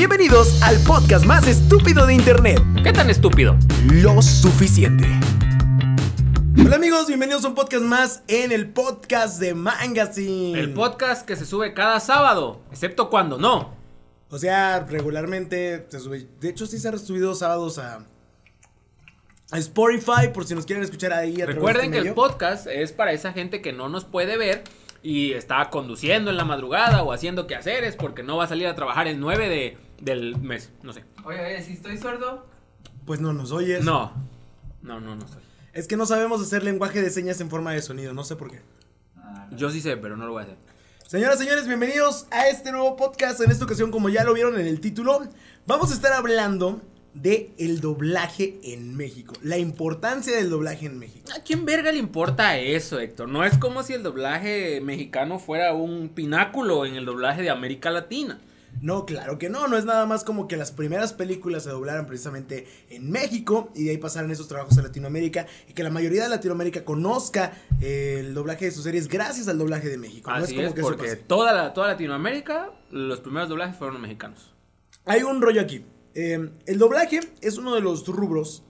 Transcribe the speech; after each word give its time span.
Bienvenidos 0.00 0.62
al 0.62 0.78
podcast 0.84 1.26
más 1.26 1.46
estúpido 1.46 2.06
de 2.06 2.14
internet. 2.14 2.58
¿Qué 2.82 2.90
tan 2.90 3.10
estúpido? 3.10 3.54
Lo 3.92 4.22
suficiente. 4.22 5.04
Hola 6.58 6.76
amigos, 6.76 7.08
bienvenidos 7.08 7.44
a 7.44 7.48
un 7.48 7.54
podcast 7.54 7.84
más 7.84 8.22
en 8.26 8.50
el 8.50 8.70
podcast 8.70 9.38
de 9.38 9.52
Mangazine. 9.52 10.58
El 10.58 10.72
podcast 10.72 11.26
que 11.26 11.36
se 11.36 11.44
sube 11.44 11.74
cada 11.74 12.00
sábado, 12.00 12.62
excepto 12.72 13.10
cuando 13.10 13.36
no. 13.36 13.74
O 14.30 14.38
sea, 14.38 14.86
regularmente 14.88 15.86
se 15.90 16.00
sube. 16.00 16.26
De 16.40 16.48
hecho, 16.48 16.64
sí 16.64 16.78
se 16.78 16.88
han 16.88 16.98
subido 16.98 17.34
sábados 17.34 17.76
a, 17.76 18.06
a 19.50 19.58
Spotify, 19.58 20.28
por 20.32 20.46
si 20.46 20.54
nos 20.54 20.64
quieren 20.64 20.82
escuchar 20.82 21.12
ahí. 21.12 21.42
A 21.42 21.46
Recuerden 21.46 21.90
de 21.90 22.00
que 22.00 22.08
el 22.08 22.14
podcast 22.14 22.66
es 22.68 22.92
para 22.92 23.12
esa 23.12 23.34
gente 23.34 23.60
que 23.60 23.74
no 23.74 23.90
nos 23.90 24.06
puede 24.06 24.38
ver 24.38 24.64
y 25.02 25.32
está 25.32 25.68
conduciendo 25.70 26.30
en 26.30 26.36
la 26.36 26.44
madrugada 26.44 27.02
o 27.02 27.12
haciendo 27.12 27.46
quehaceres 27.46 27.96
porque 27.96 28.22
no 28.22 28.36
va 28.36 28.44
a 28.44 28.48
salir 28.48 28.66
a 28.66 28.74
trabajar 28.74 29.06
el 29.06 29.18
9 29.18 29.48
de, 29.48 29.76
del 30.00 30.36
mes, 30.38 30.70
no 30.82 30.92
sé. 30.92 31.04
Oye, 31.24 31.40
oye, 31.40 31.62
si 31.62 31.74
estoy 31.74 31.96
sordo. 31.98 32.46
Pues 33.04 33.20
no 33.20 33.32
nos 33.32 33.52
oyes. 33.52 33.84
No, 33.84 34.12
no, 34.82 35.00
no, 35.00 35.16
no 35.16 35.28
soy. 35.28 35.42
Es 35.72 35.86
que 35.86 35.96
no 35.96 36.06
sabemos 36.06 36.40
hacer 36.42 36.62
lenguaje 36.64 37.00
de 37.00 37.10
señas 37.10 37.40
en 37.40 37.50
forma 37.50 37.72
de 37.72 37.82
sonido, 37.82 38.12
no 38.12 38.24
sé 38.24 38.36
por 38.36 38.50
qué. 38.50 38.60
Ah, 39.16 39.48
Yo 39.52 39.70
sí 39.70 39.80
sé, 39.80 39.96
pero 39.96 40.16
no 40.16 40.26
lo 40.26 40.32
voy 40.32 40.40
a 40.42 40.44
hacer. 40.46 40.56
Señoras, 41.06 41.38
señores, 41.38 41.66
bienvenidos 41.66 42.26
a 42.30 42.48
este 42.48 42.72
nuevo 42.72 42.96
podcast. 42.96 43.40
En 43.40 43.50
esta 43.50 43.64
ocasión, 43.64 43.90
como 43.90 44.08
ya 44.08 44.24
lo 44.24 44.32
vieron 44.34 44.58
en 44.58 44.66
el 44.66 44.80
título, 44.80 45.26
vamos 45.66 45.90
a 45.90 45.94
estar 45.94 46.12
hablando 46.12 46.80
de 47.14 47.52
el 47.58 47.80
doblaje 47.80 48.60
en 48.62 48.96
México. 48.96 49.34
La 49.42 49.58
importancia 49.58 50.36
del 50.36 50.50
doblaje 50.50 50.86
en 50.86 50.98
México. 50.98 51.28
¿A 51.36 51.40
quién 51.42 51.64
verga 51.64 51.90
le 51.90 51.98
importa 51.98 52.56
eso, 52.58 53.00
Héctor? 53.00 53.28
No 53.28 53.44
es 53.44 53.58
como 53.58 53.82
si 53.82 53.92
el 53.94 54.04
doblaje 54.04 54.80
mexicano 54.80 55.40
fuera 55.40 55.72
un 55.72 56.10
pináculo 56.10 56.86
en 56.86 56.94
el 56.94 57.04
doblaje 57.04 57.42
de 57.42 57.50
América 57.50 57.90
Latina. 57.90 58.40
No, 58.80 59.04
claro 59.04 59.38
que 59.38 59.50
no, 59.50 59.68
no 59.68 59.76
es 59.76 59.84
nada 59.84 60.06
más 60.06 60.24
como 60.24 60.48
que 60.48 60.56
las 60.56 60.72
primeras 60.72 61.12
películas 61.12 61.64
se 61.64 61.70
doblaran 61.70 62.06
precisamente 62.06 62.66
en 62.88 63.10
México 63.10 63.70
y 63.74 63.84
de 63.84 63.90
ahí 63.90 63.98
pasaran 63.98 64.30
esos 64.30 64.48
trabajos 64.48 64.78
a 64.78 64.82
Latinoamérica 64.82 65.46
y 65.68 65.74
que 65.74 65.82
la 65.82 65.90
mayoría 65.90 66.22
de 66.22 66.30
Latinoamérica 66.30 66.84
conozca 66.84 67.52
eh, 67.80 68.18
el 68.20 68.32
doblaje 68.34 68.64
de 68.66 68.70
sus 68.70 68.84
series 68.84 69.06
gracias 69.08 69.48
al 69.48 69.58
doblaje 69.58 69.88
de 69.88 69.98
México. 69.98 70.30
no 70.30 70.38
es 70.38 70.44
Así 70.44 70.54
como 70.54 70.68
es, 70.68 70.74
que 70.74 70.80
eso 70.80 70.88
porque 70.88 71.04
pase. 71.04 71.16
toda, 71.16 71.52
la, 71.52 71.74
toda 71.74 71.88
Latinoamérica, 71.88 72.70
los 72.90 73.20
primeros 73.20 73.48
doblajes 73.48 73.76
fueron 73.76 74.00
mexicanos. 74.00 74.54
Hay 75.04 75.22
un 75.22 75.42
rollo 75.42 75.60
aquí. 75.60 75.84
Eh, 76.14 76.50
el 76.66 76.78
doblaje 76.78 77.20
es 77.40 77.58
uno 77.58 77.74
de 77.74 77.80
los 77.82 78.06
rubros 78.08 78.62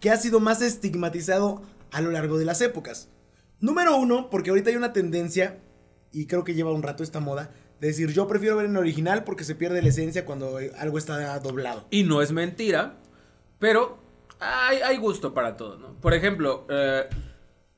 que 0.00 0.10
ha 0.10 0.16
sido 0.16 0.38
más 0.40 0.62
estigmatizado 0.62 1.62
a 1.90 2.00
lo 2.00 2.10
largo 2.10 2.38
de 2.38 2.44
las 2.44 2.60
épocas. 2.60 3.08
Número 3.60 3.96
uno, 3.96 4.30
porque 4.30 4.50
ahorita 4.50 4.70
hay 4.70 4.76
una 4.76 4.92
tendencia, 4.92 5.58
y 6.12 6.26
creo 6.26 6.44
que 6.44 6.54
lleva 6.54 6.72
un 6.72 6.82
rato 6.82 7.02
esta 7.02 7.18
moda, 7.20 7.50
decir 7.80 8.12
yo 8.12 8.26
prefiero 8.26 8.56
ver 8.56 8.66
en 8.66 8.76
original 8.76 9.24
porque 9.24 9.44
se 9.44 9.54
pierde 9.54 9.82
la 9.82 9.88
esencia 9.88 10.24
cuando 10.24 10.58
algo 10.78 10.98
está 10.98 11.38
doblado. 11.40 11.86
Y 11.90 12.04
no 12.04 12.22
es 12.22 12.32
mentira, 12.32 12.96
pero 13.58 13.98
hay, 14.40 14.78
hay 14.78 14.96
gusto 14.98 15.34
para 15.34 15.56
todo, 15.56 15.78
¿no? 15.78 15.94
Por 16.00 16.14
ejemplo, 16.14 16.66
eh, 16.68 17.08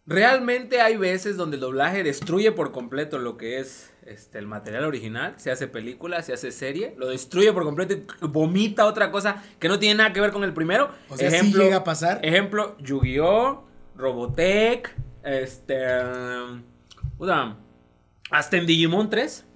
realmente 0.06 0.80
hay 0.80 0.96
veces 0.96 1.36
donde 1.36 1.56
el 1.56 1.60
doblaje 1.60 2.02
destruye 2.02 2.52
por 2.52 2.72
completo 2.72 3.18
lo 3.18 3.36
que 3.36 3.60
es 3.60 3.90
este, 4.04 4.38
el 4.38 4.46
material 4.46 4.84
original. 4.84 5.34
Se 5.36 5.50
hace 5.50 5.68
película, 5.68 6.22
se 6.22 6.32
hace 6.32 6.50
serie, 6.50 6.94
lo 6.98 7.08
destruye 7.08 7.52
por 7.52 7.64
completo 7.64 7.94
y 7.94 8.04
vomita 8.26 8.86
otra 8.86 9.10
cosa 9.10 9.42
que 9.58 9.68
no 9.68 9.78
tiene 9.78 9.96
nada 9.96 10.12
que 10.12 10.20
ver 10.20 10.32
con 10.32 10.44
el 10.44 10.52
primero. 10.52 10.90
O 11.08 11.16
sea, 11.16 11.30
sí 11.30 11.52
llega 11.52 11.76
a 11.76 11.84
pasar. 11.84 12.20
Ejemplo, 12.22 12.76
Yu-Gi-Oh!, 12.78 13.64
Robotech, 13.96 14.94
este... 15.22 15.76
puta, 17.18 17.58
hasta 18.30 18.56
en 18.56 18.66
Digimon 18.66 19.10
3. 19.10 19.46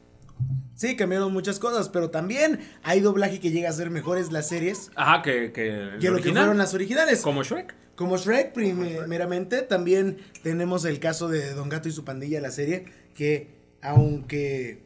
Sí, 0.75 0.97
cambiaron 0.97 1.33
muchas 1.33 1.59
cosas, 1.59 1.89
pero 1.89 2.11
también 2.11 2.61
hay 2.83 3.01
doblaje 3.01 3.39
que 3.39 3.51
llega 3.51 3.69
a 3.69 3.73
ser 3.73 3.91
mejores 3.91 4.33
las 4.33 4.49
series 4.49 4.91
Ajá, 4.97 5.23
que, 5.23 5.53
que, 5.53 5.91
que 6.01 6.11
lo 6.11 6.21
que 6.21 6.33
fueron 6.33 6.59
las 6.59 6.75
originales. 6.75 7.21
Como 7.23 7.43
Shrek. 7.45 7.75
Como 7.95 8.17
Shrek, 8.17 8.53
primeramente, 8.53 9.63
también 9.63 10.19
tenemos 10.43 10.85
el 10.85 10.99
caso 10.99 11.29
de 11.29 11.55
Don 11.55 11.69
Gato 11.69 11.89
y 11.89 11.93
su 11.93 12.05
pandilla, 12.05 12.41
la 12.41 12.51
serie, 12.51 12.87
que 13.15 13.55
aunque, 13.83 14.83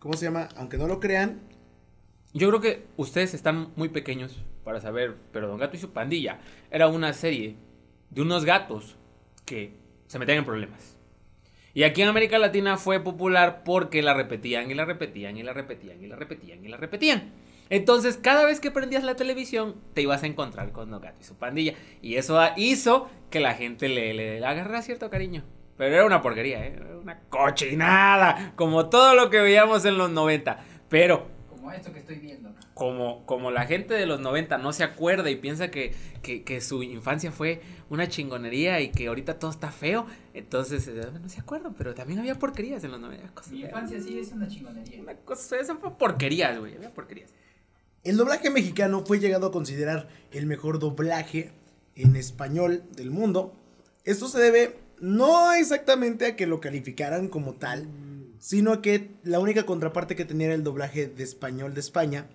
¿cómo 0.00 0.14
se 0.14 0.24
llama? 0.24 0.48
Aunque 0.56 0.78
no 0.78 0.88
lo 0.88 0.98
crean, 0.98 1.40
Yo 2.32 2.48
creo 2.48 2.60
que 2.60 2.86
ustedes 2.96 3.32
están 3.34 3.68
muy 3.76 3.90
pequeños 3.90 4.42
para 4.64 4.80
saber, 4.80 5.14
pero 5.32 5.46
Don 5.46 5.58
Gato 5.58 5.76
y 5.76 5.80
su 5.80 5.92
pandilla 5.92 6.40
era 6.72 6.88
una 6.88 7.12
serie 7.12 7.54
de 8.10 8.22
unos 8.22 8.44
gatos 8.44 8.96
que 9.44 9.76
se 10.08 10.18
metían 10.18 10.38
en 10.38 10.44
problemas. 10.44 10.93
Y 11.74 11.82
aquí 11.82 12.02
en 12.02 12.08
América 12.08 12.38
Latina 12.38 12.76
fue 12.76 13.00
popular 13.00 13.62
porque 13.64 14.00
la 14.00 14.14
repetían 14.14 14.70
y 14.70 14.74
la 14.74 14.84
repetían 14.84 15.36
y 15.36 15.42
la 15.42 15.52
repetían 15.52 16.02
y 16.02 16.06
la 16.06 16.16
repetían 16.16 16.64
y 16.64 16.68
la 16.68 16.76
repetían. 16.76 17.32
Entonces, 17.68 18.16
cada 18.16 18.44
vez 18.44 18.60
que 18.60 18.70
prendías 18.70 19.02
la 19.02 19.16
televisión, 19.16 19.74
te 19.92 20.02
ibas 20.02 20.22
a 20.22 20.26
encontrar 20.26 20.70
con 20.70 20.90
Don 20.90 21.00
Gato 21.00 21.16
y 21.20 21.24
su 21.24 21.34
pandilla. 21.34 21.74
Y 22.00 22.14
eso 22.14 22.40
hizo 22.56 23.10
que 23.30 23.40
la 23.40 23.54
gente 23.54 23.88
le, 23.88 24.14
le 24.14 24.44
agarrara 24.44 24.82
cierto 24.82 25.10
cariño. 25.10 25.42
Pero 25.76 25.96
era 25.96 26.06
una 26.06 26.22
porquería, 26.22 26.64
¿eh? 26.64 26.74
Era 26.76 26.96
una 26.96 27.18
cochinada, 27.28 28.52
como 28.54 28.88
todo 28.88 29.14
lo 29.14 29.28
que 29.28 29.40
veíamos 29.40 29.84
en 29.84 29.98
los 29.98 30.10
90. 30.10 30.58
Pero 30.88 31.26
como 31.48 31.72
esto 31.72 31.92
que 31.92 31.98
estoy 31.98 32.16
viendo. 32.16 32.53
Como, 32.74 33.24
como 33.24 33.50
la 33.52 33.66
gente 33.66 33.94
de 33.94 34.04
los 34.04 34.20
90 34.20 34.58
no 34.58 34.72
se 34.72 34.82
acuerda 34.82 35.30
y 35.30 35.36
piensa 35.36 35.70
que, 35.70 35.94
que, 36.22 36.42
que 36.42 36.60
su 36.60 36.82
infancia 36.82 37.30
fue 37.30 37.62
una 37.88 38.08
chingonería 38.08 38.80
y 38.80 38.90
que 38.90 39.06
ahorita 39.06 39.38
todo 39.38 39.50
está 39.52 39.70
feo, 39.70 40.06
entonces 40.34 40.88
eh, 40.88 41.06
no 41.20 41.28
se 41.28 41.40
acuerdan, 41.40 41.74
pero 41.74 41.94
también 41.94 42.18
había 42.18 42.38
porquerías 42.38 42.82
en 42.82 42.90
los 42.90 43.00
90. 43.00 43.28
cosas 43.32 43.52
Mi 43.52 43.60
feas. 43.60 43.70
infancia 43.70 44.00
sí 44.00 44.18
es 44.18 44.32
una 44.32 44.48
chingonería. 44.48 45.00
Una 45.00 45.14
cosa, 45.14 45.56
esas 45.56 45.78
fueron 45.78 45.96
porquerías, 45.96 46.58
güey, 46.58 46.74
había 46.74 46.92
porquerías. 46.92 47.30
el 48.02 48.16
doblaje 48.16 48.50
mexicano 48.50 49.04
fue 49.06 49.20
llegado 49.20 49.46
a 49.46 49.52
considerar 49.52 50.08
el 50.32 50.46
mejor 50.46 50.78
doblaje 50.80 51.52
en 51.94 52.16
español 52.16 52.82
del 52.96 53.10
mundo. 53.10 53.54
Esto 54.04 54.28
se 54.28 54.40
debe 54.40 54.76
no 55.00 55.52
exactamente 55.52 56.26
a 56.26 56.36
que 56.36 56.46
lo 56.46 56.60
calificaran 56.60 57.28
como 57.28 57.54
tal, 57.54 57.86
sino 58.40 58.72
a 58.72 58.82
que 58.82 59.10
la 59.22 59.38
única 59.38 59.64
contraparte 59.64 60.16
que 60.16 60.24
tenía 60.24 60.46
era 60.48 60.54
el 60.54 60.64
doblaje 60.64 61.06
de 61.06 61.22
español 61.22 61.72
de 61.72 61.80
España. 61.80 62.26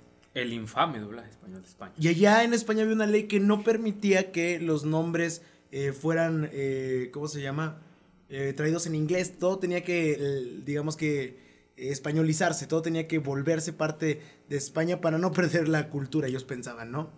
El 0.41 0.53
infame 0.53 0.99
doblaje 0.99 1.29
español 1.29 1.61
de 1.61 1.67
España. 1.67 1.93
Y 1.99 2.07
allá 2.07 2.43
en 2.43 2.53
España 2.53 2.81
había 2.83 2.93
una 2.95 3.05
ley 3.07 3.23
que 3.23 3.39
no 3.39 3.63
permitía 3.63 4.31
que 4.31 4.59
los 4.59 4.85
nombres 4.85 5.41
eh, 5.71 5.91
fueran, 5.93 6.49
eh, 6.51 7.09
¿cómo 7.13 7.27
se 7.27 7.41
llama? 7.41 7.81
Eh, 8.29 8.53
traídos 8.55 8.85
en 8.87 8.95
inglés. 8.95 9.37
Todo 9.39 9.59
tenía 9.59 9.83
que, 9.83 10.61
digamos 10.65 10.95
que, 10.95 11.47
españolizarse. 11.75 12.67
Todo 12.67 12.81
tenía 12.81 13.07
que 13.07 13.19
volverse 13.19 13.73
parte 13.73 14.21
de 14.49 14.57
España 14.57 15.01
para 15.01 15.17
no 15.17 15.31
perder 15.33 15.67
la 15.69 15.89
cultura, 15.89 16.27
ellos 16.27 16.43
pensaban, 16.43 16.91
¿no? 16.91 17.09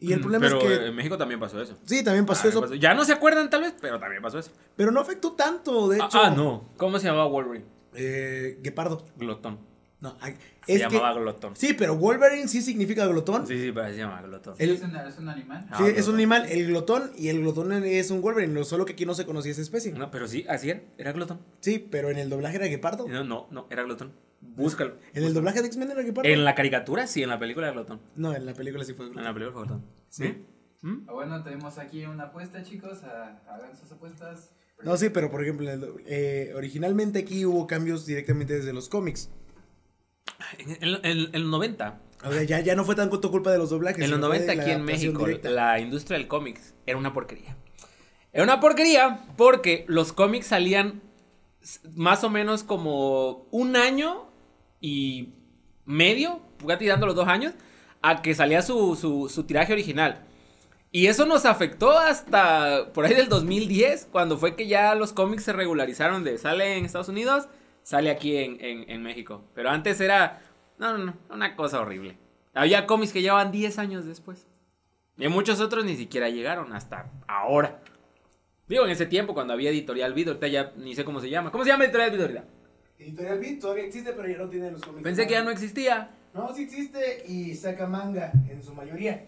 Y 0.00 0.12
el 0.12 0.18
Mm, 0.18 0.22
problema 0.22 0.46
pero 0.46 0.60
es 0.60 0.78
que... 0.80 0.86
en 0.86 0.94
México 0.96 1.16
también 1.16 1.40
pasó 1.40 1.62
eso. 1.62 1.78
Sí, 1.84 2.02
también 2.04 2.26
pasó 2.26 2.42
Ah, 2.46 2.50
eso. 2.50 2.60
pasó. 2.60 2.74
Ya 2.74 2.94
no 2.94 3.04
se 3.04 3.12
acuerdan 3.12 3.48
tal 3.48 3.62
vez, 3.62 3.74
pero 3.80 3.98
también 3.98 4.20
pasó 4.20 4.38
eso. 4.38 4.50
Pero 4.76 4.90
no 4.90 5.00
afectó 5.00 5.32
tanto, 5.32 5.88
de 5.88 6.00
Ah, 6.02 6.06
hecho. 6.06 6.18
ah, 6.20 6.30
no. 6.30 6.68
¿Cómo 6.76 6.98
se 6.98 7.06
llamaba 7.06 7.26
Wolverine? 7.26 7.64
Eh, 7.94 8.58
Guepardo. 8.60 9.04
Glotón. 9.16 9.58
No, 10.04 10.18
Se 10.20 10.28
es 10.28 10.38
que... 10.66 10.78
llamaba 10.78 11.14
Glotón. 11.18 11.56
Sí, 11.56 11.72
pero 11.72 11.96
Wolverine 11.96 12.46
sí 12.48 12.60
significa 12.62 13.06
glotón. 13.06 13.46
Sí, 13.46 13.58
sí, 13.60 13.72
pero 13.72 13.88
se 13.88 13.96
llamaba 13.96 14.22
Glotón. 14.22 14.54
El- 14.58 14.70
¿Es, 14.72 14.82
un 15.18 15.28
animal? 15.28 15.66
Ah, 15.70 15.78
Sí, 15.78 15.84
es 15.96 16.08
un 16.08 16.14
animal, 16.16 16.46
el 16.50 16.66
glotón, 16.66 17.10
y 17.16 17.28
el 17.28 17.40
glotón 17.40 17.72
es 17.84 18.10
un 18.10 18.20
Wolverine, 18.20 18.52
lo- 18.52 18.64
solo 18.64 18.84
que 18.84 18.92
aquí 18.92 19.06
no 19.06 19.14
se 19.14 19.24
conocía 19.26 19.52
esa 19.52 19.62
especie. 19.62 19.92
No, 19.92 20.10
pero 20.10 20.28
sí, 20.28 20.44
así 20.48 20.70
era. 20.70 20.82
Era 20.98 21.12
Glotón. 21.12 21.40
Sí, 21.60 21.78
pero 21.90 22.10
en 22.10 22.18
el 22.18 22.28
doblaje 22.30 22.56
era 22.56 22.66
Guepardo. 22.66 23.08
No, 23.08 23.24
no, 23.24 23.48
no, 23.50 23.66
era 23.70 23.82
Glotón. 23.82 24.12
Búscalo. 24.42 24.96
En 25.14 25.24
el 25.24 25.32
doblaje 25.32 25.62
de 25.62 25.68
X-Men 25.68 25.90
era 25.90 26.02
Guepardo. 26.02 26.28
En 26.28 26.44
la 26.44 26.54
caricatura, 26.54 27.06
sí, 27.06 27.22
en 27.22 27.30
la 27.30 27.38
película 27.38 27.66
era 27.68 27.74
Glotón. 27.74 28.00
No, 28.16 28.34
en 28.34 28.44
la 28.44 28.52
película 28.52 28.84
sí 28.84 28.92
fue 28.92 29.06
En 29.06 29.12
glotón. 29.12 29.24
la 29.24 29.32
película 29.34 29.52
fue 29.54 29.66
Glotón. 29.66 29.84
¿Sí? 30.10 30.44
¿Mm? 30.82 31.06
Ah, 31.08 31.12
Bueno, 31.14 31.42
tenemos 31.42 31.78
aquí 31.78 32.04
una 32.04 32.24
apuesta, 32.24 32.62
chicos. 32.62 33.02
hagan 33.04 33.74
sus 33.74 33.90
apuestas. 33.90 34.50
No, 34.82 34.96
sí, 34.98 35.08
pero 35.08 35.30
por 35.30 35.42
ejemplo, 35.42 35.70
en 35.70 35.82
eh, 36.06 36.52
originalmente 36.54 37.20
aquí 37.20 37.46
hubo 37.46 37.66
cambios 37.66 38.04
directamente 38.04 38.52
desde 38.54 38.72
los 38.74 38.88
cómics. 38.90 39.30
En, 40.58 40.98
en- 41.04 41.30
en- 41.32 41.42
los 41.42 41.50
90, 41.50 42.00
O 42.24 42.32
sea, 42.32 42.42
ya, 42.42 42.60
ya 42.60 42.74
no 42.74 42.84
fue 42.84 42.94
tanto 42.94 43.30
culpa 43.30 43.50
de 43.52 43.58
los 43.58 43.70
doblajes. 43.70 44.02
en 44.02 44.10
los 44.10 44.18
sino 44.18 44.26
fue 44.28 44.38
90 44.38 44.52
de 44.52 44.56
la 44.56 44.62
aquí 44.62 44.70
en 44.72 44.84
México, 44.84 45.24
directa. 45.26 45.50
la 45.50 45.80
industria 45.80 46.18
del 46.18 46.28
cómics 46.28 46.74
era 46.86 46.96
una 46.98 47.12
porquería. 47.12 47.56
Era 48.32 48.42
una 48.44 48.60
porquería 48.60 49.24
porque 49.36 49.84
los 49.88 50.12
cómics 50.12 50.46
salían 50.48 51.02
más 51.94 52.24
o 52.24 52.30
menos 52.30 52.62
como 52.64 53.46
un 53.50 53.76
año 53.76 54.26
y 54.80 55.30
medio, 55.86 56.40
fue 56.58 56.76
tirando 56.76 57.06
los 57.06 57.14
dos 57.14 57.28
años, 57.28 57.54
a 58.02 58.20
que 58.22 58.34
salía 58.34 58.60
su, 58.62 58.96
su, 58.96 59.28
su 59.28 59.44
tiraje 59.44 59.72
original. 59.72 60.24
Y 60.92 61.06
eso 61.06 61.26
nos 61.26 61.44
afectó 61.46 61.98
hasta 61.98 62.92
por 62.92 63.04
ahí 63.06 63.14
del 63.14 63.28
2010, 63.28 64.08
cuando 64.12 64.36
fue 64.38 64.54
que 64.56 64.66
ya 64.68 64.94
los 64.94 65.12
cómics 65.12 65.44
se 65.44 65.52
regularizaron 65.52 66.22
de 66.22 66.38
sale 66.38 66.76
en 66.76 66.84
Estados 66.84 67.08
Unidos, 67.08 67.48
sale 67.84 68.10
aquí 68.10 68.36
en, 68.36 68.56
en- 68.64 68.90
en 68.90 69.02
México. 69.04 69.44
Pero 69.54 69.70
antes 69.70 70.00
era, 70.00 70.42
no, 70.78 70.98
no, 70.98 71.04
no, 71.04 71.14
una 71.30 71.54
cosa 71.54 71.80
horrible. 71.80 72.18
Había 72.52 72.86
cómics 72.86 73.12
que 73.12 73.22
llevaban 73.22 73.52
10 73.52 73.78
años 73.78 74.04
después. 74.06 74.48
Y 75.16 75.28
muchos 75.28 75.60
otros 75.60 75.84
ni 75.84 75.94
siquiera 75.96 76.28
llegaron 76.28 76.72
hasta 76.72 77.08
ahora. 77.28 77.80
Digo, 78.66 78.84
en 78.84 78.90
ese 78.90 79.06
tiempo 79.06 79.32
cuando 79.34 79.52
había 79.52 79.70
Editorial 79.70 80.12
Vid, 80.14 80.28
ahorita 80.28 80.48
ya 80.48 80.72
ni 80.76 80.94
sé 80.96 81.04
cómo 81.04 81.20
se 81.20 81.30
llama. 81.30 81.52
¿Cómo 81.52 81.62
se 81.62 81.70
llama 81.70 81.84
Editorial 81.84 82.10
Vid 82.10 82.20
ahorita? 82.22 82.44
Editorial 82.98 83.38
Beat 83.38 83.60
todavía 83.60 83.84
existe, 83.84 84.12
pero 84.12 84.26
ya 84.28 84.38
no 84.38 84.48
tiene 84.48 84.70
los 84.72 84.80
cómics. 84.82 85.02
Pensé 85.04 85.26
que 85.26 85.34
ya 85.34 85.44
no 85.44 85.50
existía. 85.50 86.10
No, 86.32 86.52
sí 86.54 86.62
existe 86.64 87.24
y 87.28 87.54
saca 87.54 87.86
manga 87.86 88.32
en 88.48 88.62
su 88.62 88.74
mayoría. 88.74 89.26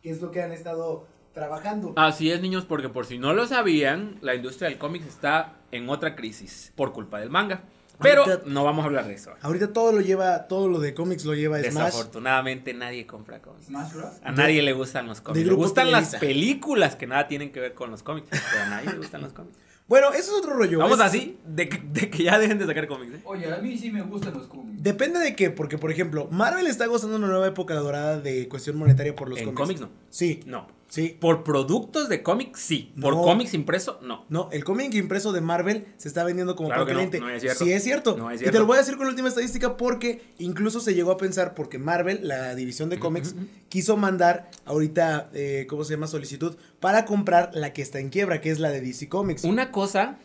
Que 0.00 0.10
es 0.10 0.22
lo 0.22 0.30
que 0.30 0.42
han 0.42 0.52
estado 0.52 1.06
trabajando. 1.32 1.92
Así 1.96 2.30
es, 2.30 2.40
niños, 2.40 2.64
porque 2.64 2.88
por 2.88 3.06
si 3.06 3.18
no 3.18 3.32
lo 3.32 3.46
sabían, 3.46 4.16
la 4.20 4.34
industria 4.34 4.68
del 4.68 4.78
cómic 4.78 5.02
está 5.06 5.54
en 5.70 5.88
otra 5.88 6.14
crisis 6.14 6.72
por 6.76 6.92
culpa 6.92 7.20
del 7.20 7.30
manga. 7.30 7.62
Pero 8.00 8.24
Ahorita- 8.24 8.42
no 8.46 8.64
vamos 8.64 8.82
a 8.82 8.86
hablar 8.86 9.06
de 9.06 9.14
eso. 9.14 9.32
Ahorita 9.42 9.72
todo 9.72 9.92
lo 9.92 10.00
lleva, 10.00 10.48
todo 10.48 10.66
lo 10.68 10.80
de 10.80 10.92
cómics 10.92 11.24
lo 11.24 11.34
lleva 11.34 11.58
Smash. 11.60 11.72
Desafortunadamente 11.84 12.74
nadie 12.74 13.06
compra 13.06 13.40
cómics. 13.40 13.66
Smash 13.66 13.92
Bros. 13.92 14.14
A 14.24 14.32
nadie 14.32 14.60
le 14.62 14.72
gustan 14.72 15.06
los 15.06 15.20
cómics. 15.20 15.46
Le 15.46 15.52
gustan 15.52 15.92
las 15.92 16.16
películas 16.16 16.96
que 16.96 17.06
nada 17.06 17.28
tienen 17.28 17.52
que 17.52 17.60
ver 17.60 17.74
con 17.74 17.90
los 17.90 18.02
cómics. 18.02 18.28
Pero 18.30 18.64
a 18.64 18.68
nadie 18.70 18.90
le 18.90 18.96
gustan 18.98 19.20
los 19.20 19.32
cómics. 19.32 19.56
Bueno, 19.86 20.08
eso 20.12 20.32
es 20.32 20.38
otro 20.38 20.54
rollo. 20.54 20.78
Vamos 20.78 20.98
es- 20.98 21.04
así, 21.04 21.38
de 21.46 21.68
que, 21.68 21.78
de 21.78 22.10
que 22.10 22.24
ya 22.24 22.38
dejen 22.38 22.58
de 22.58 22.66
sacar 22.66 22.88
cómics. 22.88 23.14
¿eh? 23.14 23.20
Oye, 23.24 23.52
a 23.52 23.58
mí 23.58 23.76
sí 23.78 23.90
me 23.92 24.02
gustan 24.02 24.32
los 24.34 24.46
cómics. 24.48 24.82
Depende 24.82 25.20
de 25.20 25.36
qué, 25.36 25.50
porque 25.50 25.78
por 25.78 25.92
ejemplo, 25.92 26.28
Marvel 26.30 26.66
está 26.66 26.86
gozando 26.86 27.16
una 27.16 27.28
nueva 27.28 27.46
época 27.46 27.74
dorada 27.74 28.18
de 28.20 28.48
cuestión 28.48 28.76
monetaria 28.78 29.14
por 29.14 29.28
los 29.28 29.38
En 29.38 29.52
cómics. 29.52 29.60
cómics 29.60 29.80
no. 29.80 29.90
Sí, 30.10 30.40
No. 30.46 30.66
Sí. 30.92 31.16
Por 31.18 31.42
productos 31.42 32.10
de 32.10 32.22
cómics, 32.22 32.60
sí. 32.60 32.92
Por 33.00 33.14
No. 33.16 33.22
cómics 33.22 33.54
impreso, 33.54 33.98
no. 34.02 34.26
No, 34.28 34.50
el 34.52 34.62
cómic 34.62 34.92
impreso 34.94 35.32
de 35.32 35.40
Marvel 35.40 35.86
se 35.96 36.08
está 36.08 36.22
vendiendo 36.22 36.54
como 36.54 36.68
Claro 36.68 36.84
que 36.84 36.92
no, 36.92 37.00
no 37.00 37.30
es 37.30 37.40
cierto. 37.40 37.64
Sí 37.64 37.72
es 37.72 37.82
cierto. 37.82 38.16
No 38.18 38.30
es 38.30 38.36
Y 38.36 38.44
te 38.44 38.50
cierto. 38.50 38.58
lo 38.60 38.66
voy 38.66 38.76
a 38.76 38.80
decir 38.80 38.96
con 38.96 39.06
la 39.06 39.10
última 39.10 39.28
estadística 39.28 39.76
porque 39.78 40.20
incluso 40.38 40.80
se 40.80 40.94
llegó 40.94 41.10
a 41.12 41.16
pensar 41.16 41.54
porque 41.54 41.78
Marvel, 41.78 42.20
la 42.28 42.54
división 42.54 42.90
de 42.90 42.98
cómics, 42.98 43.34
quiso 43.70 43.96
mandar 43.96 44.50
ahorita, 44.66 45.30
eh, 45.32 45.66
¿cómo 45.68 45.84
se 45.84 45.94
llama? 45.94 46.06
Solicitud 46.06 46.56
para 46.78 47.06
comprar 47.06 47.50
la 47.54 47.72
que 47.72 47.80
está 47.80 47.98
en 47.98 48.10
quiebra, 48.10 48.40
que 48.42 48.50
es 48.50 48.60
la 48.60 48.70
de 48.70 48.80
DC 48.82 49.08
Comics. 49.08 49.44
Una 49.44 49.72
cosa 49.72 50.18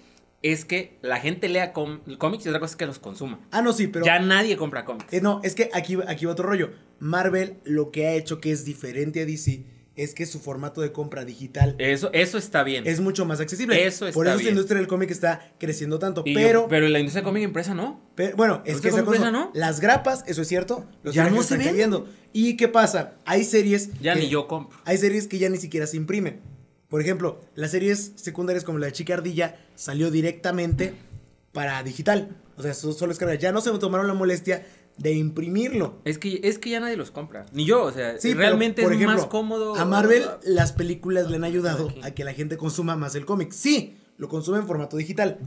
es 0.43 0.65
que 0.65 0.97
la 1.01 1.19
gente 1.19 1.49
lea 1.49 1.73
cómics 1.73 2.45
y 2.45 2.49
otra 2.49 2.59
cosa 2.59 2.71
es 2.73 2.75
que 2.75 2.85
los 2.85 2.99
consuma. 2.99 3.39
Ah, 3.51 3.61
no, 3.61 3.73
sí, 3.73 3.87
pero... 3.87 4.05
ya 4.05 4.19
nadie 4.19 4.55
compra 4.57 4.85
cómics. 4.85 5.11
Eh, 5.13 5.21
no, 5.21 5.39
es 5.43 5.55
que 5.55 5.69
aquí, 5.73 5.97
aquí 6.07 6.25
va 6.25 6.33
otro 6.33 6.47
rollo. 6.47 6.71
Marvel 6.99 7.57
lo 7.63 7.91
que 7.91 8.07
ha 8.07 8.13
hecho 8.13 8.39
que 8.39 8.51
es 8.51 8.65
diferente 8.65 9.21
a 9.21 9.25
DC 9.25 9.76
es 9.97 10.13
que 10.13 10.25
su 10.25 10.39
formato 10.39 10.79
de 10.81 10.91
compra 10.94 11.25
digital 11.25 11.75
Eso, 11.79 12.09
eso 12.13 12.38
está 12.38 12.63
bien. 12.63 12.88
es 12.88 12.99
mucho 13.01 13.25
más 13.25 13.39
accesible. 13.41 13.85
Eso 13.85 14.07
está 14.07 14.13
Por 14.15 14.27
eso 14.27 14.38
bien. 14.38 14.45
la 14.45 14.51
industria 14.51 14.77
del 14.79 14.88
cómic 14.88 15.11
está 15.11 15.51
creciendo 15.59 15.99
tanto. 15.99 16.23
Y 16.25 16.33
yo- 16.33 16.39
pero, 16.39 16.67
pero 16.69 16.88
la 16.88 16.99
industria 16.99 17.21
de 17.21 17.25
cómic 17.25 17.44
impresa 17.44 17.73
no. 17.73 17.99
Pe- 18.15 18.33
bueno, 18.33 18.61
es 18.65 18.75
¿No 18.77 18.81
que 18.81 18.88
esa 18.89 19.03
cosa, 19.03 19.31
no? 19.31 19.51
las 19.53 19.79
grapas, 19.81 20.23
eso 20.27 20.41
es 20.41 20.47
cierto, 20.47 20.85
los 21.03 21.13
Ya 21.13 21.29
no 21.29 21.35
se 21.38 21.41
están 21.41 21.57
ven. 21.59 21.67
cayendo. 21.69 22.07
¿Y 22.31 22.55
qué 22.55 22.67
pasa? 22.67 23.15
Hay 23.25 23.44
series 23.44 23.89
Ya 23.99 24.13
que- 24.13 24.21
ni 24.21 24.29
yo 24.29 24.47
compro. 24.47 24.79
Hay 24.85 24.97
series 24.97 25.27
que 25.27 25.38
ya 25.39 25.49
ni 25.49 25.57
siquiera 25.57 25.88
se 25.88 25.97
imprimen. 25.97 26.39
Por 26.89 27.01
ejemplo, 27.01 27.41
las 27.55 27.71
series 27.71 28.13
secundarias 28.15 28.63
como 28.63 28.77
la 28.77 28.85
de 28.85 28.91
Chica 28.93 29.15
Ardilla 29.15 29.57
salió 29.75 30.09
directamente 30.11 30.93
para 31.51 31.81
digital. 31.83 32.29
O 32.55 32.61
sea, 32.61 32.71
eso 32.71 32.91
solo 32.93 33.11
es 33.11 33.17
carga. 33.19 33.35
Ya 33.35 33.51
no 33.51 33.61
se 33.61 33.71
tomaron 33.77 34.07
la 34.07 34.13
molestia 34.13 34.65
de 34.97 35.13
imprimirlo. 35.13 35.99
Es 36.05 36.17
que, 36.17 36.39
es 36.44 36.57
que 36.59 36.71
ya 36.71 36.79
nadie 36.79 36.97
los 36.97 37.11
compra. 37.11 37.45
Ni 37.53 37.65
yo, 37.65 37.83
o 37.83 37.91
sea, 37.91 38.17
Sí, 38.19 38.29
pero, 38.29 38.39
realmente 38.39 38.81
por 38.81 38.91
es 38.91 38.97
ejemplo, 38.97 39.17
más 39.17 39.27
cómodo. 39.27 39.75
A 39.75 39.85
Marvel 39.85 40.23
las 40.44 40.71
películas 40.73 41.29
le 41.29 41.38
han 41.38 41.44
ayudado 41.44 41.89
Aquí. 41.89 41.99
a 42.03 42.15
que 42.15 42.23
la 42.23 42.33
gente 42.33 42.57
consuma 42.57 42.95
más 42.95 43.15
el 43.15 43.25
cómic. 43.25 43.51
Sí, 43.51 43.97
lo 44.17 44.27
consume 44.27 44.57
en 44.59 44.67
formato 44.67 44.97
digital. 44.97 45.39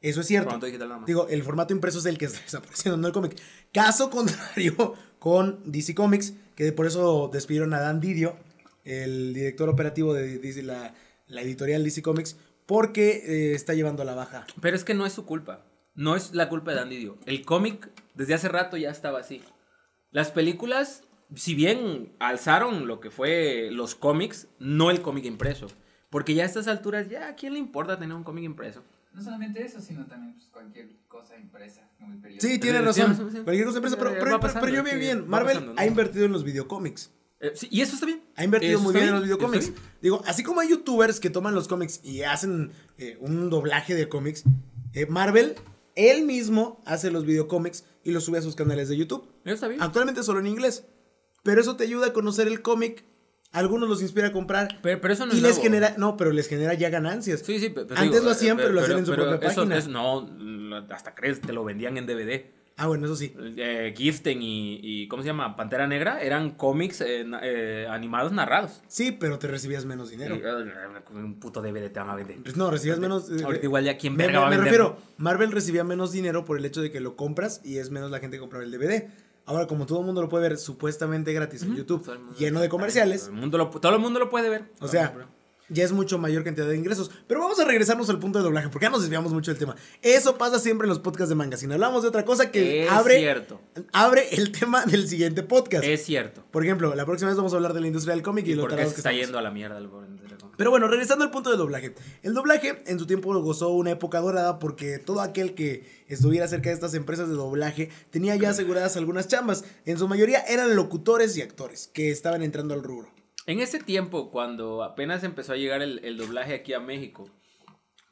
Eso 0.00 0.20
es 0.20 0.26
cierto. 0.26 0.50
Formato 0.50 0.66
digital 0.66 0.88
nada 0.88 1.00
más. 1.00 1.06
Digo, 1.06 1.26
el 1.28 1.42
formato 1.42 1.72
impreso 1.72 1.98
es 1.98 2.06
el 2.06 2.18
que 2.18 2.24
está 2.26 2.40
desapareciendo, 2.40 2.96
no 2.98 3.06
el 3.06 3.12
cómic. 3.12 3.36
Caso 3.72 4.10
contrario 4.10 4.94
con 5.18 5.60
DC 5.64 5.94
Comics, 5.94 6.34
que 6.54 6.72
por 6.72 6.86
eso 6.86 7.30
despidieron 7.32 7.72
a 7.74 7.80
Dan 7.80 8.00
Didio, 8.00 8.36
el 8.84 9.34
director 9.34 9.68
operativo 9.68 10.14
de 10.14 10.38
DC, 10.38 10.62
la, 10.62 10.94
la 11.26 11.42
editorial 11.42 11.82
DC 11.82 12.02
Comics, 12.02 12.36
porque 12.66 13.22
eh, 13.26 13.54
está 13.54 13.72
llevando 13.74 14.02
a 14.02 14.04
la 14.04 14.14
baja. 14.14 14.46
Pero 14.60 14.76
es 14.76 14.84
que 14.84 14.94
no 14.94 15.06
es 15.06 15.14
su 15.14 15.24
culpa. 15.24 15.64
No 15.94 16.14
es 16.14 16.32
la 16.34 16.48
culpa 16.48 16.70
de 16.70 16.76
Dan 16.76 16.90
Didio. 16.90 17.16
El 17.26 17.44
cómic 17.44 17.88
desde 18.18 18.34
hace 18.34 18.48
rato 18.48 18.76
ya 18.76 18.90
estaba 18.90 19.20
así. 19.20 19.42
Las 20.10 20.32
películas, 20.32 21.04
si 21.36 21.54
bien 21.54 22.12
alzaron 22.18 22.88
lo 22.88 22.98
que 22.98 23.12
fue 23.12 23.68
los 23.70 23.94
cómics, 23.94 24.48
no 24.58 24.90
el 24.90 25.02
cómic 25.02 25.24
impreso. 25.24 25.68
Porque 26.10 26.34
ya 26.34 26.42
a 26.42 26.46
estas 26.46 26.66
alturas, 26.66 27.08
ya 27.08 27.28
a 27.28 27.34
quién 27.36 27.52
le 27.52 27.60
importa 27.60 27.96
tener 27.96 28.16
un 28.16 28.24
cómic 28.24 28.42
impreso. 28.42 28.82
No 29.14 29.22
solamente 29.22 29.64
eso, 29.64 29.80
sino 29.80 30.04
también 30.06 30.34
pues, 30.34 30.48
cualquier 30.48 30.88
cosa 31.06 31.36
impresa, 31.36 31.88
como 31.96 32.12
el 32.12 32.18
periódico. 32.18 32.46
Sí, 32.46 32.58
tiene 32.58 32.82
razón. 32.82 33.14
sí, 33.14 33.22
sí. 33.30 33.44
Cualquier 33.44 33.66
cosa 33.66 33.78
impresa, 33.78 33.96
pero, 33.96 34.40
pasando, 34.40 34.66
pero 34.66 34.82
yo 34.82 34.90
es 34.90 34.98
bien, 34.98 35.28
Marvel 35.28 35.54
pasando, 35.54 35.74
¿no? 35.74 35.80
ha 35.80 35.86
invertido 35.86 36.24
en 36.24 36.32
los 36.32 36.42
videocómics. 36.42 37.12
Eh, 37.38 37.52
sí, 37.54 37.68
y 37.70 37.82
eso 37.82 37.94
está 37.94 38.06
bien. 38.06 38.20
Ha 38.34 38.42
invertido 38.42 38.74
Eso 38.74 38.82
muy 38.82 38.94
bien 38.94 39.06
en 39.06 39.14
los 39.14 39.22
videocómics. 39.22 39.72
Digo, 40.02 40.22
así 40.26 40.42
como 40.42 40.60
hay 40.60 40.70
youtubers 40.70 41.20
que 41.20 41.30
toman 41.30 41.54
los 41.54 41.68
cómics 41.68 42.00
y 42.02 42.22
hacen 42.22 42.72
eh, 42.96 43.16
un 43.20 43.48
doblaje 43.48 43.94
de 43.94 44.08
cómics, 44.08 44.42
eh, 44.92 45.06
Marvel, 45.06 45.54
él 45.98 46.22
mismo 46.24 46.80
hace 46.86 47.10
los 47.10 47.24
videocómics 47.26 47.84
y 48.04 48.12
los 48.12 48.24
sube 48.24 48.38
a 48.38 48.42
sus 48.42 48.54
canales 48.54 48.88
de 48.88 48.96
YouTube. 48.96 49.28
Eso 49.44 49.54
está 49.54 49.68
bien. 49.68 49.82
Actualmente 49.82 50.22
solo 50.22 50.38
en 50.40 50.46
inglés. 50.46 50.84
Pero 51.42 51.60
eso 51.60 51.76
te 51.76 51.84
ayuda 51.84 52.06
a 52.08 52.12
conocer 52.12 52.46
el 52.48 52.62
cómic. 52.62 53.04
Algunos 53.50 53.88
los 53.88 54.02
inspira 54.02 54.28
a 54.28 54.32
comprar. 54.32 54.78
Pero, 54.82 55.00
pero 55.00 55.14
eso 55.14 55.24
no 55.26 55.32
y 55.32 55.36
es 55.36 55.42
les 55.42 55.50
nuevo. 55.56 55.62
genera, 55.62 55.94
no, 55.96 56.16
pero 56.16 56.32
les 56.32 56.48
genera 56.48 56.74
ya 56.74 56.90
ganancias. 56.90 57.40
Sí, 57.44 57.58
sí, 57.58 57.70
pero 57.70 57.86
Antes 57.96 58.12
digo, 58.12 58.24
lo 58.24 58.30
hacían, 58.30 58.58
eh, 58.58 58.62
pero, 58.62 58.74
lo 58.74 58.80
hacían 58.82 58.98
en 58.98 59.06
su 59.06 59.12
propia 59.14 59.34
eso 59.48 59.60
página. 59.62 59.76
es- 59.78 59.88
no, 59.88 60.28
hasta 60.90 61.14
crees, 61.14 61.40
te 61.40 61.52
lo 61.52 61.64
vendían 61.64 61.96
en 61.96 62.06
DVD. 62.06 62.50
Ah, 62.80 62.86
bueno, 62.86 63.06
eso 63.06 63.16
sí. 63.16 63.34
Eh, 63.56 63.92
Giften 63.96 64.40
y, 64.40 64.78
y, 64.82 65.08
¿cómo 65.08 65.22
se 65.22 65.26
llama? 65.26 65.56
Pantera 65.56 65.86
Negra 65.88 66.20
eran 66.22 66.52
cómics 66.52 67.00
eh, 67.00 67.26
eh, 67.42 67.86
animados 67.90 68.30
narrados. 68.32 68.82
Sí, 68.86 69.10
pero 69.12 69.38
te 69.38 69.48
recibías 69.48 69.84
menos 69.84 70.10
dinero. 70.10 70.36
Y, 70.36 70.38
eh, 70.38 70.64
un 71.12 71.34
puto 71.40 71.60
DVD 71.60 71.90
te 71.90 71.98
van 71.98 72.10
a 72.10 72.14
vender. 72.14 72.36
Pues 72.42 72.56
no, 72.56 72.70
recibías 72.70 72.98
menos. 73.00 73.28
eh, 73.30 73.42
Ahorita 73.44 73.64
igual 73.66 73.84
ya 73.84 73.98
quién 73.98 74.14
Me, 74.14 74.24
verga 74.26 74.38
me- 74.38 74.42
va 74.42 74.46
a 74.46 74.50
me 74.50 74.56
refiero, 74.58 74.96
Marvel 75.16 75.50
recibía 75.52 75.82
menos 75.82 76.12
dinero 76.12 76.44
por 76.44 76.56
el 76.56 76.64
hecho 76.64 76.80
de 76.80 76.90
que 76.92 77.00
lo 77.00 77.16
compras 77.16 77.60
y 77.64 77.78
es 77.78 77.90
menos 77.90 78.10
la 78.12 78.20
gente 78.20 78.36
que 78.36 78.40
compra 78.40 78.62
el 78.62 78.70
DVD. 78.70 79.08
Ahora, 79.44 79.66
como 79.66 79.84
todo 79.86 80.00
el 80.00 80.06
mundo 80.06 80.20
lo 80.22 80.28
puede 80.28 80.48
ver 80.48 80.58
supuestamente 80.58 81.32
gratis 81.32 81.62
en 81.62 81.74
YouTube, 81.74 82.06
lleno 82.38 82.60
de 82.60 82.68
comerciales, 82.68 83.22
Todo 83.22 83.30
el 83.34 83.40
mundo 83.40 83.58
lo, 83.58 83.70
todo 83.70 83.94
el 83.94 84.00
mundo 84.00 84.20
lo 84.20 84.28
puede 84.30 84.50
ver. 84.50 84.64
o 84.80 84.86
sea, 84.88 85.14
ya 85.68 85.84
es 85.84 85.92
mucho 85.92 86.18
mayor 86.18 86.44
cantidad 86.44 86.68
de 86.68 86.76
ingresos. 86.76 87.10
Pero 87.26 87.40
vamos 87.40 87.58
a 87.60 87.64
regresarnos 87.64 88.08
al 88.10 88.18
punto 88.18 88.38
de 88.38 88.44
doblaje, 88.44 88.68
porque 88.68 88.86
ya 88.86 88.90
nos 88.90 89.02
desviamos 89.02 89.32
mucho 89.32 89.50
del 89.50 89.58
tema. 89.58 89.76
Eso 90.02 90.38
pasa 90.38 90.58
siempre 90.58 90.86
en 90.86 90.90
los 90.90 90.98
podcasts 90.98 91.28
de 91.28 91.34
manga. 91.34 91.56
Si 91.56 91.66
no 91.66 91.74
hablamos 91.74 92.02
de 92.02 92.08
otra 92.08 92.24
cosa 92.24 92.50
que 92.50 92.84
es 92.84 92.90
abre, 92.90 93.18
cierto. 93.18 93.60
abre 93.92 94.28
el 94.32 94.52
tema 94.52 94.84
del 94.84 95.08
siguiente 95.08 95.42
podcast. 95.42 95.84
Es 95.84 96.04
cierto. 96.04 96.44
Por 96.50 96.64
ejemplo, 96.64 96.94
la 96.94 97.04
próxima 97.04 97.30
vez 97.30 97.36
vamos 97.36 97.52
a 97.52 97.56
hablar 97.56 97.74
de 97.74 97.80
la 97.80 97.86
industria 97.86 98.14
del 98.14 98.22
cómic 98.22 98.46
y, 98.46 98.52
Y 98.52 98.54
lo 98.54 98.66
que 98.66 98.80
está 98.82 99.12
yendo 99.12 99.38
a 99.38 99.42
la 99.42 99.50
mierda 99.50 99.78
el. 99.78 99.88
Pero 100.58 100.70
bueno, 100.70 100.88
regresando 100.88 101.24
al 101.24 101.30
punto 101.30 101.50
del 101.50 101.58
doblaje. 101.58 101.94
El 102.24 102.34
doblaje 102.34 102.82
en 102.86 102.98
su 102.98 103.06
tiempo 103.06 103.32
gozó 103.40 103.68
una 103.68 103.92
época 103.92 104.18
dorada 104.18 104.58
porque 104.58 104.98
todo 104.98 105.20
aquel 105.20 105.54
que 105.54 105.84
estuviera 106.08 106.48
cerca 106.48 106.70
de 106.70 106.74
estas 106.74 106.94
empresas 106.94 107.28
de 107.28 107.36
doblaje 107.36 107.90
tenía 108.10 108.34
ya 108.34 108.50
aseguradas 108.50 108.96
algunas 108.96 109.28
chambas. 109.28 109.64
En 109.84 109.98
su 109.98 110.08
mayoría 110.08 110.40
eran 110.40 110.74
locutores 110.74 111.36
y 111.36 111.42
actores 111.42 111.88
que 111.92 112.10
estaban 112.10 112.42
entrando 112.42 112.74
al 112.74 112.82
rubro. 112.82 113.17
En 113.48 113.60
ese 113.60 113.78
tiempo, 113.78 114.30
cuando 114.30 114.82
apenas 114.84 115.24
empezó 115.24 115.54
a 115.54 115.56
llegar 115.56 115.80
el, 115.80 116.00
el 116.04 116.18
doblaje 116.18 116.52
aquí 116.54 116.74
a 116.74 116.80
México, 116.80 117.30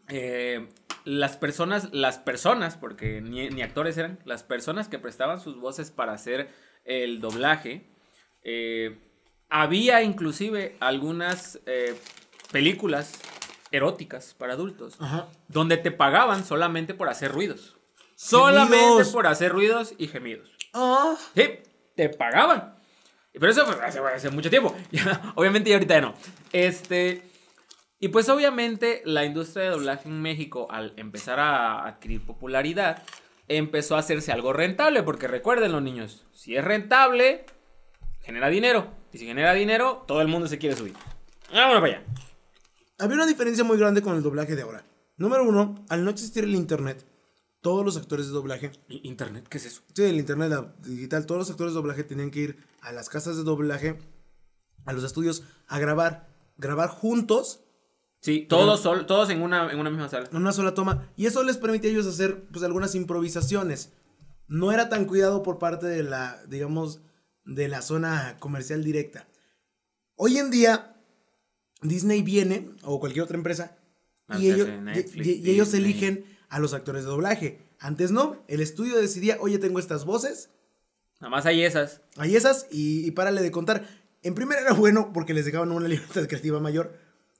eh, 0.09 0.66
las 1.05 1.37
personas, 1.37 1.93
las 1.93 2.19
personas, 2.19 2.76
porque 2.78 3.21
ni, 3.21 3.50
ni 3.50 3.61
actores 3.61 3.99
eran, 3.99 4.19
las 4.25 4.43
personas 4.43 4.88
que 4.88 4.99
prestaban 4.99 5.38
sus 5.38 5.61
voces 5.61 5.90
para 5.90 6.14
hacer 6.14 6.49
el 6.87 7.21
doblaje, 7.21 7.87
eh, 8.45 8.99
había 9.50 10.02
inclusive 10.02 10.75
algunas 10.81 11.61
eh, 11.66 11.95
películas 12.50 13.21
eróticas 13.73 14.33
para 14.33 14.55
adultos, 14.55 14.97
Ajá. 15.00 15.28
donde 15.49 15.76
te 15.76 15.90
pagaban 15.90 16.47
solamente 16.47 16.95
por 16.95 17.11
hacer 17.11 17.31
ruidos. 17.31 17.76
Solamente 18.14 18.78
Gemidos. 18.78 19.09
por 19.11 19.26
hacer 19.26 19.52
ruidos 19.52 19.93
y 19.99 20.09
gemidos. 20.09 20.49
Ah, 20.73 21.14
Sí, 21.35 21.43
te 21.95 22.09
pagaban. 22.09 22.75
Pero 23.38 23.52
eso 23.52 23.66
fue 23.66 23.85
hace, 23.85 24.31
mucho 24.31 24.50
tiempo. 24.50 24.75
Obviamente 25.35 25.71
ya 25.71 25.76
ahorita 25.76 26.00
no. 26.00 26.14
Este. 26.52 27.23
Y 27.99 28.09
pues 28.09 28.28
obviamente 28.28 29.00
la 29.07 29.25
industria 29.25 29.64
de 29.64 29.71
doblaje 29.71 30.09
en 30.09 30.21
México, 30.21 30.69
al 30.71 30.93
empezar 30.97 31.40
a 31.40 31.87
adquirir 31.87 32.25
popularidad, 32.25 33.02
empezó 33.49 33.97
a 33.97 34.00
hacerse 34.00 34.33
algo 34.33 34.52
rentable. 34.52 35.02
Porque 35.02 35.28
recuerden 35.28 35.73
los 35.73 35.83
niños, 35.83 36.26
si 36.33 36.57
es 36.57 36.64
rentable, 36.64 37.47
genera 38.21 38.49
dinero. 38.49 38.93
Y 39.12 39.19
si 39.19 39.26
genera 39.26 39.55
dinero, 39.55 40.05
todo 40.07 40.21
el 40.21 40.28
mundo 40.28 40.47
se 40.47 40.59
quiere 40.59 40.76
subir. 40.76 40.95
Vámonos 41.52 41.81
para 41.81 41.95
allá. 41.95 42.07
había 42.99 43.16
una 43.16 43.26
diferencia 43.26 43.64
muy 43.64 43.78
grande 43.78 44.02
con 44.02 44.14
el 44.14 44.23
doblaje 44.23 44.57
de 44.57 44.62
ahora. 44.62 44.85
Número 45.16 45.45
uno, 45.45 45.75
al 45.88 46.05
no 46.05 46.11
existir 46.11 46.45
el 46.45 46.55
internet, 46.55 47.02
todos 47.66 47.85
los 47.85 47.96
actores 47.96 48.26
de 48.26 48.32
doblaje 48.32 48.70
¿Internet? 48.88 49.49
¿Qué 49.49 49.58
es 49.58 49.66
eso? 49.66 49.82
Sí, 49.92 50.04
el 50.04 50.18
internet 50.18 50.50
la 50.50 50.73
digital, 50.88 51.26
todos 51.26 51.40
los 51.40 51.50
actores 51.50 51.73
de 51.75 51.80
doblaje 51.80 52.04
tenían 52.04 52.30
que 52.30 52.38
ir 52.38 52.56
a 52.80 52.92
las 52.92 53.08
casas 53.08 53.37
de 53.37 53.42
doblaje, 53.42 53.99
a 54.85 54.92
los 54.92 55.02
estudios, 55.02 55.42
a 55.66 55.80
grabar, 55.80 56.28
grabar 56.58 56.90
juntos 56.90 57.64
Sí, 58.20 58.46
todos, 58.49 58.80
sol- 58.82 59.04
todos 59.06 59.30
en, 59.30 59.42
una, 59.42 59.68
en 59.73 59.80
una 59.80 59.90
misma 59.90 60.08
sala. 60.08 60.28
en 60.30 60.37
una 60.37 60.52
sola 60.52 60.75
toma. 60.75 61.11
Y 61.16 61.26
eso 61.26 61.42
les 61.42 61.56
permitía 61.56 61.90
a 61.90 61.92
ellos 61.94 62.06
hacer 62.06 62.46
pues 62.52 62.62
algunas 62.64 62.94
improvisaciones. 62.94 63.92
No 64.46 64.70
era 64.70 64.88
tan 64.88 65.04
cuidado 65.04 65.42
por 65.42 65.58
parte 65.58 65.87
de 65.87 66.04
la, 66.04 66.40
digamos, 66.49 67.00
de 67.44 67.66
la 67.66 67.82
zona 67.82 68.37
comercial 68.38 68.85
directa. 68.85 69.26
Hoy 70.14 70.38
en 70.38 70.52
día, 70.52 70.96
Disney 71.82 72.23
viene, 72.23 72.70
o 72.85 73.00
cualquier 73.00 73.25
otra 73.25 73.37
empresa, 73.37 73.76
y, 74.38 74.50
ellos, 74.52 74.68
sí, 74.68 74.73
Netflix, 74.82 75.26
y- 75.26 75.40
y 75.42 75.50
ellos 75.50 75.73
Disney. 75.73 75.90
eligen 75.90 76.36
a 76.49 76.59
los 76.59 76.75
actores 76.75 77.05
de 77.05 77.11
doblaje. 77.11 77.67
Antes 77.79 78.11
no, 78.11 78.43
el 78.49 78.61
estudio 78.61 78.97
decidía, 78.97 79.38
oye, 79.41 79.59
tengo 79.59 79.79
estas 79.79 80.05
voces, 80.05 80.50
Nada 81.21 81.31
más 81.31 81.47
hay 81.47 81.62
esas. 81.62 82.03
Hay 82.17 82.37
esas 82.37 82.67
y, 82.71 83.07
y 83.07 83.11
párale 83.12 83.41
de 83.43 83.50
contar. 83.50 83.87
En 84.23 84.35
primera 84.35 84.61
era 84.61 84.73
bueno 84.73 85.12
porque 85.12 85.35
les 85.35 85.45
dejaban 85.45 85.73
una 85.73 85.88
libertad 85.88 86.26
creativa 86.29 86.61
mayor. 86.61 86.93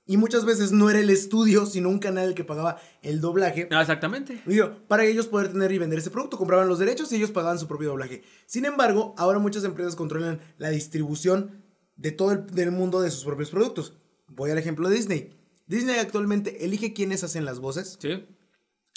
Y 0.09 0.19
muchas 0.19 0.45
veces 0.45 0.71
no 0.71 0.89
era 0.89 1.01
el 1.01 1.11
estudio, 1.11 1.67
sino 1.67 1.89
un 1.89 1.99
canal 1.99 2.35
que 2.35 2.45
pagaba 2.45 2.81
el 3.03 3.21
doblaje. 3.21 3.69
Ah, 3.73 3.81
exactamente. 3.81 4.41
Digo, 4.47 4.87
para 4.87 5.05
ellos 5.05 5.27
poder 5.27 5.49
tener 5.49 5.73
y 5.73 5.79
vender 5.79 5.99
ese 5.99 6.13
producto, 6.13 6.39
compraban 6.39 6.69
los 6.69 6.79
derechos 6.79 7.11
y 7.11 7.17
ellos 7.17 7.33
pagaban 7.33 7.59
su 7.59 7.67
propio 7.67 7.89
doblaje. 7.89 8.23
Sin 8.47 8.67
embargo, 8.67 9.15
ahora 9.19 9.41
muchas 9.41 9.65
empresas 9.65 9.97
controlan 9.97 10.41
la 10.59 10.71
distribución 10.71 11.65
de 11.97 12.13
todo 12.13 12.31
el 12.33 12.47
del 12.47 12.71
mundo 12.71 13.01
de 13.01 13.11
sus 13.11 13.25
propios 13.25 13.51
productos. 13.51 13.95
Voy 14.29 14.53
al 14.53 14.59
ejemplo 14.59 14.89
de 14.89 14.95
Disney. 14.95 15.37
Disney 15.67 15.99
actualmente 15.99 16.65
elige 16.65 16.93
quiénes 16.93 17.25
hacen 17.25 17.45
las 17.45 17.59
voces. 17.59 17.99
Sí. 18.01 18.25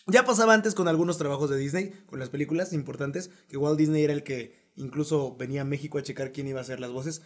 Ya 0.07 0.25
pasaba 0.25 0.53
antes 0.53 0.73
con 0.75 0.87
algunos 0.87 1.17
trabajos 1.17 1.49
de 1.49 1.57
Disney, 1.57 1.91
con 2.07 2.19
las 2.19 2.29
películas 2.29 2.73
importantes, 2.73 3.29
que 3.47 3.57
Walt 3.57 3.77
Disney 3.77 4.03
era 4.03 4.13
el 4.13 4.23
que 4.23 4.69
incluso 4.75 5.35
venía 5.35 5.61
a 5.61 5.65
México 5.65 5.97
a 5.97 6.03
checar 6.03 6.31
quién 6.31 6.47
iba 6.47 6.59
a 6.59 6.61
hacer 6.63 6.79
las 6.79 6.91
voces. 6.91 7.21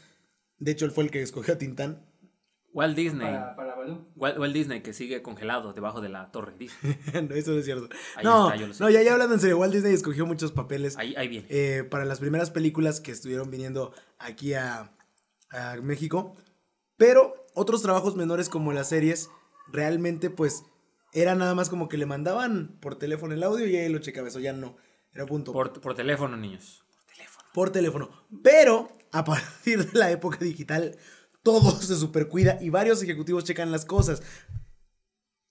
De 0.58 0.72
hecho, 0.72 0.86
él 0.86 0.92
fue 0.92 1.04
el 1.06 1.12
que 1.12 1.22
escogió 1.22 1.54
a 1.54 1.58
Tintán. 1.58 2.06
Walt 2.74 2.96
Disney. 2.96 3.28
Para, 3.28 3.56
para 3.56 3.76
Balú. 3.76 4.08
Walt, 4.16 4.38
Walt 4.40 4.54
Disney 4.54 4.82
que 4.82 4.94
sigue 4.94 5.22
congelado 5.22 5.74
debajo 5.74 6.02
de 6.02 6.10
la 6.10 6.32
torre. 6.32 6.54
Disney. 6.58 6.98
no, 7.30 7.36
eso 7.36 7.52
no 7.52 7.60
es 7.60 7.66
cierto. 7.66 7.88
Ahí 8.16 8.26
no, 8.26 8.48
está, 8.48 8.60
yo 8.60 8.68
lo 8.68 8.74
sé. 8.74 8.84
no, 8.84 8.90
ya, 8.90 9.04
ya 9.04 9.14
hablando 9.14 9.36
en 9.36 9.40
serio, 9.42 9.60
Walt 9.60 9.74
Disney 9.74 9.94
escogió 9.94 10.26
muchos 10.26 10.52
papeles 10.52 10.98
Ahí, 10.98 11.14
ahí 11.16 11.28
viene. 11.28 11.46
eh, 11.50 11.84
para 11.84 12.04
las 12.06 12.20
primeras 12.20 12.50
películas 12.50 13.00
que 13.00 13.12
estuvieron 13.12 13.52
viniendo 13.52 13.94
aquí 14.18 14.56
a, 14.56 14.92
a 15.52 15.76
México. 15.84 16.36
Pero 16.98 17.36
otros 17.54 17.84
trabajos 17.84 18.16
menores 18.16 18.50
como 18.50 18.74
las 18.74 18.90
series, 18.90 19.30
realmente 19.72 20.32
pues 20.32 20.64
era 21.14 21.36
nada 21.36 21.56
más 21.56 21.70
como 21.70 21.88
que 21.88 21.98
le 21.98 22.06
mandaban 22.06 22.78
por 22.80 22.98
teléfono 22.98 23.34
el 23.34 23.44
audio 23.44 23.68
y 23.68 23.76
ahí 23.76 23.90
lo 23.90 24.00
checaba. 24.00 24.28
Eso 24.28 24.40
ya 24.40 24.54
no. 24.54 24.78
Era 25.12 25.26
punto. 25.26 25.54
Por, 25.54 25.80
por 25.80 25.96
teléfono, 25.96 26.36
niños. 26.36 26.84
Por 26.96 27.06
teléfono. 27.14 27.50
por 27.54 27.70
teléfono. 27.72 28.10
Pero 28.44 28.92
a 29.12 29.24
partir 29.24 29.92
de 29.92 30.00
la 30.00 30.12
época 30.12 30.40
digital, 30.40 30.98
todo 31.44 31.72
se 31.82 31.96
supercuida 31.96 32.58
y 32.62 32.70
varios 32.70 33.02
ejecutivos 33.04 33.44
checan 33.44 33.72
las 33.72 33.86
cosas. 33.86 34.24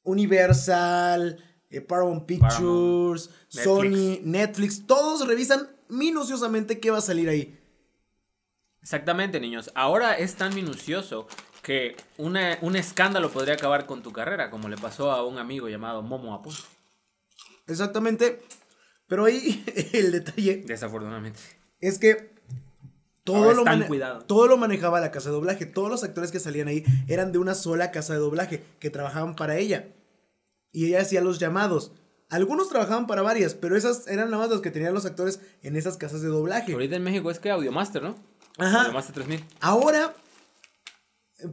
Universal, 0.02 1.38
eh, 1.71 1.81
Paramount 1.81 2.26
Pictures, 2.26 3.31
Sony, 3.49 4.19
Netflix, 4.25 4.85
todos 4.87 5.26
revisan 5.26 5.69
minuciosamente 5.88 6.81
qué 6.81 6.90
va 6.90 6.99
a 6.99 7.02
salir 7.02 7.28
ahí. 7.28 7.59
Exactamente, 8.83 9.38
niños. 9.38 9.71
Ahora 9.76 10.14
es 10.19 10.35
tan 10.35 10.54
minucioso 10.54 11.28
que 11.62 11.97
una- 12.19 12.59
un 12.61 12.76
escándalo 12.76 13.31
podría 13.31 13.54
acabar 13.54 13.87
con 13.87 14.02
tu 14.02 14.12
carrera, 14.12 14.50
como 14.50 14.69
le 14.69 14.76
pasó 14.76 15.12
a 15.12 15.25
un 15.25 15.38
amigo 15.38 15.69
llamado 15.69 16.02
Momo 16.02 16.35
Aponte. 16.35 16.61
Exactamente. 17.66 18.42
Pero 19.07 19.25
ahí 19.25 19.64
el 19.92 20.12
detalle 20.12 20.64
Desafortunadamente. 20.66 21.38
es 21.81 21.99
que 21.99 22.33
todo 23.25 23.52
lo, 23.54 23.64
cuidado. 23.87 24.25
todo 24.25 24.49
lo 24.49 24.57
manejaba 24.57 25.00
la 25.00 25.12
casa 25.12 25.28
de 25.28 25.37
doblaje. 25.37 25.64
Todos 25.66 25.88
los 25.88 26.02
actores 26.02 26.33
que 26.33 26.40
salían 26.40 26.66
ahí 26.69 26.85
eran 27.07 27.31
de 27.31 27.38
una 27.38 27.54
sola 27.54 27.92
casa 27.92 28.14
de 28.14 28.19
doblaje 28.19 28.62
que 28.81 28.90
trabajaban 28.90 29.37
para 29.37 29.57
ella. 29.59 29.88
Y 30.73 30.87
ella 30.87 31.02
hacía 31.02 31.21
los 31.21 31.38
llamados. 31.38 31.92
Algunos 32.31 32.69
trabajaban 32.71 33.07
para 33.07 33.23
varias, 33.23 33.54
pero 33.54 33.76
esas 33.76 34.09
eran 34.09 34.31
nada 34.31 34.42
más 34.42 34.50
los 34.50 34.62
que 34.62 34.71
tenían 34.71 34.95
los 34.95 35.04
actores 35.04 35.38
en 35.62 35.76
esas 35.76 35.99
casas 35.99 36.23
de 36.23 36.28
doblaje. 36.28 36.73
Ahorita 36.73 36.97
en 36.97 37.04
México 37.04 37.31
es 37.31 37.38
que 37.38 37.50
Audiomaster, 37.50 38.02
¿no? 38.02 38.16
Ajá. 38.59 38.81
Audiomaster 38.81 39.14
3000. 39.14 39.45
Ahora, 39.61 40.14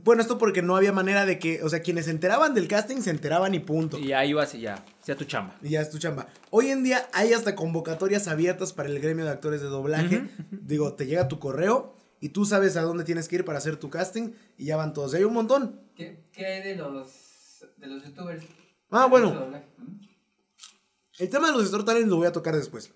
bueno, 0.04 0.22
esto 0.22 0.38
porque 0.38 0.62
no 0.62 0.76
había 0.76 0.92
manera 0.92 1.26
de 1.26 1.40
que, 1.40 1.64
o 1.64 1.70
sea, 1.70 1.82
quienes 1.82 2.06
se 2.06 2.12
enteraban 2.12 2.54
del 2.54 2.68
casting 2.68 3.02
se 3.02 3.10
enteraban 3.10 3.54
y 3.54 3.60
punto. 3.60 3.98
Y 3.98 4.08
ya 4.08 4.26
ibas 4.26 4.54
y 4.56 4.62
ya. 4.62 4.84
Sea 5.02 5.16
tu 5.16 5.26
chamba. 5.26 5.58
Y 5.62 5.70
ya 5.70 5.82
es 5.82 5.90
tu 5.90 5.98
chamba. 5.98 6.28
Hoy 6.50 6.70
en 6.70 6.84
día 6.84 7.08
hay 7.14 7.34
hasta 7.34 7.56
convocatorias 7.56 8.28
abiertas 8.28 8.74
para 8.74 8.90
el 8.90 9.00
gremio 9.00 9.26
de 9.26 9.32
actores 9.32 9.62
de 9.62 9.68
doblaje. 9.68 10.30
Digo, 10.52 10.94
te 10.94 11.06
llega 11.06 11.28
tu 11.28 11.40
correo 11.40 11.96
y 12.20 12.30
tú 12.30 12.46
sabes 12.46 12.78
a 12.78 12.82
dónde 12.82 13.04
tienes 13.04 13.28
que 13.28 13.38
ir 13.38 13.46
para 13.46 13.58
hacer 13.58 13.78
tu 13.78 13.90
casting 13.90 14.32
y 14.58 14.66
ya 14.66 14.78
van 14.78 14.94
todos. 14.94 15.14
Y 15.14 15.18
hay 15.18 15.24
un 15.24 15.34
montón. 15.34 15.80
¿Qué, 15.96 16.26
qué 16.32 16.46
hay 16.46 16.64
de 16.64 16.76
los, 16.76 17.66
de 17.78 17.88
los 17.88 18.04
youtubers? 18.04 18.44
Ah, 18.92 19.06
bueno. 19.06 19.32
¿Mm? 19.78 20.10
El 21.20 21.30
tema 21.30 21.48
de 21.48 21.54
los 21.54 21.66
Store 21.66 21.84
Talents 21.84 22.10
lo 22.10 22.18
voy 22.18 22.28
a 22.28 22.32
tocar 22.32 22.56
después. 22.56 22.92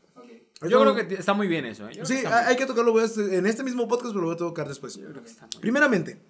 Yo 0.69 0.79
creo 0.79 0.95
que 0.95 1.15
está 1.15 1.33
muy 1.33 1.47
bien 1.47 1.65
eso. 1.65 1.87
¿eh? 1.89 1.99
Sí, 2.03 2.21
que 2.21 2.27
hay 2.27 2.55
que 2.55 2.65
tocarlo 2.65 2.91
voy 2.91 3.01
a 3.01 3.05
hacer 3.05 3.33
en 3.33 3.45
este 3.45 3.63
mismo 3.63 3.87
podcast, 3.87 4.13
pero 4.13 4.21
lo 4.21 4.27
voy 4.27 4.35
a 4.35 4.37
tocar 4.37 4.67
después. 4.67 4.95
yo 4.95 5.09
creo 5.09 5.23
que 5.23 5.29
está 5.29 5.47
muy 5.53 5.61
bien. 5.61 6.23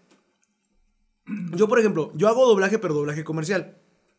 Yo 1.55 1.67
por 1.67 1.79
ejemplo, 1.79 2.11
yo 2.15 2.27
hago 2.27 2.45
doblaje, 2.47 2.79
pero 2.79 2.93
doblaje 2.93 3.23
comercial. 3.23 3.77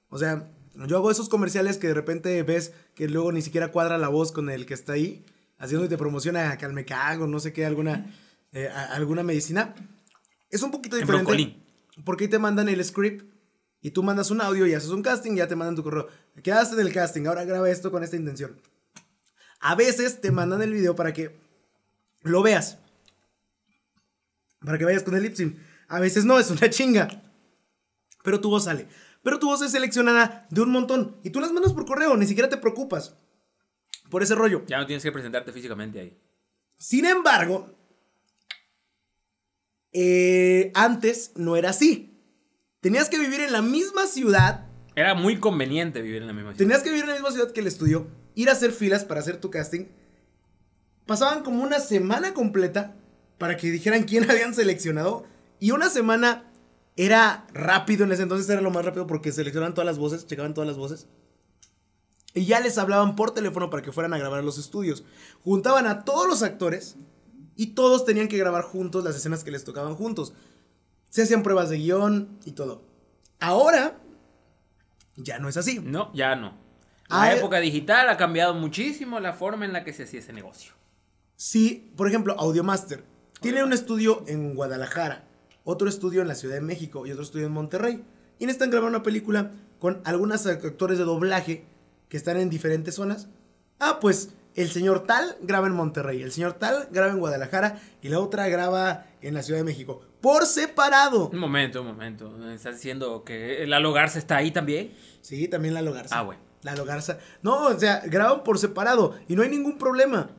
O 0.08 0.18
sea, 0.18 0.50
yo 0.86 0.96
hago 0.96 1.10
esos 1.10 1.28
comerciales 1.28 1.76
que 1.78 1.88
de 1.88 1.94
repente 1.94 2.42
ves 2.42 2.72
que 2.94 3.08
luego 3.08 3.30
ni 3.32 3.42
siquiera 3.42 3.70
cuadra 3.72 3.98
la 3.98 4.08
voz 4.08 4.32
con 4.32 4.48
el 4.50 4.64
que 4.66 4.74
está 4.74 4.94
ahí, 4.94 5.24
haciendo 5.58 5.84
y 5.86 5.88
te 5.88 5.98
promociona 5.98 6.56
calmecago, 6.56 7.26
no 7.26 7.40
sé 7.40 7.52
qué, 7.52 7.64
alguna, 7.66 8.14
eh, 8.52 8.68
a- 8.68 8.94
alguna 8.94 9.22
medicina. 9.22 9.74
Es 10.50 10.62
un 10.62 10.70
poquito 10.70 10.96
En 10.96 11.02
diferente. 11.02 11.30
Porque 12.04 12.24
ahí 12.24 12.30
te 12.30 12.38
mandan 12.38 12.68
el 12.68 12.84
script 12.84 13.24
y 13.80 13.90
tú 13.90 14.02
mandas 14.02 14.30
un 14.30 14.40
audio 14.40 14.66
y 14.66 14.74
haces 14.74 14.90
un 14.90 15.02
casting, 15.02 15.34
ya 15.36 15.46
te 15.46 15.56
mandan 15.56 15.76
tu 15.76 15.82
correo. 15.82 16.08
Quedaste 16.42 16.74
en 16.80 16.86
el 16.86 16.92
casting, 16.92 17.26
ahora 17.26 17.44
graba 17.44 17.68
esto 17.70 17.90
con 17.90 18.02
esta 18.02 18.16
intención. 18.16 18.56
A 19.60 19.74
veces 19.74 20.20
te 20.20 20.30
mandan 20.30 20.62
el 20.62 20.72
video 20.72 20.94
para 20.96 21.12
que 21.12 21.36
lo 22.22 22.42
veas. 22.42 22.78
Para 24.60 24.78
que 24.78 24.84
vayas 24.84 25.02
con 25.02 25.14
el 25.14 25.22
lip 25.22 25.34
sync. 25.34 25.56
A 25.88 26.00
veces 26.00 26.24
no, 26.24 26.38
es 26.38 26.50
una 26.50 26.70
chinga. 26.70 27.22
Pero 28.22 28.40
tu 28.40 28.50
voz 28.50 28.64
sale. 28.64 28.88
Pero 29.22 29.38
tu 29.38 29.46
voz 29.46 29.62
es 29.62 29.72
seleccionada 29.72 30.46
de 30.50 30.60
un 30.60 30.70
montón. 30.70 31.16
Y 31.22 31.30
tú 31.30 31.40
las 31.40 31.52
mandas 31.52 31.72
por 31.72 31.86
correo, 31.86 32.16
ni 32.16 32.26
siquiera 32.26 32.48
te 32.48 32.56
preocupas. 32.56 33.16
Por 34.10 34.22
ese 34.22 34.34
rollo. 34.34 34.64
Ya 34.66 34.78
no 34.78 34.86
tienes 34.86 35.02
que 35.02 35.12
presentarte 35.12 35.52
físicamente 35.52 36.00
ahí. 36.00 36.18
Sin 36.76 37.06
embargo, 37.06 37.74
eh, 39.92 40.72
antes 40.74 41.32
no 41.36 41.56
era 41.56 41.70
así. 41.70 42.20
Tenías 42.80 43.08
que 43.08 43.18
vivir 43.18 43.40
en 43.40 43.52
la 43.52 43.62
misma 43.62 44.06
ciudad. 44.06 44.66
Era 44.94 45.14
muy 45.14 45.38
conveniente 45.40 46.02
vivir 46.02 46.20
en 46.20 46.26
la 46.26 46.34
misma 46.34 46.50
ciudad. 46.50 46.58
Tenías 46.58 46.82
que 46.82 46.90
vivir 46.90 47.04
en 47.04 47.10
la 47.10 47.14
misma 47.14 47.30
ciudad 47.30 47.52
que 47.52 47.60
el 47.60 47.66
estudio. 47.66 48.08
Ir 48.34 48.50
a 48.50 48.52
hacer 48.52 48.72
filas 48.72 49.04
para 49.04 49.20
hacer 49.20 49.40
tu 49.40 49.50
casting. 49.50 49.86
Pasaban 51.06 51.42
como 51.42 51.62
una 51.62 51.80
semana 51.80 52.34
completa 52.34 52.96
para 53.38 53.56
que 53.56 53.70
dijeran 53.70 54.02
quién 54.02 54.28
habían 54.30 54.54
seleccionado. 54.54 55.26
Y 55.64 55.70
una 55.70 55.88
semana 55.88 56.44
era 56.94 57.46
rápido 57.54 58.04
en 58.04 58.12
ese 58.12 58.24
entonces, 58.24 58.46
era 58.50 58.60
lo 58.60 58.70
más 58.70 58.84
rápido 58.84 59.06
porque 59.06 59.32
seleccionaban 59.32 59.72
todas 59.72 59.86
las 59.86 59.96
voces, 59.96 60.26
checaban 60.26 60.52
todas 60.52 60.68
las 60.68 60.76
voces. 60.76 61.06
Y 62.34 62.44
ya 62.44 62.60
les 62.60 62.76
hablaban 62.76 63.16
por 63.16 63.30
teléfono 63.30 63.70
para 63.70 63.82
que 63.82 63.90
fueran 63.90 64.12
a 64.12 64.18
grabar 64.18 64.40
a 64.40 64.42
los 64.42 64.58
estudios. 64.58 65.04
Juntaban 65.42 65.86
a 65.86 66.04
todos 66.04 66.28
los 66.28 66.42
actores 66.42 66.96
y 67.56 67.68
todos 67.68 68.04
tenían 68.04 68.28
que 68.28 68.36
grabar 68.36 68.62
juntos 68.64 69.04
las 69.04 69.16
escenas 69.16 69.42
que 69.42 69.52
les 69.52 69.64
tocaban 69.64 69.94
juntos. 69.94 70.34
Se 71.08 71.22
hacían 71.22 71.42
pruebas 71.42 71.70
de 71.70 71.78
guion 71.78 72.38
y 72.44 72.52
todo. 72.52 72.82
Ahora 73.40 73.98
ya 75.16 75.38
no 75.38 75.48
es 75.48 75.56
así. 75.56 75.80
No, 75.82 76.12
ya 76.12 76.36
no. 76.36 76.58
Ah, 77.08 77.28
La 77.28 77.36
eh. 77.36 77.38
época 77.38 77.60
digital 77.60 78.10
ha 78.10 78.18
cambiado 78.18 78.52
muchísimo 78.52 79.18
la 79.18 79.32
forma 79.32 79.64
en 79.64 79.72
la 79.72 79.82
que 79.82 79.94
se 79.94 80.02
hacía 80.02 80.20
ese 80.20 80.34
negocio. 80.34 80.74
Sí, 81.36 81.90
por 81.96 82.06
ejemplo, 82.06 82.38
Audiomaster 82.38 83.02
tiene 83.40 83.64
un 83.64 83.72
estudio 83.72 84.24
en 84.26 84.54
Guadalajara, 84.54 85.24
otro 85.64 85.88
estudio 85.88 86.22
en 86.22 86.28
la 86.28 86.34
Ciudad 86.34 86.54
de 86.54 86.60
México 86.60 87.06
y 87.06 87.10
otro 87.10 87.24
estudio 87.24 87.46
en 87.46 87.52
Monterrey. 87.52 88.04
Y 88.38 88.44
están 88.46 88.70
grabando 88.70 88.96
una 88.98 89.02
película 89.02 89.52
con 89.78 90.00
algunos 90.04 90.46
actores 90.46 90.98
de 90.98 91.04
doblaje 91.04 91.64
que 92.08 92.16
están 92.16 92.36
en 92.36 92.50
diferentes 92.50 92.94
zonas. 92.94 93.28
Ah, 93.80 93.98
pues 94.00 94.30
el 94.54 94.70
señor 94.70 95.00
tal 95.00 95.36
graba 95.42 95.66
en 95.66 95.72
Monterrey, 95.72 96.22
el 96.22 96.30
señor 96.30 96.54
tal 96.54 96.88
graba 96.92 97.12
en 97.12 97.18
Guadalajara 97.18 97.80
y 98.02 98.08
la 98.08 98.20
otra 98.20 98.48
graba 98.48 99.06
en 99.20 99.34
la 99.34 99.42
Ciudad 99.42 99.60
de 99.60 99.64
México. 99.64 100.02
Por 100.20 100.46
separado. 100.46 101.28
Un 101.28 101.38
momento, 101.38 101.80
un 101.80 101.88
momento. 101.88 102.50
¿Estás 102.50 102.76
diciendo 102.76 103.24
que 103.24 103.62
el 103.62 103.70
Garza 103.92 104.18
está 104.18 104.36
ahí 104.36 104.50
también? 104.50 104.94
Sí, 105.20 105.48
también 105.48 105.74
Lalo 105.74 105.92
Garza. 105.92 106.18
Ah, 106.18 106.22
bueno. 106.22 106.40
Lalo 106.62 106.84
Garza. 106.84 107.18
No, 107.42 107.66
o 107.66 107.78
sea, 107.78 108.02
graban 108.06 108.42
por 108.42 108.58
separado 108.58 109.18
y 109.28 109.36
no 109.36 109.42
hay 109.42 109.48
ningún 109.48 109.76
problema. 109.76 110.30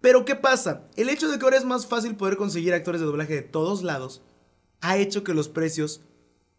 Pero 0.00 0.24
¿qué 0.24 0.36
pasa? 0.36 0.84
El 0.96 1.08
hecho 1.10 1.28
de 1.28 1.38
que 1.38 1.44
ahora 1.44 1.56
es 1.56 1.64
más 1.64 1.86
fácil 1.86 2.16
poder 2.16 2.36
conseguir 2.36 2.72
actores 2.72 3.00
de 3.00 3.06
doblaje 3.06 3.34
de 3.34 3.42
todos 3.42 3.82
lados 3.82 4.22
ha 4.80 4.96
hecho 4.96 5.24
que 5.24 5.34
los 5.34 5.48
precios 5.48 6.02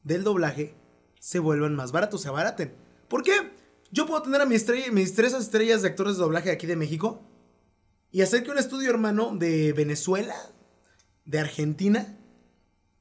del 0.04 0.24
doblaje 0.24 0.76
se 1.20 1.40
vuelvan 1.40 1.76
más 1.76 1.92
baratos, 1.92 2.22
se 2.22 2.30
abaraten. 2.30 2.74
¿Por 3.08 3.24
qué? 3.24 3.52
Yo 3.92 4.06
puedo 4.06 4.22
tener 4.22 4.42
a 4.42 4.46
mis 4.46 4.66
tres 4.66 5.34
estrellas 5.34 5.82
de 5.82 5.90
actores 5.90 6.16
de 6.16 6.24
doblaje 6.24 6.52
aquí 6.52 6.66
de 6.66 6.76
México 6.76 7.22
y 8.12 8.22
hacer 8.22 8.44
que 8.44 8.52
un 8.52 8.58
estudio 8.58 8.90
hermano 8.90 9.36
de 9.36 9.74
Venezuela, 9.74 10.36
de 11.26 11.40
Argentina, 11.40 12.18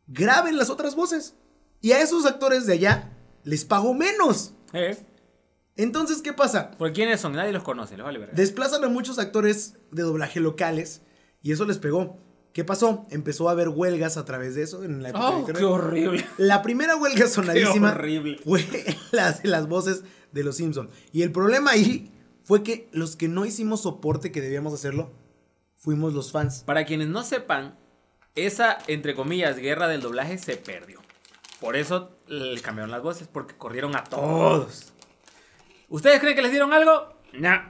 graben 0.06 0.56
las 0.56 0.70
otras 0.70 0.94
voces. 0.94 1.34
Y 1.80 1.92
a 1.92 2.02
esos 2.02 2.26
actores 2.26 2.66
de 2.66 2.74
allá 2.74 3.16
les 3.44 3.64
pago 3.64 3.94
menos. 3.94 4.52
¿Eh? 4.72 4.98
Entonces, 5.76 6.20
¿qué 6.22 6.32
pasa? 6.32 6.72
¿Por 6.72 6.92
quiénes 6.92 7.20
son? 7.20 7.32
Nadie 7.32 7.52
los 7.52 7.62
conoce, 7.62 7.96
les 7.96 8.04
vale 8.04 8.18
ver. 8.18 8.34
Desplazan 8.34 8.84
a 8.84 8.88
muchos 8.88 9.18
actores 9.18 9.76
de 9.90 10.02
doblaje 10.02 10.40
locales 10.40 11.02
y 11.42 11.52
eso 11.52 11.64
les 11.64 11.78
pegó. 11.78 12.18
¿Qué 12.52 12.64
pasó? 12.64 13.06
Empezó 13.10 13.48
a 13.48 13.52
haber 13.52 13.68
huelgas 13.68 14.16
a 14.16 14.24
través 14.24 14.54
de 14.56 14.62
eso 14.62 14.82
en 14.82 15.02
la 15.02 15.10
época 15.10 15.30
de 15.30 15.42
¡Oh, 15.42 15.46
qué 15.46 15.64
horrible! 15.64 16.26
La 16.36 16.62
primera 16.62 16.96
huelga 16.96 17.26
sonadísima 17.28 17.92
horrible. 17.92 18.38
fue 18.44 18.64
la 19.12 19.32
de 19.32 19.48
las 19.48 19.68
voces 19.68 20.02
de 20.32 20.44
los 20.44 20.56
Simpson. 20.56 20.90
Y 21.12 21.22
el 21.22 21.30
problema 21.32 21.72
ahí 21.72 22.10
fue 22.44 22.62
que 22.62 22.88
los 22.92 23.14
que 23.14 23.28
no 23.28 23.46
hicimos 23.46 23.82
soporte 23.82 24.32
que 24.32 24.40
debíamos 24.40 24.74
hacerlo, 24.74 25.12
fuimos 25.76 26.12
los 26.12 26.32
fans. 26.32 26.64
Para 26.66 26.84
quienes 26.84 27.08
no 27.08 27.22
sepan, 27.22 27.78
esa, 28.34 28.78
entre 28.88 29.14
comillas, 29.14 29.56
guerra 29.56 29.86
del 29.86 30.00
doblaje 30.00 30.36
se 30.38 30.56
perdió. 30.56 31.00
Por 31.60 31.76
eso 31.76 32.16
le 32.26 32.60
cambiaron 32.60 32.90
las 32.90 33.02
voces, 33.02 33.28
porque 33.28 33.54
corrieron 33.54 33.94
a 33.94 34.04
todos. 34.04 34.92
¿Ustedes 35.88 36.18
creen 36.20 36.34
que 36.34 36.42
les 36.42 36.50
dieron 36.50 36.72
algo? 36.72 37.14
No. 37.34 37.60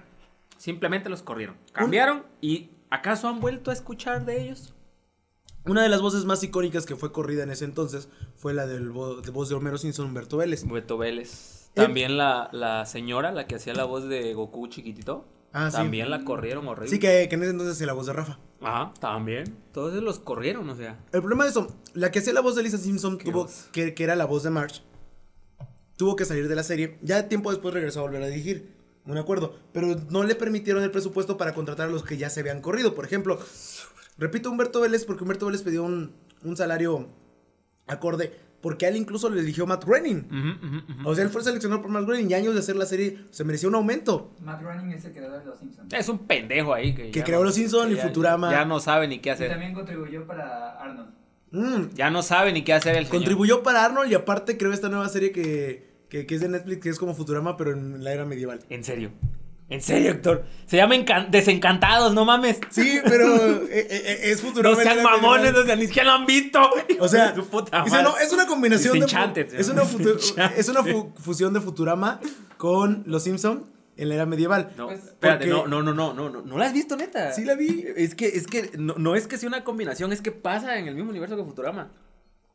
Simplemente 0.56 1.08
los 1.08 1.22
corrieron. 1.22 1.56
Cambiaron 1.72 2.24
y 2.40 2.70
¿acaso 2.90 3.28
han 3.28 3.40
vuelto 3.40 3.70
a 3.70 3.74
escuchar 3.74 4.24
de 4.24 4.42
ellos? 4.42 4.74
Una 5.66 5.82
de 5.82 5.88
las 5.90 6.00
voces 6.00 6.24
más 6.24 6.42
icónicas 6.42 6.86
que 6.86 6.96
fue 6.96 7.12
corrida 7.12 7.42
en 7.42 7.50
ese 7.50 7.64
entonces 7.66 8.08
fue 8.34 8.54
la 8.54 8.66
del 8.66 8.90
vo- 8.92 9.20
de 9.20 9.30
voz 9.30 9.48
de 9.48 9.54
Homero 9.54 9.76
Simpson, 9.78 10.06
Humberto 10.06 10.36
Vélez. 10.38 10.66
Beto 10.66 10.96
Vélez. 10.96 11.66
Eh. 11.66 11.70
También 11.74 12.16
la, 12.16 12.48
la 12.52 12.86
señora, 12.86 13.30
la 13.30 13.46
que 13.46 13.56
hacía 13.56 13.74
la 13.74 13.84
voz 13.84 14.08
de 14.08 14.32
Goku 14.34 14.66
chiquitito. 14.68 15.26
Ah, 15.52 15.68
sí. 15.70 15.76
También 15.76 16.10
la 16.10 16.24
corrieron 16.24 16.66
horrible. 16.68 16.88
Sí, 16.90 16.98
que, 16.98 17.26
que 17.28 17.34
en 17.34 17.42
ese 17.42 17.50
entonces 17.50 17.74
hacía 17.76 17.86
la 17.88 17.92
voz 17.92 18.06
de 18.06 18.12
Rafa. 18.12 18.38
Ajá, 18.62 18.92
también. 19.00 19.56
Todos 19.72 19.92
los 20.02 20.18
corrieron, 20.18 20.68
o 20.70 20.76
sea. 20.76 20.98
El 21.12 21.20
problema 21.20 21.44
de 21.44 21.50
eso, 21.50 21.66
la 21.94 22.10
que 22.10 22.20
hacía 22.20 22.32
la 22.32 22.40
voz 22.40 22.54
de 22.56 22.62
Lisa 22.62 22.78
Simpson, 22.78 23.18
que, 23.72 23.94
que 23.94 24.04
era 24.04 24.16
la 24.16 24.24
voz 24.26 24.42
de 24.44 24.50
Marge, 24.50 24.80
tuvo 25.96 26.16
que 26.16 26.24
salir 26.24 26.48
de 26.48 26.54
la 26.56 26.62
serie. 26.62 26.98
Ya 27.02 27.28
tiempo 27.28 27.50
después 27.50 27.74
regresó 27.74 28.00
a 28.00 28.02
volver 28.04 28.22
a 28.22 28.26
dirigir, 28.28 28.76
un 29.10 29.18
acuerdo. 29.18 29.54
Pero 29.72 29.96
no 30.10 30.24
le 30.24 30.34
permitieron 30.34 30.82
el 30.82 30.90
presupuesto 30.90 31.36
para 31.36 31.54
contratar 31.54 31.88
a 31.88 31.90
los 31.90 32.02
que 32.02 32.16
ya 32.16 32.30
se 32.30 32.40
habían 32.40 32.60
corrido. 32.60 32.94
Por 32.94 33.04
ejemplo, 33.04 33.38
repito 34.18 34.50
Humberto 34.50 34.80
Vélez, 34.80 35.04
porque 35.04 35.22
Humberto 35.24 35.46
Vélez 35.46 35.62
pidió 35.62 35.82
un, 35.84 36.12
un 36.44 36.56
salario 36.56 37.08
acorde, 37.86 38.32
porque 38.60 38.86
a 38.86 38.88
él 38.90 38.96
incluso 38.96 39.30
le 39.30 39.40
eligió 39.40 39.66
Matt 39.66 39.84
Groening. 39.84 41.00
O 41.04 41.14
sea, 41.14 41.24
él 41.24 41.30
fue 41.30 41.42
seleccionado 41.42 41.80
por 41.82 41.90
Matt 41.90 42.04
Groening 42.04 42.30
y 42.30 42.34
años 42.34 42.54
de 42.54 42.60
hacer 42.60 42.76
la 42.76 42.86
serie 42.86 43.18
se 43.30 43.42
merecía 43.44 43.68
un 43.68 43.74
aumento. 43.74 44.32
Matt 44.40 44.60
Groening 44.62 44.92
es 44.92 45.04
el 45.06 45.12
creador 45.12 45.40
de 45.40 45.46
Los 45.46 45.58
Simpsons. 45.58 45.92
Es 45.92 46.08
un 46.08 46.18
pendejo 46.26 46.74
ahí 46.74 46.94
que, 46.94 47.10
Que 47.10 47.24
creó 47.24 47.38
no- 47.40 47.46
Los 47.46 47.54
Simpson 47.54 47.88
que 47.88 47.94
y 47.94 47.96
ya- 47.96 48.02
Futurama. 48.04 48.50
Ya 48.50 48.64
no 48.64 48.78
sabe 48.80 49.08
ni 49.08 49.18
qué 49.18 49.30
Y 49.30 49.32
hacer. 49.32 49.50
también 49.50 49.72
contribuyó 49.74 50.26
para 50.26 50.78
Arnold. 50.80 51.10
Mm, 51.52 51.94
Ya 51.94 52.10
no 52.10 52.22
sabe 52.22 52.52
ni 52.52 52.62
qué 52.62 52.74
hacer 52.74 52.94
el 52.96 53.06
señor. 53.06 53.18
Contribuyó 53.18 53.62
para 53.64 53.84
Arnold 53.84 54.10
y 54.12 54.14
aparte 54.14 54.56
creó 54.56 54.72
esta 54.72 54.88
nueva 54.88 55.08
serie 55.08 55.32
que, 55.32 55.89
que, 56.10 56.26
que 56.26 56.34
es 56.34 56.40
de 56.42 56.48
Netflix, 56.50 56.82
que 56.82 56.88
es 56.90 56.98
como 56.98 57.14
Futurama, 57.14 57.56
pero 57.56 57.72
en 57.72 58.04
la 58.04 58.12
era 58.12 58.26
medieval. 58.26 58.60
En 58.68 58.84
serio. 58.84 59.12
En 59.70 59.80
serio, 59.80 60.10
Héctor. 60.10 60.44
Se 60.66 60.76
llama 60.76 60.96
Encan- 60.96 61.30
Desencantados, 61.30 62.12
no 62.12 62.24
mames. 62.24 62.58
Sí, 62.70 62.98
pero 63.04 63.36
eh, 63.36 63.68
eh, 63.70 63.86
eh, 63.90 64.18
es 64.32 64.40
Futurama. 64.42 64.76
No 64.76 64.82
sean 64.82 65.00
mamones, 65.02 65.42
medieval. 65.52 65.62
o 65.62 65.66
sea, 65.66 65.76
ni 65.76 65.86
siquiera 65.86 66.08
lo 66.08 66.14
han 66.18 66.26
visto. 66.26 66.58
O 66.98 67.06
sea, 67.06 67.34
Su 67.36 67.46
puta 67.46 67.84
dice, 67.84 67.96
madre. 67.96 68.10
no, 68.10 68.18
es 68.18 68.32
una 68.32 68.46
combinación 68.46 68.98
de. 68.98 69.06
Es 69.56 69.68
una, 69.68 69.84
es 70.56 70.68
una 70.68 70.82
fu- 70.82 71.12
fusión 71.20 71.52
de 71.54 71.60
Futurama 71.60 72.20
con 72.56 73.04
Los 73.06 73.22
Simpson 73.22 73.66
en 73.96 74.08
la 74.08 74.16
era 74.16 74.26
medieval. 74.26 74.72
No, 74.76 74.86
Pues, 74.88 75.04
espérate, 75.04 75.46
porque- 75.48 75.68
no, 75.70 75.82
no, 75.82 75.82
no, 75.82 75.94
no, 75.94 76.14
no, 76.14 76.30
no, 76.30 76.42
no 76.42 76.58
la 76.58 76.66
has 76.66 76.72
visto, 76.72 76.96
neta. 76.96 77.32
Sí 77.32 77.44
la 77.44 77.54
vi. 77.54 77.84
Es 77.96 78.16
que, 78.16 78.26
es 78.26 78.48
que, 78.48 78.72
no, 78.76 78.94
no 78.98 79.14
es 79.14 79.28
que 79.28 79.38
sea 79.38 79.48
una 79.48 79.62
combinación, 79.62 80.12
es 80.12 80.20
que 80.20 80.32
pasa 80.32 80.78
en 80.78 80.88
el 80.88 80.96
mismo 80.96 81.10
universo 81.10 81.36
que 81.36 81.44
Futurama. 81.44 81.92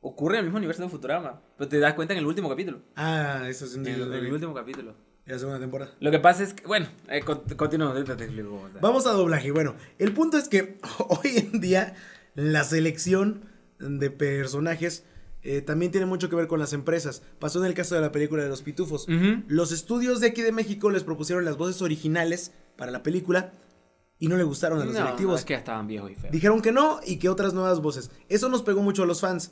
Ocurre 0.07 0.35
en 0.35 0.39
el 0.39 0.45
mismo 0.45 0.57
universo 0.57 0.83
de 0.83 0.89
Futurama. 0.89 1.41
Pero 1.57 1.67
te 1.67 1.79
das 1.79 1.95
cuenta 1.95 2.13
en 2.13 2.19
el 2.19 2.25
último 2.27 2.47
capítulo. 2.47 2.79
Ah, 2.95 3.45
eso 3.50 3.65
es 3.65 3.74
En 3.75 3.88
en 3.88 3.95
el 4.13 4.31
último 4.31 4.53
capítulo. 4.53 4.93
la 5.25 5.39
segunda 5.39 5.59
temporada. 5.59 5.91
Lo 6.00 6.12
que 6.12 6.19
pasa 6.19 6.43
es 6.43 6.53
que, 6.53 6.67
bueno, 6.67 6.88
eh, 7.09 7.21
con- 7.21 7.41
continuamos, 7.57 7.95
te 8.05 8.12
explico 8.24 8.50
cómo 8.51 8.67
está. 8.67 8.79
Vamos 8.81 9.07
a 9.07 9.12
doblaje. 9.13 9.50
Bueno, 9.51 9.74
el 9.97 10.13
punto 10.13 10.38
es 10.38 10.47
que 10.47 10.77
hoy 11.09 11.50
en 11.51 11.59
día 11.59 11.95
la 12.35 12.63
selección 12.63 13.45
de 13.79 14.12
personajes 14.12 15.05
eh, 15.41 15.62
también 15.62 15.91
tiene 15.91 16.05
mucho 16.05 16.29
que 16.29 16.35
ver 16.35 16.45
con 16.47 16.59
las 16.59 16.74
empresas. 16.74 17.24
Pasó 17.39 17.59
en 17.59 17.65
el 17.65 17.74
caso 17.74 17.95
de 17.95 18.01
la 18.01 18.12
película 18.12 18.43
de 18.43 18.50
los 18.50 18.62
pitufos. 18.62 19.07
Ujú. 19.07 19.41
Los 19.47 19.71
estudios 19.71 20.19
de 20.19 20.27
aquí 20.27 20.43
de 20.43 20.51
México 20.51 20.91
les 20.91 21.03
propusieron 21.03 21.45
las 21.45 21.57
voces 21.57 21.81
originales 21.81 22.51
para 22.77 22.91
la 22.91 23.01
película 23.01 23.53
y 24.19 24.27
no 24.27 24.38
le 24.38 24.43
gustaron 24.43 24.79
a 24.81 24.85
los 24.85 24.93
No, 24.93 25.00
no, 25.00 25.05
directivos. 25.07 25.39
es 25.39 25.45
que 25.45 25.53
ya 25.53 25.57
estaban 25.59 25.88
viejos 25.88 26.12
y 26.12 26.15
feos. 26.15 26.31
Dijeron 26.31 26.62
que 26.62 26.71
no 26.71 27.00
y 27.05 27.17
que 27.17 27.27
otras 27.29 27.53
nuevas 27.55 27.81
voces. 27.81 28.12
Eso 28.29 28.50
nos 28.50 28.62
pegó 28.62 28.81
mucho 28.83 29.01
a 29.03 29.05
los 29.07 29.21
fans. 29.21 29.51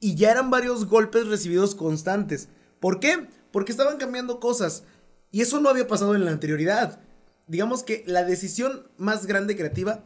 Y 0.00 0.14
ya 0.14 0.30
eran 0.30 0.50
varios 0.50 0.86
golpes 0.86 1.26
recibidos 1.26 1.74
constantes. 1.74 2.48
¿Por 2.80 3.00
qué? 3.00 3.28
Porque 3.50 3.72
estaban 3.72 3.96
cambiando 3.98 4.40
cosas. 4.40 4.84
Y 5.30 5.42
eso 5.42 5.60
no 5.60 5.68
había 5.68 5.88
pasado 5.88 6.14
en 6.14 6.24
la 6.24 6.30
anterioridad. 6.30 7.00
Digamos 7.46 7.82
que 7.82 8.04
la 8.06 8.24
decisión 8.24 8.88
más 8.96 9.26
grande 9.26 9.56
creativa, 9.56 10.04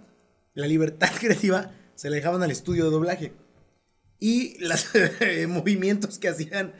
la 0.54 0.66
libertad 0.66 1.10
creativa, 1.20 1.72
se 1.94 2.10
la 2.10 2.16
dejaban 2.16 2.42
al 2.42 2.50
estudio 2.50 2.84
de 2.84 2.90
doblaje. 2.90 3.32
Y 4.18 4.58
los 4.58 4.86
movimientos 5.48 6.18
que 6.18 6.28
hacían 6.28 6.74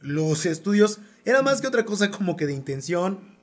los 0.00 0.46
estudios 0.46 0.98
era 1.24 1.42
más 1.42 1.60
que 1.60 1.66
otra 1.68 1.84
cosa 1.84 2.10
como 2.10 2.36
que 2.36 2.46
de 2.46 2.52
intención. 2.52 3.38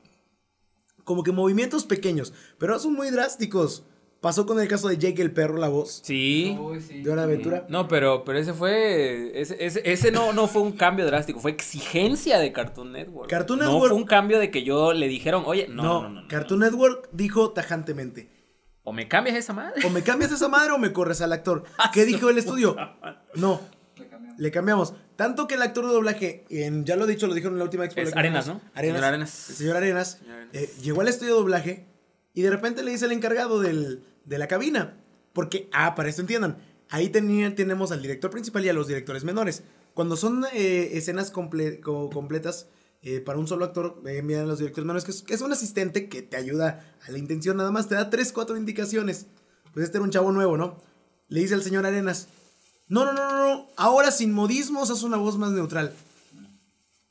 Como 1.04 1.24
que 1.24 1.32
movimientos 1.32 1.86
pequeños, 1.86 2.34
pero 2.58 2.80
son 2.80 2.94
muy 2.94 3.12
drásticos. 3.12 3.84
Pasó 4.26 4.48
con 4.48 4.60
el 4.60 4.68
caso 4.68 4.88
de 4.88 4.98
Jake 4.98 5.22
el 5.22 5.32
perro, 5.32 5.58
la 5.58 5.68
voz. 5.68 6.02
Sí. 6.04 6.58
Uy, 6.60 6.82
sí. 6.82 7.04
De 7.04 7.12
Hora 7.12 7.28
de 7.28 7.34
Aventura. 7.34 7.66
No, 7.70 7.88
pero, 7.88 8.24
pero 8.26 8.40
ese 8.40 8.54
fue. 8.54 9.40
Ese, 9.40 9.64
ese, 9.64 9.84
ese 9.86 10.12
no, 10.12 10.34
no 10.34 10.48
fue 10.48 10.64
un 10.64 10.72
cambio 10.72 11.06
drástico, 11.06 11.40
fue 11.40 11.52
exigencia 11.52 12.40
de 12.40 12.52
Cartoon 12.52 12.92
Network. 12.92 13.30
Cartoon 13.30 13.60
No 13.60 13.66
Network- 13.66 13.90
fue 13.90 13.98
un 13.98 14.06
cambio 14.08 14.40
de 14.40 14.50
que 14.50 14.64
yo 14.64 14.94
le 14.94 15.08
dijeron, 15.08 15.44
oye, 15.46 15.68
no, 15.70 15.84
No, 15.84 16.02
no, 16.02 16.10
no. 16.10 16.22
no, 16.24 16.28
Cartoon 16.28 16.60
no. 16.60 16.66
Network 16.66 17.08
dijo 17.12 17.52
tajantemente: 17.52 18.32
O 18.84 18.94
me 18.94 19.08
cambias 19.08 19.36
esa 19.36 19.54
madre. 19.54 19.86
o 19.86 19.92
me 19.92 20.02
cambias 20.02 20.32
esa 20.32 20.48
madre 20.50 20.72
o 20.72 20.80
me 20.80 20.92
corres 20.92 21.22
al 21.22 21.32
actor. 21.32 21.64
Ah, 21.78 21.92
¿Qué 21.94 22.06
dijo 22.06 22.28
el 22.32 22.40
estudio? 22.40 22.76
No, 23.36 23.62
Le 23.96 24.08
cambiamos. 24.08 24.40
le 24.40 24.52
cambiamos. 24.52 24.94
Tanto 25.18 25.48
que 25.48 25.54
el 25.54 25.62
actor 25.62 25.86
de 25.86 25.94
doblaje, 25.94 26.46
en- 26.50 26.84
ya 26.84 26.96
lo 26.96 27.06
he 27.06 27.08
dicho, 27.08 27.28
lo 27.28 27.36
dijeron 27.36 27.54
en 27.54 27.60
la 27.60 27.66
última 27.66 27.86
expo. 27.86 28.02
Arenas, 28.18 28.48
¿no? 28.48 28.60
Arenas. 28.74 28.96
Señor 28.96 29.04
Arenas. 29.06 29.50
El 29.52 29.56
señor 29.56 29.78
Arenas, 29.78 30.18
Señor 30.20 30.36
Arenas. 30.38 30.56
eh, 30.56 30.74
llegó 30.82 31.02
al 31.02 31.10
estudio 31.10 31.34
de 31.36 31.40
doblaje 31.42 31.86
y 32.34 32.42
de 32.42 32.50
repente 32.50 32.82
le 32.84 32.90
dice 32.90 33.06
el 33.06 33.12
encargado 33.12 33.60
del- 33.62 34.04
de 34.26 34.38
la 34.38 34.48
cabina. 34.48 34.98
Porque, 35.34 35.70
ah, 35.74 35.96
para 35.96 36.10
esto 36.10 36.22
entiendan, 36.22 36.58
ahí 36.90 37.10
tenemos 37.10 37.92
al 37.92 38.02
director 38.02 38.32
principal 38.32 38.64
y 38.66 38.70
a 38.70 38.74
los 38.74 38.88
directores 38.88 39.24
menores. 39.24 39.64
Cuando 39.94 40.16
son 40.18 40.46
eh, 40.54 40.92
escenas 40.94 41.34
comple- 41.34 41.80
co- 41.82 42.10
completas 42.10 42.68
eh, 43.02 43.20
para 43.22 43.38
un 43.40 43.48
solo 43.48 43.66
actor, 43.66 44.02
eh, 44.06 44.18
envían 44.18 44.42
a 44.42 44.46
los 44.46 44.60
directores 44.60 44.86
menores, 44.86 45.04
que 45.06 45.12
es, 45.12 45.22
que 45.22 45.34
es 45.34 45.42
un 45.42 45.52
asistente 45.52 46.10
que 46.10 46.22
te 46.22 46.38
ayuda 46.38 46.96
a 47.08 47.12
la 47.12 47.18
intención, 47.18 47.58
nada 47.58 47.72
más 47.72 47.88
te 47.88 47.96
da 47.96 48.10
tres, 48.10 48.32
cuatro 48.32 48.58
indicaciones. 48.58 49.28
Pues 49.74 49.86
este 49.86 49.98
era 49.98 50.04
un 50.06 50.12
chavo 50.12 50.32
nuevo, 50.32 50.58
¿no? 50.58 50.78
Le 51.28 51.42
dice 51.42 51.54
al 51.54 51.64
señor 51.64 51.86
Arenas, 51.86 52.28
no, 52.88 53.04
no, 53.06 53.14
no, 53.14 53.30
no, 53.32 53.46
no, 53.56 53.68
ahora 53.78 54.12
sin 54.12 54.32
modismos 54.32 54.90
haz 54.92 55.04
una 55.04 55.18
voz 55.18 55.38
más 55.38 55.52
neutral. 55.52 55.94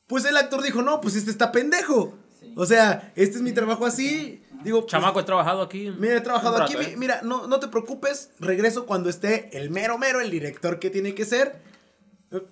Pues 0.07 0.25
el 0.25 0.37
actor 0.37 0.63
dijo, 0.63 0.83
no, 0.83 1.01
pues 1.01 1.17
este 1.17 1.31
está 1.31 1.51
pendejo. 1.53 2.15
Sí. 2.41 2.53
O 2.57 2.67
sea, 2.67 3.13
este 3.17 3.37
es 3.37 3.43
mi 3.43 3.53
trabajo 3.53 3.87
así. 3.87 4.44
Digo, 4.65 4.81
pues, 4.81 4.91
Chamaco, 4.91 5.21
he 5.21 5.25
trabajado 5.25 5.63
aquí. 5.63 5.91
Mira, 5.99 6.17
he 6.17 6.21
trabajado 6.21 6.57
aquí. 6.63 6.75
rato, 6.75 6.87
mi- 6.89 6.95
¿eh? 6.95 6.97
Mira, 6.97 7.21
no, 7.23 7.47
no 7.47 7.61
te 7.61 7.69
preocupes. 7.69 8.31
Regreso 8.41 8.87
cuando 8.87 9.09
esté 9.11 9.51
el 9.57 9.71
mero 9.71 9.99
mero, 9.99 10.21
el 10.21 10.31
director 10.31 10.79
que 10.79 10.91
tiene 10.91 11.15
que 11.15 11.25
ser. 11.25 11.63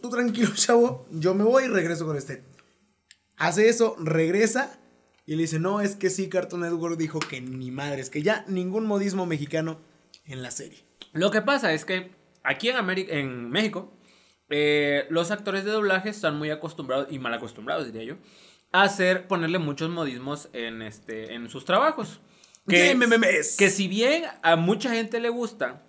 Tú 0.00 0.10
tranquilo, 0.10 0.50
chavo. 0.54 1.06
Yo 1.10 1.34
me 1.34 1.44
voy 1.44 1.64
y 1.64 1.68
regreso 1.68 2.06
con 2.06 2.16
este. 2.16 2.44
Hace 3.36 3.68
eso, 3.68 3.96
regresa 3.98 4.78
y 5.26 5.34
le 5.36 5.42
dice: 5.42 5.58
No, 5.58 5.80
es 5.80 5.96
que 5.96 6.10
sí, 6.10 6.28
Cartoon 6.28 6.60
Network 6.62 6.96
dijo 6.96 7.18
que 7.18 7.40
ni 7.40 7.70
madres, 7.70 8.10
que 8.10 8.22
ya 8.22 8.44
ningún 8.46 8.86
modismo 8.86 9.26
mexicano 9.26 9.80
en 10.24 10.42
la 10.42 10.50
serie. 10.50 10.84
Lo 11.12 11.30
que 11.30 11.42
pasa 11.42 11.72
es 11.72 11.84
que 11.84 12.12
aquí 12.44 12.68
en, 12.68 12.76
Ameri- 12.76 13.08
en 13.08 13.50
México, 13.50 13.92
eh, 14.50 15.06
los 15.10 15.30
actores 15.30 15.64
de 15.64 15.70
doblaje 15.72 16.10
están 16.10 16.36
muy 16.38 16.50
acostumbrados, 16.50 17.08
y 17.10 17.18
mal 17.18 17.34
acostumbrados 17.34 17.86
diría 17.86 18.04
yo, 18.04 18.14
hacer, 18.72 19.28
ponerle 19.28 19.58
muchos 19.58 19.90
modismos 19.90 20.48
en, 20.52 20.82
este, 20.82 21.34
en 21.34 21.48
sus 21.48 21.64
trabajos. 21.64 22.20
¿Qué 22.66 22.94
memes? 22.94 23.56
que 23.56 23.70
si 23.70 23.88
bien 23.88 24.24
a 24.42 24.56
mucha 24.56 24.90
gente 24.90 25.20
le 25.20 25.28
gusta, 25.28 25.82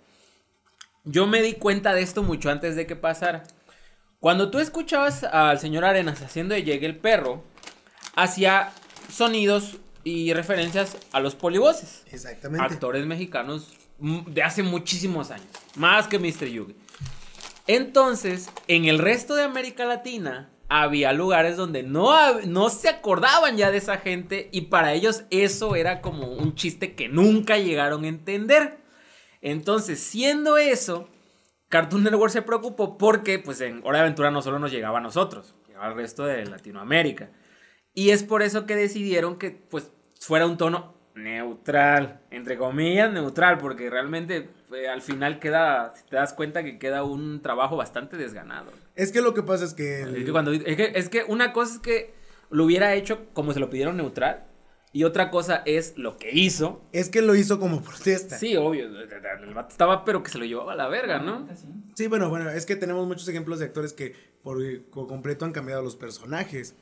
yo 1.04 1.26
me 1.26 1.42
di 1.42 1.54
cuenta 1.54 1.94
de 1.94 2.02
esto 2.02 2.22
mucho 2.22 2.50
antes 2.50 2.76
de 2.76 2.86
que 2.86 2.96
pasara. 2.96 3.44
Cuando 4.18 4.50
tú 4.50 4.58
escuchabas 4.58 5.24
al 5.24 5.58
señor 5.58 5.84
Arenas 5.84 6.22
haciendo 6.22 6.54
de 6.54 6.62
Llegue 6.62 6.86
el 6.86 6.96
perro, 6.96 7.44
hacía 8.16 8.72
sonidos 9.12 9.76
y 10.02 10.32
referencias 10.32 10.96
a 11.12 11.20
los 11.20 11.34
polivoces 11.34 12.02
Exactamente. 12.10 12.74
actores 12.74 13.06
mexicanos 13.06 13.74
de 13.98 14.42
hace 14.42 14.62
muchísimos 14.62 15.30
años, 15.30 15.46
más 15.76 16.08
que 16.08 16.18
Mr. 16.18 16.46
Yugi. 16.46 16.74
Entonces, 17.66 18.50
en 18.66 18.86
el 18.86 18.98
resto 18.98 19.34
de 19.34 19.42
América 19.42 19.84
Latina 19.84 20.50
había 20.68 21.12
lugares 21.12 21.56
donde 21.56 21.82
no, 21.82 22.40
no 22.42 22.68
se 22.70 22.88
acordaban 22.88 23.56
ya 23.56 23.70
de 23.70 23.78
esa 23.78 23.98
gente 23.98 24.48
y 24.52 24.62
para 24.62 24.92
ellos 24.92 25.24
eso 25.30 25.76
era 25.76 26.00
como 26.00 26.32
un 26.32 26.54
chiste 26.54 26.94
que 26.94 27.08
nunca 27.08 27.58
llegaron 27.58 28.04
a 28.04 28.08
entender. 28.08 28.78
Entonces, 29.40 30.00
siendo 30.00 30.56
eso, 30.56 31.08
Cartoon 31.68 32.04
Network 32.04 32.32
se 32.32 32.42
preocupó 32.42 32.96
porque 32.96 33.38
pues 33.38 33.60
en 33.60 33.80
Hora 33.84 33.98
de 33.98 34.04
Aventura 34.04 34.30
no 34.30 34.42
solo 34.42 34.58
nos 34.58 34.72
llegaba 34.72 34.98
a 34.98 35.02
nosotros, 35.02 35.54
llegaba 35.66 35.86
al 35.86 35.94
resto 35.94 36.24
de 36.24 36.46
Latinoamérica. 36.46 37.30
Y 37.92 38.10
es 38.10 38.22
por 38.24 38.42
eso 38.42 38.66
que 38.66 38.74
decidieron 38.74 39.38
que 39.38 39.50
pues 39.50 39.92
fuera 40.18 40.46
un 40.46 40.56
tono 40.56 40.94
neutral, 41.14 42.20
entre 42.30 42.56
comillas 42.56 43.12
neutral, 43.12 43.58
porque 43.58 43.88
realmente 43.88 44.48
eh, 44.74 44.88
al 44.88 45.00
final 45.00 45.38
queda, 45.38 45.92
si 45.94 46.04
te 46.04 46.16
das 46.16 46.32
cuenta 46.32 46.64
que 46.64 46.78
queda 46.78 47.04
un 47.04 47.40
trabajo 47.40 47.76
bastante 47.76 48.16
desganado. 48.16 48.72
Es 48.96 49.12
que 49.12 49.20
lo 49.20 49.34
que 49.34 49.42
pasa 49.42 49.64
es 49.64 49.74
que. 49.74 50.02
Es 50.02 50.24
que, 50.24 50.32
cuando, 50.32 50.52
es, 50.52 50.62
que, 50.62 50.92
es 50.94 51.08
que 51.08 51.24
una 51.24 51.52
cosa 51.52 51.74
es 51.74 51.80
que 51.80 52.14
lo 52.50 52.64
hubiera 52.64 52.94
hecho 52.94 53.26
como 53.32 53.52
se 53.52 53.60
lo 53.60 53.70
pidieron 53.70 53.96
neutral, 53.96 54.44
Y 54.92 55.02
otra 55.02 55.30
cosa 55.30 55.62
es 55.66 55.94
lo 55.96 56.18
que 56.18 56.30
hizo. 56.32 56.82
Es 56.92 57.08
que 57.08 57.22
lo 57.22 57.34
hizo 57.34 57.58
como 57.58 57.82
protesta. 57.88 58.38
Sí, 58.38 58.56
obvio. 58.56 58.86
El 58.86 59.54
vato 59.54 59.70
estaba, 59.70 60.04
pero 60.04 60.22
que 60.22 60.30
se 60.30 60.38
lo 60.38 60.44
llevaba 60.44 60.72
a 60.72 60.76
la 60.76 60.88
verga, 60.88 61.18
¿no? 61.18 61.48
Sí. 61.94 62.06
Bueno, 62.06 62.28
bueno, 62.28 62.50
es 62.50 62.66
que 62.66 62.76
tenemos 62.76 63.06
muchos 63.06 63.28
ejemplos 63.28 63.58
de 63.58 63.66
actores 63.66 63.92
que 63.92 64.14
por 64.42 64.58
por 64.90 65.06
completo 65.08 65.44
han 65.44 65.52
cambiado 65.52 65.82
los 65.82 65.96
personajes. 65.96 66.76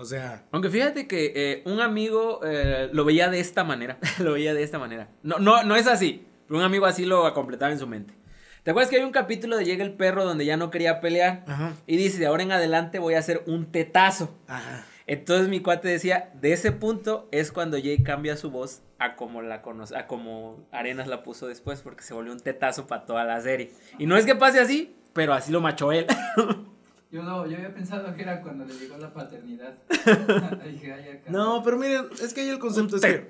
O 0.00 0.04
sea, 0.06 0.46
Aunque 0.50 0.70
fíjate 0.70 1.06
que 1.06 1.32
eh, 1.36 1.62
un 1.66 1.78
amigo 1.80 2.40
eh, 2.42 2.88
lo 2.90 3.04
veía 3.04 3.28
de 3.28 3.38
esta 3.38 3.64
manera. 3.64 3.98
lo 4.18 4.32
veía 4.32 4.54
de 4.54 4.62
esta 4.62 4.78
manera. 4.78 5.08
No, 5.22 5.38
no, 5.38 5.62
no 5.62 5.76
es 5.76 5.86
así. 5.86 6.26
Pero 6.48 6.58
un 6.58 6.64
amigo 6.64 6.86
así 6.86 7.04
lo 7.04 7.32
completaba 7.34 7.70
en 7.70 7.78
su 7.78 7.86
mente. 7.86 8.14
¿Te 8.62 8.70
acuerdas 8.70 8.90
que 8.90 8.96
hay 8.96 9.04
un 9.04 9.12
capítulo 9.12 9.58
de 9.58 9.66
Llega 9.66 9.84
el 9.84 9.92
perro 9.92 10.24
donde 10.24 10.46
ya 10.46 10.56
no 10.56 10.70
quería 10.70 11.00
pelear? 11.00 11.44
Ajá. 11.46 11.74
Y 11.86 11.98
dice, 11.98 12.18
de 12.18 12.26
ahora 12.26 12.42
en 12.42 12.52
adelante 12.52 12.98
voy 12.98 13.12
a 13.12 13.18
hacer 13.18 13.42
un 13.46 13.70
tetazo. 13.70 14.34
ajá. 14.48 14.86
Entonces 15.06 15.48
mi 15.48 15.58
cuate 15.58 15.88
decía, 15.88 16.30
de 16.40 16.52
ese 16.52 16.70
punto 16.70 17.28
es 17.32 17.50
cuando 17.50 17.76
Jay 17.76 18.00
cambia 18.00 18.36
su 18.36 18.52
voz 18.52 18.82
a 19.00 19.16
como 19.16 19.42
la 19.42 19.60
conoce, 19.60 19.96
a 19.96 20.06
como 20.06 20.68
Arenas 20.70 21.08
la 21.08 21.24
puso 21.24 21.48
después, 21.48 21.82
porque 21.82 22.04
se 22.04 22.14
volvió 22.14 22.32
un 22.32 22.38
tetazo 22.38 22.86
para 22.86 23.06
toda 23.06 23.24
la 23.24 23.40
serie. 23.40 23.72
Y 23.98 24.06
no 24.06 24.16
es 24.16 24.24
que 24.24 24.36
pase 24.36 24.60
así, 24.60 24.94
pero 25.12 25.34
así 25.34 25.50
lo 25.50 25.60
machó 25.60 25.90
él. 25.90 26.06
Yo, 27.12 27.22
no, 27.24 27.44
yo 27.46 27.56
había 27.56 27.74
pensado 27.74 28.14
que 28.14 28.22
era 28.22 28.40
cuando 28.40 28.64
le 28.64 28.72
llegó 28.74 28.96
la 28.96 29.12
paternidad. 29.12 29.78
Dije, 30.64 30.92
ay, 30.92 31.08
acá. 31.18 31.30
No, 31.30 31.60
pero 31.64 31.76
miren, 31.76 32.06
es 32.22 32.32
que 32.32 32.42
ahí 32.42 32.48
el 32.48 32.60
concepto 32.60 32.96
es 32.96 33.02
que 33.02 33.26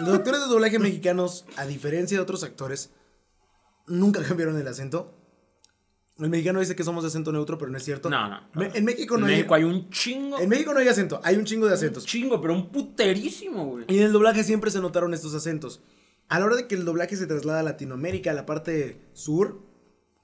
los 0.00 0.14
actores 0.14 0.40
de 0.40 0.46
doblaje 0.48 0.78
mexicanos, 0.80 1.44
a 1.56 1.66
diferencia 1.66 2.16
de 2.18 2.22
otros 2.22 2.42
actores, 2.42 2.90
nunca 3.86 4.22
cambiaron 4.22 4.56
el 4.58 4.66
acento. 4.66 5.14
El 6.18 6.28
mexicano 6.30 6.58
dice 6.60 6.74
que 6.76 6.82
somos 6.84 7.02
de 7.04 7.08
acento 7.08 7.30
neutro, 7.32 7.56
pero 7.58 7.70
no 7.70 7.76
es 7.78 7.84
cierto. 7.84 8.10
No, 8.10 8.28
no. 8.28 8.40
Me- 8.54 8.70
en 8.74 8.84
México 8.84 9.14
En 9.14 9.20
no 9.22 9.26
México 9.28 9.54
hay. 9.54 9.62
hay 9.62 9.68
un 9.70 9.88
chingo. 9.90 10.38
En 10.38 10.48
México 10.48 10.74
no 10.74 10.80
hay 10.80 10.88
acento, 10.88 11.20
hay 11.22 11.36
un 11.36 11.44
chingo 11.44 11.66
de 11.66 11.72
Un 11.72 11.76
acentos. 11.78 12.04
chingo, 12.04 12.40
pero 12.40 12.52
un 12.54 12.70
puterísimo, 12.70 13.66
güey. 13.66 13.84
Y 13.88 13.98
en 13.98 14.04
el 14.06 14.12
doblaje 14.12 14.42
siempre 14.44 14.70
se 14.72 14.80
notaron 14.80 15.14
estos 15.14 15.34
acentos. 15.34 15.80
A 16.28 16.38
la 16.40 16.44
hora 16.46 16.56
de 16.56 16.66
que 16.66 16.74
el 16.74 16.84
doblaje 16.84 17.16
se 17.16 17.26
traslada 17.26 17.60
a 17.60 17.62
Latinoamérica, 17.62 18.32
a 18.32 18.34
la 18.34 18.46
parte 18.46 19.00
sur, 19.12 19.62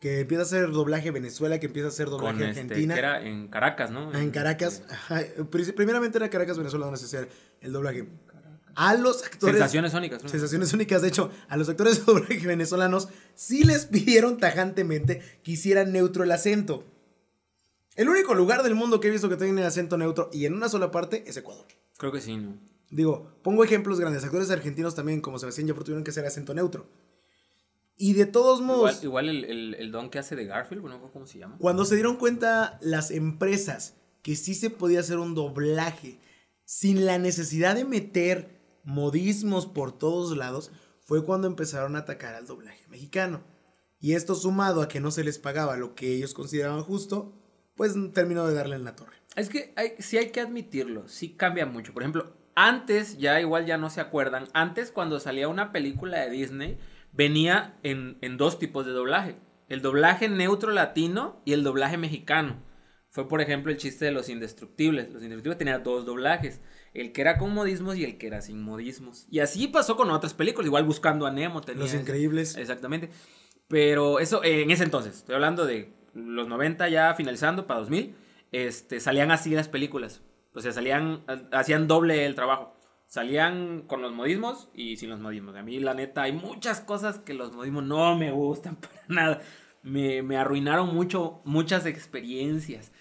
que 0.01 0.21
empieza 0.21 0.43
a 0.43 0.47
ser 0.47 0.71
doblaje 0.71 1.11
Venezuela, 1.11 1.59
que 1.59 1.67
empieza 1.67 1.89
a 1.89 1.93
ser 1.93 2.09
doblaje 2.11 2.39
Con 2.39 2.49
este, 2.49 2.61
Argentina. 2.61 2.95
que 2.95 2.99
era 3.01 3.23
en 3.23 3.49
Caracas, 3.49 3.91
¿no? 3.91 4.13
En 4.15 4.31
Caracas. 4.31 4.83
ajá, 4.91 5.23
pri- 5.51 5.73
primeramente 5.73 6.19
era 6.19 6.29
Caracas, 6.31 6.59
Venezuela, 6.59 6.87
donde 6.87 6.99
se 7.01 7.07
hacía 7.07 7.29
el 7.61 7.73
doblaje. 7.73 8.07
A 8.75 8.95
los 8.95 9.25
actores. 9.25 9.55
Sensaciones 9.57 9.93
sónicas. 9.93 10.23
¿no? 10.23 10.29
Sensaciones 10.29 10.71
únicas. 10.75 11.01
De 11.01 11.09
hecho, 11.09 11.31
a 11.49 11.57
los 11.57 11.69
actores 11.71 11.99
de 12.07 12.13
doblaje 12.13 12.47
venezolanos 12.47 13.09
sí 13.35 13.65
les 13.65 13.87
pidieron 13.87 14.37
tajantemente 14.37 15.23
que 15.43 15.53
hicieran 15.53 15.93
neutro 15.93 16.25
el 16.25 16.31
acento. 16.33 16.85
El 17.95 18.11
único 18.11 18.35
lugar 18.35 18.63
del 18.63 18.75
mundo 18.75 19.01
que 19.01 19.09
he 19.09 19.11
visto 19.11 19.31
que 19.31 19.37
tiene 19.37 19.65
acento 19.65 19.97
neutro 19.97 20.29
y 20.31 20.45
en 20.45 20.53
una 20.53 20.69
sola 20.69 20.91
parte 20.91 21.25
es 21.27 21.39
Ecuador. 21.39 21.65
Creo 21.97 22.13
que 22.13 22.21
sí, 22.21 22.37
¿no? 22.37 22.59
Digo, 22.91 23.33
pongo 23.43 23.65
ejemplos 23.65 23.99
grandes. 23.99 24.23
Actores 24.25 24.51
argentinos 24.51 24.95
también, 24.95 25.23
como 25.23 25.39
Sebastián 25.39 25.67
Yapur, 25.69 25.85
tuvieron 25.85 26.05
que 26.05 26.11
hacer 26.11 26.27
acento 26.27 26.53
neutro. 26.53 26.87
Y 27.97 28.13
de 28.13 28.27
todos 28.27 28.61
modos, 28.61 29.03
Igual, 29.03 29.05
igual 29.05 29.29
el, 29.29 29.45
el, 29.45 29.75
el 29.75 29.91
don 29.91 30.11
que 30.11 30.19
hace 30.19 30.37
de 30.37 30.45
Garfield, 30.45 30.83
bueno, 30.83 31.01
¿cómo 31.13 31.27
se 31.27 31.39
llama? 31.39 31.57
cuando 31.59 31.85
se 31.85 31.95
dieron 31.95 32.17
cuenta 32.17 32.79
las 32.83 33.11
empresas 33.11 33.95
que 34.23 34.37
sí 34.37 34.55
se 34.55 34.71
podía 34.71 35.01
hacer 35.01 35.19
un 35.19 35.35
doblaje 35.35 36.19
sin 36.65 37.07
la 37.07 37.19
necesidad 37.19 37.75
de 37.75 37.85
meter 37.85 38.61
modismos 38.85 39.67
por 39.67 39.97
todos 39.97 40.37
lados, 40.37 40.73
fue 41.01 41.25
cuando 41.25 41.47
empezaron 41.47 41.97
a 41.97 42.01
atacar 42.01 42.35
al 42.35 42.47
doblaje 42.47 42.87
mexicano. 42.89 43.43
Y 43.99 44.15
esto 44.15 44.35
sumado 44.35 44.83
a 44.83 44.89
que 44.89 45.01
no 45.01 45.11
se 45.11 45.25
les 45.25 45.39
pagaba 45.39 45.77
lo 45.77 45.95
que 45.95 46.13
ellos 46.13 46.35
consideraban 46.35 46.83
justo, 46.83 47.33
pues 47.77 47.95
terminó 48.13 48.47
de 48.47 48.55
darle 48.55 48.77
en 48.77 48.85
la 48.85 48.97
torre. 48.97 49.17
Es 49.37 49.49
que 49.49 49.73
hay, 49.77 49.93
sí 50.01 50.19
hay 50.19 50.31
que 50.31 50.41
admitirlo, 50.41 51.09
sí 51.09 51.35
cambia 51.35 51.67
mucho. 51.67 51.93
Por 51.93 52.03
ejemplo, 52.03 52.33
antes, 52.55 53.19
ya 53.19 53.41
igual 53.41 53.67
ya 53.67 53.79
no 53.79 53.91
se 53.91 54.01
acuerdan, 54.01 54.49
antes 54.55 54.91
cuando 54.91 55.21
salía 55.21 55.49
una 55.49 55.73
película 55.73 56.21
de 56.21 56.31
Disney, 56.31 56.79
venía 57.17 57.77
en, 57.83 58.19
en 58.21 58.37
dos 58.37 58.59
tipos 58.59 58.87
de 58.87 58.93
doblaje. 58.93 59.37
El 59.69 59.83
doblaje 59.83 60.29
neutro 60.29 60.71
latino 60.71 61.41
y 61.45 61.53
el 61.53 61.63
doblaje 61.65 61.97
mexicano. 61.97 62.63
Fue, 63.11 63.29
por 63.29 63.41
ejemplo, 63.41 63.73
el 63.73 63.79
chiste 63.79 64.05
de 64.05 64.11
Los 64.13 64.29
Indestructibles. 64.29 65.07
Los 65.13 65.23
Indestructibles 65.23 65.59
tenía 65.59 65.79
dos 65.79 66.05
doblajes. 66.05 66.61
El 66.93 67.13
que 67.13 67.23
era 67.23 67.39
con 67.39 67.53
modismos 67.55 67.97
y 67.97 68.05
el 68.05 68.19
que 68.19 68.27
era 68.27 68.43
sin 68.43 68.61
modismos. 68.63 69.27
Y 69.31 69.41
así 69.41 69.69
pasó 69.69 69.97
con 69.97 70.11
otras 70.11 70.35
películas. 70.35 70.67
Igual 70.67 70.85
Buscando 70.85 71.27
a 71.27 71.31
Nemo 71.31 71.63
tenía... 71.63 71.83
Los. 71.85 71.95
Increíbles. 71.95 72.57
Exactamente. 72.57 73.11
Pero 73.69 74.21
eso, 74.21 74.45
eh, 74.45 74.63
en 74.63 74.71
ese 74.71 74.85
entonces, 74.85 75.17
estoy 75.17 75.35
hablando 75.35 75.67
de 75.67 75.93
los 76.15 76.47
90 76.47 76.89
ya 76.89 77.15
finalizando 77.15 77.67
para 77.67 77.81
2000, 77.81 78.15
este, 78.53 79.01
salían 79.01 79.31
así 79.31 79.51
las 79.51 79.69
películas. 79.69 80.23
O 80.55 80.61
sea, 80.61 80.73
salían, 80.73 81.23
ha- 81.27 81.59
hacían 81.59 81.89
doble 81.89 82.25
el 82.27 82.35
trabajo. 82.35 82.76
Salían 83.17 83.85
con 83.87 84.03
los 84.03 84.13
modismos 84.13 84.69
y 84.75 84.99
sin 84.99 85.09
los 85.09 85.19
modismos. 85.19 85.57
A 85.57 85.63
mí, 85.63 85.81
la 85.81 85.95
neta, 85.95 86.25
hay 86.25 86.33
muchas 86.33 86.81
cosas 86.81 87.19
que 87.19 87.33
los 87.33 87.55
modismos 87.55 87.83
no 87.83 88.15
me 88.15 88.31
gustan 88.31 88.77
para 88.77 89.03
nada. 89.09 89.43
Me, 89.83 90.23
me 90.23 90.37
arruinaron 90.37 90.95
mucho, 90.95 91.41
muchas 91.47 91.87
experiencias. 91.87 92.93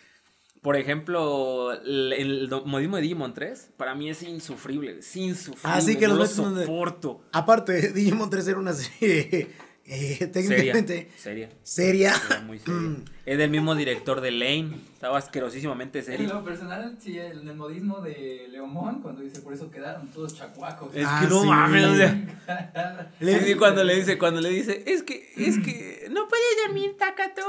Por 0.62 0.78
ejemplo, 0.78 1.74
el, 1.74 2.50
modismo 2.64 2.96
de 2.96 3.02
Digimon 3.02 3.34
3, 3.34 3.72
para 3.76 3.94
mí 3.94 4.10
es 4.10 4.24
insufrible, 4.24 5.00
es 5.00 5.16
insufrible. 5.18 5.70
Ah, 5.70 5.82
sí, 5.82 5.98
que 5.98 6.08
no 6.08 6.16
los 6.16 6.38
lo 6.38 6.56
soporto. 6.56 7.22
Aparte, 7.34 7.92
Digimon 7.94 8.30
3 8.30 8.48
era 8.48 8.60
una 8.60 8.72
serie 8.72 9.50
eh, 9.88 10.28
técnicamente 10.34 11.10
Seria, 11.18 11.50
seria. 11.64 12.14
seria. 12.14 12.42
Muy 12.46 12.60
serio. 12.60 12.74
Mm. 12.80 13.06
Es 13.26 13.38
del 13.38 13.50
mismo 13.50 13.76
director 13.76 14.22
de 14.22 14.32
Lane. 14.32 14.72
Estaba 14.94 15.18
asquerosísimamente 15.18 16.00
En 16.00 16.06
serio. 16.06 16.28
lo 16.34 16.44
personal, 16.44 16.98
sí, 17.00 17.18
el, 17.18 17.48
el 17.48 17.56
modismo 17.56 18.02
de 18.02 18.48
Leomón, 18.50 19.02
cuando 19.02 19.22
dice, 19.22 19.42
por 19.42 19.54
eso 19.54 19.70
quedaron 19.72 20.08
todos 20.12 20.36
chacuacos. 20.36 20.96
Es 20.96 21.06
Ah, 21.08 21.20
que 21.24 21.30
no 21.30 21.42
sí. 21.42 21.48
mames, 21.48 21.86
o 21.86 21.96
sea. 21.96 23.12
Le- 23.20 23.44
Sí, 23.46 23.56
cuando 23.56 23.84
le 23.84 23.96
dice, 23.96 24.18
cuando 24.18 24.42
le 24.42 24.50
dice, 24.50 24.84
es 24.88 25.04
que, 25.04 25.32
es 25.38 25.58
que 25.60 26.08
no 26.12 26.28
puedes 26.28 26.46
dormir, 26.66 26.96
Takato. 26.98 27.42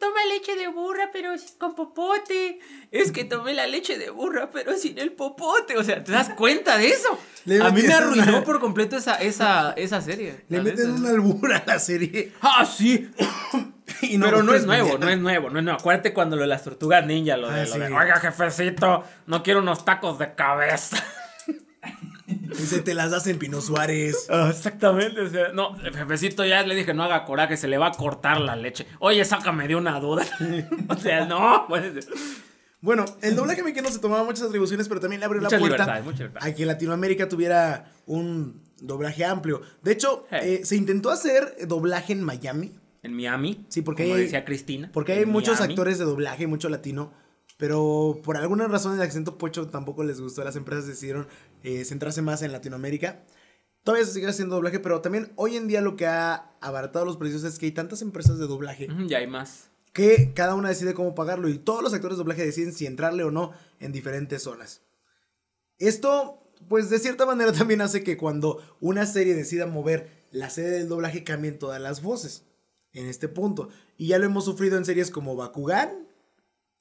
Toma 0.00 0.24
leche 0.30 0.56
de 0.56 0.66
burra, 0.68 1.10
pero 1.12 1.30
con 1.58 1.74
popote. 1.74 2.58
Es 2.90 3.12
que 3.12 3.24
tomé 3.24 3.52
la 3.52 3.66
leche 3.66 3.98
de 3.98 4.08
burra, 4.10 4.50
pero 4.50 4.76
sin 4.78 4.98
el 4.98 5.12
popote. 5.12 5.76
O 5.76 5.84
sea, 5.84 6.02
¿te 6.02 6.10
das 6.12 6.30
cuenta 6.30 6.78
de 6.78 6.88
eso? 6.88 7.18
Le 7.44 7.62
a 7.62 7.70
mí 7.70 7.82
me 7.82 7.92
arruinó 7.92 8.22
una- 8.38 8.44
por 8.44 8.60
completo 8.60 8.96
esa, 8.96 9.16
esa, 9.16 9.72
esa 9.76 10.00
serie. 10.00 10.44
Le 10.48 10.62
meten 10.62 10.90
una 10.90 11.10
albura 11.10 11.58
a 11.58 11.64
la 11.66 11.78
serie. 11.78 12.32
Ah, 12.40 12.64
sí. 12.66 13.10
Y 14.00 14.18
pero 14.18 14.42
no 14.42 14.54
es 14.54 14.64
nuevo, 14.64 14.96
no 14.98 15.08
es 15.10 15.18
nuevo, 15.18 15.50
no 15.50 15.58
es 15.58 15.64
nuevo. 15.64 15.78
Acuérdate 15.78 16.14
cuando 16.14 16.36
lo 16.36 16.42
de 16.42 16.48
las 16.48 16.64
tortugas 16.64 17.04
ninja, 17.06 17.36
lo 17.36 17.50
de, 17.50 17.60
Ah, 17.60 17.64
lo 17.66 17.72
sí. 17.74 17.78
de, 17.78 17.86
oiga, 17.92 18.16
jefecito, 18.18 19.04
no 19.26 19.42
quiero 19.42 19.60
unos 19.60 19.84
tacos 19.84 20.18
de 20.18 20.34
cabeza. 20.34 20.96
Dice, 22.26 22.80
te 22.80 22.94
las 22.94 23.10
das 23.10 23.26
en 23.26 23.38
Pino 23.38 23.60
Suárez. 23.60 24.26
Ah, 24.30 24.48
exactamente, 24.50 25.20
o 25.20 25.28
sea, 25.28 25.52
no, 25.52 25.76
el 25.84 25.94
jefecito 25.94 26.44
ya 26.44 26.62
le 26.62 26.74
dije, 26.74 26.94
no 26.94 27.02
haga 27.02 27.24
coraje, 27.24 27.56
se 27.56 27.68
le 27.68 27.76
va 27.78 27.88
a 27.88 27.92
cortar 27.92 28.40
la 28.40 28.56
leche. 28.56 28.86
Oye, 29.00 29.24
sácame 29.24 29.68
de 29.68 29.76
una 29.76 30.00
duda. 30.00 30.24
o 30.88 30.94
sea, 30.96 31.26
no, 31.26 31.66
pues, 31.68 32.08
Bueno, 32.80 33.04
el 33.22 33.34
doblaje 33.36 33.62
mexicano 33.62 33.90
se 33.90 33.98
tomaba 33.98 34.24
muchas 34.24 34.42
atribuciones, 34.48 34.88
pero 34.88 35.00
también 35.00 35.20
le 35.20 35.26
abrió 35.26 35.42
Muchas 35.42 35.60
la 35.60 35.68
puerta 35.68 36.00
libertad. 36.00 36.42
a 36.42 36.54
que 36.54 36.64
Latinoamérica 36.66 37.28
tuviera 37.28 37.92
un 38.06 38.62
doblaje 38.80 39.24
amplio. 39.24 39.60
De 39.82 39.92
hecho, 39.92 40.26
Hey. 40.30 40.40
eh, 40.62 40.64
se 40.64 40.76
intentó 40.76 41.10
hacer 41.10 41.56
doblaje 41.66 42.12
en 42.12 42.22
Miami, 42.22 42.72
en 43.02 43.14
Miami, 43.14 43.64
Sí, 43.68 43.82
porque 43.82 44.04
como 44.04 44.14
hay- 44.16 44.22
decía 44.24 44.44
Cristina. 44.44 44.90
porque 44.92 45.12
hay 45.12 45.26
muchos 45.26 45.60
actores 45.60 45.98
de 45.98 46.04
doblaje, 46.04 46.46
mucho 46.46 46.68
latino, 46.68 47.12
pero 47.56 48.20
por 48.24 48.36
alguna 48.36 48.66
razón 48.66 48.94
el 48.94 49.02
acento 49.02 49.38
pocho 49.38 49.68
tampoco 49.68 50.04
les 50.04 50.20
gustó. 50.20 50.42
Las 50.44 50.56
empresas 50.56 50.86
decidieron 50.86 51.26
eh, 51.64 51.84
centrarse 51.84 52.22
más 52.22 52.42
en 52.42 52.52
Latinoamérica. 52.52 53.24
Todavía 53.82 54.06
se 54.06 54.12
sigue 54.12 54.28
haciendo 54.28 54.54
doblaje, 54.54 54.78
pero 54.78 55.00
también 55.00 55.32
hoy 55.36 55.56
en 55.56 55.66
día 55.66 55.80
lo 55.80 55.96
que 55.96 56.06
ha 56.06 56.52
abaratado 56.60 57.04
los 57.04 57.16
precios 57.16 57.42
es 57.44 57.58
que 57.58 57.66
hay 57.66 57.72
tantas 57.72 58.00
empresas 58.00 58.38
de 58.38 58.46
doblaje 58.46 58.88
Ya 59.08 59.18
hay 59.18 59.26
más. 59.26 59.68
que 59.92 60.32
cada 60.34 60.54
una 60.54 60.68
decide 60.70 60.94
cómo 60.94 61.14
pagarlo 61.14 61.48
y 61.48 61.58
todos 61.58 61.82
los 61.82 61.92
actores 61.92 62.16
de 62.16 62.22
doblaje 62.22 62.46
deciden 62.46 62.72
si 62.72 62.86
entrarle 62.86 63.24
o 63.24 63.30
no 63.30 63.52
en 63.80 63.92
diferentes 63.92 64.42
zonas. 64.42 64.80
Esto, 65.78 66.42
pues 66.68 66.88
de 66.90 66.98
cierta 66.98 67.26
manera 67.26 67.52
también 67.58 67.80
hace 67.80 68.02
que 68.02 68.16
cuando 68.16 68.62
una 68.80 69.06
serie 69.06 69.34
decida 69.34 69.66
mover 69.66 70.08
la 70.30 70.50
sede 70.50 70.70
del 70.70 70.88
doblaje 70.88 71.24
cambien 71.24 71.58
todas 71.58 71.80
las 71.80 72.02
voces 72.02 72.44
en 72.92 73.06
este 73.06 73.28
punto. 73.28 73.68
Y 73.96 74.08
ya 74.08 74.18
lo 74.18 74.24
hemos 74.26 74.44
sufrido 74.44 74.78
en 74.78 74.84
series 74.84 75.10
como 75.10 75.36
Bakugan, 75.36 76.08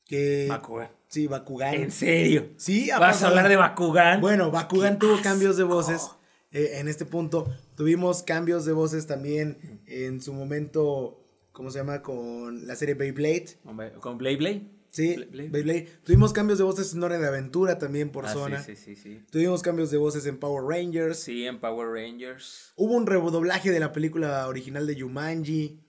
que... 0.06 0.48
Bakugan. 0.50 0.90
Sí, 1.14 1.28
Bakugan. 1.28 1.76
¿En 1.76 1.92
serio? 1.92 2.50
Sí, 2.58 2.90
ha 2.90 2.98
¿Vas 2.98 3.22
a 3.22 3.28
hablar 3.28 3.48
de 3.48 3.56
Bakugan? 3.56 4.20
Bueno, 4.20 4.50
Bakugan 4.50 4.94
¡Qué 4.98 5.06
tuvo 5.06 5.22
cambios 5.22 5.58
de 5.58 5.64
voces 5.64 6.10
eh, 6.52 6.80
en 6.80 6.88
este 6.88 7.06
punto. 7.06 7.48
Tuvimos 7.76 8.24
cambios 8.24 8.66
de 8.66 8.72
voces 8.74 9.06
también 9.06 9.82
en 9.86 10.22
su 10.22 10.34
momento, 10.34 11.24
¿cómo 11.52 11.70
se 11.70 11.78
llama? 11.78 12.02
Con 12.02 12.66
la 12.66 12.76
serie 12.76 12.96
Beyblade. 12.96 13.60
¿Con 14.00 14.18
Blade 14.18 14.38
Blade? 14.38 14.62
Sí, 14.90 15.16
Bla- 15.16 15.28
Blade. 15.30 15.50
Beyblade. 15.50 15.88
Tuvimos 16.04 16.34
cambios 16.34 16.58
de 16.58 16.64
voces 16.64 16.92
en 16.96 17.04
Hora 17.04 17.20
de 17.20 17.28
Aventura 17.28 17.78
también 17.78 18.10
por 18.10 18.26
Ah, 18.26 18.34
zona. 18.34 18.64
Sí, 18.64 18.76
sí, 18.76 18.96
sí, 18.96 19.02
sí. 19.04 19.22
Tuvimos 19.32 19.62
cambios 19.62 19.92
de 19.92 19.98
voces 19.98 20.26
en 20.26 20.40
Power 20.40 20.64
Rangers. 20.66 21.20
Sí, 21.20 21.46
en 21.46 21.60
Power 21.60 21.90
Rangers. 21.90 22.74
Hubo 22.76 22.94
un 22.96 23.06
redoblaje 23.06 23.70
de 23.70 23.80
la 23.80 23.92
película 23.92 24.48
original 24.48 24.88
de 24.88 24.96
Yumanji. 24.96 25.80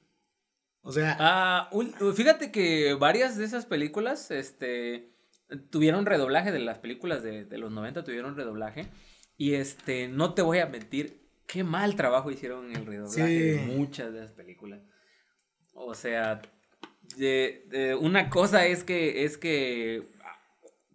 O 0.83 0.93
sea, 0.93 1.17
Ah, 1.19 1.71
fíjate 2.15 2.53
que 2.53 2.93
varias 2.93 3.39
de 3.39 3.47
esas 3.47 3.65
películas, 3.65 4.31
este, 4.31 5.14
tuvieron 5.57 6.07
redoblaje 6.07 6.53
de 6.53 6.59
las 6.61 6.79
películas 6.79 7.23
de, 7.23 7.45
de 7.45 7.59
los 7.59 7.71
90, 7.73 8.05
tuvieron 8.05 8.37
redoblaje. 8.37 8.87
Y 9.37 9.55
este, 9.55 10.09
no 10.09 10.35
te 10.35 10.43
voy 10.43 10.59
a 10.59 10.67
mentir, 10.67 11.21
qué 11.47 11.65
mal 11.65 11.97
trabajo 11.97 12.31
hicieron 12.31 12.71
en 12.71 12.77
el 12.77 12.87
redoblaje 12.87 13.23
de 13.29 13.59
Sí. 13.59 13.65
muchas 13.73 14.13
de 14.13 14.21
las 14.21 14.33
películas. 14.33 14.81
O 15.75 15.95
sea, 15.95 16.41
de- 17.17 17.65
de- 17.69 17.95
una 17.97 18.31
cosa 18.31 18.67
es 18.67 18.85
que, 18.85 19.25
es 19.25 19.37
que 19.39 20.09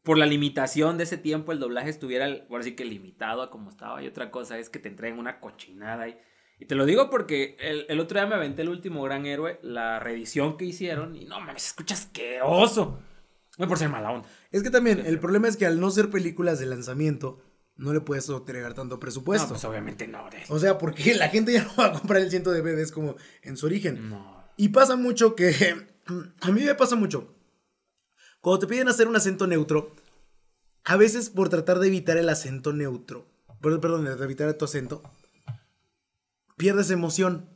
por 0.03 0.17
la 0.17 0.25
limitación 0.25 0.97
de 0.97 1.03
ese 1.03 1.17
tiempo 1.17 1.51
el 1.51 1.59
doblaje 1.59 1.89
estuviera, 1.89 2.27
por 2.47 2.61
así 2.61 2.75
que 2.75 2.85
limitado 2.85 3.41
a 3.41 3.51
como 3.51 3.69
estaba. 3.69 4.01
Y 4.01 4.07
otra 4.07 4.31
cosa 4.31 4.57
es 4.57 4.69
que 4.69 4.79
te 4.79 4.87
entreguen 4.87 5.19
una 5.19 5.39
cochinada. 5.39 6.07
Y, 6.07 6.17
y 6.59 6.65
te 6.65 6.75
lo 6.75 6.85
digo 6.85 7.09
porque 7.09 7.57
el, 7.59 7.85
el 7.89 7.99
otro 7.99 8.19
día 8.19 8.27
me 8.27 8.35
aventé 8.35 8.61
el 8.63 8.69
último 8.69 9.03
gran 9.03 9.25
héroe, 9.25 9.59
la 9.61 9.99
reedición 9.99 10.57
que 10.57 10.65
hicieron. 10.65 11.15
Y 11.15 11.25
no 11.25 11.39
mames, 11.41 11.67
escucha 11.67 11.93
asqueroso. 11.95 13.01
No 13.59 13.67
por 13.67 13.77
ser 13.77 13.89
mala 13.89 14.09
onda. 14.11 14.27
Es 14.51 14.63
que 14.63 14.71
también 14.71 15.05
el 15.05 15.19
problema 15.19 15.47
es 15.47 15.55
que 15.57 15.67
al 15.67 15.79
no 15.79 15.91
ser 15.91 16.09
películas 16.09 16.57
de 16.59 16.65
lanzamiento, 16.65 17.43
no 17.75 17.93
le 17.93 18.01
puedes 18.01 18.27
entregar 18.29 18.73
tanto 18.73 18.99
presupuesto. 18.99 19.47
No, 19.47 19.53
pues 19.53 19.65
obviamente 19.65 20.07
no. 20.07 20.27
de- 20.31 20.43
O 20.49 20.57
sea, 20.57 20.77
porque 20.79 21.13
la 21.15 21.29
gente 21.29 21.53
ya 21.53 21.63
no 21.65 21.75
va 21.77 21.85
a 21.87 21.91
comprar 21.93 22.21
el 22.21 22.29
ciento 22.31 22.51
de 22.51 22.61
DVDs 22.61 22.91
como 22.91 23.15
en 23.43 23.55
su 23.57 23.67
origen. 23.67 24.09
No. 24.09 24.43
Y 24.57 24.69
pasa 24.69 24.95
mucho 24.95 25.35
que. 25.35 25.87
A 26.41 26.51
mí 26.51 26.63
me 26.63 26.73
pasa 26.73 26.95
mucho. 26.95 27.35
Cuando 28.41 28.59
te 28.59 28.67
piden 28.67 28.87
hacer 28.87 29.07
un 29.07 29.15
acento 29.15 29.45
neutro, 29.45 29.93
a 30.85 30.95
veces 30.95 31.29
por 31.29 31.49
tratar 31.49 31.77
de 31.79 31.87
evitar 31.87 32.17
el 32.17 32.29
acento 32.29 32.71
neutro, 32.73 33.27
perdón, 33.61 33.81
perdón, 33.81 34.05
de 34.05 34.23
evitar 34.23 34.51
tu 34.53 34.63
acento, 34.65 35.03
pierdes 36.57 36.89
emoción. 36.89 37.49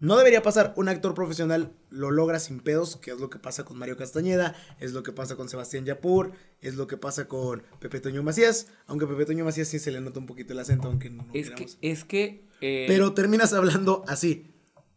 No 0.00 0.16
debería 0.16 0.42
pasar. 0.42 0.72
Un 0.76 0.88
actor 0.88 1.14
profesional 1.14 1.72
lo 1.90 2.10
logra 2.10 2.40
sin 2.40 2.60
pedos, 2.60 2.96
que 2.96 3.10
es 3.12 3.18
lo 3.20 3.30
que 3.30 3.38
pasa 3.38 3.64
con 3.64 3.78
Mario 3.78 3.96
Castañeda, 3.96 4.54
es 4.80 4.92
lo 4.92 5.02
que 5.02 5.12
pasa 5.12 5.36
con 5.36 5.48
Sebastián 5.48 5.84
Yapur, 5.84 6.32
es 6.60 6.74
lo 6.74 6.86
que 6.86 6.96
pasa 6.96 7.28
con 7.28 7.62
Pepe 7.80 8.00
Toño 8.00 8.22
Macías, 8.22 8.66
aunque 8.86 9.06
Pepe 9.06 9.26
Toño 9.26 9.44
Macías 9.44 9.68
sí 9.68 9.78
se 9.78 9.92
le 9.92 10.00
nota 10.00 10.18
un 10.20 10.26
poquito 10.26 10.52
el 10.52 10.58
acento, 10.58 10.88
aunque 10.88 11.10
no 11.10 11.26
Es 11.32 11.50
que, 11.50 11.66
es 11.80 12.04
que. 12.04 12.44
eh, 12.60 12.84
Pero 12.88 13.12
terminas 13.14 13.52
hablando 13.52 14.04
así. 14.08 14.50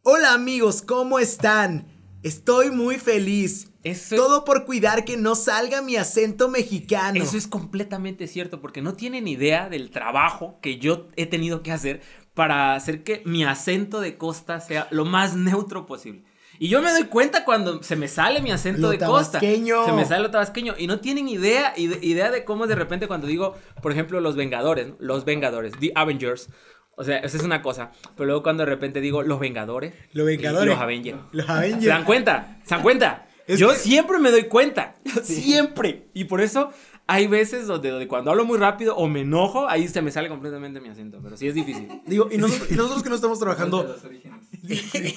Hola 0.04 0.34
amigos, 0.34 0.82
¿cómo 0.82 1.20
están? 1.20 1.86
Estoy 2.24 2.72
muy 2.72 2.98
feliz. 2.98 3.70
Eso- 3.84 4.16
Todo 4.16 4.44
por 4.44 4.66
cuidar 4.66 5.06
que 5.06 5.18
no 5.18 5.36
salga 5.36 5.82
mi 5.82 5.96
acento 5.96 6.50
mexicano. 6.50 7.22
Eso 7.24 7.38
es 7.38 7.48
completamente 7.48 8.28
cierto, 8.28 8.60
porque 8.62 8.82
no 8.82 8.94
tienen 8.94 9.28
idea 9.28 9.70
del 9.70 9.92
trabajo 9.92 10.60
que 10.62 10.78
yo 10.80 11.08
he 11.16 11.26
tenido 11.26 11.62
que 11.64 11.72
hacer 11.72 12.02
para 12.34 12.76
hacer 12.76 13.04
que 13.04 13.22
mi 13.26 13.44
acento 13.46 14.00
de 14.02 14.18
costa 14.18 14.60
sea 14.60 14.88
lo 14.92 15.06
más 15.06 15.36
neutro 15.36 15.86
posible. 15.86 16.24
Y 16.60 16.70
yo 16.70 16.82
me 16.82 16.92
doy 16.92 17.04
cuenta 17.04 17.46
cuando 17.46 17.84
se 17.84 17.96
me 17.96 18.08
sale 18.08 18.42
mi 18.42 18.50
acento 18.52 18.82
Lo 18.82 18.90
de 18.90 18.98
costa. 18.98 19.40
tabasqueño. 19.40 19.86
Se 19.86 19.92
me 19.92 20.06
sale 20.06 20.24
lo 20.24 20.32
tabasqueño. 20.32 20.74
Y 20.78 20.88
no 20.88 21.00
tienen 21.00 21.28
idea, 21.30 21.74
ide- 21.78 22.00
idea 22.02 22.32
de 22.32 22.44
cómo 22.46 22.66
de 22.66 22.74
repente 22.76 23.08
cuando 23.08 23.28
digo, 23.28 23.56
por 23.84 23.92
ejemplo, 23.92 24.20
los 24.22 24.36
Vengadores, 24.36 24.88
¿no? 24.88 24.96
los 25.00 25.24
Vengadores, 25.24 25.74
The 25.80 25.92
Avengers. 25.94 26.50
O 26.96 27.04
sea, 27.04 27.18
esa 27.20 27.38
es 27.38 27.44
una 27.44 27.62
cosa. 27.62 27.92
Pero 28.16 28.26
luego 28.26 28.42
cuando 28.42 28.64
de 28.66 28.72
repente 28.72 29.02
digo 29.02 29.22
los 29.22 29.40
Vengadores. 29.40 29.94
Los 30.14 30.26
Vengadores. 30.26 30.66
y 30.66 30.70
Los 30.74 30.80
Avengers. 30.82 31.20
Los 31.32 31.48
Avengers. 31.48 31.84
¿Se 31.84 31.90
dan 31.90 32.04
cuenta? 32.06 32.60
¿Se 32.64 32.74
dan 32.74 32.82
cuenta? 32.82 33.27
Es 33.48 33.60
Yo 33.60 33.70
que- 33.70 33.76
siempre 33.78 34.20
me 34.20 34.30
doy 34.32 34.44
cuenta. 34.44 34.96
Siempre. 35.24 36.10
Y 36.14 36.26
por 36.26 36.42
eso 36.42 36.72
hay 37.08 37.28
veces 37.28 37.66
donde, 37.68 37.90
donde 37.90 38.08
cuando 38.08 38.30
hablo 38.32 38.44
muy 38.46 38.58
rápido 38.58 38.96
o 38.98 39.08
me 39.08 39.22
enojo, 39.22 39.68
ahí 39.70 39.88
se 39.88 40.02
me 40.02 40.12
sale 40.12 40.28
completamente 40.28 40.82
mi 40.82 40.90
acento. 40.90 41.20
Pero 41.24 41.38
sí 41.38 41.48
es 41.48 41.56
difícil. 41.56 41.88
Digo, 42.06 42.28
y 42.30 42.38
nosotros, 42.38 42.70
y 42.72 42.76
nosotros 42.76 43.04
que 43.04 43.10
no 43.10 43.16
estamos 43.16 43.40
trabajando 43.40 43.96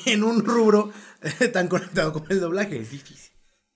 en 0.07 0.23
un 0.25 0.45
rubro 0.45 0.91
eh, 1.41 1.49
tan 1.49 1.69
conectado 1.69 2.13
como 2.13 2.27
el 2.29 2.41
doblaje. 2.41 2.79
Es 2.79 2.91
difícil. 2.91 3.33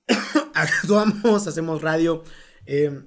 actuamos, 0.55 1.47
hacemos 1.47 1.83
radio. 1.83 2.23
eh, 2.67 3.01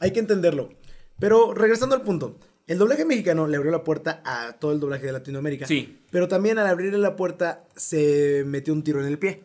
hay 0.00 0.10
que 0.12 0.20
entenderlo. 0.20 0.70
Pero 1.18 1.54
regresando 1.54 1.94
al 1.94 2.02
punto, 2.02 2.38
el 2.66 2.78
doblaje 2.78 3.04
mexicano 3.04 3.46
le 3.46 3.56
abrió 3.56 3.70
la 3.72 3.84
puerta 3.84 4.22
a 4.24 4.52
todo 4.54 4.72
el 4.72 4.80
doblaje 4.80 5.06
de 5.06 5.12
Latinoamérica. 5.12 5.66
Sí. 5.66 6.00
Pero 6.10 6.28
también 6.28 6.58
al 6.58 6.66
abrirle 6.66 6.98
la 6.98 7.16
puerta 7.16 7.64
se 7.76 8.44
metió 8.46 8.72
un 8.72 8.82
tiro 8.82 9.00
en 9.00 9.06
el 9.06 9.18
pie. 9.18 9.44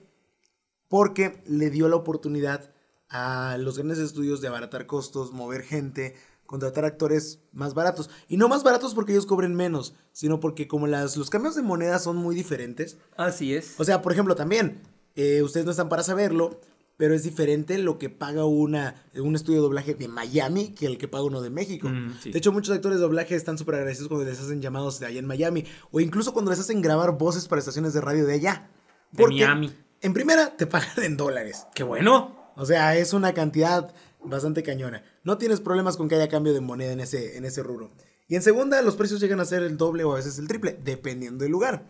Porque 0.88 1.42
le 1.48 1.70
dio 1.70 1.90
la 1.90 1.96
oportunidad 1.96 2.72
a 3.10 3.58
los 3.60 3.78
grandes 3.78 4.00
estudios 4.00 4.42
de 4.42 4.48
abaratar 4.48 4.86
costos, 4.86 5.32
mover 5.32 5.64
gente, 5.64 6.16
contratar 6.46 6.86
actores 6.86 7.40
más 7.52 7.74
baratos. 7.74 8.10
Y 8.28 8.38
no 8.38 8.48
más 8.48 8.64
baratos 8.64 8.94
porque 8.94 9.12
ellos 9.12 9.26
cobren 9.26 9.56
menos, 9.56 9.94
sino 10.14 10.40
porque 10.40 10.68
como 10.68 10.88
las, 10.88 11.18
los 11.18 11.30
cambios 11.30 11.56
de 11.56 11.62
moneda 11.62 12.00
son 12.00 12.18
muy 12.18 12.36
diferentes, 12.36 12.98
Así 13.16 13.54
es. 13.54 13.76
o 13.78 13.84
sea, 13.84 14.02
por 14.02 14.12
ejemplo, 14.14 14.36
también, 14.36 14.82
eh, 15.16 15.42
ustedes 15.44 15.66
no 15.66 15.72
están 15.72 15.90
para 15.90 16.04
saberlo, 16.04 16.60
pero 16.96 17.14
es 17.14 17.24
diferente 17.24 17.78
lo 17.78 18.00
que 18.00 18.10
paga 18.10 18.46
una, 18.46 19.04
un 19.16 19.36
estudio 19.36 19.60
de 19.60 19.64
doblaje 19.68 19.94
de 19.94 20.08
Miami 20.08 20.70
que 20.70 20.88
el 20.88 20.98
que 20.98 21.08
paga 21.08 21.26
uno 21.26 21.42
de 21.42 21.52
México. 21.52 21.88
Mm, 21.90 22.18
sí. 22.22 22.32
De 22.32 22.40
hecho, 22.40 22.52
muchos 22.52 22.76
actores 22.76 22.98
de 22.98 23.04
doblaje 23.04 23.36
están 23.36 23.58
súper 23.58 23.76
agradecidos 23.76 24.08
cuando 24.08 24.26
les 24.26 24.40
hacen 24.40 24.62
llamados 24.62 25.00
de 25.00 25.06
allá 25.06 25.20
en 25.20 25.28
Miami, 25.28 25.66
o 25.92 26.00
incluso 26.00 26.34
cuando 26.34 26.50
les 26.50 26.60
hacen 26.60 26.82
grabar 26.82 27.18
voces 27.18 27.48
para 27.48 27.60
estaciones 27.60 27.94
de 27.94 28.02
radio 28.02 28.26
de 28.26 28.34
allá. 28.34 28.72
De 29.12 29.26
Miami. 29.28 29.72
En 30.02 30.14
primera, 30.14 30.56
te 30.56 30.68
pagan 30.68 31.04
en 31.04 31.18
dólares. 31.18 31.68
¡Qué 31.74 31.84
bueno! 31.84 32.52
O 32.56 32.66
sea, 32.66 32.98
es 32.98 33.14
una 33.14 33.34
cantidad 33.34 33.94
bastante 34.24 34.64
cañona. 34.64 35.04
No 35.24 35.38
tienes 35.38 35.60
problemas 35.60 35.98
con 35.98 36.10
que 36.10 36.16
haya 36.16 36.30
cambio 36.30 36.54
de 36.54 36.62
moneda 36.62 36.92
en 36.92 37.00
ese, 37.00 37.38
en 37.38 37.46
ese 37.46 37.64
rubro. 37.64 37.92
Y 38.28 38.36
en 38.36 38.42
segunda, 38.42 38.82
los 38.82 38.96
precios 38.96 39.20
llegan 39.22 39.40
a 39.40 39.46
ser 39.46 39.64
el 39.64 39.78
doble 39.78 40.04
o 40.04 40.12
a 40.12 40.16
veces 40.16 40.38
el 40.38 40.48
triple, 40.48 40.78
dependiendo 40.84 41.44
del 41.44 41.52
lugar. 41.52 41.90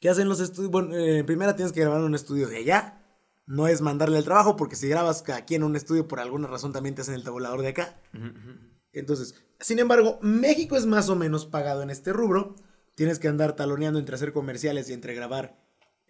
¿Qué 0.00 0.08
hacen 0.08 0.28
los 0.28 0.40
estudios? 0.40 0.70
Bueno, 0.70 0.96
eh, 0.96 1.18
en 1.18 1.26
primera 1.26 1.54
tienes 1.54 1.72
que 1.72 1.80
grabar 1.80 2.00
en 2.00 2.06
un 2.06 2.14
estudio 2.14 2.48
de 2.48 2.58
allá. 2.58 3.04
No 3.46 3.66
es 3.66 3.80
mandarle 3.80 4.18
el 4.18 4.24
trabajo, 4.24 4.56
porque 4.56 4.76
si 4.76 4.88
grabas 4.88 5.28
aquí 5.28 5.56
en 5.56 5.64
un 5.64 5.76
estudio, 5.76 6.08
por 6.08 6.20
alguna 6.20 6.46
razón 6.46 6.72
también 6.72 6.94
te 6.94 7.02
hacen 7.02 7.14
el 7.14 7.24
tabulador 7.24 7.62
de 7.62 7.68
acá. 7.68 8.00
Entonces, 8.92 9.34
sin 9.58 9.78
embargo, 9.78 10.18
México 10.22 10.76
es 10.76 10.86
más 10.86 11.08
o 11.08 11.16
menos 11.16 11.46
pagado 11.46 11.82
en 11.82 11.90
este 11.90 12.12
rubro. 12.12 12.54
Tienes 12.94 13.18
que 13.18 13.28
andar 13.28 13.56
taloneando 13.56 13.98
entre 13.98 14.14
hacer 14.14 14.32
comerciales 14.32 14.88
y 14.88 14.92
entre 14.92 15.14
grabar 15.14 15.58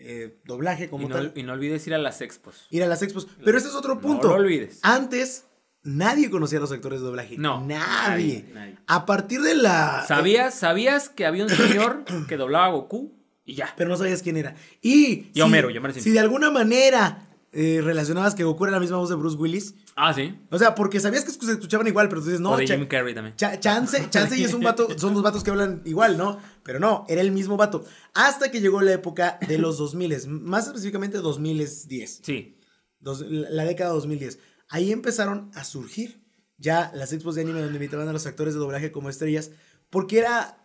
eh, 0.00 0.40
doblaje 0.44 0.88
como 0.90 1.04
Y 1.04 1.08
no, 1.08 1.14
tal 1.14 1.32
y 1.36 1.42
no 1.42 1.52
olvides 1.52 1.86
ir 1.86 1.94
a 1.94 1.98
las 1.98 2.20
expos. 2.20 2.66
ir 2.70 2.82
a 2.82 2.86
las 2.86 3.02
expos. 3.02 3.28
Pero 3.44 3.58
ese 3.58 3.68
es 3.68 3.74
otro 3.74 3.94
No 3.96 4.00
punto. 4.00 4.28
lo 4.28 4.34
olvides. 4.34 4.80
Antes, 4.82 5.44
nadie 5.82 6.30
conocía 6.30 6.58
a 6.58 6.62
los 6.62 6.72
actores 6.72 7.00
de 7.00 7.06
doblaje. 7.06 7.36
No, 7.38 7.60
Nadie. 7.66 8.44
nadie, 8.44 8.44
nadie. 8.54 8.76
A 8.86 9.06
partir 9.06 9.40
de 9.42 9.54
la. 9.54 10.04
¿Sabías, 10.08 10.54
¿Sabías 10.54 11.08
que 11.08 11.26
había 11.26 11.44
un 11.44 11.50
señor 11.50 12.04
que 12.28 12.36
doblaba 12.36 12.66
a 12.66 12.70
Goku? 12.70 13.12
Y 13.44 13.54
ya. 13.54 13.72
Pero 13.76 13.88
no 13.90 13.96
sabías 13.96 14.22
quién 14.22 14.36
era. 14.36 14.54
Y. 14.82 15.30
Y 15.34 15.40
Homero, 15.40 15.70
y 15.70 15.76
Homero 15.78 15.92
Simpson. 15.94 16.04
Si 16.10 16.10
de 16.12 16.20
alguna 16.20 16.50
manera 16.50 17.26
eh, 17.52 17.80
relacionabas 17.82 18.34
que 18.34 18.44
Goku 18.44 18.64
era 18.64 18.72
la 18.72 18.80
misma 18.80 18.96
voz 18.98 19.08
de 19.08 19.16
Bruce 19.16 19.36
Willis. 19.36 19.74
Ah, 19.96 20.14
sí. 20.14 20.38
O 20.50 20.58
sea, 20.58 20.74
porque 20.74 21.00
sabías 21.00 21.24
que 21.24 21.30
se 21.32 21.52
escuchaban 21.52 21.86
igual, 21.86 22.08
pero 22.08 22.20
tú 22.20 22.28
dices, 22.28 22.40
no, 22.40 22.52
o 22.52 22.56
de 22.56 22.66
Jim 22.66 22.86
Carrey 22.86 23.14
también. 23.14 23.34
cha- 23.36 23.58
chance, 23.58 24.08
chance 24.10 24.36
y 24.36 24.44
es 24.44 24.54
un 24.54 24.60
vato, 24.62 24.86
son 24.98 25.14
dos 25.14 25.22
vatos 25.22 25.42
que 25.42 25.50
hablan 25.50 25.82
igual, 25.84 26.16
¿no? 26.16 26.38
Pero 26.62 26.78
no, 26.78 27.04
era 27.08 27.20
el 27.20 27.32
mismo 27.32 27.56
vato. 27.56 27.84
Hasta 28.14 28.50
que 28.50 28.60
llegó 28.60 28.80
la 28.82 28.92
época 28.92 29.38
de 29.48 29.58
los 29.58 29.78
2000, 29.78 30.28
más 30.28 30.66
específicamente 30.68 31.18
2010. 31.18 32.20
Sí. 32.22 32.56
Dos- 33.00 33.24
la 33.28 33.64
década 33.64 33.90
2010. 33.92 34.38
Ahí 34.68 34.92
empezaron 34.92 35.50
a 35.54 35.64
surgir 35.64 36.22
ya 36.58 36.92
las 36.94 37.12
expos 37.12 37.34
de 37.34 37.40
anime 37.42 37.60
donde 37.60 37.74
invitaban 37.74 38.06
a 38.08 38.12
los 38.12 38.26
actores 38.26 38.54
de 38.54 38.60
doblaje 38.60 38.92
como 38.92 39.08
estrellas, 39.08 39.50
porque 39.88 40.18
era 40.18 40.59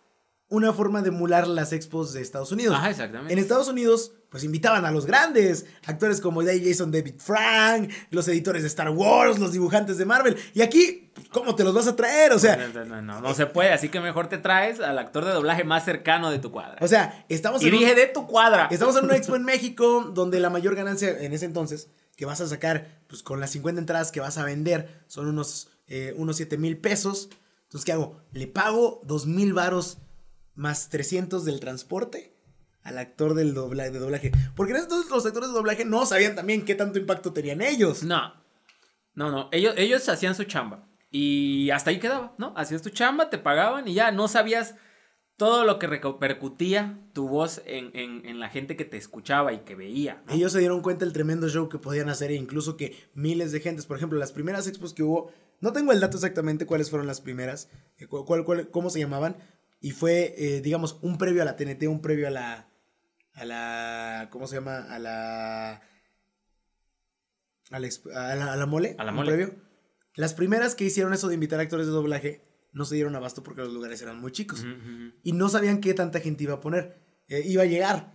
una 0.48 0.72
forma 0.72 1.02
de 1.02 1.08
emular 1.08 1.48
las 1.48 1.72
expos 1.72 2.12
de 2.12 2.20
Estados 2.22 2.52
Unidos. 2.52 2.76
Ajá, 2.76 2.90
exactamente. 2.90 3.32
En 3.32 3.38
Estados 3.40 3.66
Unidos, 3.68 4.12
pues 4.28 4.44
invitaban 4.44 4.84
a 4.84 4.92
los 4.92 5.04
grandes, 5.06 5.66
actores 5.86 6.20
como 6.20 6.42
Jason 6.42 6.92
David 6.92 7.14
Frank, 7.18 7.90
los 8.10 8.28
editores 8.28 8.62
de 8.62 8.68
Star 8.68 8.90
Wars, 8.90 9.38
los 9.40 9.52
dibujantes 9.52 9.98
de 9.98 10.04
Marvel. 10.04 10.36
Y 10.54 10.62
aquí, 10.62 11.12
¿cómo 11.32 11.56
te 11.56 11.64
los 11.64 11.74
vas 11.74 11.88
a 11.88 11.96
traer? 11.96 12.32
O 12.32 12.38
sea, 12.38 12.56
No, 12.72 12.84
no, 12.84 13.02
no, 13.02 13.20
no 13.20 13.34
se 13.34 13.46
puede, 13.46 13.72
así 13.72 13.88
que 13.88 13.98
mejor 14.00 14.28
te 14.28 14.38
traes 14.38 14.78
al 14.78 14.98
actor 14.98 15.24
de 15.24 15.32
doblaje 15.32 15.64
más 15.64 15.84
cercano 15.84 16.30
de 16.30 16.38
tu 16.38 16.52
cuadra. 16.52 16.76
o 16.80 16.86
sea, 16.86 17.24
estamos 17.28 17.60
y 17.62 17.66
en 17.68 17.74
un- 17.74 17.80
dije 17.80 17.94
de 17.96 18.06
tu 18.06 18.26
cuadra. 18.28 18.68
Estamos 18.70 18.96
en 18.96 19.04
una 19.06 19.16
expo 19.16 19.34
en 19.34 19.42
México 19.44 20.12
donde 20.14 20.38
la 20.38 20.50
mayor 20.50 20.76
ganancia 20.76 21.10
en 21.18 21.32
ese 21.32 21.46
entonces 21.46 21.88
que 22.16 22.24
vas 22.24 22.40
a 22.40 22.46
sacar, 22.46 23.02
pues 23.08 23.22
con 23.24 23.40
las 23.40 23.50
50 23.50 23.80
entradas 23.80 24.12
que 24.12 24.20
vas 24.20 24.38
a 24.38 24.44
vender, 24.44 25.02
son 25.08 25.26
unos, 25.26 25.70
eh, 25.88 26.14
unos 26.16 26.36
7 26.36 26.56
mil 26.56 26.78
pesos. 26.78 27.30
Entonces, 27.64 27.84
¿qué 27.84 27.92
hago? 27.92 28.20
Le 28.32 28.46
pago 28.46 29.00
2 29.04 29.26
mil 29.26 29.52
varos 29.52 29.98
más 30.56 30.88
300 30.88 31.44
del 31.44 31.60
transporte 31.60 32.32
al 32.82 32.98
actor 32.98 33.34
del 33.34 33.54
doblaje, 33.54 33.90
de 33.90 33.98
doblaje. 33.98 34.32
Porque 34.56 34.72
en 34.72 34.78
entonces 34.80 35.10
los 35.10 35.24
actores 35.26 35.48
de 35.50 35.54
doblaje 35.54 35.84
no 35.84 36.06
sabían 36.06 36.34
también 36.34 36.64
qué 36.64 36.74
tanto 36.74 36.98
impacto 36.98 37.32
tenían 37.32 37.60
ellos. 37.62 38.02
No. 38.02 38.32
No, 39.14 39.30
no. 39.30 39.48
Ellos, 39.52 39.74
ellos 39.76 40.08
hacían 40.08 40.34
su 40.34 40.44
chamba. 40.44 40.88
Y 41.10 41.70
hasta 41.70 41.90
ahí 41.90 41.98
quedaba, 41.98 42.34
¿no? 42.38 42.52
Hacías 42.56 42.82
tu 42.82 42.90
chamba, 42.90 43.30
te 43.30 43.38
pagaban 43.38 43.88
y 43.88 43.94
ya 43.94 44.10
no 44.12 44.28
sabías 44.28 44.74
todo 45.36 45.64
lo 45.64 45.78
que 45.78 45.86
repercutía 45.86 46.98
tu 47.12 47.28
voz 47.28 47.60
en, 47.66 47.90
en- 47.94 48.24
en 48.26 48.40
la 48.40 48.48
gente 48.48 48.76
que 48.76 48.84
te 48.84 48.96
escuchaba 48.96 49.52
y 49.52 49.58
que 49.60 49.74
veía. 49.74 50.22
¿no? 50.26 50.32
Ellos 50.34 50.52
se 50.52 50.58
dieron 50.60 50.80
cuenta 50.82 51.04
del 51.04 51.12
tremendo 51.12 51.48
show 51.48 51.68
que 51.68 51.78
podían 51.78 52.08
hacer 52.08 52.30
e 52.30 52.34
incluso 52.34 52.76
que 52.76 52.96
miles 53.14 53.52
de 53.52 53.60
gentes, 53.60 53.86
por 53.86 53.96
ejemplo, 53.96 54.18
las 54.18 54.32
primeras 54.32 54.66
expos 54.66 54.94
que 54.94 55.02
hubo, 55.02 55.30
no 55.60 55.72
tengo 55.72 55.92
el 55.92 56.00
dato 56.00 56.16
exactamente 56.16 56.66
cuáles 56.66 56.88
fueron 56.90 57.06
las 57.06 57.20
primeras, 57.20 57.68
eh, 57.98 58.06
cu- 58.06 58.24
cuál- 58.24 58.44
cuál- 58.44 58.70
cómo 58.70 58.90
se 58.90 58.98
llamaban, 58.98 59.36
y 59.80 59.90
fue, 59.90 60.34
eh, 60.36 60.60
digamos, 60.60 60.98
un 61.02 61.18
previo 61.18 61.42
a 61.42 61.44
la 61.44 61.56
TNT, 61.56 61.84
un 61.84 62.00
previo 62.00 62.26
a 62.28 62.30
la, 62.30 62.68
a 63.34 63.44
la, 63.44 64.28
¿cómo 64.30 64.46
se 64.46 64.56
llama? 64.56 64.78
A 64.78 64.98
la, 64.98 65.82
a 67.70 67.78
la, 67.78 67.88
a 68.14 68.34
la, 68.34 68.52
a 68.52 68.56
la 68.56 68.66
mole. 68.66 68.96
A 68.98 69.04
la 69.04 69.10
un 69.10 69.16
mole. 69.16 69.32
previo. 69.32 69.54
Las 70.14 70.34
primeras 70.34 70.74
que 70.74 70.84
hicieron 70.84 71.12
eso 71.12 71.28
de 71.28 71.34
invitar 71.34 71.60
actores 71.60 71.86
de 71.86 71.92
doblaje 71.92 72.42
no 72.72 72.84
se 72.84 72.94
dieron 72.94 73.16
abasto 73.16 73.42
porque 73.42 73.62
los 73.62 73.72
lugares 73.72 74.00
eran 74.02 74.20
muy 74.20 74.32
chicos. 74.32 74.64
Y 75.22 75.32
no 75.32 75.48
sabían 75.48 75.80
qué 75.80 75.94
tanta 75.94 76.20
gente 76.20 76.44
iba 76.44 76.54
a 76.54 76.60
poner, 76.60 76.98
eh, 77.28 77.42
iba 77.44 77.62
a 77.62 77.66
llegar. 77.66 78.14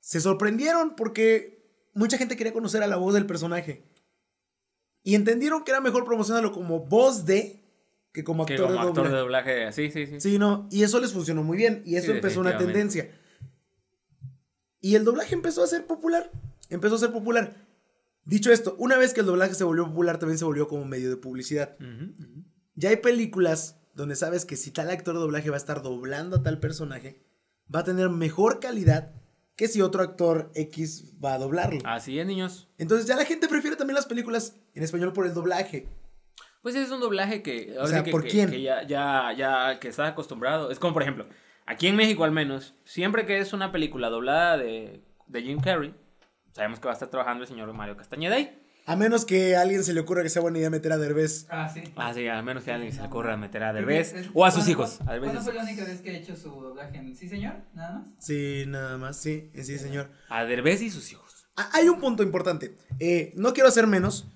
Se 0.00 0.20
sorprendieron 0.20 0.94
porque 0.96 1.88
mucha 1.94 2.18
gente 2.18 2.36
quería 2.36 2.52
conocer 2.52 2.82
a 2.82 2.86
la 2.86 2.96
voz 2.96 3.14
del 3.14 3.26
personaje. 3.26 3.84
Y 5.02 5.16
entendieron 5.16 5.64
que 5.64 5.70
era 5.72 5.80
mejor 5.80 6.04
promocionarlo 6.04 6.52
como 6.52 6.80
voz 6.80 7.24
de 7.24 7.63
que 8.14 8.22
como 8.22 8.46
Que 8.46 8.54
actor, 8.54 8.68
como 8.68 8.80
de, 8.82 8.88
actor 8.88 9.10
de 9.10 9.16
doblaje. 9.18 9.72
sí, 9.72 9.90
sí, 9.90 10.06
sí. 10.06 10.20
Sí, 10.20 10.38
no, 10.38 10.68
y 10.70 10.84
eso 10.84 11.00
les 11.00 11.12
funcionó 11.12 11.42
muy 11.42 11.58
bien. 11.58 11.82
Y 11.84 11.96
eso 11.96 12.06
Sí, 12.06 12.12
empezó 12.12 12.40
una 12.40 12.56
tendencia. 12.56 13.10
Y 14.80 14.94
el 14.94 15.04
doblaje 15.04 15.34
empezó 15.34 15.64
a 15.64 15.66
ser 15.66 15.84
popular. 15.86 16.30
Empezó 16.70 16.94
a 16.94 16.98
ser 16.98 17.12
popular. 17.12 17.56
Dicho 18.24 18.52
esto, 18.52 18.76
una 18.78 18.96
vez 18.96 19.12
que 19.14 19.20
el 19.20 19.26
doblaje 19.26 19.54
se 19.54 19.64
volvió 19.64 19.86
popular, 19.86 20.18
también 20.18 20.38
se 20.38 20.44
volvió 20.44 20.68
como 20.68 20.84
medio 20.84 21.10
de 21.10 21.16
publicidad. 21.16 21.76
Ya 22.76 22.90
hay 22.90 22.96
películas 22.96 23.80
donde 23.94 24.14
sabes 24.14 24.44
que 24.44 24.56
si 24.56 24.70
tal 24.70 24.90
actor 24.90 25.14
de 25.14 25.20
doblaje 25.20 25.50
va 25.50 25.56
a 25.56 25.58
estar 25.58 25.82
doblando 25.82 26.36
a 26.36 26.42
tal 26.42 26.60
personaje, 26.60 27.20
va 27.74 27.80
a 27.80 27.84
tener 27.84 28.10
mejor 28.10 28.60
calidad 28.60 29.12
que 29.56 29.66
si 29.66 29.82
otro 29.82 30.02
actor 30.02 30.52
X 30.54 31.14
va 31.22 31.34
a 31.34 31.38
doblarlo. 31.38 31.80
Así 31.84 32.18
es, 32.20 32.26
niños. 32.26 32.68
Entonces 32.78 33.06
ya 33.06 33.16
la 33.16 33.24
gente 33.24 33.48
prefiere 33.48 33.76
también 33.76 33.96
las 33.96 34.06
películas 34.06 34.54
en 34.74 34.84
español 34.84 35.12
por 35.12 35.26
el 35.26 35.34
doblaje. 35.34 35.88
Pues 36.64 36.74
es 36.76 36.90
un 36.90 36.98
doblaje 37.00 37.42
que. 37.42 37.74
ahora 37.76 37.88
sea, 37.88 38.02
que, 38.02 38.10
¿por 38.10 38.22
que- 38.24 38.30
quién? 38.30 38.50
que 38.50 38.62
ya, 38.62 38.82
ya, 38.86 39.32
ya, 39.36 39.78
que 39.78 39.88
estás 39.88 40.10
acostumbrado. 40.10 40.70
Es 40.72 40.78
como, 40.80 40.94
por 40.94 41.02
ejemplo, 41.02 41.26
aquí 41.66 41.86
en 41.88 41.94
México 41.94 42.24
al 42.24 42.32
menos, 42.32 42.74
siempre 42.84 43.26
que 43.26 43.38
es 43.38 43.52
una 43.52 43.70
película 43.70 44.08
doblada 44.08 44.56
de, 44.56 45.02
de 45.28 45.42
Jim 45.42 45.60
Carrey, 45.60 45.94
sabemos 46.52 46.80
que 46.80 46.86
va 46.86 46.92
a 46.92 46.94
estar 46.94 47.10
trabajando 47.10 47.44
el 47.44 47.48
señor 47.48 47.70
Mario 47.74 47.96
Castañeda 47.96 48.36
ahí. 48.36 48.60
A 48.86 48.96
menos 48.96 49.24
que 49.24 49.56
a 49.56 49.60
alguien 49.62 49.84
se 49.84 49.92
le 49.94 50.00
ocurra 50.00 50.22
que 50.22 50.28
sea 50.30 50.42
buena 50.42 50.58
idea 50.58 50.68
meter 50.70 50.92
a 50.92 50.98
Derbez. 50.98 51.46
Ah, 51.50 51.70
sí. 51.72 51.82
Ah, 51.96 52.12
sí, 52.14 52.26
al 52.28 52.42
menos 52.44 52.64
que 52.64 52.70
a 52.70 52.74
alguien 52.74 52.92
se 52.92 53.00
le 53.02 53.06
ocurra 53.08 53.36
meter 53.36 53.62
a 53.62 53.72
Derbez 53.72 54.12
es- 54.14 54.26
o 54.34 54.44
a 54.44 54.50
sus 54.50 54.64
¿cuándo- 54.64 54.70
hijos. 54.72 55.00
A 55.02 55.18
¿Cuándo 55.18 55.40
fue 55.42 55.54
la 55.54 55.62
única 55.64 55.84
vez 55.84 56.00
que 56.00 56.10
ha 56.10 56.12
hecho 56.18 56.34
su 56.36 56.48
doblaje 56.50 56.96
en 56.98 57.14
Sí, 57.14 57.28
señor? 57.28 57.54
Nada 57.74 57.92
más. 57.98 58.04
Sí, 58.24 58.64
nada 58.66 58.96
más, 58.98 59.18
sí, 59.18 59.50
sí, 59.54 59.78
señor. 59.78 60.10
A 60.30 60.44
Derbez 60.44 60.80
y 60.82 60.90
sus 60.90 61.12
hijos. 61.12 61.46
Ah, 61.56 61.68
Hay 61.74 61.88
un 61.88 62.00
punto 62.00 62.22
importante. 62.22 62.74
Eh, 63.00 63.32
no 63.36 63.52
quiero 63.52 63.68
hacer 63.68 63.86
menos. 63.86 64.26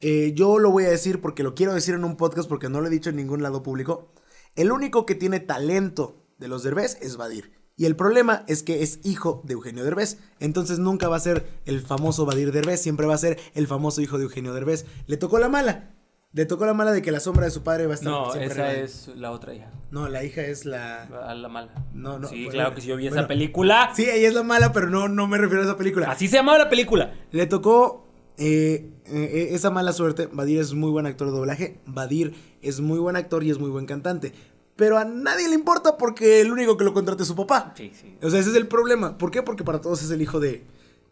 Eh, 0.00 0.32
yo 0.34 0.58
lo 0.58 0.70
voy 0.70 0.84
a 0.84 0.90
decir 0.90 1.20
porque 1.20 1.42
lo 1.42 1.54
quiero 1.54 1.74
decir 1.74 1.94
en 1.94 2.04
un 2.04 2.16
podcast 2.16 2.48
porque 2.48 2.68
no 2.68 2.80
lo 2.80 2.86
he 2.86 2.90
dicho 2.90 3.10
en 3.10 3.16
ningún 3.16 3.42
lado 3.42 3.62
público. 3.62 4.12
El 4.54 4.72
único 4.72 5.06
que 5.06 5.14
tiene 5.14 5.40
talento 5.40 6.24
de 6.38 6.48
los 6.48 6.62
Derbez 6.62 6.98
es 7.00 7.16
Badir. 7.16 7.52
Y 7.76 7.86
el 7.86 7.94
problema 7.94 8.44
es 8.48 8.64
que 8.64 8.82
es 8.82 8.98
hijo 9.04 9.40
de 9.44 9.54
Eugenio 9.54 9.84
Derbez. 9.84 10.18
Entonces 10.40 10.80
nunca 10.80 11.08
va 11.08 11.16
a 11.16 11.20
ser 11.20 11.46
el 11.64 11.80
famoso 11.80 12.26
Badir 12.26 12.50
Derbez, 12.50 12.80
siempre 12.80 13.06
va 13.06 13.14
a 13.14 13.18
ser 13.18 13.38
el 13.54 13.68
famoso 13.68 14.00
hijo 14.00 14.18
de 14.18 14.24
Eugenio 14.24 14.52
Derbez. 14.52 14.84
Le 15.06 15.16
tocó 15.16 15.38
la 15.38 15.48
mala. 15.48 15.94
Le 16.32 16.44
tocó 16.44 16.66
la 16.66 16.74
mala 16.74 16.92
de 16.92 17.02
que 17.02 17.10
la 17.10 17.20
sombra 17.20 17.46
de 17.46 17.50
su 17.50 17.62
padre 17.62 17.86
va 17.86 17.92
a 17.92 17.94
estar 17.94 18.12
No, 18.12 18.32
siempre 18.32 18.52
esa 18.52 18.72
es 18.72 19.08
la 19.16 19.30
otra 19.30 19.54
hija. 19.54 19.70
No, 19.90 20.08
la 20.08 20.24
hija 20.24 20.42
es 20.42 20.66
la... 20.66 21.04
A 21.04 21.34
la 21.34 21.48
mala. 21.48 21.72
No, 21.94 22.18
no, 22.18 22.28
Sí, 22.28 22.44
bueno, 22.44 22.50
claro 22.50 22.74
que 22.74 22.80
sí, 22.80 22.88
yo 22.88 22.96
vi 22.96 23.04
bueno. 23.08 23.20
esa 23.22 23.28
película. 23.28 23.92
Sí, 23.94 24.02
ella 24.10 24.28
es 24.28 24.34
la 24.34 24.42
mala, 24.42 24.72
pero 24.72 24.90
no, 24.90 25.08
no 25.08 25.26
me 25.26 25.38
refiero 25.38 25.62
a 25.62 25.66
esa 25.66 25.76
película. 25.76 26.10
Así 26.10 26.28
se 26.28 26.36
llamaba 26.36 26.58
la 26.58 26.68
película. 26.68 27.14
Le 27.30 27.46
tocó 27.46 28.07
eh, 28.38 28.88
eh, 29.06 29.48
esa 29.52 29.70
mala 29.70 29.92
suerte. 29.92 30.28
Badir 30.32 30.60
es 30.60 30.72
muy 30.72 30.90
buen 30.90 31.06
actor 31.06 31.30
de 31.30 31.36
doblaje. 31.36 31.80
Badir 31.86 32.34
es 32.62 32.80
muy 32.80 32.98
buen 32.98 33.16
actor 33.16 33.42
y 33.44 33.50
es 33.50 33.58
muy 33.58 33.70
buen 33.70 33.86
cantante. 33.86 34.32
Pero 34.76 34.96
a 34.96 35.04
nadie 35.04 35.48
le 35.48 35.56
importa 35.56 35.96
porque 35.96 36.40
el 36.40 36.52
único 36.52 36.76
que 36.76 36.84
lo 36.84 36.94
contrata 36.94 37.22
es 37.22 37.28
su 37.28 37.34
papá. 37.34 37.74
Sí, 37.76 37.90
sí. 38.00 38.16
O 38.22 38.30
sea, 38.30 38.38
ese 38.38 38.50
es 38.50 38.56
el 38.56 38.68
problema. 38.68 39.18
¿Por 39.18 39.32
qué? 39.32 39.42
Porque 39.42 39.64
para 39.64 39.80
todos 39.80 40.02
es 40.04 40.10
el 40.12 40.22
hijo 40.22 40.38
de. 40.38 40.62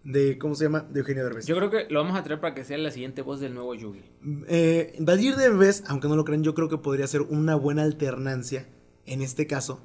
de 0.05 0.39
¿Cómo 0.39 0.55
se 0.55 0.65
llama? 0.65 0.87
De 0.89 1.01
Eugenio 1.01 1.25
Derbez. 1.25 1.47
Yo 1.47 1.57
creo 1.57 1.69
que 1.69 1.87
lo 1.91 2.01
vamos 2.01 2.17
a 2.17 2.23
traer 2.23 2.41
para 2.41 2.55
que 2.55 2.65
sea 2.65 2.79
la 2.79 2.93
siguiente 2.93 3.23
voz 3.23 3.41
del 3.41 3.55
nuevo 3.55 3.75
Yugi. 3.75 4.05
Eh, 4.47 4.95
Badir 5.01 5.35
Derbez, 5.35 5.83
aunque 5.89 6.07
no 6.07 6.15
lo 6.15 6.25
crean, 6.25 6.45
yo 6.45 6.55
creo 6.55 6.69
que 6.69 6.79
podría 6.79 7.09
ser 7.09 7.23
una 7.23 7.57
buena 7.57 7.83
alternancia, 7.83 8.69
en 9.05 9.21
este 9.21 9.49
caso, 9.49 9.81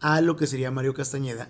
a 0.00 0.20
lo 0.20 0.36
que 0.36 0.46
sería 0.46 0.70
Mario 0.70 0.92
Castañeda 0.92 1.48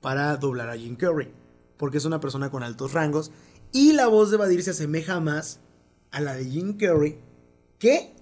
para 0.00 0.36
doblar 0.36 0.70
a 0.70 0.76
Jim 0.76 0.96
Carrey. 0.96 1.30
Porque 1.76 1.98
es 1.98 2.04
una 2.04 2.18
persona 2.18 2.50
con 2.50 2.64
altos 2.64 2.94
rangos. 2.94 3.30
Y 3.72 3.92
la 3.92 4.06
voz 4.06 4.30
de 4.30 4.36
Badir 4.36 4.62
se 4.62 4.70
asemeja 4.70 5.20
más 5.20 5.60
a 6.10 6.20
la 6.20 6.34
de 6.34 6.44
Jim 6.44 6.76
Carrey 6.76 7.18
que 7.78 8.12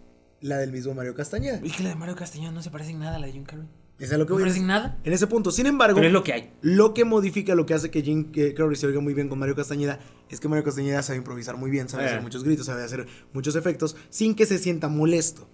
la 0.40 0.56
del 0.58 0.72
mismo 0.72 0.94
Mario 0.94 1.14
Castañeda. 1.14 1.60
Y 1.62 1.70
que 1.70 1.82
la 1.82 1.90
de 1.90 1.94
Mario 1.96 2.16
Castañeda 2.16 2.50
no 2.52 2.62
se 2.62 2.70
parece 2.70 2.92
en 2.92 3.00
nada 3.00 3.16
a 3.16 3.18
la 3.18 3.26
de 3.26 3.32
Jim 3.32 3.44
Carrey. 3.44 3.66
Es 3.98 4.10
a 4.12 4.16
lo 4.16 4.24
que 4.24 4.30
No 4.30 4.36
voy. 4.36 4.44
parece 4.44 4.60
en 4.60 4.66
nada. 4.68 4.98
En 5.04 5.12
ese 5.12 5.26
punto. 5.26 5.50
Sin 5.50 5.66
embargo, 5.66 5.96
Pero 5.96 6.06
es 6.06 6.12
lo 6.12 6.22
que 6.22 6.32
hay. 6.32 6.50
lo 6.62 6.94
que 6.94 7.04
modifica, 7.04 7.54
lo 7.54 7.66
que 7.66 7.74
hace 7.74 7.90
que 7.90 8.00
Jim 8.00 8.32
Carrey 8.56 8.76
se 8.76 8.86
oiga 8.86 9.00
muy 9.00 9.12
bien 9.12 9.28
con 9.28 9.38
Mario 9.38 9.54
Castañeda, 9.54 9.98
es 10.30 10.40
que 10.40 10.48
Mario 10.48 10.64
Castañeda 10.64 11.02
sabe 11.02 11.18
improvisar 11.18 11.56
muy 11.58 11.70
bien, 11.70 11.88
sabe 11.90 12.04
Eh. 12.04 12.06
hacer 12.06 12.22
muchos 12.22 12.42
gritos, 12.42 12.64
sabe 12.66 12.82
hacer 12.82 13.06
muchos 13.34 13.56
efectos, 13.56 13.96
sin 14.08 14.34
que 14.34 14.46
se 14.46 14.56
sienta 14.58 14.88
molesto. 14.88 15.48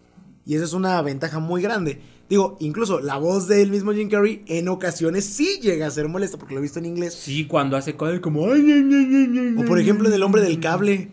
Y 0.45 0.55
esa 0.55 0.65
es 0.65 0.75
una 0.75 1.03
ventaja 1.03 1.41
muy 1.41 1.61
grande. 1.61 2.01
Digo, 2.29 2.57
incluso 2.61 2.99
la 3.01 3.19
voz 3.19 3.47
del 3.47 3.71
mismo 3.71 3.93
Jim 3.93 4.09
Carrey 4.11 4.43
en 4.47 4.69
ocasiones 4.69 5.25
sí 5.25 5.61
llega 5.63 5.87
a 5.87 5.91
ser 5.91 6.09
molesta, 6.09 6.39
porque 6.39 6.55
lo 6.55 6.61
he 6.61 6.63
visto 6.63 6.79
en 6.81 6.87
inglés. 6.87 7.15
Sí, 7.15 7.47
cuando 7.47 7.77
hace 7.77 7.95
cosas 7.97 8.19
como. 8.21 8.47
"Ay, 8.51 8.61
ay, 8.63 8.83
ay, 8.83 9.15
ay, 9.15 9.39
ay, 9.39 9.55
O 9.59 9.65
por 9.65 9.79
ay". 9.79 9.85
ejemplo 9.85 10.09
en 10.09 10.15
El 10.15 10.23
Hombre 10.23 10.43
del 10.43 10.59
Cable. 10.61 11.11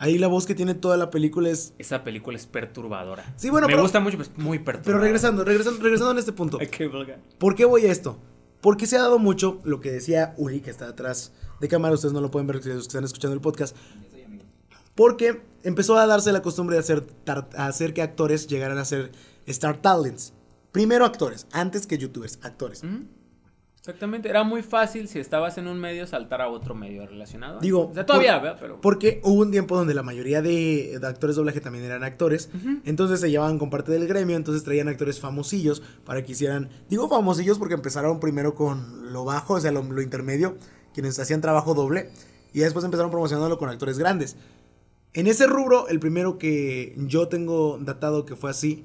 Ahí 0.00 0.16
la 0.18 0.28
voz 0.28 0.46
que 0.46 0.54
tiene 0.54 0.74
toda 0.74 0.96
la 0.96 1.10
película 1.10 1.48
es... 1.50 1.74
Esa 1.76 2.04
película 2.04 2.36
es 2.36 2.46
perturbadora. 2.46 3.34
Sí, 3.36 3.50
bueno, 3.50 3.66
Me 3.66 3.72
pero- 3.72 3.82
gusta 3.82 3.98
mucho, 3.98 4.16
pero 4.16 4.30
es 4.30 4.38
muy 4.38 4.58
perturbadora. 4.60 4.84
Pero 4.84 4.98
regresando, 5.00 5.44
regresando, 5.44 5.82
regresando 5.82 6.12
en 6.12 6.18
este 6.18 6.32
punto. 6.32 6.58
¿Por 7.38 7.54
qué 7.56 7.64
voy 7.64 7.86
a 7.86 7.90
esto? 7.90 8.16
Porque 8.60 8.86
se 8.86 8.96
ha 8.96 9.00
dado 9.00 9.18
mucho 9.18 9.60
lo 9.64 9.80
que 9.80 9.90
decía 9.90 10.34
Uri, 10.36 10.60
que 10.60 10.70
está 10.70 10.86
atrás 10.88 11.32
de 11.60 11.66
cámara, 11.66 11.94
ustedes 11.94 12.12
no 12.14 12.20
lo 12.20 12.30
pueden 12.30 12.46
ver 12.46 12.56
los 12.56 12.64
que 12.64 12.72
están 12.76 13.02
escuchando 13.02 13.34
el 13.34 13.40
podcast. 13.40 13.76
Porque 14.94 15.40
empezó 15.62 15.96
a 15.96 16.06
darse 16.06 16.32
la 16.32 16.42
costumbre 16.42 16.74
de 16.76 16.80
hacer, 16.80 17.06
hacer 17.56 17.94
que 17.94 18.02
actores 18.02 18.46
llegaran 18.46 18.78
a 18.78 18.84
ser 18.84 19.12
Star 19.46 19.80
Talents. 19.80 20.32
Primero 20.78 21.04
actores, 21.04 21.48
antes 21.50 21.88
que 21.88 21.98
youtubers, 21.98 22.38
actores. 22.42 22.84
Exactamente, 23.80 24.28
era 24.28 24.44
muy 24.44 24.62
fácil 24.62 25.08
si 25.08 25.18
estabas 25.18 25.58
en 25.58 25.66
un 25.66 25.80
medio 25.80 26.06
saltar 26.06 26.40
a 26.40 26.46
otro 26.48 26.76
medio 26.76 27.04
relacionado. 27.04 27.58
Digo, 27.58 27.88
o 27.90 27.94
sea, 27.94 28.06
todavía, 28.06 28.34
por- 28.34 28.42
¿verdad? 28.42 28.58
Pero 28.60 28.80
Porque 28.80 29.20
hubo 29.24 29.40
un 29.42 29.50
tiempo 29.50 29.76
donde 29.76 29.92
la 29.92 30.04
mayoría 30.04 30.40
de, 30.40 30.98
de 31.00 31.04
actores 31.08 31.34
de 31.34 31.40
doblaje 31.40 31.60
también 31.60 31.84
eran 31.84 32.04
actores. 32.04 32.48
Entonces 32.84 33.18
se 33.18 33.28
llevaban 33.28 33.58
con 33.58 33.70
parte 33.70 33.90
del 33.90 34.06
gremio. 34.06 34.36
Entonces 34.36 34.62
traían 34.62 34.86
actores 34.86 35.18
famosillos 35.18 35.82
para 36.04 36.22
que 36.22 36.30
hicieran. 36.30 36.68
Digo 36.88 37.08
famosillos 37.08 37.58
porque 37.58 37.74
empezaron 37.74 38.20
primero 38.20 38.54
con 38.54 39.12
lo 39.12 39.24
bajo, 39.24 39.54
o 39.54 39.60
sea, 39.60 39.72
lo, 39.72 39.82
lo 39.82 40.00
intermedio, 40.00 40.58
quienes 40.94 41.18
hacían 41.18 41.40
trabajo 41.40 41.74
doble. 41.74 42.10
Y 42.52 42.60
después 42.60 42.84
empezaron 42.84 43.10
promocionándolo 43.10 43.58
con 43.58 43.68
actores 43.68 43.98
grandes. 43.98 44.36
En 45.12 45.26
ese 45.26 45.48
rubro, 45.48 45.88
el 45.88 45.98
primero 45.98 46.38
que 46.38 46.94
yo 46.98 47.26
tengo 47.26 47.78
datado 47.80 48.24
que 48.26 48.36
fue 48.36 48.50
así, 48.50 48.84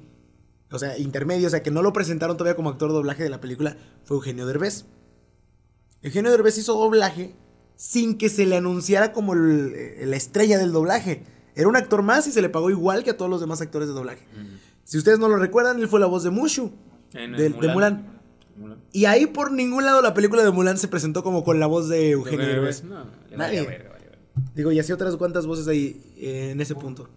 o 0.74 0.78
sea, 0.78 0.98
intermedio, 0.98 1.46
o 1.46 1.50
sea, 1.50 1.62
que 1.62 1.70
no 1.70 1.82
lo 1.82 1.92
presentaron 1.92 2.36
todavía 2.36 2.56
como 2.56 2.70
actor 2.70 2.88
de 2.90 2.94
doblaje 2.94 3.22
de 3.22 3.30
la 3.30 3.40
película, 3.40 3.76
fue 4.04 4.16
Eugenio 4.16 4.46
Derbez. 4.46 4.84
Eugenio 6.02 6.30
Derbez 6.30 6.58
hizo 6.58 6.74
doblaje 6.74 7.34
sin 7.76 8.18
que 8.18 8.28
se 8.28 8.46
le 8.46 8.56
anunciara 8.56 9.12
como 9.12 9.32
el- 9.34 9.72
eh, 9.74 10.06
la 10.06 10.16
estrella 10.16 10.58
del 10.58 10.72
doblaje. 10.72 11.24
Era 11.54 11.68
un 11.68 11.76
actor 11.76 12.02
más 12.02 12.26
y 12.26 12.32
se 12.32 12.42
le 12.42 12.48
pagó 12.48 12.70
igual 12.70 13.04
que 13.04 13.10
a 13.10 13.16
todos 13.16 13.30
los 13.30 13.40
demás 13.40 13.60
actores 13.60 13.88
de 13.88 13.94
doblaje. 13.94 14.26
Si 14.84 14.98
ustedes 14.98 15.18
no 15.18 15.28
lo 15.28 15.36
recuerdan, 15.36 15.78
él 15.80 15.88
fue 15.88 15.98
la 16.00 16.06
voz 16.06 16.22
de 16.24 16.30
Mushu, 16.30 16.72
de, 17.36 17.48
de 17.68 17.68
Mulan. 17.74 18.20
Mulan. 18.56 18.78
Y 18.92 19.06
ahí 19.06 19.26
por 19.26 19.50
ningún 19.50 19.84
lado 19.84 20.02
la 20.02 20.14
película 20.14 20.42
de 20.44 20.50
Mulan 20.50 20.78
se 20.78 20.88
presentó 20.88 21.22
como 21.24 21.42
con 21.42 21.58
la 21.58 21.66
voz 21.66 21.88
de 21.88 22.10
Eugenio 22.10 22.46
Derbez. 22.54 22.84
No, 22.84 23.04
Nadie. 23.38 23.60
Digo, 24.54 24.72
y 24.72 24.78
así 24.80 24.92
otras 24.92 25.16
cuantas 25.16 25.46
voces 25.46 25.66
ahí 25.68 26.12
eh, 26.16 26.50
en 26.52 26.60
ese 26.60 26.74
punto. 26.74 27.08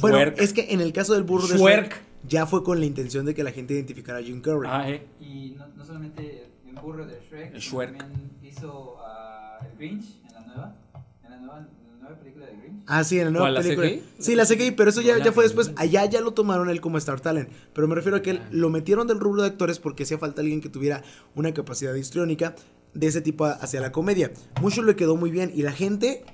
Bueno, 0.00 0.32
es 0.36 0.52
que 0.52 0.72
en 0.72 0.80
el 0.80 0.92
caso 0.92 1.14
del 1.14 1.24
burro 1.24 1.46
de 1.46 1.58
Shrek. 1.58 1.86
Shrek, 1.88 2.02
ya 2.28 2.46
fue 2.46 2.62
con 2.62 2.78
la 2.80 2.86
intención 2.86 3.26
de 3.26 3.34
que 3.34 3.42
la 3.42 3.50
gente 3.50 3.74
identificara 3.74 4.18
a 4.18 4.22
Jim 4.22 4.40
Carrey. 4.40 4.70
Ah, 4.72 4.88
eh. 4.90 5.06
Y 5.20 5.54
no, 5.58 5.66
no 5.76 5.84
solamente 5.84 6.46
el 6.68 6.74
burro 6.80 7.04
de 7.06 7.18
Shrek, 7.28 7.54
Shrek. 7.56 7.96
también 7.98 8.30
hizo 8.42 8.96
a 9.04 9.58
el 9.70 9.76
Grinch 9.76 10.04
en 10.26 10.32
la 10.34 10.40
nueva, 10.46 10.76
en 11.24 11.30
la 11.30 11.36
nueva, 11.38 11.58
en 11.58 11.66
la 11.92 12.00
nueva 12.00 12.16
película 12.20 12.46
de 12.46 12.52
Grinch. 12.56 12.82
Ah, 12.86 13.02
sí, 13.02 13.18
en 13.18 13.24
la 13.26 13.30
nueva 13.32 13.44
¿Cuál, 13.46 13.54
la 13.54 13.60
película. 13.62 13.88
CGI? 13.88 14.02
Sí, 14.18 14.34
la 14.36 14.46
CGI, 14.46 14.70
pero 14.70 14.90
eso 14.90 15.00
ya, 15.00 15.18
ya 15.18 15.32
fue 15.32 15.44
después. 15.44 15.72
Allá 15.76 16.04
ya 16.06 16.20
lo 16.20 16.32
tomaron 16.32 16.70
él 16.70 16.80
como 16.80 16.98
Star 16.98 17.20
Talent. 17.20 17.48
Pero 17.72 17.88
me 17.88 17.94
refiero 17.96 18.16
a 18.18 18.22
que 18.22 18.30
él 18.30 18.40
Ah. 18.42 18.48
lo 18.52 18.70
metieron 18.70 19.06
del 19.08 19.18
rubro 19.20 19.42
de 19.42 19.48
actores 19.48 19.78
porque 19.80 20.04
hacía 20.04 20.18
falta 20.18 20.40
alguien 20.42 20.60
que 20.60 20.68
tuviera 20.68 21.02
una 21.34 21.52
capacidad 21.52 21.94
histriónica 21.94 22.54
de 22.94 23.06
ese 23.08 23.20
tipo 23.20 23.44
hacia 23.46 23.80
la 23.80 23.90
comedia. 23.90 24.30
Mucho 24.62 24.82
le 24.82 24.94
quedó 24.94 25.16
muy 25.16 25.30
bien 25.32 25.50
y 25.52 25.62
la 25.62 25.72
gente, 25.72 26.24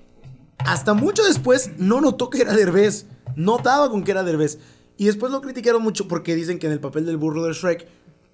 hasta 0.67 0.95
mucho 0.95 1.25
después, 1.25 1.73
no 1.79 2.01
notó 2.01 2.31
que 2.31 2.43
era 2.43 2.55
Derbez. 2.55 3.07
Notaba 3.37 3.91
con 3.91 4.05
que 4.05 4.11
era 4.11 4.23
Derbez. 4.23 4.59
Y 4.97 5.07
después 5.07 5.33
lo 5.33 5.41
criticaron 5.41 5.83
mucho 5.83 6.09
porque 6.09 6.35
dicen 6.35 6.59
que 6.59 6.67
en 6.67 6.73
el 6.73 6.81
papel 6.81 7.07
del 7.07 7.17
burro 7.17 7.45
de 7.45 7.53
Shrek, 7.53 7.87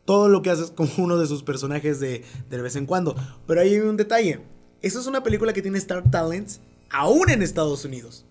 todo 0.05 0.29
lo 0.29 0.43
que 0.43 0.51
hace 0.51 0.64
es 0.64 0.70
como 0.70 0.91
uno 0.99 1.16
de 1.18 1.27
sus 1.27 1.43
personajes 1.43 2.01
de, 2.01 2.24
de 2.49 2.62
vez 2.62 2.77
en 2.77 2.87
cuando. 2.87 3.14
Pero 3.47 3.61
ahí 3.61 3.74
hay 3.74 3.81
un 3.81 3.97
detalle. 3.97 4.41
Esa 4.83 4.99
es 4.99 5.07
una 5.07 5.22
película 5.22 5.53
que 5.53 5.62
tiene 5.62 5.79
Star 5.79 6.11
Talents 6.11 6.61
aún 6.91 7.31
en 7.31 7.43
Estados 7.43 7.85
Unidos. 7.85 8.27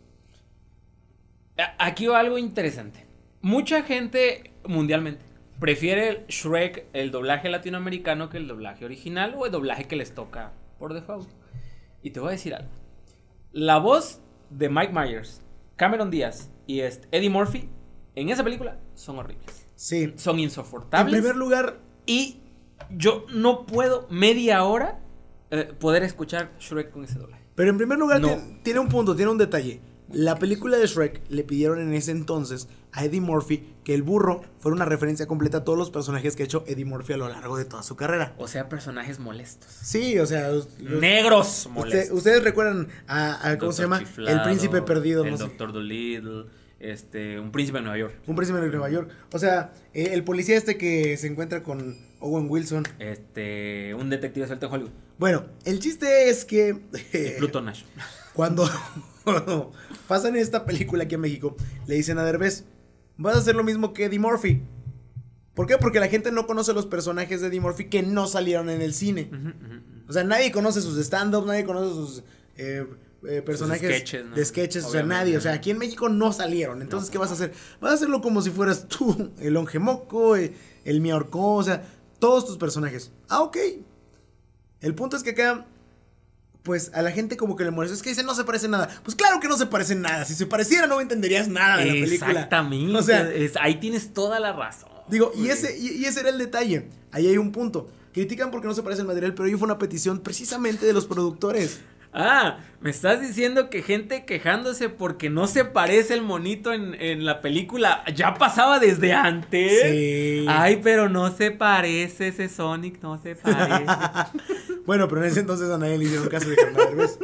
Aquí 1.77 2.07
va 2.07 2.19
algo 2.19 2.37
interesante. 2.37 3.05
Mucha 3.41 3.83
gente 3.83 4.51
mundialmente 4.65 5.23
prefiere 5.59 6.25
Shrek, 6.27 6.87
el 6.93 7.11
doblaje 7.11 7.49
latinoamericano, 7.49 8.29
que 8.29 8.37
el 8.37 8.47
doblaje 8.47 8.85
original 8.85 9.35
o 9.37 9.45
el 9.45 9.51
doblaje 9.51 9.85
que 9.85 9.95
les 9.95 10.13
toca 10.13 10.51
por 10.79 10.93
default. 10.93 11.29
Y 12.03 12.11
te 12.11 12.19
voy 12.19 12.29
a 12.29 12.31
decir 12.31 12.53
algo. 12.53 12.69
La 13.55 13.77
voz 13.79 14.19
de 14.49 14.67
Mike 14.67 14.91
Myers, 14.91 15.41
Cameron 15.77 16.11
Díaz 16.11 16.49
y 16.67 16.81
este 16.81 17.07
Eddie 17.17 17.29
Murphy 17.29 17.69
en 18.15 18.27
esa 18.27 18.43
película 18.43 18.79
son 18.95 19.17
horribles. 19.17 19.65
Sí. 19.75 20.11
Son 20.17 20.35
En 20.35 20.41
insoportables. 20.41 21.13
primer 21.13 21.37
lugar, 21.37 21.79
Y 22.05 22.41
yo 22.91 23.25
no 23.33 23.65
puedo 23.65 24.07
media 24.09 24.65
hora 24.65 24.99
eh, 25.51 25.71
poder 25.79 26.03
escuchar 26.03 26.51
Shrek 26.59 26.91
con 26.91 27.05
ese 27.05 27.17
doblaje. 27.17 27.43
pero 27.55 27.69
en 27.71 27.77
primer 27.77 27.97
lugar 27.97 28.19
No. 28.19 28.27
tien- 28.27 28.61
tiene 28.61 28.79
un 28.81 28.89
punto, 28.89 29.15
tiene 29.15 29.31
un 29.31 29.37
detalle. 29.37 29.79
La 30.11 30.37
película 30.37 30.77
de 30.77 30.85
Shrek 30.87 31.21
le 31.29 31.43
pidieron 31.43 31.79
en 31.79 31.93
ese 31.93 32.11
entonces 32.11 32.67
a 32.91 33.03
Eddie 33.05 33.21
Murphy 33.21 33.73
que 33.83 33.93
el 33.93 34.03
burro 34.03 34.41
fuera 34.59 34.75
una 34.75 34.85
referencia 34.85 35.25
completa 35.27 35.57
a 35.57 35.63
todos 35.63 35.77
los 35.77 35.89
personajes 35.91 36.35
que 36.35 36.43
ha 36.43 36.45
hecho 36.45 36.63
Eddie 36.67 36.85
Murphy 36.85 37.13
a 37.13 37.17
lo 37.17 37.27
largo 37.27 37.57
de 37.57 37.65
toda 37.65 37.83
su 37.83 37.95
carrera. 37.95 38.33
O 38.37 38.47
sea, 38.47 38.69
personajes 38.69 39.19
molestos. 39.19 39.69
Sí, 39.81 40.17
o 40.19 40.25
sea, 40.25 40.49
los- 40.49 40.79
Negros 40.79 41.47
usted- 41.65 41.69
molestos. 41.71 42.17
ustedes 42.17 42.43
recuerdan 42.43 42.87
a, 43.07 43.49
a- 43.49 43.57
¿cómo 43.57 43.71
se 43.71 43.81
llama? 43.83 43.99
Chiflado, 43.99 44.37
el 44.37 44.43
príncipe 44.43 44.81
perdido, 44.81 45.23
El 45.25 45.31
no. 45.31 45.37
Doctor 45.37 45.73
Dolittle. 45.73 46.45
Este, 46.77 47.39
un 47.39 47.51
príncipe 47.51 47.79
de 47.79 47.83
Nueva 47.83 47.97
York. 47.97 48.13
Un 48.27 48.35
príncipe 48.35 48.59
de 48.59 48.67
Nueva 48.67 48.89
York. 48.89 49.09
O 49.31 49.39
sea, 49.39 49.73
eh, 49.93 50.09
el 50.11 50.23
policía 50.23 50.55
este 50.55 50.77
que 50.77 51.17
se 51.17 51.25
encuentra 51.27 51.63
con 51.63 51.97
Owen 52.19 52.47
Wilson. 52.49 52.83
Este, 52.99 53.95
un 53.95 54.09
detective 54.09 54.45
suelto 54.45 54.67
en 54.67 54.71
Hollywood. 54.73 54.91
Bueno, 55.17 55.45
el 55.63 55.79
chiste 55.79 56.29
es 56.29 56.45
que 56.45 56.77
Y 57.13 57.29
Pluto 57.39 57.61
Nash. 57.61 57.83
cuando 58.33 58.69
pasan 60.07 60.35
esta 60.35 60.65
película 60.65 61.03
aquí 61.03 61.15
en 61.15 61.21
México, 61.21 61.55
le 61.87 61.95
dicen 61.95 62.17
a 62.17 62.23
Derbez, 62.23 62.65
vas 63.17 63.35
a 63.35 63.39
hacer 63.39 63.55
lo 63.55 63.63
mismo 63.63 63.93
que 63.93 64.05
Eddie 64.05 64.19
Murphy. 64.19 64.61
¿Por 65.53 65.67
qué? 65.67 65.77
Porque 65.77 65.99
la 65.99 66.07
gente 66.07 66.31
no 66.31 66.47
conoce 66.47 66.73
los 66.73 66.85
personajes 66.85 67.41
de 67.41 67.47
Eddie 67.47 67.61
Murphy 67.61 67.85
que 67.85 68.03
no 68.03 68.27
salieron 68.27 68.69
en 68.69 68.81
el 68.81 68.93
cine. 68.93 69.31
O 70.07 70.13
sea, 70.13 70.23
nadie 70.23 70.51
conoce 70.51 70.81
sus 70.81 70.97
stand-ups, 70.97 71.47
nadie 71.47 71.63
conoce 71.63 71.95
sus 71.95 72.23
eh, 72.57 72.85
eh, 73.27 73.41
personajes 73.41 73.89
sketches, 73.89 74.25
¿no? 74.25 74.35
de 74.35 74.45
sketches, 74.45 74.83
o 74.83 74.89
sea, 74.89 75.03
nadie. 75.03 75.37
O 75.37 75.41
sea, 75.41 75.53
aquí 75.53 75.71
en 75.71 75.77
México 75.77 76.09
no 76.09 76.33
salieron. 76.33 76.81
Entonces, 76.81 77.09
¿qué 77.09 77.17
vas 77.17 77.31
a 77.31 77.33
hacer? 77.33 77.53
Vas 77.79 77.91
a 77.91 77.95
hacerlo 77.95 78.21
como 78.21 78.41
si 78.41 78.51
fueras 78.51 78.87
tú, 78.87 79.31
el 79.39 79.55
Ongemoco, 79.55 80.35
eh, 80.35 80.53
el 80.83 80.99
Miorco, 80.99 81.55
o 81.55 81.63
sea, 81.63 81.85
todos 82.19 82.45
tus 82.45 82.57
personajes. 82.57 83.11
Ah, 83.29 83.41
ok. 83.41 83.57
El 84.81 84.93
punto 84.93 85.15
es 85.17 85.23
que 85.23 85.31
acá, 85.31 85.65
pues 86.65 86.91
a 86.93 87.01
la 87.03 87.11
gente 87.11 87.37
como 87.37 87.55
que 87.55 87.63
le 87.63 87.71
molesta. 87.71 87.95
Es 87.95 88.01
que 88.03 88.09
dice, 88.09 88.23
no 88.23 88.35
se 88.35 88.43
parece 88.43 88.67
nada. 88.67 88.89
Pues 89.03 89.15
claro 89.15 89.39
que 89.39 89.47
no 89.47 89.55
se 89.55 89.67
parece 89.67 89.95
nada. 89.95 90.25
Si 90.25 90.33
se 90.33 90.47
pareciera, 90.47 90.87
no 90.87 90.99
entenderías 90.99 91.47
nada 91.47 91.77
de 91.77 91.85
la 91.85 91.91
película. 91.93 92.31
Exactamente. 92.31 92.97
O 92.97 93.01
sea, 93.03 93.31
es- 93.31 93.55
ahí 93.61 93.75
tienes 93.75 94.13
toda 94.13 94.39
la 94.41 94.51
razón. 94.51 94.89
Digo, 95.07 95.31
y 95.37 95.49
ese, 95.49 95.77
y, 95.77 95.91
y 96.01 96.05
ese 96.05 96.21
era 96.21 96.29
el 96.29 96.39
detalle. 96.39 96.89
Ahí 97.11 97.27
hay 97.27 97.37
un 97.37 97.51
punto. 97.51 97.87
Critican 98.13 98.49
porque 98.49 98.67
no 98.67 98.73
se 98.73 98.81
parece 98.81 99.01
el 99.01 99.07
material, 99.07 99.33
pero 99.35 99.47
ahí 99.47 99.53
fue 99.53 99.65
una 99.67 99.77
petición 99.77 100.19
precisamente 100.21 100.85
de 100.87 100.93
los 100.93 101.05
productores. 101.05 101.81
Ah, 102.17 102.59
me 102.79 102.91
estás 102.91 103.19
diciendo 103.19 103.69
que 103.69 103.81
gente 103.81 104.23
quejándose 104.23 104.87
porque 104.87 105.29
no 105.29 105.47
se 105.47 105.65
parece 105.65 106.13
el 106.13 106.21
monito 106.21 106.71
en, 106.71 106.93
en 106.99 107.25
la 107.25 107.41
película 107.41 108.05
ya 108.15 108.35
pasaba 108.35 108.79
desde 108.79 109.11
antes. 109.11 109.81
Sí. 109.91 110.45
Ay, 110.47 110.79
pero 110.81 111.09
no 111.09 111.29
se 111.35 111.51
parece 111.51 112.29
ese 112.29 112.47
Sonic, 112.47 113.01
no 113.03 113.21
se 113.21 113.35
parece. 113.35 113.83
Bueno, 114.85 115.07
pero 115.07 115.23
en 115.23 115.31
ese 115.31 115.39
entonces 115.39 115.69
a 115.69 115.77
nadie 115.77 115.97
le 115.97 116.05
hicieron 116.05 116.27
caso 116.29 116.49
de 116.49 116.55
Germán 116.55 116.87
Derbez. 116.89 117.17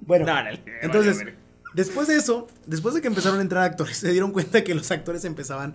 Bueno, 0.00 0.26
No, 0.26 0.42
no, 0.44 0.50
no, 0.52 0.58
entonces, 0.82 1.24
después 1.74 2.06
de 2.08 2.16
eso, 2.16 2.46
después 2.66 2.94
de 2.94 3.00
que 3.00 3.08
empezaron 3.08 3.38
a 3.38 3.42
entrar 3.42 3.64
actores, 3.64 3.96
se 3.98 4.10
dieron 4.12 4.32
cuenta 4.32 4.62
que 4.64 4.74
los 4.74 4.90
actores 4.90 5.24
empezaban, 5.24 5.74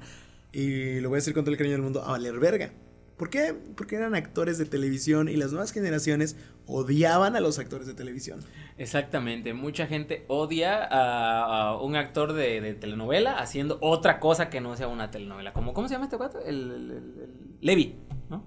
y 0.54 1.00
lo 1.00 1.10
voy 1.10 1.18
a 1.18 1.20
decir 1.20 1.34
con 1.34 1.44
todo 1.44 1.52
el 1.52 1.58
cariño 1.58 1.76
del 1.76 1.84
mundo, 1.84 2.04
a 2.04 2.12
valer 2.12 2.40
verga. 2.40 2.72
¿Por 3.18 3.30
qué? 3.30 3.54
Porque 3.76 3.98
eran 3.98 4.16
actores 4.16 4.58
de 4.58 4.66
televisión 4.66 5.30
y 5.30 5.36
las 5.36 5.52
nuevas 5.52 5.72
generaciones 5.72 6.36
odiaban 6.66 7.36
a 7.36 7.40
los 7.40 7.60
actores 7.60 7.86
de 7.86 7.94
televisión. 7.94 8.40
Exactamente, 8.80 9.54
mucha 9.54 9.86
gente 9.86 10.26
odia 10.28 10.84
a, 10.84 11.68
a 11.68 11.82
un 11.82 11.96
actor 11.96 12.34
de, 12.34 12.62
de 12.62 12.74
telenovela 12.74 13.38
haciendo 13.38 13.78
otra 13.82 14.20
cosa 14.20 14.50
que 14.50 14.60
no 14.60 14.76
sea 14.76 14.88
una 14.88 15.12
telenovela. 15.12 15.54
Como, 15.54 15.74
¿Cómo 15.76 15.88
se 15.88 15.94
llama 15.94 16.06
este 16.06 16.18
cuate? 16.18 16.40
El, 16.48 16.56
el- 16.72 16.72
el- 16.72 16.92
el- 16.92 17.58
Levi, 17.62 17.96
¿no? 18.30 18.44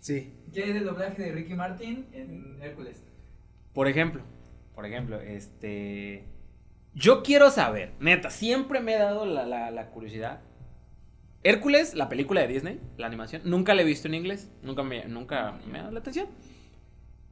Sí. 0.00 0.32
¿Qué 0.52 0.64
hay 0.64 0.72
del 0.72 0.84
doblaje 0.84 1.22
de 1.22 1.32
Ricky 1.32 1.54
Martin 1.54 2.06
en 2.12 2.58
Hércules? 2.62 3.02
Por 3.72 3.88
ejemplo, 3.88 4.22
por 4.74 4.86
ejemplo, 4.86 5.20
este... 5.20 6.24
Yo 6.94 7.22
quiero 7.22 7.50
saber, 7.50 7.92
neta, 8.00 8.30
siempre 8.30 8.80
me 8.80 8.94
he 8.94 8.98
dado 8.98 9.26
la 9.26 9.90
curiosidad. 9.90 10.40
Hércules, 11.46 11.94
la 11.94 12.08
película 12.08 12.40
de 12.40 12.48
Disney, 12.48 12.80
la 12.96 13.06
animación, 13.06 13.42
nunca 13.44 13.72
la 13.72 13.82
he 13.82 13.84
visto 13.84 14.08
en 14.08 14.14
inglés, 14.14 14.50
nunca 14.62 14.82
me, 14.82 15.04
nunca 15.04 15.60
me 15.70 15.78
ha 15.78 15.82
dado 15.82 15.92
la 15.92 16.00
atención. 16.00 16.26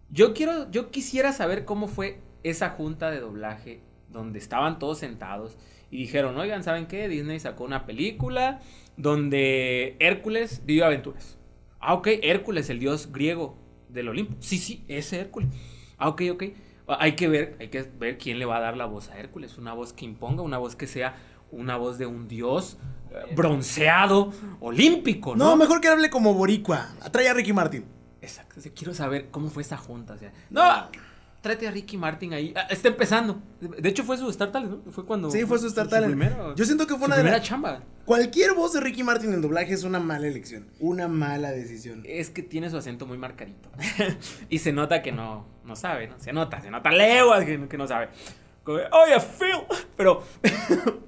Yo 0.09 0.35
quiero, 0.35 0.71
yo 0.71 0.93
quisiera 0.93 1.33
saber 1.33 1.65
cómo 1.65 1.89
fue 1.89 2.21
esa 2.45 2.71
junta 2.71 3.11
de 3.11 3.19
doblaje 3.19 3.81
donde 4.11 4.39
estaban 4.39 4.79
todos 4.79 4.99
sentados 4.99 5.57
y 5.91 5.97
dijeron, 5.97 6.39
oigan, 6.39 6.63
¿saben 6.63 6.87
qué? 6.87 7.09
Disney 7.09 7.41
sacó 7.41 7.65
una 7.65 7.87
película 7.87 8.61
donde 8.97 9.97
Hércules 9.99 10.63
vivió 10.65 10.87
aventuras. 10.87 11.37
Ah, 11.85 11.95
ok, 11.95 12.09
Hércules, 12.23 12.71
el 12.71 12.79
dios 12.79 13.13
griego 13.13 13.57
del 13.89 14.09
Olimpo. 14.09 14.37
Sí, 14.41 14.59
sí, 14.59 14.85
ese 14.89 15.21
Hércules. 15.21 15.51
Ah, 15.99 16.09
ok, 16.09 16.23
ok. 16.33 16.45
Ah, 16.89 16.99
Hay 17.01 17.15
que 17.17 17.29
ver, 17.29 17.57
hay 17.61 17.69
que 17.69 17.83
ver 17.83 18.19
quién 18.19 18.39
le 18.39 18.45
va 18.45 18.57
a 18.57 18.61
dar 18.61 18.77
la 18.77 18.87
voz 18.87 19.11
a 19.11 19.19
Hércules. 19.19 19.59
Una 19.59 19.73
voz 19.75 19.93
que 19.93 20.05
imponga, 20.05 20.43
una 20.43 20.59
voz 20.59 20.77
que 20.77 20.87
sea 20.87 21.17
una 21.51 21.77
voz 21.77 21.99
de 21.99 22.07
un 22.07 22.27
dios 22.27 22.79
eh, 23.11 23.35
bronceado, 23.35 24.33
olímpico, 24.61 25.37
¿no? 25.37 25.45
No, 25.51 25.57
mejor 25.57 25.81
que 25.81 25.89
hable 25.89 26.11
como 26.11 26.35
boricua. 26.35 26.89
Atrae 27.03 27.29
a 27.29 27.35
Ricky 27.35 27.53
Martin. 27.53 27.85
Exacto. 28.21 28.57
quiero 28.75 28.95
saber 28.95 29.29
cómo 29.31 29.51
fue 29.51 29.63
esa 29.63 29.77
junta. 29.77 30.15
O 30.15 30.19
sea, 30.19 30.33
no, 30.51 30.63
tráete 31.45 31.69
a 31.69 31.71
Ricky 31.71 31.97
Martin 31.99 32.33
ahí. 32.33 32.53
Ah, 32.57 32.67
está 32.71 32.89
empezando. 32.89 33.41
De 33.61 33.87
hecho, 33.89 34.03
fue 34.03 34.17
su 34.17 34.29
Star 34.31 34.51
Talent, 34.51 34.87
¿no? 34.87 34.93
Fue 34.93 35.05
cuando. 35.05 35.31
Sí, 35.31 35.45
fue 35.45 35.59
su 35.59 35.67
Star 35.69 35.87
Talent. 35.89 36.15
primero- 36.17 36.55
Yo 36.57 36.65
siento 36.65 36.87
que 36.87 36.95
fue 36.95 37.01
su 37.01 37.05
una 37.05 37.17
de 37.17 37.21
primera 37.23 37.39
las- 37.39 37.47
chamba. 37.47 37.83
Cualquier 38.07 38.55
voz 38.55 38.73
de 38.73 38.81
Ricky 38.81 39.03
Martin 39.05 39.33
en 39.35 39.43
doblaje 39.43 39.75
es 39.75 39.85
una 39.85 40.01
mala 40.01 40.27
elección. 40.27 40.67
Una 40.81 41.07
mala 41.07 41.53
decisión. 41.53 42.03
Es 42.07 42.31
que 42.31 42.43
tiene 42.43 42.71
su 42.71 42.79
acento 42.79 43.07
muy 43.07 43.19
marcadito. 43.19 43.69
y 44.49 44.59
se 44.59 44.73
nota 44.73 45.03
que 45.03 45.13
no, 45.13 45.47
no 45.65 45.77
sabe, 45.77 46.09
¿no? 46.09 46.19
Se 46.19 46.33
nota, 46.33 46.61
se 46.63 46.71
nota 46.71 46.91
leguas 46.91 47.45
que, 47.45 47.69
que 47.69 47.79
no 47.79 47.87
sabe. 47.87 48.09
Como, 48.63 48.79
Oye, 48.79 49.21
Phil. 49.39 49.77
Pero. 49.97 50.23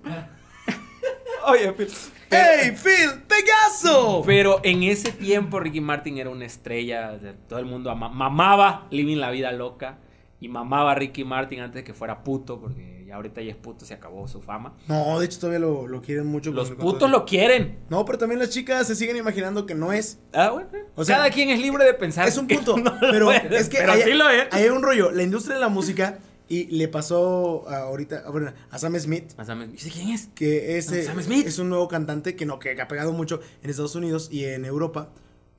Oye, 1.48 1.72
Phil. 1.72 1.88
¡Hey, 2.28 2.72
Phil! 2.76 3.22
¡Pegaso! 3.28 4.22
Pero 4.26 4.60
en 4.64 4.82
ese 4.82 5.12
tiempo 5.12 5.60
Ricky 5.60 5.80
Martin 5.80 6.18
era 6.18 6.28
una 6.28 6.44
estrella, 6.44 7.18
todo 7.48 7.60
el 7.60 7.66
mundo 7.66 7.88
ama- 7.90 8.08
mamaba 8.08 8.88
Living 8.90 9.18
la 9.18 9.30
Vida 9.30 9.52
Loca 9.52 9.98
y 10.46 10.48
mamaba 10.48 10.92
a 10.92 10.94
Ricky 10.94 11.24
Martin 11.24 11.60
antes 11.60 11.74
de 11.76 11.84
que 11.84 11.92
fuera 11.92 12.22
puto, 12.22 12.60
porque 12.60 13.04
ya 13.06 13.16
ahorita 13.16 13.42
ya 13.42 13.50
es 13.50 13.56
puto, 13.56 13.84
se 13.84 13.94
acabó 13.94 14.26
su 14.28 14.40
fama. 14.40 14.74
No, 14.88 15.18
de 15.18 15.26
hecho 15.26 15.38
todavía 15.40 15.58
lo, 15.60 15.86
lo 15.86 16.00
quieren 16.02 16.26
mucho. 16.26 16.52
Los 16.52 16.70
putos 16.70 17.10
lo 17.10 17.24
quieren. 17.24 17.78
No, 17.90 18.04
pero 18.04 18.18
también 18.18 18.38
las 18.38 18.50
chicas 18.50 18.86
se 18.86 18.94
siguen 18.96 19.16
imaginando 19.16 19.66
que 19.66 19.74
no 19.74 19.92
es. 19.92 20.18
Ah, 20.32 20.50
bueno. 20.50 20.68
O 20.94 21.04
sea, 21.04 21.16
Cada 21.18 21.30
quien 21.30 21.50
es 21.50 21.60
libre 21.60 21.84
de 21.84 21.94
pensar. 21.94 22.26
Es 22.28 22.36
un 22.38 22.46
punto. 22.46 22.76
no 22.78 22.94
pero 23.00 23.30
es, 23.32 23.42
es 23.50 23.68
que 23.68 23.78
pero 23.78 23.92
hay, 23.92 24.02
sí 24.02 24.12
lo 24.14 24.28
es. 24.30 24.46
hay 24.52 24.68
un 24.68 24.82
rollo. 24.82 25.10
La 25.10 25.22
industria 25.22 25.54
de 25.56 25.60
la 25.60 25.68
música 25.68 26.18
y 26.48 26.66
le 26.76 26.86
pasó 26.88 27.68
a- 27.68 27.78
ahorita 27.78 28.22
a, 28.26 28.30
bueno, 28.30 28.52
a 28.70 28.78
Sam 28.78 28.96
Smith. 28.98 29.32
Ah, 29.36 29.44
Sam 29.44 29.64
Smith. 29.64 29.72
¿Dice 29.82 29.90
quién 29.90 30.10
es? 30.10 30.28
que 30.34 30.80
Sam 30.82 31.20
Smith. 31.22 31.46
es 31.46 31.58
un 31.58 31.68
nuevo 31.68 31.88
cantante 31.88 32.36
que 32.36 32.46
no 32.46 32.58
que 32.58 32.80
ha 32.80 32.88
pegado 32.88 33.12
mucho 33.12 33.40
en 33.62 33.70
Estados 33.70 33.94
Unidos 33.96 34.28
y 34.30 34.44
en 34.44 34.64
Europa 34.64 35.10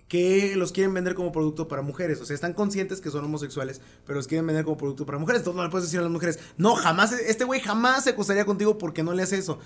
que 0.08 0.56
los 0.56 0.72
quieren 0.72 0.94
vender 0.94 1.16
como 1.16 1.32
producto 1.32 1.68
para 1.68 1.82
mujeres, 1.82 2.22
o 2.22 2.26
sea, 2.26 2.34
están 2.34 2.54
conscientes 2.54 3.02
que 3.02 3.10
son 3.12 3.26
homosexuales, 3.26 3.82
pero 4.06 4.18
los 4.18 4.28
quieren 4.28 4.48
vender 4.48 4.64
como 4.64 4.78
producto 4.78 5.06
para 5.06 5.18
mujeres. 5.18 5.42
Entonces 5.42 5.58
no 5.58 5.64
le 5.64 5.70
puedes 5.70 5.88
decir 5.88 6.00
a 6.00 6.04
las 6.04 6.12
mujeres, 6.12 6.40
"No, 6.58 6.76
jamás 6.76 7.12
este 7.12 7.44
güey 7.44 7.60
jamás 7.60 8.06
se 8.06 8.12
acostaría 8.12 8.46
contigo 8.46 8.78
porque 8.78 9.04
no 9.04 9.14
le 9.14 9.24
hace 9.24 9.38
eso." 9.38 9.60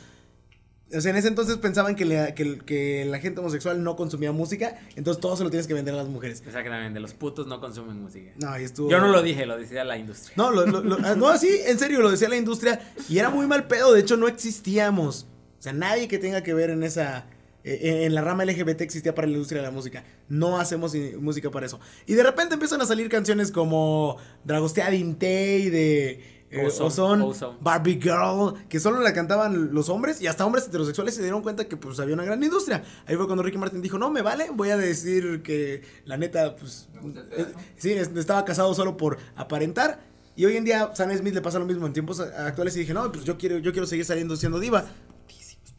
O 0.93 0.99
sea, 0.99 1.11
en 1.11 1.15
ese 1.17 1.29
entonces 1.29 1.55
pensaban 1.55 1.95
que, 1.95 2.03
le- 2.03 2.33
que, 2.33 2.57
que 2.65 3.05
la 3.05 3.19
gente 3.19 3.39
homosexual 3.39 3.81
no 3.81 3.95
consumía 3.95 4.33
música, 4.33 4.77
entonces 4.97 5.21
todo 5.21 5.37
se 5.37 5.43
lo 5.45 5.49
tienes 5.49 5.65
que 5.65 5.73
vender 5.73 5.93
a 5.93 5.97
las 5.97 6.07
mujeres. 6.07 6.43
Exactamente, 6.45 6.99
los 6.99 7.13
putos 7.13 7.47
no 7.47 7.61
consumen 7.61 8.01
música. 8.01 8.31
No, 8.37 8.59
y 8.59 8.63
estuvo 8.65 8.89
Yo 8.89 8.99
no 8.99 9.07
lo 9.07 9.21
dije, 9.21 9.45
lo 9.45 9.57
decía 9.57 9.85
la 9.85 9.97
industria. 9.97 10.33
No, 10.35 10.51
lo- 10.51 10.65
lo- 10.65 10.81
lo- 10.81 10.97
ah, 11.05 11.15
no, 11.15 11.37
sí, 11.37 11.47
en 11.65 11.79
serio, 11.79 12.01
lo 12.01 12.11
decía 12.11 12.27
la 12.27 12.35
industria 12.35 12.81
y 13.07 13.19
era 13.19 13.29
muy 13.29 13.47
mal 13.47 13.67
pedo, 13.67 13.93
de 13.93 14.01
hecho 14.01 14.17
no 14.17 14.27
existíamos. 14.27 15.27
O 15.59 15.61
sea, 15.61 15.71
nadie 15.71 16.09
que 16.09 16.17
tenga 16.17 16.41
que 16.43 16.53
ver 16.53 16.71
en 16.71 16.83
esa 16.83 17.25
eh, 17.63 18.03
en 18.05 18.15
la 18.15 18.21
rama 18.21 18.43
LGBT 18.45 18.81
existía 18.81 19.13
para 19.15 19.27
la 19.27 19.33
industria 19.33 19.61
de 19.61 19.67
la 19.67 19.71
música. 19.73 20.03
No 20.29 20.59
hacemos 20.59 20.93
música 21.19 21.49
para 21.51 21.65
eso. 21.65 21.79
Y 22.05 22.13
de 22.15 22.23
repente 22.23 22.53
empiezan 22.55 22.81
a 22.81 22.85
salir 22.85 23.09
canciones 23.09 23.51
como 23.51 24.17
Dragostea 24.43 24.89
Dintei 24.89 25.69
de 25.69 26.41
eh, 26.49 26.65
Ozone. 26.87 27.23
Barbie 27.61 27.99
Girl, 28.01 28.55
que 28.67 28.79
solo 28.79 28.99
la 28.99 29.13
cantaban 29.13 29.73
los 29.73 29.87
hombres 29.89 30.21
y 30.21 30.27
hasta 30.27 30.45
hombres 30.45 30.67
heterosexuales 30.67 31.15
se 31.15 31.21
dieron 31.21 31.41
cuenta 31.41 31.65
que 31.65 31.77
pues 31.77 31.99
había 31.99 32.13
una 32.15 32.25
gran 32.25 32.43
industria. 32.43 32.83
Ahí 33.05 33.15
fue 33.15 33.25
cuando 33.25 33.41
Ricky 33.43 33.57
Martin 33.57 33.81
dijo, 33.81 33.97
no, 33.97 34.09
me 34.11 34.21
vale, 34.21 34.49
voy 34.53 34.69
a 34.69 34.75
decir 34.77 35.41
que 35.43 35.81
la 36.05 36.17
neta, 36.17 36.55
pues, 36.57 36.89
eh, 37.37 37.45
sí, 37.77 37.91
es- 37.93 38.11
estaba 38.15 38.43
casado 38.43 38.73
solo 38.73 38.97
por 38.97 39.17
aparentar. 39.35 40.01
Y 40.35 40.45
hoy 40.45 40.57
en 40.57 40.63
día 40.65 40.91
Sam 40.93 41.15
Smith 41.17 41.33
le 41.33 41.41
pasa 41.41 41.59
lo 41.59 41.65
mismo 41.65 41.85
en 41.87 41.93
tiempos 41.93 42.19
actuales 42.19 42.75
y 42.75 42.79
dije, 42.79 42.93
no, 42.93 43.11
pues 43.11 43.23
yo 43.25 43.37
quiero, 43.37 43.57
yo 43.59 43.71
quiero 43.71 43.85
seguir 43.87 44.05
saliendo 44.05 44.35
siendo 44.35 44.59
diva. 44.59 44.85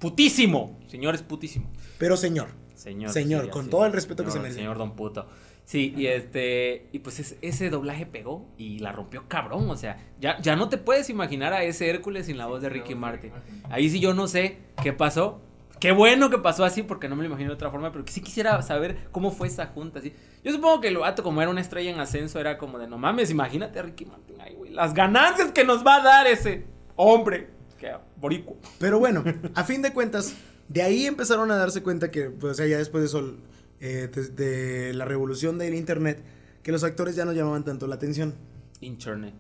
Putísimo. 0.03 0.79
Señor 0.89 1.15
es 1.15 1.23
putísimo. 1.23 1.71
Pero 1.99 2.17
señor, 2.17 2.49
Señor. 2.75 3.11
Señor, 3.13 3.45
sí, 3.45 3.51
con 3.51 3.71
todo 3.71 3.87
el 3.87 3.93
respeto 3.93 4.25
que 4.25 4.33
se 4.33 4.41
merece. 4.41 4.59
Señor 4.59 4.77
Don 4.77 4.97
Puto. 4.97 5.29
Sí, 5.65 5.95
y 5.97 6.09
este. 6.09 6.89
Y 6.91 6.99
pues 6.99 7.21
es- 7.21 7.37
ese 7.41 7.71
doblaje 7.71 8.05
pegó 8.05 8.49
y 8.59 8.81
la 8.81 8.91
rompió 8.91 9.29
cabrón. 9.29 9.71
O 9.71 9.77
sea, 9.77 9.97
ya, 10.21 10.41
ya 10.41 10.57
no 10.57 10.69
te 10.69 10.77
puedes 10.77 11.09
imaginar 11.09 11.53
a 11.53 11.63
ese 11.63 11.89
Hércules 11.89 12.27
sin 12.27 12.37
la 12.37 12.47
voz 12.47 12.61
de 12.63 12.69
Ricky 12.69 12.97
Martin. 12.97 13.31
Ahí 13.71 13.89
sí 13.89 14.01
yo 14.01 14.13
no 14.13 14.27
sé 14.27 14.59
qué 14.83 14.93
pasó. 14.93 15.41
qué 15.79 15.91
bueno 15.93 16.31
que 16.31 16.39
pasó 16.39 16.65
así 16.65 16.83
porque 16.85 17.09
no 17.09 17.17
me 17.17 17.23
lo 17.23 17.29
imagino 17.29 17.51
de 17.51 17.55
otra 17.55 17.69
forma, 17.71 17.91
pero 17.91 18.05
sí 18.09 18.21
quisiera 18.21 18.61
saber 18.63 19.09
cómo 19.11 19.31
fue 19.33 19.49
esa 19.49 19.67
junta. 19.67 19.99
Así. 20.01 20.13
Yo 20.45 20.53
supongo 20.53 20.81
que 20.81 20.87
el 20.89 20.99
vato, 20.99 21.23
como 21.25 21.41
era 21.43 21.51
una 21.51 21.61
estrella 21.61 21.91
en 21.91 21.99
ascenso, 21.99 22.39
era 22.39 22.57
como 22.59 22.79
de 22.79 22.87
no 22.87 22.99
mames, 22.99 23.31
imagínate 23.31 23.79
a 23.79 23.83
Ricky 23.83 24.05
Martin 24.05 24.41
ahí, 24.41 24.55
güey. 24.55 24.73
Las 24.73 24.95
ganancias 24.95 25.51
que 25.53 25.65
nos 25.65 25.85
va 25.87 25.97
a 25.97 26.03
dar 26.03 26.27
ese 26.29 26.65
hombre. 26.97 27.51
Que 27.79 27.97
borico. 28.23 28.57
Pero 28.79 28.99
bueno, 28.99 29.23
a 29.55 29.65
fin 29.65 29.83
de 29.83 29.93
cuentas, 29.93 30.33
de 30.69 30.81
ahí 30.81 31.05
empezaron 31.05 31.51
a 31.51 31.57
darse 31.57 31.83
cuenta 31.83 32.11
que, 32.11 32.31
pues, 32.31 32.53
o 32.53 32.55
sea, 32.55 32.67
ya 32.67 32.79
después 32.79 33.03
de 33.03 33.09
eso, 33.09 33.37
eh, 33.81 34.09
de, 34.11 34.29
de 34.29 34.95
la 34.95 35.05
revolución 35.05 35.59
del 35.59 35.75
internet, 35.75 36.25
que 36.63 36.73
los 36.73 36.85
actores 36.85 37.17
ya 37.17 37.27
no 37.27 37.33
llamaban 37.33 37.65
tanto 37.65 37.87
la 37.87 37.97
atención. 37.97 38.35
Internet. 38.81 39.35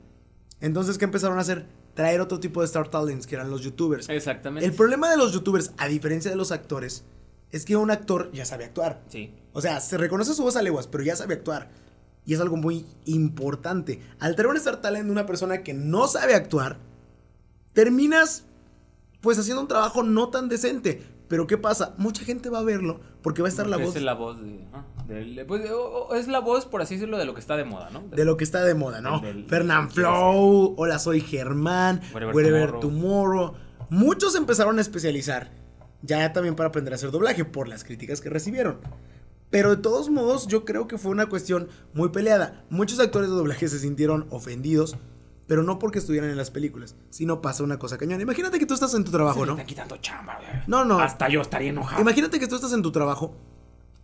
Entonces, 0.60 0.98
¿qué 0.98 1.06
empezaron 1.06 1.38
a 1.38 1.40
hacer? 1.40 1.64
Traer 1.94 2.20
otro 2.20 2.40
tipo 2.40 2.60
de 2.60 2.66
Star 2.66 2.88
Talents, 2.88 3.26
que 3.26 3.34
eran 3.34 3.50
los 3.50 3.62
youtubers. 3.62 4.08
Exactamente. 4.08 4.66
El 4.66 4.74
problema 4.74 5.10
de 5.10 5.16
los 5.16 5.32
youtubers, 5.32 5.72
a 5.78 5.88
diferencia 5.88 6.30
de 6.30 6.36
los 6.36 6.52
actores, 6.52 7.04
es 7.50 7.64
que 7.64 7.76
un 7.76 7.90
actor 7.90 8.30
ya 8.32 8.44
sabe 8.44 8.64
actuar. 8.64 9.02
Sí. 9.08 9.34
O 9.52 9.60
sea, 9.60 9.80
se 9.80 9.98
reconoce 9.98 10.34
su 10.34 10.42
voz 10.42 10.56
a 10.56 10.62
leguas, 10.62 10.86
pero 10.86 11.04
ya 11.04 11.16
sabe 11.16 11.34
actuar. 11.34 11.70
Y 12.24 12.34
es 12.34 12.40
algo 12.40 12.56
muy 12.56 12.86
importante. 13.04 14.00
Al 14.20 14.34
traer 14.36 14.50
un 14.50 14.56
Star 14.56 14.80
Talent 14.80 15.06
de 15.06 15.12
una 15.12 15.26
persona 15.26 15.62
que 15.62 15.74
no 15.74 16.08
sabe 16.08 16.34
actuar, 16.34 16.78
terminas 17.72 18.46
pues 19.22 19.38
haciendo 19.38 19.62
un 19.62 19.68
trabajo 19.68 20.02
no 20.02 20.28
tan 20.28 20.48
decente. 20.50 21.02
Pero 21.28 21.46
¿qué 21.46 21.56
pasa? 21.56 21.94
Mucha 21.96 22.22
gente 22.24 22.50
va 22.50 22.58
a 22.58 22.62
verlo 22.62 23.00
porque 23.22 23.40
va 23.40 23.48
a 23.48 23.50
estar 23.50 23.66
la 23.66 23.76
Porque 23.76 23.86
voz 23.86 23.96
Es 23.96 24.02
la 24.02 24.12
voz 24.14 24.42
de, 24.42 24.66
ajá, 24.70 24.84
del- 25.06 25.46
pues, 25.46 25.62
es 26.14 26.28
la 26.28 26.40
voz, 26.40 26.66
por 26.66 26.82
así 26.82 26.96
decirlo, 26.96 27.16
de 27.16 27.24
lo 27.24 27.32
que 27.32 27.40
está 27.40 27.56
de 27.56 27.64
moda, 27.64 27.88
¿no? 27.90 28.02
de 28.14 28.24
lo 28.26 28.36
que 28.36 28.44
está 28.44 28.62
de 28.64 28.74
moda, 28.74 29.00
¿no? 29.00 29.20
Del- 29.20 29.46
Flow, 29.90 30.74
Hola 30.76 30.98
soy 30.98 31.22
Germán, 31.22 32.02
Wherever 32.12 32.34
Wherever 32.36 32.70
Tomorrow. 32.72 32.80
Tomorrow. 32.80 33.54
Muchos 33.88 34.34
empezaron 34.34 34.76
a 34.78 34.82
especializar 34.82 35.50
ya 36.02 36.32
también 36.34 36.54
para 36.54 36.68
aprender 36.68 36.92
a 36.92 36.96
hacer 36.96 37.10
doblaje 37.10 37.44
por 37.46 37.68
las 37.68 37.84
críticas 37.84 38.20
que 38.20 38.28
recibieron. 38.28 38.78
Pero 39.50 39.70
de 39.70 39.76
todos 39.82 40.10
modos, 40.10 40.46
yo 40.48 40.64
creo 40.64 40.88
que 40.88 40.98
fue 40.98 41.10
una 41.10 41.26
cuestión 41.26 41.68
muy 41.94 42.08
peleada. 42.08 42.64
Muchos 42.70 42.98
actores 43.00 43.28
de 43.30 43.36
doblaje 43.36 43.68
se 43.68 43.78
sintieron 43.78 44.26
ofendidos, 44.30 44.96
pero 45.52 45.62
no 45.62 45.78
porque 45.78 45.98
estuvieran 45.98 46.30
en 46.30 46.38
las 46.38 46.50
películas, 46.50 46.96
sino 47.10 47.42
pasa 47.42 47.62
una 47.62 47.78
cosa 47.78 47.98
cañón. 47.98 48.22
Imagínate 48.22 48.58
que 48.58 48.64
tú 48.64 48.72
estás 48.72 48.94
en 48.94 49.04
tu 49.04 49.10
trabajo, 49.10 49.40
Se 49.40 49.46
¿no? 49.46 49.52
están 49.52 49.66
quitando 49.66 49.98
chamba, 49.98 50.36
güey. 50.38 50.62
No, 50.66 50.86
no. 50.86 50.98
Hasta 50.98 51.28
yo 51.28 51.42
estaría 51.42 51.68
enojado. 51.68 52.00
Imagínate 52.00 52.40
que 52.40 52.46
tú 52.48 52.54
estás 52.54 52.72
en 52.72 52.80
tu 52.80 52.90
trabajo 52.90 53.36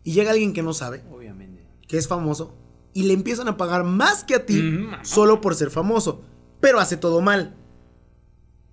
y 0.04 0.12
llega 0.12 0.32
alguien 0.32 0.52
que 0.52 0.62
no 0.62 0.74
sabe, 0.74 1.02
Obviamente. 1.10 1.64
que 1.86 1.96
es 1.96 2.06
famoso, 2.06 2.54
y 2.92 3.04
le 3.04 3.14
empiezan 3.14 3.48
a 3.48 3.56
pagar 3.56 3.82
más 3.84 4.24
que 4.24 4.34
a 4.34 4.44
ti 4.44 4.60
Mm, 4.60 5.04
solo 5.06 5.40
por 5.40 5.54
ser 5.54 5.70
famoso, 5.70 6.20
pero 6.60 6.80
hace 6.80 6.98
todo 6.98 7.22
mal. 7.22 7.56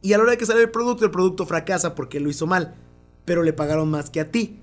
Y 0.02 0.12
a 0.12 0.18
la 0.18 0.24
hora 0.24 0.32
de 0.34 0.38
que 0.38 0.46
sale 0.46 0.62
el 0.62 0.70
producto, 0.70 1.06
el 1.06 1.12
producto 1.12 1.46
fracasa 1.46 1.96
porque 1.96 2.20
lo 2.20 2.30
hizo 2.30 2.46
mal, 2.46 2.76
pero 3.24 3.42
le 3.42 3.54
pagaron 3.54 3.90
más 3.90 4.10
que 4.10 4.20
a 4.20 4.32
ti. 4.32 4.60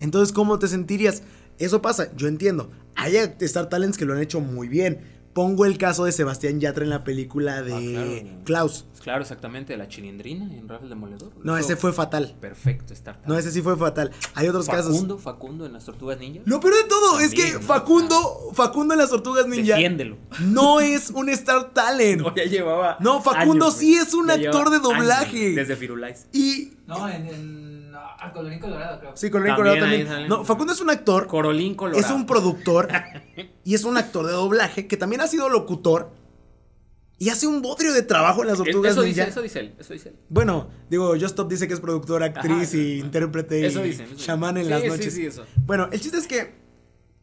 Entonces, 0.00 0.32
¿cómo 0.34 0.58
te 0.58 0.66
sentirías? 0.66 1.22
Eso 1.58 1.82
pasa, 1.82 2.10
yo 2.16 2.26
entiendo. 2.26 2.70
Hay 2.94 3.16
Star 3.16 3.68
Talents 3.68 3.98
que 3.98 4.06
lo 4.06 4.14
han 4.14 4.20
hecho 4.22 4.40
muy 4.40 4.68
bien. 4.68 5.15
Pongo 5.36 5.66
el 5.66 5.76
caso 5.76 6.06
de 6.06 6.12
Sebastián 6.12 6.60
Yatra 6.60 6.82
en 6.82 6.88
la 6.88 7.04
película 7.04 7.60
de 7.60 7.74
Ah, 7.74 7.78
claro. 7.78 8.40
Klaus. 8.44 8.86
Claro, 9.02 9.20
exactamente, 9.20 9.74
de 9.74 9.76
la 9.76 9.86
chilindrina 9.86 10.46
en 10.50 10.66
Rafael 10.66 10.88
Demoledor. 10.88 11.30
No, 11.44 11.58
ese 11.58 11.76
fue 11.76 11.92
fatal. 11.92 12.34
Perfecto, 12.40 12.94
Star 12.94 13.20
No, 13.26 13.36
ese 13.36 13.50
sí 13.50 13.60
fue 13.60 13.76
fatal. 13.76 14.12
Hay 14.34 14.48
otros 14.48 14.66
casos. 14.66 14.94
Facundo, 14.94 15.18
Facundo 15.18 15.66
en 15.66 15.74
las 15.74 15.84
Tortugas 15.84 16.18
Ninja. 16.18 16.40
Lo 16.46 16.58
peor 16.58 16.74
de 16.82 16.84
todo 16.88 17.20
es 17.20 17.32
que 17.34 17.42
También, 17.42 17.60
¿no? 17.60 17.66
Facundo, 17.66 18.50
Facundo 18.54 18.94
en 18.94 19.00
las 19.00 19.10
Tortugas 19.10 19.46
Ninja 19.46 19.74
Defiéndelo. 19.74 20.16
no 20.40 20.80
es 20.80 21.10
un 21.10 21.28
Star 21.28 21.74
Talent. 21.74 22.22
No, 22.22 22.34
ya 22.34 22.44
llevaba. 22.44 22.96
No, 23.00 23.20
Facundo 23.20 23.66
años, 23.66 23.76
sí 23.76 23.94
es 23.94 24.14
un 24.14 24.30
actor 24.30 24.70
de 24.70 24.78
doblaje. 24.78 25.42
años, 25.48 25.56
desde 25.56 25.76
Firulais. 25.76 26.28
Y 26.32 26.72
No, 26.86 27.06
en, 27.10 27.26
en 27.28 27.75
ah, 28.20 28.32
Colorín 28.32 28.58
Colorado, 28.58 28.98
creo. 29.00 29.16
sí, 29.16 29.30
Colorín 29.30 29.54
También 29.56 29.76
Colorado 29.76 30.06
también. 30.08 30.28
No, 30.28 30.44
Facundo 30.44 30.72
es 30.72 30.80
un 30.80 30.90
actor, 30.90 31.26
Corolín 31.26 31.74
Colorado. 31.74 32.04
es 32.04 32.10
un 32.10 32.26
productor 32.26 32.88
y 33.64 33.74
es 33.74 33.84
un 33.84 33.96
actor 33.96 34.26
de 34.26 34.32
doblaje 34.32 34.86
que 34.86 34.96
también 34.96 35.20
ha 35.20 35.26
sido 35.26 35.48
locutor 35.48 36.10
y 37.18 37.30
hace 37.30 37.46
un 37.46 37.62
bodrio 37.62 37.94
de 37.94 38.02
trabajo 38.02 38.42
en 38.42 38.48
las 38.48 38.58
Tortugas 38.58 38.92
Eso 38.92 39.02
Ninja. 39.02 39.20
dice, 39.24 39.30
eso 39.30 39.42
dice 39.42 39.60
él, 39.60 39.74
eso 39.78 39.92
dice 39.94 40.08
él. 40.10 40.16
Bueno, 40.28 40.68
digo, 40.90 41.12
Just 41.12 41.28
Stop 41.28 41.48
dice 41.48 41.66
que 41.66 41.72
es 41.74 41.80
productor, 41.80 42.22
actriz 42.22 42.68
Ajá. 42.68 42.76
y 42.76 42.98
intérprete 43.00 43.64
Eso 43.66 43.84
y 43.84 43.90
dicen. 43.90 44.06
eso 44.06 44.16
chamán 44.16 44.58
en 44.58 44.68
las 44.68 44.84
noches. 44.84 45.06
Sí, 45.06 45.10
sí, 45.22 45.26
eso. 45.26 45.44
Bueno, 45.64 45.88
el 45.92 46.00
chiste 46.00 46.18
es 46.18 46.26
que 46.26 46.54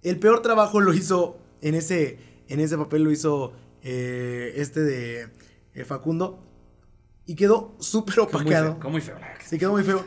el 0.01 0.17
peor 0.19 0.41
trabajo 0.41 0.79
lo 0.81 0.93
hizo 0.95 1.37
en 1.61 1.75
ese, 1.75 2.17
en 2.47 2.59
ese 2.59 2.75
papel 2.77 3.03
lo 3.03 3.11
hizo 3.11 3.53
eh, 3.83 4.53
este 4.55 4.81
de 4.81 5.27
eh, 5.75 5.85
Facundo 5.85 6.43
y 7.27 7.35
quedó 7.35 7.75
súper 7.79 8.15
Quedó 8.15 8.25
muy 8.25 8.41
opacado. 8.41 8.65
feo, 8.71 8.79
quedó 8.79 8.89
muy 8.89 9.01
feo, 9.01 9.17
Sí, 9.45 9.57
quedó 9.59 9.71
muy 9.73 9.83
feo. 9.83 10.05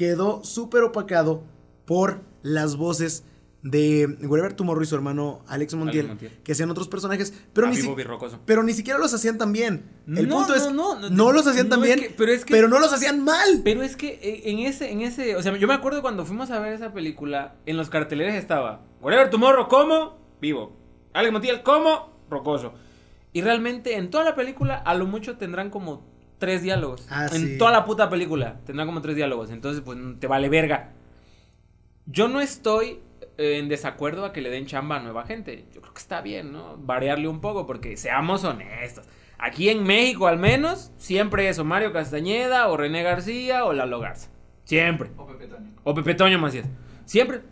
Quedó 0.00 0.42
súper 0.44 0.82
opacado 0.82 1.42
por 1.84 2.22
las 2.40 2.76
voces 2.76 3.22
de 3.62 4.06
Wherever 4.22 4.54
Tomorrow 4.54 4.82
y 4.82 4.86
su 4.86 4.94
hermano 4.94 5.42
Alex 5.46 5.74
Montiel, 5.74 6.08
Montiel. 6.08 6.32
que 6.42 6.52
hacían 6.52 6.70
otros 6.70 6.88
personajes, 6.88 7.34
pero 7.52 7.66
ni, 7.66 7.74
Papi 7.74 7.82
si- 7.82 7.88
Bobby 7.88 8.02
Rocoso. 8.04 8.40
pero 8.46 8.62
ni 8.62 8.72
siquiera 8.72 8.98
los 8.98 9.12
hacían 9.12 9.36
tan 9.36 9.52
bien. 9.52 9.84
El 10.06 10.26
No, 10.26 10.36
punto 10.36 10.52
no, 10.52 10.54
es, 10.56 10.72
no, 10.72 10.98
no, 10.98 11.10
no, 11.10 11.32
los 11.32 11.46
hacían 11.46 11.68
tan 11.68 11.80
es 11.80 11.84
bien, 11.84 12.00
que- 12.00 12.14
pero 12.16 12.32
es 12.32 12.46
que- 12.46 12.54
pero 12.54 12.68
no 12.68 12.78
los 12.78 12.90
hacían 12.94 13.22
mal. 13.22 13.60
Pero 13.62 13.82
es 13.82 13.94
que 13.96 14.18
eh, 14.22 14.50
en 14.50 14.60
ese, 14.60 14.90
en 14.90 15.02
ese, 15.02 15.36
o 15.36 15.42
sea, 15.42 15.54
yo 15.58 15.68
me 15.68 15.74
acuerdo 15.74 16.00
cuando 16.00 16.24
fuimos 16.24 16.50
a 16.50 16.58
ver 16.60 16.72
esa 16.72 16.94
película, 16.94 17.56
en 17.66 17.76
los 17.76 17.90
carteleres 17.90 18.36
estaba 18.36 18.80
Whatever 19.02 19.28
Tomorrow, 19.28 19.68
como 19.68 20.16
vivo. 20.40 20.72
Alex 21.12 21.30
Montiel, 21.30 21.62
como 21.62 22.08
rocoso. 22.30 22.72
Y 23.34 23.42
realmente 23.42 23.96
en 23.98 24.08
toda 24.08 24.24
la 24.24 24.34
película, 24.34 24.76
a 24.76 24.94
lo 24.94 25.04
mucho 25.04 25.36
tendrán 25.36 25.68
como 25.68 26.08
tres 26.40 26.62
diálogos. 26.62 27.06
Ah, 27.08 27.28
en 27.32 27.46
sí. 27.46 27.58
toda 27.58 27.70
la 27.70 27.84
puta 27.84 28.10
película 28.10 28.58
tendrán 28.66 28.88
como 28.88 29.00
tres 29.00 29.14
diálogos. 29.14 29.50
Entonces, 29.50 29.82
pues 29.84 29.96
te 30.18 30.26
vale 30.26 30.48
verga. 30.48 30.90
Yo 32.06 32.26
no 32.26 32.40
estoy 32.40 32.98
eh, 33.38 33.58
en 33.58 33.68
desacuerdo 33.68 34.24
a 34.24 34.32
que 34.32 34.40
le 34.40 34.50
den 34.50 34.66
chamba 34.66 34.96
a 34.96 35.00
nueva 35.00 35.24
gente. 35.24 35.66
Yo 35.72 35.80
creo 35.80 35.94
que 35.94 36.00
está 36.00 36.20
bien, 36.20 36.50
¿no? 36.50 36.76
Variarle 36.78 37.28
un 37.28 37.40
poco, 37.40 37.66
porque 37.66 37.96
seamos 37.96 38.42
honestos. 38.42 39.06
Aquí 39.38 39.68
en 39.68 39.84
México, 39.84 40.26
al 40.26 40.38
menos, 40.38 40.90
siempre 40.96 41.48
es 41.48 41.58
o 41.60 41.64
Mario 41.64 41.92
Castañeda, 41.92 42.68
o 42.68 42.76
René 42.76 43.04
García, 43.04 43.64
o 43.64 43.72
Lalo 43.72 44.00
Garza. 44.00 44.28
Siempre. 44.64 45.10
O 45.16 45.26
Pepe 45.26 45.46
Toño. 45.46 45.70
O 45.84 45.94
Pepe 45.94 46.14
Toño 46.14 46.38
Macías. 46.38 46.66
Siempre. 47.04 47.42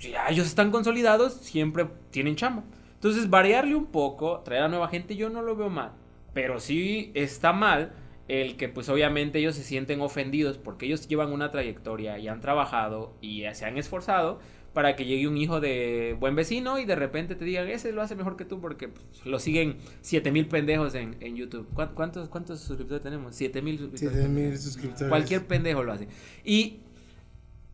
Ya 0.00 0.28
ellos 0.28 0.46
están 0.46 0.70
consolidados, 0.70 1.34
siempre 1.34 1.86
tienen 2.10 2.36
chamba. 2.36 2.62
Entonces, 2.94 3.28
variarle 3.28 3.74
un 3.74 3.86
poco, 3.86 4.40
traer 4.40 4.62
a 4.62 4.68
nueva 4.68 4.88
gente, 4.88 5.16
yo 5.16 5.28
no 5.30 5.42
lo 5.42 5.56
veo 5.56 5.70
mal. 5.70 5.92
Pero 6.32 6.60
sí 6.60 7.10
está 7.14 7.52
mal 7.52 7.92
el 8.28 8.56
que, 8.56 8.68
pues 8.68 8.88
obviamente, 8.88 9.38
ellos 9.38 9.54
se 9.54 9.62
sienten 9.62 10.00
ofendidos 10.00 10.56
porque 10.58 10.86
ellos 10.86 11.06
llevan 11.08 11.32
una 11.32 11.50
trayectoria 11.50 12.18
y 12.18 12.28
han 12.28 12.40
trabajado 12.40 13.14
y 13.20 13.42
se 13.52 13.64
han 13.66 13.76
esforzado 13.78 14.38
para 14.72 14.96
que 14.96 15.04
llegue 15.04 15.28
un 15.28 15.36
hijo 15.36 15.60
de 15.60 16.16
buen 16.18 16.34
vecino 16.34 16.80
y 16.80 16.84
de 16.84 16.96
repente 16.96 17.36
te 17.36 17.44
digan, 17.44 17.68
ese 17.68 17.92
lo 17.92 18.02
hace 18.02 18.16
mejor 18.16 18.36
que 18.36 18.44
tú 18.44 18.60
porque 18.60 18.88
pues, 18.88 19.24
lo 19.24 19.38
siguen 19.38 19.76
7000 20.00 20.46
pendejos 20.48 20.94
en, 20.96 21.16
en 21.20 21.36
YouTube. 21.36 21.68
¿Cuán- 21.74 21.90
¿Cuántos, 21.94 22.28
¿Cuántos 22.28 22.58
suscriptores 22.60 23.02
tenemos? 23.02 23.36
7000 23.36 23.78
suscriptores. 23.78 24.16
7000 24.24 24.58
suscriptores. 24.58 25.08
Cualquier 25.08 25.46
pendejo 25.46 25.84
lo 25.84 25.92
hace. 25.92 26.08
Y 26.44 26.80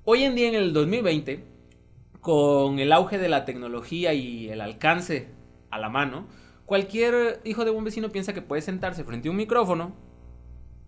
hoy 0.05 0.25
en 0.25 0.35
día, 0.35 0.49
en 0.49 0.57
el 0.57 0.73
2020, 0.75 1.43
con 2.21 2.79
el 2.81 2.93
auge 2.93 3.17
de 3.19 3.29
la 3.29 3.45
tecnología 3.47 4.13
y 4.13 4.51
el 4.51 4.61
alcance 4.61 5.29
a 5.71 5.79
la 5.79 5.89
mano, 5.89 6.27
cualquier 6.67 7.41
hijo 7.45 7.65
de 7.65 7.71
un 7.71 7.83
vecino 7.85 8.11
piensa 8.11 8.35
que 8.35 8.43
puede 8.43 8.61
sentarse 8.63 9.05
frente 9.05 9.29
a 9.29 9.31
un 9.31 9.37
micrófono 9.39 9.95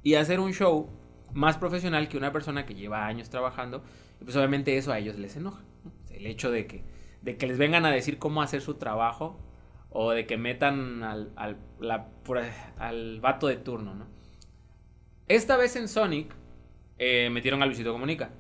y 0.03 0.15
hacer 0.15 0.41
un 0.41 0.53
show 0.53 0.89
más 1.33 1.57
profesional 1.59 2.09
que 2.09 2.17
una 2.19 2.33
persona 2.33 2.67
que 2.67 2.75
lleva 2.75 3.07
años 3.07 3.31
trabajando. 3.31 3.83
Y 4.21 4.25
pues 4.25 4.37
obviamente 4.37 4.77
eso 4.77 4.93
a 4.93 4.99
ellos 4.99 5.19
les 5.19 5.37
enoja. 5.37 5.63
¿no? 5.85 5.93
El 6.15 6.27
hecho 6.27 6.51
de 6.51 6.67
que, 6.67 6.85
de 7.23 7.37
que 7.37 7.47
les 7.47 7.59
vengan 7.59 7.85
a 7.87 7.91
decir 7.91 8.19
cómo 8.19 8.43
hacer 8.43 8.61
su 8.61 8.75
trabajo 8.75 9.39
o 9.91 10.13
de 10.13 10.27
que 10.27 10.37
metan 10.37 11.03
al, 11.03 11.33
al, 11.37 11.57
la- 11.81 12.09
al 12.79 13.21
vato 13.21 13.47
de 13.47 13.57
turno, 13.57 13.95
¿no? 13.95 14.07
Esta 15.29 15.57
vez 15.57 15.77
en 15.77 15.89
Sonic 15.89 16.35
eh, 16.99 17.31
metieron 17.31 17.63
a 17.63 17.67
Luisito 17.67 17.93
Comunica. 17.93 18.31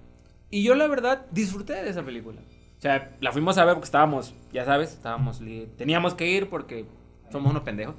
Y 0.50 0.62
yo 0.62 0.74
la 0.74 0.86
verdad 0.86 1.26
disfruté 1.30 1.74
de 1.82 1.88
esa 1.90 2.02
película. 2.04 2.40
O 2.78 2.80
sea, 2.82 3.16
la 3.20 3.32
fuimos 3.32 3.56
a 3.58 3.64
ver 3.64 3.74
porque 3.74 3.86
estábamos, 3.86 4.34
ya 4.52 4.64
sabes, 4.64 4.92
estábamos 4.92 5.40
teníamos 5.78 6.14
que 6.14 6.28
ir 6.28 6.48
porque 6.50 6.84
somos 7.30 7.50
unos 7.50 7.62
pendejos. 7.62 7.94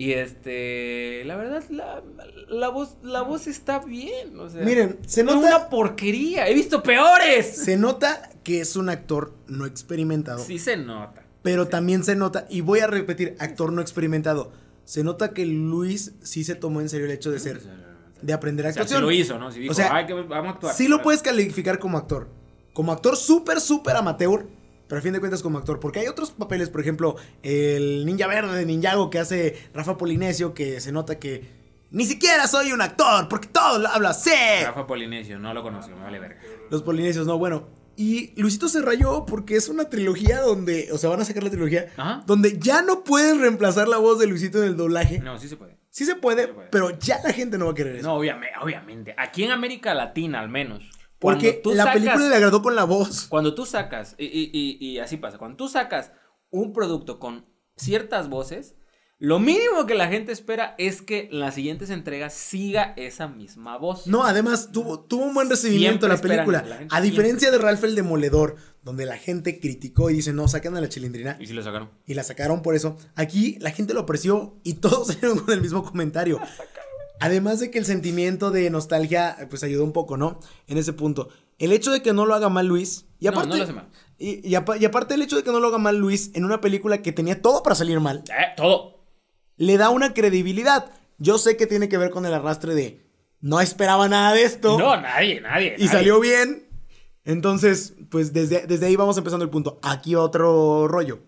Y 0.00 0.12
este, 0.12 1.24
la 1.24 1.36
verdad, 1.36 1.64
la, 1.70 2.02
la 2.48 2.68
voz, 2.68 2.96
la 3.02 3.22
voz 3.22 3.48
está 3.48 3.80
bien. 3.80 4.38
O 4.38 4.48
sea, 4.48 4.62
Miren, 4.64 4.98
se 5.06 5.20
es 5.22 5.26
nota, 5.26 5.38
una 5.38 5.68
porquería. 5.68 6.46
He 6.48 6.54
visto 6.54 6.82
peores. 6.84 7.46
se 7.56 7.76
nota 7.76 8.30
que 8.44 8.60
es 8.60 8.76
un 8.76 8.88
actor 8.90 9.34
no 9.48 9.66
experimentado. 9.66 10.38
Sí 10.38 10.58
se 10.60 10.76
nota. 10.76 11.24
Pero 11.42 11.66
también 11.68 12.04
se 12.04 12.14
nota, 12.14 12.46
y 12.48 12.60
voy 12.60 12.80
a 12.80 12.86
repetir, 12.86 13.34
actor 13.40 13.72
no 13.72 13.80
experimentado. 13.82 14.52
Se 14.84 15.02
nota 15.04 15.34
que 15.34 15.44
Luis 15.46 16.12
sí 16.22 16.44
se 16.44 16.54
tomó 16.54 16.80
en 16.80 16.88
serio 16.88 17.06
el 17.06 17.12
hecho 17.12 17.30
de 17.30 17.38
ser, 17.40 17.60
de 18.22 18.32
aprender 18.32 18.66
O 18.66 18.72
sea, 18.72 18.82
actuación. 18.82 19.00
sí 19.00 19.04
lo 19.06 19.12
hizo, 19.12 19.38
¿no? 19.38 19.50
Sí 19.50 19.60
dijo, 19.60 19.72
O 19.72 19.74
sea, 19.74 19.94
"Ay, 19.94 20.06
que 20.06 20.14
vamos 20.14 20.46
a 20.46 20.50
actuar. 20.54 20.74
Sí 20.74 20.88
lo 20.88 21.02
puedes 21.02 21.22
calificar 21.22 21.78
como 21.78 21.98
actor. 21.98 22.28
Como 22.72 22.92
actor 22.92 23.16
súper, 23.16 23.60
súper 23.60 23.96
amateur. 23.96 24.46
Pero 24.88 24.98
a 24.98 25.02
fin 25.02 25.12
de 25.12 25.20
cuentas 25.20 25.42
como 25.42 25.58
actor. 25.58 25.78
Porque 25.80 26.00
hay 26.00 26.06
otros 26.08 26.30
papeles, 26.30 26.70
por 26.70 26.80
ejemplo, 26.80 27.16
el 27.42 28.04
ninja 28.06 28.26
verde 28.26 28.56
de 28.56 28.64
Ninjago 28.66 29.10
que 29.10 29.18
hace 29.18 29.56
Rafa 29.74 29.96
Polinesio, 29.98 30.54
que 30.54 30.80
se 30.80 30.92
nota 30.92 31.18
que 31.18 31.56
Ni 31.90 32.04
siquiera 32.04 32.46
soy 32.48 32.72
un 32.72 32.80
actor, 32.82 33.28
porque 33.28 33.48
todo 33.48 33.78
lo 33.78 33.88
hablo 33.88 34.08
así. 34.08 34.30
Rafa 34.64 34.86
Polinesio, 34.86 35.38
no 35.38 35.54
lo 35.54 35.62
conoció, 35.62 35.96
me 35.96 36.02
vale 36.04 36.18
verga. 36.18 36.38
Los 36.70 36.82
polinesios, 36.82 37.26
no, 37.26 37.38
bueno. 37.38 37.68
Y 37.96 38.32
Luisito 38.40 38.68
se 38.68 38.80
rayó 38.80 39.24
porque 39.26 39.56
es 39.56 39.68
una 39.68 39.88
trilogía 39.90 40.40
donde, 40.40 40.88
o 40.92 40.98
sea, 40.98 41.10
van 41.10 41.20
a 41.20 41.24
sacar 41.24 41.42
la 41.42 41.50
trilogía, 41.50 41.88
Ajá. 41.96 42.22
donde 42.26 42.56
ya 42.58 42.80
no 42.82 43.02
pueden 43.02 43.40
reemplazar 43.40 43.88
la 43.88 43.96
voz 43.96 44.18
de 44.20 44.26
Luisito 44.28 44.58
en 44.62 44.68
el 44.68 44.76
doblaje. 44.76 45.18
No, 45.18 45.36
sí 45.38 45.48
se 45.48 45.56
puede. 45.56 45.76
Sí 45.90 46.04
se 46.04 46.14
puede, 46.14 46.42
Sí 46.42 46.48
se 46.48 46.54
puede. 46.54 46.68
pero 46.70 46.96
ya 46.98 47.18
la 47.24 47.32
gente 47.32 47.58
no 47.58 47.64
va 47.64 47.72
a 47.72 47.74
querer 47.74 47.96
eso. 47.96 48.06
No, 48.06 48.14
obviamente, 48.14 48.54
obviamente. 48.62 49.14
Aquí 49.18 49.42
en 49.44 49.50
América 49.50 49.94
Latina, 49.94 50.38
al 50.40 50.48
menos. 50.48 50.84
Porque 51.18 51.52
tú 51.52 51.74
la 51.74 51.84
sacas- 51.84 51.94
película 51.94 52.28
le 52.28 52.34
agradó 52.36 52.62
con 52.62 52.76
la 52.76 52.84
voz. 52.84 53.26
Cuando 53.28 53.54
tú 53.54 53.66
sacas, 53.66 54.14
y, 54.18 54.24
y- 54.26 54.50
y- 54.52 54.76
y 54.86 54.98
así 54.98 55.16
pasa, 55.16 55.38
cuando 55.38 55.56
tú 55.56 55.68
sacas 55.68 56.12
un 56.50 56.72
producto 56.72 57.18
con 57.18 57.46
ciertas 57.76 58.28
voces, 58.28 58.74
lo 59.20 59.40
mínimo 59.40 59.84
que 59.86 59.96
la 59.96 60.06
gente 60.06 60.30
espera 60.30 60.76
es 60.78 61.02
que 61.02 61.28
en 61.32 61.40
las 61.40 61.56
siguientes 61.56 61.90
entregas 61.90 62.32
siga 62.34 62.94
esa 62.96 63.26
misma 63.26 63.76
voz. 63.76 64.06
No, 64.06 64.22
además 64.24 64.70
tuvo, 64.70 65.00
tuvo 65.00 65.24
un 65.24 65.34
buen 65.34 65.50
recibimiento 65.50 66.06
Siempre 66.06 66.08
la 66.08 66.14
esperan, 66.14 66.46
película. 66.46 66.62
la 66.88 66.96
a 66.96 67.00
diferencia 67.00 67.48
siempre 67.48 67.58
de 67.58 67.64
Ralph 67.64 67.82
el 67.82 67.96
Demoledor, 67.96 68.54
donde 68.84 69.06
la 69.06 69.16
gente 69.18 69.58
criticó 69.58 70.08
y 70.10 70.14
dice, 70.14 70.32
no, 70.32 70.46
sacan 70.46 70.76
a 70.76 70.80
la 70.80 70.88
chilindrina. 70.88 71.36
Y 71.40 71.48
si 71.48 71.52
lo 71.52 71.64
sacaron. 71.64 71.90
Y 72.06 72.14
la 72.14 72.22
sacaron 72.22 72.62
por 72.62 72.76
eso. 72.76 72.96
Aquí 73.16 73.56
la 73.58 73.72
gente 73.72 73.92
lo 73.92 74.00
apreció 74.00 74.60
y 74.62 74.74
todos 74.74 75.08
salieron 75.08 75.40
con 75.40 75.52
el 75.52 75.60
mismo 75.62 75.82
comentario. 75.84 76.40
Además 77.20 77.60
de 77.60 77.70
que 77.70 77.78
el 77.78 77.84
sentimiento 77.84 78.50
de 78.50 78.70
nostalgia, 78.70 79.36
pues 79.50 79.62
ayudó 79.64 79.84
un 79.84 79.92
poco, 79.92 80.16
¿no? 80.16 80.40
En 80.66 80.78
ese 80.78 80.92
punto. 80.92 81.28
El 81.58 81.72
hecho 81.72 81.90
de 81.90 82.02
que 82.02 82.12
no 82.12 82.26
lo 82.26 82.34
haga 82.34 82.48
mal 82.48 82.66
Luis. 82.66 83.06
Y 83.18 83.24
No, 83.24 83.30
aparte, 83.32 83.48
no 83.50 83.56
lo 83.56 83.62
hace 83.64 83.72
mal. 83.72 83.88
Y, 84.18 84.46
y 84.48 84.54
apa- 84.54 84.76
y 84.76 84.84
aparte 84.84 85.14
el 85.14 85.22
hecho 85.22 85.36
de 85.36 85.42
que 85.42 85.50
no 85.50 85.58
lo 85.60 85.68
haga 85.68 85.78
mal 85.78 85.96
Luis 85.96 86.30
en 86.34 86.44
una 86.44 86.60
película 86.60 87.02
que 87.02 87.12
tenía 87.12 87.42
todo 87.42 87.62
para 87.62 87.74
salir 87.76 87.98
mal, 88.00 88.22
Eh, 88.28 88.54
todo. 88.56 89.04
le 89.56 89.76
da 89.76 89.90
una 89.90 90.14
credibilidad. 90.14 90.92
Yo 91.18 91.38
sé 91.38 91.56
que 91.56 91.66
tiene 91.66 91.88
que 91.88 91.98
ver 91.98 92.10
con 92.10 92.24
el 92.26 92.34
arrastre 92.34 92.74
de 92.76 93.04
no 93.40 93.60
esperaba 93.60 94.08
nada 94.08 94.32
de 94.34 94.42
esto 94.44 94.78
No, 94.78 95.00
nadie, 95.00 95.40
nadie. 95.40 95.74
y 95.78 95.82
nadie. 95.82 95.88
salió 95.88 96.20
bien. 96.20 96.68
Entonces, 97.24 97.94
pues 98.10 98.32
desde, 98.32 98.66
desde 98.66 98.86
ahí 98.86 98.96
vamos 98.96 99.18
empezando 99.18 99.44
el 99.44 99.50
punto. 99.50 99.78
Aquí 99.82 100.14
otro 100.14 100.88
rollo. 100.88 101.20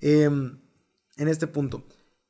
Em, 0.00 0.58
en 1.16 1.28
este 1.28 1.46
punto. 1.46 1.84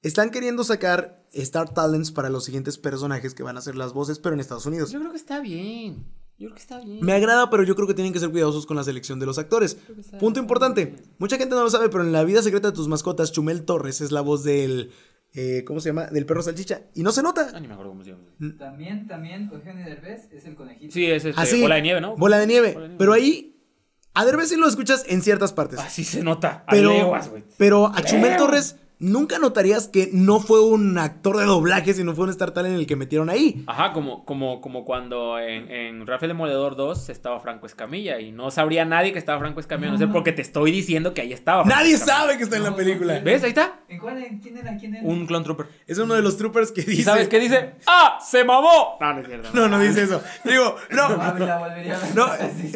Están 0.05 0.31
queriendo 0.31 0.63
sacar 0.65 1.25
Star 1.33 1.73
Talents 1.75 2.13
para 2.13 2.29
los 2.29 2.45
siguientes 2.45 2.79
personajes 2.79 3.35
que 3.35 3.43
van 3.43 3.57
a 3.57 3.61
ser 3.61 3.75
las 3.75 3.93
voces, 3.93 4.19
pero 4.21 4.35
en 4.35 4.41
Estados 4.41 4.67
Unidos. 4.67 4.91
Yo 4.93 5.01
creo 5.01 5.11
que 5.11 5.17
está 5.17 5.41
bien. 5.41 6.05
Yo 6.39 6.47
creo 6.49 6.55
que 6.55 6.61
está 6.61 6.79
bien. 6.81 6.99
Me 7.05 7.13
agrada, 7.13 7.49
pero 7.49 7.63
yo 7.63 7.75
creo 7.75 7.87
que 7.89 7.95
tienen 7.95 8.13
que 8.13 8.21
ser 8.21 8.31
cuidadosos 8.31 8.67
con 8.67 8.77
la 8.77 8.85
selección 8.85 9.19
de 9.19 9.27
los 9.27 9.39
actores. 9.39 9.77
Punto 10.21 10.39
importante. 10.41 10.95
Mucha 11.19 11.37
gente 11.39 11.55
no 11.55 11.63
lo 11.63 11.71
sabe, 11.71 11.89
pero 11.89 12.05
en 12.05 12.13
la 12.13 12.23
vida 12.25 12.43
secreta 12.43 12.71
de 12.71 12.77
tus 12.77 12.87
mascotas, 12.89 13.33
Chumel 13.33 13.65
Torres 13.65 14.01
es 14.01 14.13
la 14.13 14.21
voz 14.21 14.45
del... 14.45 14.91
eh, 15.33 15.65
¿Cómo 15.67 15.81
se 15.81 15.89
llama? 15.89 16.07
Del 16.07 16.27
perro 16.27 16.43
salchicha. 16.43 16.83
Y 16.95 17.03
no 17.03 17.11
se 17.13 17.21
Ah, 17.21 17.23
nota. 17.23 17.61
ni 17.61 17.67
me 17.67 17.73
acuerdo 17.75 17.93
cómo 17.93 18.05
se 18.05 18.11
llama. 18.11 18.25
También, 18.59 19.07
también, 19.07 19.49
Eugenio 19.53 19.87
Derbez 19.87 20.29
es 20.33 20.45
el 20.45 20.55
conejito. 20.55 20.93
Sí, 20.93 21.07
es 21.07 21.25
este, 21.25 21.41
Así. 21.41 21.63
bola 21.63 21.77
de 21.77 21.83
nieve, 21.83 22.01
¿no? 22.03 22.11
Ah, 22.11 22.17
Bola 22.19 22.39
de 22.39 22.47
nieve. 22.47 22.73
Bola 22.75 22.81
de 22.83 22.89
nieve. 22.89 22.99
Pero 22.99 23.13
ahí, 23.15 23.57
a 24.13 24.25
Derbez 24.27 24.49
sí 24.51 24.57
lo 24.57 24.67
escuchas 24.69 25.05
en 25.09 25.23
ciertas 25.23 25.53
partes. 25.55 25.79
Así 25.79 26.05
se 26.05 26.23
nota. 26.23 26.65
A 26.67 26.71
pero, 26.73 26.91
leguas, 26.91 27.31
güey. 27.31 27.45
pero 27.57 27.87
a 27.87 28.03
Chumel 28.03 28.33
Leguas. 28.33 28.39
Torres 28.39 28.77
nunca 28.99 29.39
notarías 29.39 29.89
que 29.89 30.09
no 30.13 30.41
fue 30.41 30.61
un 30.63 30.97
actor 30.99 31.37
de 31.37 31.45
doblaje, 31.45 31.93
sino 31.95 32.15
fue 32.15 32.25
un 32.25 32.31
Star 32.31 32.53
Talent 32.53 32.75
en 32.75 32.81
el 32.81 32.87
que 32.87 32.97
metieron 32.97 33.29
ahí. 33.31 33.65
Ajá, 33.67 33.93
como, 33.93 34.25
como, 34.25 34.61
como 34.61 34.85
cuando 34.85 35.39
en, 35.39 35.71
en 35.71 36.07
Rafael 36.07 36.31
Demoledor 36.31 36.77
2 36.77 37.09
estaba 37.11 37.39
Franco 37.41 37.67
Escamilla 37.67 38.21
y 38.21 38.33
no 38.33 38.51
sabría 38.51 38.85
nadie 38.85 39.13
que 39.13 39.19
estaba 39.19 39.39
Franco 39.39 39.61
Escamilla, 39.61 39.93
no 39.93 39.99
sé 39.99 40.07
porque 40.09 40.33
te 40.33 40.43
estoy 40.43 40.71
diciendo 40.71 41.13
que 41.15 41.21
ahí 41.23 41.33
estaba. 41.33 41.65
Franco 41.65 41.79
Nadie 41.81 41.95
Escamilla. 41.95 42.17
sabe 42.19 42.37
que 42.39 42.45
está 42.45 42.57
en 42.57 42.63
la 42.65 42.71
No, 42.71 42.77
película. 42.77 43.19
¿Ves? 43.21 43.43
Ahí 43.43 43.51
está. 43.51 43.81
¿En 43.89 43.99
cuál? 43.99 44.23
en- 44.23 44.39
¿Quién 44.41 44.57
era? 44.59 44.77
¿Quién 44.77 44.95
era? 44.95 45.05
Un 45.07 45.27
clon 45.27 45.45
trooper. 45.45 45.67
Es 45.87 45.99
uno 45.99 46.15
de 46.15 46.23
los 46.23 46.37
troopers 46.37 46.73
que 46.73 46.83
dice... 46.83 47.01
¿Y 47.01 47.05
sabes 47.05 47.29
qué 47.29 47.39
dice? 47.41 47.75
¡Ah! 47.87 48.19
¡Se 48.25 48.45
mamó! 48.45 48.97
No, 49.01 49.13
no 49.15 49.21
es 49.21 49.27
cierto. 49.27 49.49
No, 49.53 49.69
no 49.69 49.79
dice 49.81 50.03
eso. 50.05 50.23
Digo, 50.45 50.77
no. 50.91 51.09
No, 51.15 51.39
no, 52.15 52.27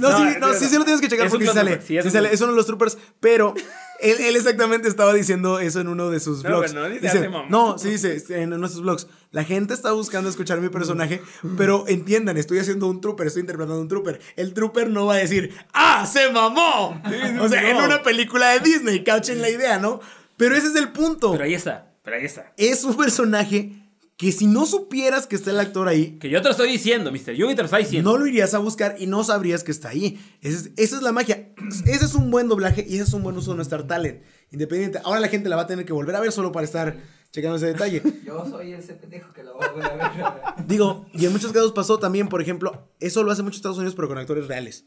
No, 0.00 0.18
sí, 0.18 0.36
no, 0.40 0.52
sí, 0.54 0.66
sí 0.66 0.76
lo 0.78 0.84
tienes 0.84 1.00
que 1.00 1.08
checar 1.08 1.28
porque 1.28 1.46
sí 1.46 1.52
sale. 1.52 1.80
sí, 1.80 2.00
sale, 2.10 2.32
es 2.32 2.40
uno 2.40 2.52
de 2.52 2.56
los 2.56 2.66
troopers, 2.66 2.98
pero 3.20 3.54
él, 4.00 4.16
él 4.20 4.36
exactamente 4.36 4.88
estaba 4.88 5.12
diciendo 5.14 5.58
eso 5.58 5.80
en 5.80 5.88
uno 5.88 6.10
de 6.10 6.20
sus 6.20 6.42
No, 6.44 6.50
vlogs. 6.50 6.72
pero 6.72 6.88
no 6.88 6.94
dice, 6.94 7.08
hace 7.08 7.28
no, 7.48 7.78
sí 7.78 7.90
dice 7.90 8.22
en 8.40 8.52
uno 8.52 8.66
de 8.66 8.72
sus 8.72 8.82
vlogs. 8.82 9.06
La 9.30 9.44
gente 9.44 9.74
está 9.74 9.92
buscando 9.92 10.28
escuchar 10.30 10.60
mi 10.60 10.68
personaje, 10.68 11.20
pero 11.56 11.84
entiendan, 11.88 12.36
estoy 12.36 12.58
haciendo 12.58 12.86
un 12.86 13.00
trooper, 13.00 13.26
estoy 13.26 13.40
interpretando 13.40 13.80
un 13.80 13.88
trooper. 13.88 14.20
El 14.36 14.54
trooper 14.54 14.88
no 14.88 15.06
va 15.06 15.14
a 15.14 15.18
decir, 15.18 15.54
¡ah, 15.72 16.06
se 16.06 16.30
mamó! 16.30 17.00
o 17.40 17.48
sea, 17.48 17.62
no. 17.62 17.68
en 17.68 17.76
una 17.76 18.02
película 18.02 18.50
de 18.50 18.60
Disney, 18.60 19.04
cauchen 19.04 19.42
la 19.42 19.50
idea, 19.50 19.78
¿no? 19.78 20.00
Pero 20.36 20.54
ese 20.56 20.68
es 20.68 20.76
el 20.76 20.92
punto. 20.92 21.32
Pero 21.32 21.44
ahí 21.44 21.54
está. 21.54 21.92
Pero 22.02 22.16
ahí 22.16 22.24
está. 22.24 22.52
Es 22.56 22.84
un 22.84 22.96
personaje 22.96 23.77
que 24.18 24.32
si 24.32 24.48
no 24.48 24.66
supieras 24.66 25.28
que 25.28 25.36
está 25.36 25.52
el 25.52 25.60
actor 25.60 25.86
ahí, 25.86 26.18
Que 26.18 26.28
yo 26.28 26.42
te 26.42 26.48
lo 26.48 26.50
estoy 26.50 26.68
diciendo, 26.68 27.12
Mr. 27.12 27.34
Yugi 27.34 27.54
te 27.54 27.62
lo 27.62 27.66
está 27.66 27.76
diciendo. 27.78 28.10
no 28.10 28.18
lo 28.18 28.26
irías 28.26 28.52
a 28.52 28.58
buscar 28.58 28.96
y 28.98 29.06
no 29.06 29.22
sabrías 29.22 29.62
que 29.62 29.70
está 29.70 29.90
ahí. 29.90 30.20
Esa 30.40 30.58
es, 30.58 30.70
esa 30.76 30.96
es 30.96 31.02
la 31.02 31.12
magia. 31.12 31.54
Ese 31.86 32.04
es 32.04 32.14
un 32.16 32.30
buen 32.30 32.48
doblaje 32.48 32.84
y 32.88 32.94
ese 32.94 33.04
es 33.04 33.12
un 33.12 33.22
buen 33.22 33.36
uso 33.36 33.52
de 33.52 33.56
nuestro 33.56 33.86
talent. 33.86 34.22
Independiente. 34.50 35.00
Ahora 35.04 35.20
la 35.20 35.28
gente 35.28 35.48
la 35.48 35.54
va 35.54 35.62
a 35.62 35.66
tener 35.68 35.84
que 35.84 35.92
volver 35.92 36.16
a 36.16 36.20
ver 36.20 36.32
solo 36.32 36.50
para 36.50 36.64
estar 36.64 36.96
checando 37.30 37.58
ese 37.58 37.66
detalle. 37.66 38.02
Yo 38.26 38.44
soy 38.50 38.72
ese 38.72 38.94
pendejo 38.94 39.32
que 39.32 39.44
lo 39.44 39.56
va 39.56 39.66
a 39.66 39.70
volver 39.70 39.90
a 39.92 40.54
ver. 40.56 40.66
Digo, 40.66 41.06
y 41.12 41.24
en 41.24 41.32
muchos 41.32 41.52
casos 41.52 41.72
pasó 41.72 41.98
también, 42.00 42.28
por 42.28 42.42
ejemplo, 42.42 42.90
eso 42.98 43.22
lo 43.22 43.30
hace 43.30 43.44
muchos 43.44 43.58
Estados 43.58 43.78
Unidos, 43.78 43.94
pero 43.94 44.08
con 44.08 44.18
actores 44.18 44.48
reales. 44.48 44.86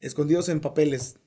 Escondidos 0.00 0.48
en 0.48 0.60
papeles. 0.60 1.18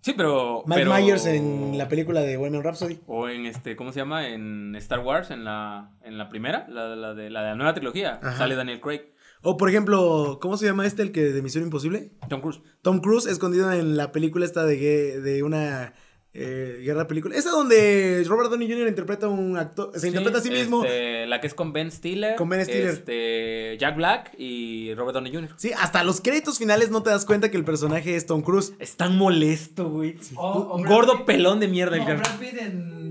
Sí, 0.00 0.14
pero. 0.16 0.62
Mike 0.66 0.82
pero- 0.82 0.94
Myers 0.94 1.26
en 1.26 1.76
la 1.78 1.88
película 1.88 2.20
de 2.22 2.36
Women 2.36 2.62
Rhapsody. 2.62 2.98
O 3.06 3.28
en 3.28 3.46
este, 3.46 3.76
¿cómo 3.76 3.92
se 3.92 4.00
llama? 4.00 4.28
En 4.28 4.74
Star 4.76 5.00
Wars, 5.00 5.30
en 5.30 5.44
la, 5.44 5.90
en 6.02 6.18
la 6.18 6.28
primera, 6.28 6.66
la, 6.68 6.96
la 6.96 7.14
de, 7.14 7.30
la 7.30 7.42
de 7.42 7.48
la 7.50 7.54
nueva 7.54 7.74
trilogía. 7.74 8.18
Ajá. 8.22 8.38
Sale 8.38 8.56
Daniel 8.56 8.80
Craig. 8.80 9.02
O 9.42 9.56
por 9.56 9.68
ejemplo, 9.68 10.38
¿cómo 10.40 10.56
se 10.56 10.66
llama 10.66 10.86
este 10.86 11.02
el 11.02 11.10
que 11.12 11.22
de 11.22 11.42
Misión 11.42 11.64
Imposible? 11.64 12.12
Tom 12.28 12.40
Cruise. 12.40 12.60
Tom 12.80 13.00
Cruise 13.00 13.26
escondido 13.26 13.72
en 13.72 13.96
la 13.96 14.12
película 14.12 14.44
esta 14.44 14.64
de, 14.64 15.20
de 15.20 15.42
una 15.42 15.94
eh, 16.34 16.80
guerra 16.82 17.06
película. 17.06 17.36
Esa 17.36 17.50
donde 17.50 18.24
Robert 18.26 18.48
Downey 18.50 18.66
Jr. 18.70 18.88
interpreta 18.88 19.28
un 19.28 19.56
actor, 19.58 19.90
se 19.94 20.08
interpreta 20.08 20.38
a 20.38 20.40
sí 20.40 20.50
mismo. 20.50 20.82
este, 20.84 21.26
la 21.26 21.40
que 21.40 21.46
es 21.46 21.54
con 21.54 21.72
Ben 21.72 21.90
Stiller. 21.90 22.36
Con 22.36 22.48
Ben 22.48 22.64
Stiller. 22.64 22.88
Este, 22.90 23.76
Jack 23.78 23.96
Black 23.96 24.32
y 24.38 24.94
Robert 24.94 25.14
Downey 25.14 25.32
Jr. 25.34 25.50
Sí, 25.56 25.72
hasta 25.78 26.02
los 26.04 26.20
créditos 26.20 26.58
finales 26.58 26.90
no 26.90 27.02
te 27.02 27.10
das 27.10 27.26
cuenta 27.26 27.50
que 27.50 27.56
el 27.58 27.64
personaje 27.64 28.16
es 28.16 28.24
Tom 28.26 28.40
Cruise. 28.42 28.72
Es 28.78 28.96
tan 28.96 29.16
molesto, 29.18 29.90
güey. 29.90 30.16
O- 30.36 30.42
o 30.50 30.76
Un 30.76 30.82
Brad 30.82 30.92
gordo 30.94 31.16
Pitt. 31.18 31.26
pelón 31.26 31.60
de 31.60 31.68
mierda 31.68 31.96
el 31.96 32.02
No, 32.02 32.06
cara. 32.08 32.22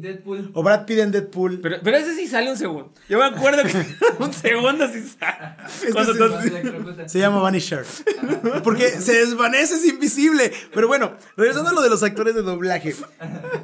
En 0.02 0.16
Deadpool. 0.16 0.52
O 0.54 0.64
Brad 0.64 0.86
Pitt 0.86 0.98
en 0.98 1.12
Deadpool. 1.12 1.60
Pero, 1.62 1.78
pero 1.84 1.98
ese 1.98 2.16
sí 2.16 2.28
sale 2.28 2.50
un 2.50 2.58
segundo. 2.58 2.92
Yo 3.08 3.20
me 3.20 3.26
acuerdo 3.26 3.62
que 3.64 3.86
un 4.24 4.34
segundo 4.34 4.88
sí 4.88 5.04
sale. 5.04 5.92
Cuando 5.92 6.42
se. 6.42 7.10
Se 7.10 7.20
llama 7.20 7.40
Vanisher. 7.40 7.86
Porque 8.64 8.90
se 8.90 9.14
desvanece, 9.14 9.76
es 9.76 9.86
invisible. 9.86 10.52
Pero 10.74 10.88
bueno, 10.88 11.16
regresando 11.38 11.70
a 11.70 11.74
lo 11.74 11.82
de 11.82 11.90
los 11.90 12.02
actores 12.02 12.34
de 12.34 12.42
doblaje. 12.42 12.96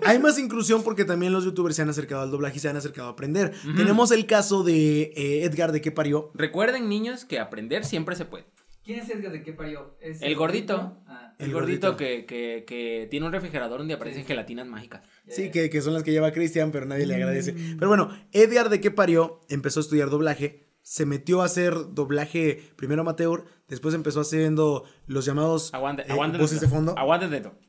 Hay 0.05 0.19
más 0.19 0.37
inclusión 0.37 0.83
porque 0.83 1.05
también 1.05 1.33
los 1.33 1.43
youtubers 1.43 1.75
se 1.75 1.81
han 1.81 1.89
acercado 1.89 2.21
al 2.21 2.29
doblaje 2.29 2.57
y 2.57 2.59
se 2.59 2.69
han 2.69 2.77
acercado 2.77 3.07
a 3.07 3.11
aprender. 3.11 3.53
Tenemos 3.75 4.11
el 4.11 4.27
caso 4.27 4.63
de 4.63 5.13
eh, 5.15 5.43
Edgar 5.43 5.71
de 5.71 5.81
que 5.81 5.91
parió. 5.91 6.31
Recuerden, 6.35 6.87
niños, 6.87 7.25
que 7.25 7.39
aprender 7.39 7.83
siempre 7.83 8.15
se 8.15 8.25
puede. 8.25 8.45
¿Quién 8.83 8.99
es 8.99 9.09
Edgar 9.09 9.31
de 9.31 9.43
qué 9.43 9.53
parió? 9.53 9.97
¿Es 9.99 10.21
El 10.21 10.35
gordito. 10.35 10.97
Ah, 11.07 11.26
El, 11.39 11.47
El 11.47 11.53
gordito, 11.53 11.87
gordito. 11.91 11.97
Que, 11.97 12.25
que, 12.25 12.63
que 12.65 13.07
tiene 13.11 13.25
un 13.25 13.31
refrigerador 13.31 13.79
donde 13.79 13.93
aparecen 13.93 14.23
Sí. 14.23 14.27
gelatinas 14.27 14.65
mágicas. 14.67 15.01
Sí, 15.27 15.51
que, 15.51 15.69
que 15.69 15.81
son 15.81 15.93
las 15.93 16.03
que 16.03 16.11
lleva 16.11 16.31
Cristian, 16.31 16.71
pero 16.71 16.85
nadie 16.85 17.05
le 17.05 17.15
agradece. 17.15 17.53
Pero 17.77 17.87
bueno, 17.89 18.09
Edgar 18.31 18.69
de 18.69 18.81
que 18.81 18.89
parió 18.91 19.41
empezó 19.49 19.79
a 19.79 19.83
estudiar 19.83 20.09
doblaje. 20.09 20.65
Se 20.81 21.05
metió 21.05 21.41
a 21.41 21.45
hacer 21.45 21.73
doblaje 21.93 22.63
primero 22.77 23.01
amateur, 23.01 23.43
después 23.67 23.93
empezó 23.93 24.21
haciendo 24.21 24.85
los 25.05 25.25
llamados 25.25 25.73
Aguante, 25.73 26.03
eh, 26.03 26.11
aguante. 26.11 26.37
voces 26.37 26.61
de 26.61 26.67
fondo. 26.69 26.97
Aguanten 26.97 27.29
de 27.29 27.41
todo. 27.41 27.59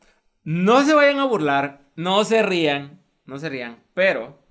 No 0.44 0.84
se 0.84 0.94
vayan 0.94 1.18
a 1.18 1.24
burlar, 1.24 1.90
no 1.96 2.24
se 2.24 2.42
rían, 2.42 3.02
no 3.26 3.38
se 3.38 3.48
rían. 3.48 3.82
Pero 3.92 4.46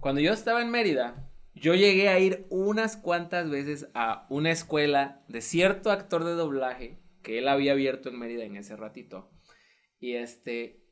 cuando 0.00 0.20
yo 0.20 0.32
estaba 0.32 0.62
en 0.62 0.70
Mérida, 0.70 1.28
yo 1.54 1.74
llegué 1.74 2.08
a 2.08 2.18
ir 2.20 2.46
unas 2.48 2.96
cuantas 2.96 3.50
veces 3.50 3.88
a 3.92 4.24
una 4.30 4.50
escuela 4.52 5.22
de 5.28 5.42
cierto 5.42 5.90
actor 5.90 6.24
de 6.24 6.32
doblaje 6.32 7.01
que 7.22 7.38
él 7.38 7.48
había 7.48 7.72
abierto 7.72 8.08
en 8.08 8.18
Mérida 8.18 8.44
en 8.44 8.56
ese 8.56 8.76
ratito. 8.76 9.30
Y 9.98 10.14
este. 10.14 10.82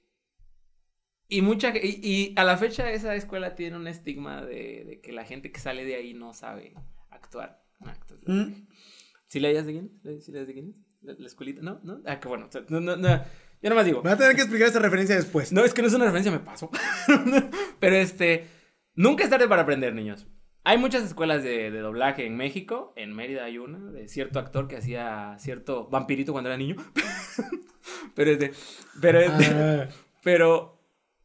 Y 1.28 1.42
mucha 1.42 1.72
y, 1.76 2.00
y 2.02 2.34
a 2.36 2.44
la 2.44 2.56
fecha 2.56 2.90
esa 2.90 3.14
escuela 3.14 3.54
tiene 3.54 3.76
un 3.76 3.86
estigma 3.86 4.44
de, 4.44 4.84
de 4.84 5.00
que 5.00 5.12
la 5.12 5.24
gente 5.24 5.52
que 5.52 5.60
sale 5.60 5.84
de 5.84 5.94
ahí 5.94 6.14
no 6.14 6.32
sabe 6.32 6.74
actuar. 7.10 7.62
de 7.80 8.32
Mm. 8.32 8.68
¿Sí 9.26 9.38
leías 9.38 9.66
de 9.66 9.72
quién? 9.72 10.00
¿Sí 10.20 10.32
leías 10.32 10.48
de 10.48 10.54
quién? 10.54 10.74
¿La, 11.02 11.14
la 11.14 11.26
escuelita? 11.26 11.62
¿No? 11.62 11.80
¿No? 11.84 12.02
Ah, 12.04 12.18
qué 12.18 12.28
bueno. 12.28 12.48
No, 12.68 12.80
no, 12.80 12.96
no. 12.96 13.24
Yo 13.62 13.68
nomás 13.70 13.86
digo. 13.86 14.02
Me 14.02 14.10
va 14.10 14.14
a 14.14 14.18
tener 14.18 14.34
que 14.34 14.42
explicar 14.42 14.68
esta 14.68 14.80
referencia 14.80 15.14
después. 15.14 15.52
No, 15.52 15.64
es 15.64 15.74
que 15.74 15.82
no 15.82 15.88
es 15.88 15.94
una 15.94 16.06
referencia, 16.06 16.32
me 16.32 16.40
paso. 16.40 16.70
Pero 17.80 17.96
este. 17.96 18.46
Nunca 18.94 19.24
es 19.24 19.30
tarde 19.30 19.46
para 19.48 19.62
aprender, 19.62 19.94
niños. 19.94 20.26
Hay 20.62 20.78
muchas 20.78 21.02
escuelas 21.04 21.42
de, 21.42 21.70
de 21.70 21.80
doblaje 21.80 22.26
en 22.26 22.36
México. 22.36 22.92
En 22.96 23.14
Mérida 23.14 23.44
hay 23.44 23.58
una 23.58 23.78
de 23.90 24.08
cierto 24.08 24.38
actor 24.38 24.68
que 24.68 24.76
hacía 24.76 25.36
cierto 25.38 25.88
vampirito 25.88 26.32
cuando 26.32 26.50
era 26.50 26.56
niño. 26.58 26.76
pero 28.14 28.30
este. 28.30 28.52
Pero 29.00 29.20
este. 29.20 29.46
Ah, 29.46 29.88
Pero. 30.22 30.76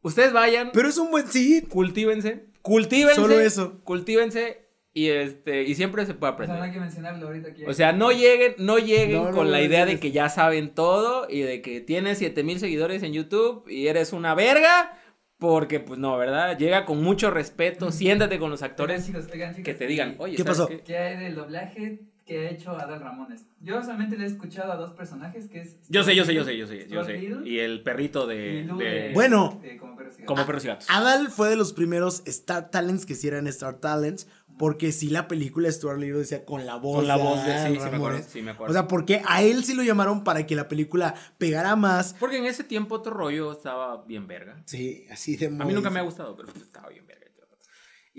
Ustedes 0.02 0.32
vayan, 0.32 0.70
pero 0.72 0.88
es 0.88 0.98
un 0.98 1.10
buen 1.10 1.26
sí. 1.26 1.62
cultívense. 1.68 2.46
Cultívense. 2.62 3.16
Solo 3.16 3.40
eso. 3.40 3.80
Cultívense. 3.82 4.64
Y 4.94 5.08
este, 5.10 5.64
y 5.64 5.74
siempre 5.74 6.06
se 6.06 6.14
puede 6.14 6.32
O 6.32 6.36
sea, 6.38 6.46
no 6.46 6.52
hay 6.54 6.58
aprender. 6.58 6.72
que 6.72 6.80
mencionarlo 6.80 7.26
ahorita 7.26 7.48
aquí. 7.48 7.64
O 7.66 7.74
sea, 7.74 7.92
no 7.92 8.12
lleguen, 8.12 8.54
no 8.58 8.78
lleguen 8.78 9.18
No, 9.18 9.24
no, 9.30 9.36
con 9.36 9.46
no 9.46 9.52
la 9.52 9.60
idea 9.60 9.84
de 9.84 10.00
que 10.00 10.10
ya 10.10 10.30
saben 10.30 10.74
todo 10.74 11.26
y 11.28 11.40
de 11.40 11.60
que 11.60 11.82
tienes 11.82 12.16
7000 12.18 12.60
seguidores 12.60 13.02
en 13.02 13.12
YouTube 13.12 13.68
y 13.68 13.88
eres 13.88 14.14
una 14.14 14.34
verga. 14.34 14.96
Porque, 15.38 15.80
pues 15.80 15.98
no, 15.98 16.16
¿verdad? 16.16 16.56
Llega 16.58 16.84
con 16.86 17.02
mucho 17.02 17.30
respeto, 17.30 17.92
siéntate 17.92 18.38
con 18.38 18.50
los 18.50 18.60
Oigan, 18.62 18.70
actores 18.70 19.06
chicos, 19.06 19.26
oigan, 19.32 19.50
chicos, 19.50 19.64
que 19.64 19.74
te 19.74 19.86
digan, 19.86 20.12
¿y 20.12 20.16
oye, 20.18 20.36
¿Qué 20.36 20.42
¿sabes 20.42 20.58
pasó? 20.58 20.68
qué? 20.68 20.80
¿Qué 20.80 20.96
hay 20.96 21.16
del 21.18 21.34
doblaje 21.34 22.00
que 22.24 22.46
ha 22.46 22.50
hecho 22.50 22.70
Adal 22.70 23.00
Ramones? 23.00 23.44
Yo 23.60 23.80
solamente 23.82 24.16
le 24.16 24.24
he 24.24 24.28
escuchado 24.28 24.72
a 24.72 24.76
dos 24.76 24.92
personajes 24.92 25.48
que 25.50 25.60
es... 25.60 25.76
Yo 25.90 26.02
sé, 26.04 26.16
yo 26.16 26.24
sé, 26.24 26.34
yo 26.34 26.44
sé, 26.44 26.56
yo 26.56 26.66
sé, 26.66 26.86
yo 26.88 27.04
sé. 27.04 27.22
Y 27.44 27.58
el 27.58 27.82
perrito 27.82 28.26
de. 28.26 28.64
De- 28.64 28.84
de- 28.84 29.10
Bueno. 29.12 29.60
de 29.62 29.76
Como 30.24 30.46
Perros 30.46 30.64
y 30.64 30.68
Gatos. 30.68 30.86
Adal 30.88 31.28
fue 31.28 31.50
de 31.50 31.56
los 31.56 31.72
primeros 31.74 32.22
Star 32.26 32.70
Talents 32.70 33.04
que 33.04 33.14
eran 33.28 33.46
Star 33.46 33.74
Talents. 33.74 34.28
Porque 34.58 34.92
sí, 34.92 35.10
la 35.10 35.28
película 35.28 35.70
Stuart 35.70 35.98
Little 35.98 36.18
decía 36.18 36.44
con 36.44 36.64
la 36.64 36.76
voz. 36.76 36.96
Con 36.96 37.08
la 37.08 37.16
voz 37.16 37.44
de. 37.44 37.52
Sí, 37.58 37.66
sí 37.66 37.72
me 37.72 37.76
acuerdo. 37.78 37.90
Ramones. 37.90 38.26
Sí, 38.26 38.42
me 38.42 38.50
acuerdo. 38.52 38.70
O 38.70 38.74
sea, 38.74 38.88
porque 38.88 39.22
a 39.26 39.42
él 39.42 39.64
sí 39.64 39.74
lo 39.74 39.82
llamaron 39.82 40.24
para 40.24 40.46
que 40.46 40.54
la 40.56 40.68
película 40.68 41.14
pegara 41.38 41.76
más. 41.76 42.14
Porque 42.18 42.38
en 42.38 42.46
ese 42.46 42.64
tiempo 42.64 42.94
otro 42.94 43.12
rollo 43.12 43.52
estaba 43.52 44.04
bien 44.04 44.26
verga. 44.26 44.62
Sí, 44.66 45.06
así 45.10 45.36
de 45.36 45.46
A 45.46 45.50
mí 45.50 45.72
nunca 45.72 45.90
me 45.90 46.00
ha 46.00 46.02
gustado, 46.02 46.36
pero 46.36 46.48
estaba 46.52 46.88
bien 46.88 47.06
verga. 47.06 47.26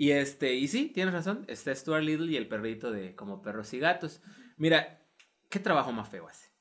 Y 0.00 0.12
este, 0.12 0.54
y 0.54 0.68
sí, 0.68 0.92
tienes 0.94 1.12
razón. 1.12 1.44
Está 1.48 1.74
Stuart 1.74 2.04
Little 2.04 2.30
y 2.30 2.36
el 2.36 2.46
perrito 2.46 2.92
de 2.92 3.16
como 3.16 3.42
perros 3.42 3.74
y 3.74 3.80
gatos. 3.80 4.22
Mira, 4.56 5.02
¿qué 5.50 5.58
trabajo 5.58 5.90
más 5.90 6.08
feo 6.08 6.28
hace? 6.28 6.52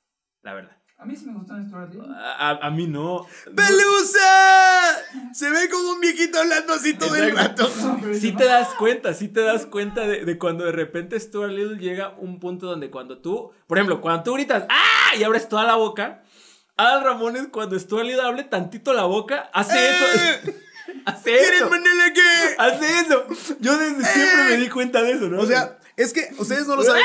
La 0.41 0.55
verdad. 0.55 0.81
A 0.99 1.05
mí 1.05 1.15
sí 1.15 1.27
me 1.27 1.33
gustó 1.33 1.53
Stuart 1.67 1.93
Little. 1.93 2.11
A, 2.15 2.49
a- 2.59 2.71
mí 2.71 2.87
no. 2.87 3.27
¡Pelusa! 3.55 4.97
Se 5.33 5.49
ve 5.49 5.69
como 5.69 5.91
un 5.91 6.01
viejito 6.01 6.39
hablando 6.39 6.73
así 6.73 6.95
todo 6.95 7.15
el 7.15 7.35
rato. 7.35 7.69
Sí 8.19 8.31
te 8.31 8.45
das 8.45 8.69
cuenta, 8.79 9.13
sí 9.13 9.27
te 9.27 9.41
das 9.41 9.65
cuenta 9.67 10.01
de, 10.07 10.25
de 10.25 10.37
cuando 10.39 10.65
de 10.65 10.71
repente 10.71 11.19
Stuart 11.19 11.51
Little 11.51 11.77
llega 11.77 12.05
a 12.05 12.09
un 12.17 12.39
punto 12.39 12.65
donde 12.65 12.89
cuando 12.89 13.19
tú, 13.19 13.51
por 13.67 13.77
ejemplo, 13.77 14.01
cuando 14.01 14.23
tú 14.23 14.33
gritas 14.33 14.63
¡Ah! 14.69 15.15
y 15.17 15.23
abres 15.23 15.47
toda 15.49 15.63
la 15.65 15.75
boca, 15.75 16.23
Adal 16.77 17.03
Ramones 17.03 17.47
cuando 17.51 17.77
Stuart 17.77 18.05
Little 18.05 18.21
hable 18.23 18.43
tantito 18.45 18.93
la 18.93 19.03
boca, 19.03 19.49
hace 19.53 19.77
¡Eh! 19.77 19.91
eso. 20.43 20.57
hace 21.05 21.23
¿Quieren 21.37 21.53
eso. 21.63 21.69
Hace 22.57 22.99
eso. 23.01 23.27
Yo 23.59 23.77
desde 23.77 24.03
siempre 24.03 24.43
me 24.45 24.57
di 24.57 24.69
cuenta 24.69 25.01
de 25.03 25.11
eso, 25.11 25.27
¿no? 25.27 25.41
O 25.41 25.45
sea, 25.45 25.77
es 25.95 26.11
que 26.13 26.29
ustedes 26.39 26.65
no 26.67 26.75
lo 26.75 26.83
saben. 26.83 27.03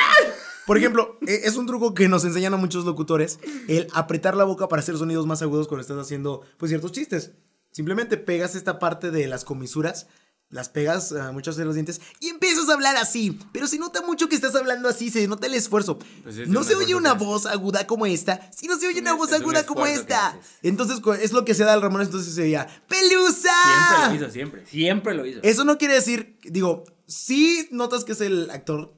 Por 0.67 0.79
ejemplo, 0.79 1.19
e- 1.27 1.43
es 1.45 1.57
un 1.57 1.67
truco 1.67 1.95
que 1.95 2.09
nos 2.09 2.25
enseñan 2.25 2.55
a 2.55 2.57
muchos 2.57 2.85
locutores, 2.85 3.39
el 3.69 3.89
apretar 3.95 4.37
la 4.37 4.45
boca 4.45 4.69
para 4.69 4.81
hacer 4.81 4.97
sonidos 4.97 5.27
más 5.27 5.43
agudos 5.43 5.69
cuando 5.69 5.83
estás 5.83 5.99
haciendo 5.99 6.43
pues 6.57 6.71
ciertos 6.71 6.93
chistes. 6.93 7.33
Simplemente 7.73 8.17
pegas 8.17 8.55
esta 8.55 8.79
parte 8.79 9.11
de 9.11 9.27
las 9.27 9.45
comisuras, 9.45 10.07
las 10.51 10.69
pegas 10.69 11.13
a 11.13 11.33
muchos 11.33 11.57
de 11.57 11.65
los 11.65 11.75
dientes 11.75 12.03
y 12.21 12.29
empiezas 12.29 12.69
a 12.69 12.75
hablar 12.75 12.95
así. 12.97 13.39
Pero 13.53 13.67
se 13.67 13.79
nota 13.79 14.03
mucho 14.03 14.29
que 14.29 14.35
estás 14.35 14.55
hablando 14.55 14.89
así, 14.91 15.09
se 15.11 15.27
nota 15.27 15.47
el 15.47 15.55
esfuerzo. 15.55 15.99
Pues 16.23 16.37
es 16.37 16.49
no 16.49 16.63
se 16.63 16.75
oye 16.77 16.95
una 16.95 17.15
voz 17.15 17.47
aguda 17.47 17.87
como 17.87 18.05
esta, 18.05 18.51
si 18.55 18.67
no 18.69 18.79
se 18.79 18.87
oye 18.87 18.99
un 18.99 19.05
una 19.05 19.13
es- 19.13 19.17
voz 19.17 19.29
es 19.33 19.37
un 19.39 19.43
aguda 19.45 19.65
como 19.65 19.87
esta. 19.87 20.39
Entonces 20.63 21.01
es 21.23 21.33
lo 21.33 21.47
que 21.47 21.55
se 21.55 21.65
da 21.65 21.73
al 21.73 21.81
Ramón, 21.81 22.03
entonces 22.03 22.35
se 22.35 22.43
veía 22.43 22.69
¡Pelusa! 22.87 23.51
siempre 23.65 24.09
lo 24.09 24.15
hizo, 24.15 24.31
siempre. 24.33 24.67
Siempre 24.67 25.15
lo 25.15 25.25
hizo. 25.27 25.41
Eso 25.43 25.65
no 25.65 25.79
quiere 25.79 25.95
decir, 25.95 26.37
digo, 26.45 26.85
sí 27.07 27.69
notas 27.71 28.05
que 28.05 28.13
es 28.13 28.21
el 28.21 28.51
actor. 28.51 28.93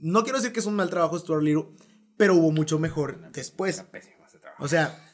No 0.00 0.22
quiero 0.22 0.38
decir 0.38 0.52
que 0.52 0.60
es 0.60 0.66
un 0.66 0.74
mal 0.76 0.90
trabajo 0.90 1.18
Stuart 1.18 1.42
Little, 1.42 1.66
pero 2.16 2.34
hubo 2.34 2.50
mucho 2.52 2.78
mejor 2.78 3.30
después. 3.32 3.78
Está 3.78 3.90
pésimo 3.90 4.24
ese 4.26 4.38
trabajo. 4.38 4.64
O 4.64 4.68
sea, 4.68 5.04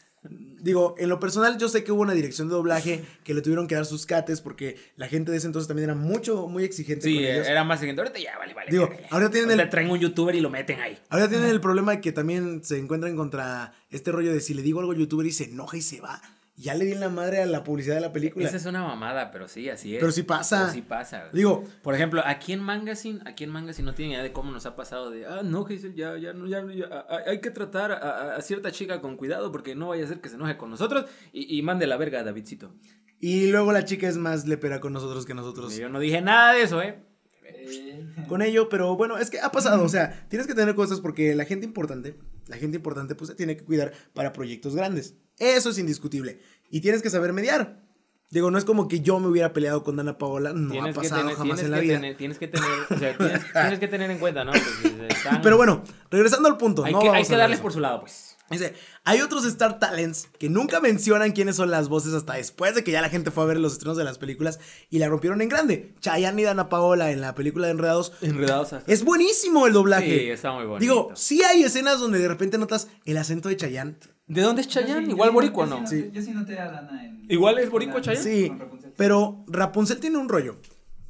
digo, 0.60 0.94
en 0.98 1.08
lo 1.10 1.20
personal 1.20 1.58
yo 1.58 1.68
sé 1.68 1.84
que 1.84 1.92
hubo 1.92 2.00
una 2.02 2.14
dirección 2.14 2.48
de 2.48 2.54
doblaje 2.54 3.04
que 3.24 3.34
le 3.34 3.42
tuvieron 3.42 3.66
que 3.66 3.74
dar 3.74 3.84
sus 3.86 4.06
cates 4.06 4.40
porque 4.40 4.76
la 4.96 5.06
gente 5.08 5.30
de 5.30 5.36
ese 5.38 5.46
entonces 5.46 5.68
también 5.68 5.90
era 5.90 5.94
mucho, 5.98 6.48
muy 6.48 6.64
exigente 6.64 7.04
Sí, 7.06 7.14
con 7.16 7.24
ellos. 7.24 7.46
era 7.46 7.62
más 7.64 7.80
siguiente. 7.80 8.00
Ahorita 8.02 8.18
ya, 8.18 8.38
vale, 8.38 8.54
vale. 8.54 8.70
Digo, 8.70 8.84
ahora 9.10 9.30
tienen 9.30 9.50
Ahorita 9.50 9.62
el- 9.64 9.70
traen 9.70 9.90
un 9.90 9.98
youtuber 10.00 10.34
y 10.34 10.40
lo 10.40 10.48
meten 10.50 10.80
ahí. 10.80 10.98
Ahora 11.10 11.28
tienen 11.28 11.48
el 11.48 11.60
problema 11.60 11.92
de 11.92 12.00
que 12.00 12.12
también 12.12 12.64
se 12.64 12.78
encuentran 12.78 13.14
contra 13.16 13.74
este 13.90 14.12
rollo 14.12 14.32
de 14.32 14.40
si 14.40 14.54
le 14.54 14.62
digo 14.62 14.80
algo 14.80 14.92
al 14.92 14.98
youtuber 14.98 15.26
y 15.26 15.32
se 15.32 15.44
enoja 15.44 15.76
y 15.76 15.82
se 15.82 16.00
va. 16.00 16.22
Ya 16.56 16.74
le 16.74 16.84
di 16.84 16.92
en 16.92 17.00
la 17.00 17.08
madre 17.08 17.42
a 17.42 17.46
la 17.46 17.64
publicidad 17.64 17.96
de 17.96 18.00
la 18.00 18.12
película. 18.12 18.46
Esa 18.46 18.56
es 18.58 18.66
una 18.66 18.80
mamada, 18.82 19.32
pero 19.32 19.48
sí, 19.48 19.68
así 19.68 19.94
es. 19.96 20.00
Pero 20.00 20.12
sí 20.12 20.22
pasa. 20.22 20.60
Pero 20.60 20.72
sí 20.72 20.82
pasa. 20.82 21.24
Digo, 21.32 21.64
Por 21.82 21.96
ejemplo, 21.96 22.22
aquí 22.24 22.52
en 22.52 22.60
Magazine, 22.60 23.20
aquí 23.26 23.42
en 23.42 23.50
Magazine 23.50 23.86
no 23.86 23.94
tienen 23.94 24.12
idea 24.12 24.22
de 24.22 24.32
cómo 24.32 24.52
nos 24.52 24.64
ha 24.64 24.76
pasado 24.76 25.10
de, 25.10 25.26
ah, 25.26 25.40
no, 25.42 25.64
Giselle, 25.64 25.96
ya, 25.96 26.16
ya, 26.16 26.32
no, 26.32 26.46
ya, 26.46 26.64
ya, 26.72 27.06
hay 27.26 27.40
que 27.40 27.50
tratar 27.50 27.90
a, 27.90 28.36
a- 28.36 28.40
cierta 28.40 28.70
chica 28.70 29.00
con 29.00 29.16
cuidado 29.16 29.50
porque 29.50 29.74
no 29.74 29.88
vaya 29.88 30.04
a 30.04 30.06
ser 30.08 30.20
que 30.20 30.28
se 30.28 30.36
enoje 30.36 30.56
con 30.56 30.70
nosotros 30.70 31.06
y, 31.32 31.58
y 31.58 31.62
mande 31.62 31.88
la 31.88 31.96
verga 31.96 32.20
a 32.20 32.22
Davidcito. 32.22 32.72
y 33.18 33.48
luego 33.48 33.72
la 33.72 33.84
chica 33.84 34.06
es 34.08 34.16
más 34.16 34.46
lepera 34.46 34.78
con 34.80 34.92
nosotros 34.92 35.26
que 35.26 35.34
nosotros. 35.34 35.76
Y 35.76 35.80
yo 35.80 35.88
no 35.88 35.98
dije 35.98 36.20
nada 36.20 36.52
de 36.52 36.62
eso, 36.62 36.80
¿eh? 36.82 37.02
Eh, 37.42 38.06
con 38.28 38.42
ello, 38.42 38.68
pero 38.68 38.96
bueno, 38.96 39.18
es 39.18 39.28
que 39.28 39.40
ha 39.40 39.50
pasado, 39.50 39.82
o 39.82 39.88
sea, 39.88 40.24
tienes 40.28 40.46
que 40.46 40.54
tener 40.54 40.74
cosas 40.76 41.00
porque 41.00 41.34
la 41.34 41.44
gente 41.46 41.66
importante, 41.66 42.16
la 42.46 42.56
gente 42.58 42.76
importante 42.76 43.14
pues 43.16 43.28
se 43.30 43.34
tiene 43.34 43.56
que 43.56 43.64
cuidar 43.64 43.92
para 44.12 44.32
proyectos 44.32 44.76
grandes. 44.76 45.16
Eso 45.38 45.70
es 45.70 45.78
indiscutible. 45.78 46.40
Y 46.70 46.80
tienes 46.80 47.02
que 47.02 47.10
saber 47.10 47.32
mediar. 47.32 47.82
Digo, 48.30 48.50
no 48.50 48.58
es 48.58 48.64
como 48.64 48.88
que 48.88 49.00
yo 49.00 49.20
me 49.20 49.28
hubiera 49.28 49.52
peleado 49.52 49.84
con 49.84 49.94
Dana 49.96 50.18
Paola, 50.18 50.52
no 50.52 50.68
ha 50.70 50.72
tienes 50.72 50.94
pasado 50.96 51.20
tener, 51.22 51.36
jamás 51.36 51.60
en 51.62 51.70
la 51.70 51.78
vida. 51.78 51.94
tener, 51.94 52.16
tienes 52.16 52.38
que 52.38 52.48
tener, 52.48 52.68
o 52.90 52.98
sea, 52.98 53.16
tienes, 53.16 53.40
tienes 53.52 53.78
que 53.78 53.86
tener 53.86 54.10
en 54.10 54.18
cuenta, 54.18 54.42
¿no? 54.44 54.50
Pues, 54.50 55.16
están- 55.16 55.40
Pero 55.40 55.56
bueno, 55.56 55.84
regresando 56.10 56.48
al 56.48 56.56
punto, 56.56 56.84
hay 56.84 56.92
no 56.92 56.98
que, 56.98 57.06
vamos 57.08 57.16
hay 57.18 57.22
a 57.24 57.26
que 57.28 57.32
hablar 57.34 57.44
darles 57.50 57.60
por 57.60 57.72
su 57.72 57.78
lado, 57.80 58.00
pues. 58.00 58.36
Dice, 58.50 58.74
hay 59.04 59.20
otros 59.20 59.44
Star 59.44 59.78
Talents 59.78 60.28
que 60.38 60.48
nunca 60.48 60.80
mencionan 60.80 61.32
quiénes 61.32 61.56
son 61.56 61.70
las 61.70 61.88
voces 61.88 62.12
hasta 62.12 62.34
después 62.34 62.74
de 62.74 62.82
que 62.84 62.90
ya 62.92 63.00
la 63.00 63.08
gente 63.08 63.30
fue 63.30 63.44
a 63.44 63.46
ver 63.46 63.58
los 63.58 63.74
estrenos 63.74 63.96
de 63.96 64.04
las 64.04 64.18
películas 64.18 64.58
y 64.90 64.98
la 64.98 65.08
rompieron 65.08 65.40
en 65.40 65.48
grande. 65.48 65.94
Chayanne 66.00 66.42
y 66.42 66.44
Dana 66.44 66.68
Paola 66.68 67.10
en 67.10 67.20
la 67.20 67.34
película 67.34 67.66
de 67.68 67.72
Enredados. 67.72 68.12
Enredados 68.20 68.72
hasta- 68.74 68.90
Es 68.92 69.02
buenísimo 69.04 69.66
el 69.66 69.72
doblaje. 69.72 70.18
Sí, 70.18 70.28
está 70.30 70.52
muy 70.52 70.66
bonito. 70.66 70.80
Digo, 70.80 71.10
sí 71.14 71.42
hay 71.42 71.62
escenas 71.62 72.00
donde 72.00 72.18
de 72.18 72.28
repente 72.28 72.58
notas 72.58 72.88
el 73.06 73.16
acento 73.16 73.48
de 73.48 73.56
Chayanne. 73.56 73.96
¿De 74.26 74.40
dónde 74.40 74.62
es 74.62 74.68
yo 74.68 74.80
Chayanne? 74.80 75.06
sí- 75.06 75.10
Igual 75.12 75.28
yo 75.30 75.34
boricua, 75.34 75.66
¿no? 75.66 75.80
Yo 75.82 75.86
sí, 75.86 76.10
yo 76.12 76.22
sí 76.22 76.30
noté 76.32 76.58
a 76.58 76.70
Dana 76.70 77.04
en. 77.04 77.22
¿Igual 77.28 77.58
es 77.58 77.70
boricua 77.70 78.00
Chayanne? 78.00 78.22
Sí, 78.24 78.48
con 78.48 78.58
Rapunzel. 78.60 78.92
pero 78.96 79.44
Rapunzel 79.48 80.00
tiene 80.00 80.18
un 80.18 80.28
rollo. 80.28 80.56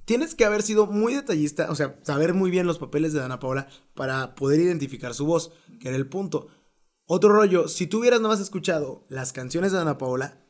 Tienes 0.04 0.34
que 0.34 0.44
haber 0.44 0.62
sido 0.62 0.86
muy 0.86 1.14
detallista, 1.14 1.70
o 1.70 1.74
sea, 1.74 1.96
saber 2.02 2.34
muy 2.34 2.50
bien 2.50 2.66
los 2.66 2.78
papeles 2.78 3.12
de 3.14 3.20
Dana 3.20 3.38
Paola 3.38 3.68
para 3.94 4.34
poder 4.34 4.60
identificar 4.60 5.14
su 5.14 5.24
voz, 5.24 5.52
que 5.80 5.88
era 5.88 5.96
el 5.96 6.06
punto. 6.08 6.48
Otro 7.06 7.30
rollo, 7.32 7.68
si 7.68 7.86
tú 7.86 8.00
hubieras 8.00 8.20
nada 8.20 8.34
más 8.34 8.40
escuchado 8.40 9.06
las 9.08 9.32
canciones 9.32 9.72
de 9.72 9.78
Dana 9.78 9.96
Paola, 9.96 10.40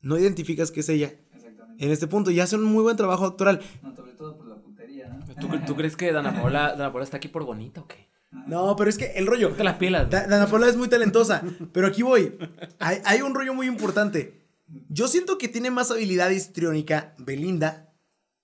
no 0.00 0.18
identificas 0.18 0.70
que 0.70 0.80
es 0.80 0.88
ella. 0.90 1.14
Exactamente. 1.34 1.84
En 1.84 1.90
este 1.90 2.06
punto, 2.06 2.30
y 2.30 2.40
hace 2.40 2.56
un 2.56 2.64
muy 2.64 2.82
buen 2.82 2.96
trabajo 2.96 3.24
actoral. 3.24 3.60
No, 3.82 3.94
sobre 3.94 4.12
todo 4.12 4.36
por 4.36 4.46
la 4.48 4.56
putería, 4.56 5.08
¿no? 5.08 5.24
¿Tú, 5.40 5.48
tú 5.66 5.74
crees 5.76 5.96
que 5.96 6.12
Dana 6.12 6.34
Paola, 6.34 6.70
Dana 6.72 6.90
Paola 6.90 7.04
está 7.04 7.16
aquí 7.18 7.28
por 7.28 7.44
bonita 7.44 7.80
o 7.82 7.86
qué? 7.86 8.08
No, 8.30 8.76
pero 8.76 8.90
es 8.90 8.98
que 8.98 9.12
el 9.16 9.26
rollo. 9.26 9.48
Ponte 9.48 9.64
las 9.64 9.76
pilas. 9.76 10.10
Da- 10.10 10.26
Dana 10.26 10.46
Paola 10.46 10.68
es 10.68 10.76
muy 10.76 10.88
talentosa, 10.88 11.42
pero 11.72 11.86
aquí 11.86 12.02
voy. 12.02 12.36
Hay, 12.78 12.98
hay 13.04 13.22
un 13.22 13.34
rollo 13.34 13.54
muy 13.54 13.66
importante. 13.66 14.46
Yo 14.88 15.08
siento 15.08 15.38
que 15.38 15.48
tiene 15.48 15.70
más 15.70 15.90
habilidad 15.90 16.28
histriónica 16.30 17.14
Belinda, 17.18 17.94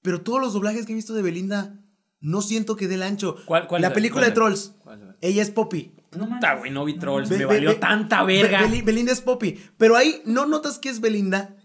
pero 0.02 0.22
todos 0.22 0.40
los 0.40 0.54
doblajes 0.54 0.86
que 0.86 0.92
he 0.92 0.94
visto 0.94 1.12
de 1.14 1.20
Belinda 1.22 1.80
no 2.20 2.40
siento 2.40 2.76
que 2.76 2.88
dé 2.88 2.94
el 2.94 3.02
ancho. 3.02 3.36
¿Cuál- 3.44 3.66
cuál 3.66 3.82
La 3.82 3.88
es? 3.88 3.94
película 3.94 4.22
¿Cuál 4.22 4.24
de 4.24 4.28
es? 4.28 4.34
Trolls. 4.34 4.74
¿Cuál 4.82 5.02
es? 5.02 5.16
Ella 5.20 5.42
es 5.42 5.50
Poppy. 5.50 5.94
No 6.16 6.28
Puta, 6.28 6.54
güey, 6.54 6.70
no 6.70 6.84
vi 6.84 6.96
trolls. 6.98 7.28
Be- 7.28 7.38
me 7.38 7.44
be- 7.46 7.54
valió 7.54 7.70
be- 7.70 7.74
tanta 7.76 8.22
Be- 8.22 8.40
verga. 8.42 8.62
Beli- 8.62 8.82
Belinda 8.82 9.12
es 9.12 9.20
Poppy. 9.20 9.58
Pero 9.76 9.96
ahí 9.96 10.22
no 10.24 10.46
notas 10.46 10.78
que 10.78 10.88
es 10.88 11.00
Belinda. 11.00 11.56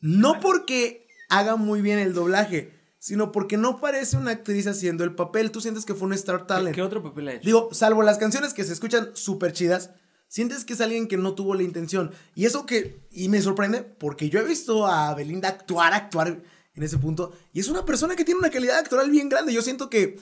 No 0.00 0.40
porque 0.40 1.06
haga 1.28 1.56
muy 1.56 1.82
bien 1.82 1.98
el 1.98 2.14
doblaje, 2.14 2.77
sino 3.08 3.32
porque 3.32 3.56
no 3.56 3.80
parece 3.80 4.18
una 4.18 4.32
actriz 4.32 4.66
haciendo 4.66 5.02
el 5.02 5.14
papel. 5.14 5.50
Tú 5.50 5.62
sientes 5.62 5.86
que 5.86 5.94
fue 5.94 6.08
un 6.08 6.12
Star 6.12 6.40
¿Qué, 6.40 6.44
Talent. 6.48 6.74
qué 6.74 6.82
otro 6.82 7.02
papel 7.02 7.28
ha 7.28 7.32
hecho? 7.32 7.46
Digo, 7.46 7.70
salvo 7.72 8.02
las 8.02 8.18
canciones 8.18 8.52
que 8.52 8.64
se 8.64 8.74
escuchan 8.74 9.12
súper 9.14 9.54
chidas, 9.54 9.92
sientes 10.26 10.66
que 10.66 10.74
es 10.74 10.80
alguien 10.82 11.08
que 11.08 11.16
no 11.16 11.34
tuvo 11.34 11.54
la 11.54 11.62
intención. 11.62 12.10
Y 12.34 12.44
eso 12.44 12.66
que, 12.66 13.00
y 13.10 13.30
me 13.30 13.40
sorprende, 13.40 13.80
porque 13.82 14.28
yo 14.28 14.40
he 14.40 14.44
visto 14.44 14.86
a 14.86 15.14
Belinda 15.14 15.48
actuar, 15.48 15.94
actuar 15.94 16.42
en 16.74 16.82
ese 16.82 16.98
punto, 16.98 17.32
y 17.54 17.60
es 17.60 17.68
una 17.68 17.86
persona 17.86 18.14
que 18.14 18.26
tiene 18.26 18.40
una 18.40 18.50
calidad 18.50 18.76
actoral 18.76 19.08
bien 19.08 19.30
grande. 19.30 19.54
Yo 19.54 19.62
siento 19.62 19.88
que, 19.88 20.20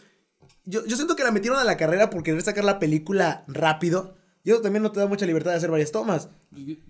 yo, 0.65 0.87
yo 0.87 0.95
siento 0.95 1.17
que 1.17 1.25
la 1.25 1.33
metieron 1.33 1.59
a 1.59 1.65
la 1.65 1.77
carrera 1.77 2.09
por 2.09 2.23
querer 2.23 2.43
sacar 2.43 2.63
la 2.63 2.79
película 2.79 3.43
rápido. 3.49 4.15
Y 4.47 4.53
eso 4.53 4.61
también 4.61 4.85
no 4.85 4.93
te 4.93 5.01
da 5.01 5.09
mucha 5.09 5.27
libertad 5.27 5.51
de 5.51 5.57
hacer 5.57 5.73
varias 5.73 5.91
tomas. 5.91 6.29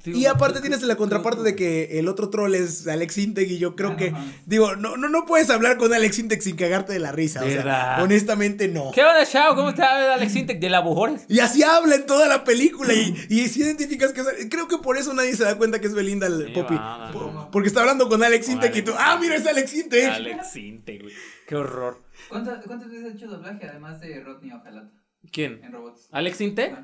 Y 0.05 0.27
aparte 0.27 0.61
tienes 0.61 0.83
la 0.83 0.95
contraparte 0.97 1.43
de 1.43 1.57
que 1.57 1.99
el 1.99 2.07
otro 2.07 2.29
troll 2.29 2.55
es 2.55 2.87
Alex 2.87 3.17
Integ 3.17 3.51
y 3.51 3.57
yo 3.59 3.75
creo 3.75 3.97
que, 3.97 4.13
digo, 4.45 4.77
no, 4.77 4.99
no, 4.99 5.09
no 5.09 5.25
puedes 5.25 5.49
hablar 5.49 5.79
con 5.79 5.91
Alex 5.95 6.19
Integ 6.19 6.43
sin 6.43 6.55
cagarte 6.57 6.93
de 6.93 6.99
la 6.99 7.13
risa. 7.13 7.43
O 7.43 7.49
sea, 7.49 8.01
honestamente 8.03 8.69
no. 8.69 8.91
¿Qué 8.95 9.03
onda, 9.03 9.25
chao? 9.25 9.55
¿Cómo 9.55 9.71
está 9.71 10.13
Alex 10.13 10.37
Intec 10.37 10.61
de 10.61 10.69
la 10.69 10.81
Bujores? 10.81 11.25
Y 11.31 11.41
así 11.41 11.63
habla 11.63 11.95
en 11.95 12.05
toda 12.05 12.29
la 12.29 12.45
película 12.45 12.93
y, 12.93 13.15
y 13.31 13.49
si 13.49 13.61
identificas 13.63 14.13
que 14.13 14.21
es... 14.21 14.27
Creo 14.51 14.69
que 14.69 14.77
por 14.77 14.99
eso 14.99 15.15
nadie 15.15 15.35
se 15.35 15.45
da 15.45 15.57
cuenta 15.57 15.81
que 15.81 15.87
es 15.87 15.95
Belinda 15.95 16.27
el 16.27 16.49
Sí, 16.49 16.53
Poppy. 16.53 16.75
va, 16.75 16.99
va, 16.99 17.11
Po- 17.11 17.33
va. 17.35 17.51
Porque 17.51 17.69
está 17.69 17.81
hablando 17.81 18.07
con 18.11 18.23
Alex 18.23 18.45
Con 18.45 18.57
Intec 18.57 18.77
y 18.77 18.83
tú, 18.83 18.93
ah, 18.99 19.17
mira, 19.19 19.35
es 19.35 19.47
Alex 19.47 19.73
Intec. 19.75 20.11
Alex 20.13 20.57
Intec, 20.57 21.01
güey. 21.05 21.15
Qué 21.49 21.57
horror. 21.57 22.03
¿Cuántas, 22.29 22.67
¿Cuántas 22.67 22.91
veces 22.91 23.07
has 23.07 23.15
hecho 23.15 23.29
doblaje 23.29 23.67
además 23.67 23.99
de 24.03 24.21
Rodney 24.23 24.53
Ojalata 24.53 24.91
¿Quién? 25.33 25.61
en 25.65 25.73
robots? 25.73 26.09
¿Alex 26.13 26.41
Intec? 26.43 26.77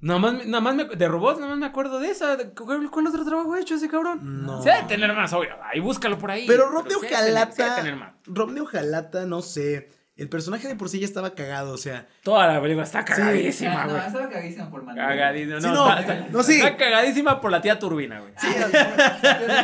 Nada 0.00 0.20
más, 0.20 0.46
nada 0.46 0.60
más 0.60 0.74
me, 0.76 0.84
de 0.84 1.08
robots, 1.08 1.40
nada 1.40 1.50
más 1.50 1.58
me 1.58 1.66
acuerdo 1.66 1.98
de 1.98 2.10
esa. 2.10 2.36
¿Cuál, 2.54 2.88
cuál 2.90 3.06
otro 3.08 3.24
trabajo 3.24 3.54
ha 3.54 3.60
hecho 3.60 3.74
ese 3.74 3.88
cabrón? 3.88 4.44
No. 4.46 4.62
Se 4.62 4.70
debe 4.70 4.84
tener 4.84 5.12
más, 5.12 5.32
obvio. 5.32 5.50
Ahí 5.62 5.80
búscalo 5.80 6.18
por 6.18 6.30
ahí. 6.30 6.46
Pero 6.46 6.68
Rob 6.70 6.86
de 6.86 6.94
Ojalata. 6.94 7.82
Rob 8.26 8.52
de 8.52 8.60
Ojalata, 8.60 9.26
no 9.26 9.42
sé. 9.42 9.90
El 10.18 10.28
personaje 10.28 10.68
de 10.68 10.74
por 10.76 10.88
sí 10.88 10.98
ya 11.00 11.06
estaba 11.06 11.34
cagado, 11.34 11.72
o 11.72 11.78
sea. 11.78 12.06
Toda 12.22 12.46
la 12.52 12.60
película 12.60 12.84
está 12.84 13.04
cagadísima, 13.04 13.82
Ah, 13.82 13.86
güey. 13.86 13.96
no, 13.96 14.06
estaba 14.06 14.28
cagadísima 14.28 14.70
por 14.70 14.82
Manuel. 14.82 15.06
Cagadísima. 15.08 15.54
No, 15.54 15.60
Sí, 15.60 15.68
no, 15.68 15.98
está, 15.98 16.12
está- 16.14 16.28
no, 16.30 16.42
sí. 16.42 16.56
está 16.56 16.76
cagadísima 16.76 17.40
por 17.40 17.50
la 17.52 17.62
tía 17.62 17.78
Turbina, 17.78 18.20
güey. 18.20 18.32
Sí, 18.36 18.48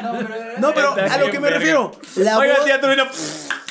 No, 0.00 0.18
pero, 0.18 0.58
no, 0.60 0.74
pero 0.74 0.94
a 1.12 1.18
lo 1.18 1.30
que 1.30 1.40
me 1.40 1.50
refiero, 1.50 1.92
la 2.16 2.38
Oiga, 2.38 2.54
voz, 2.56 2.64
tía 2.64 2.80
Turbina. 2.80 3.08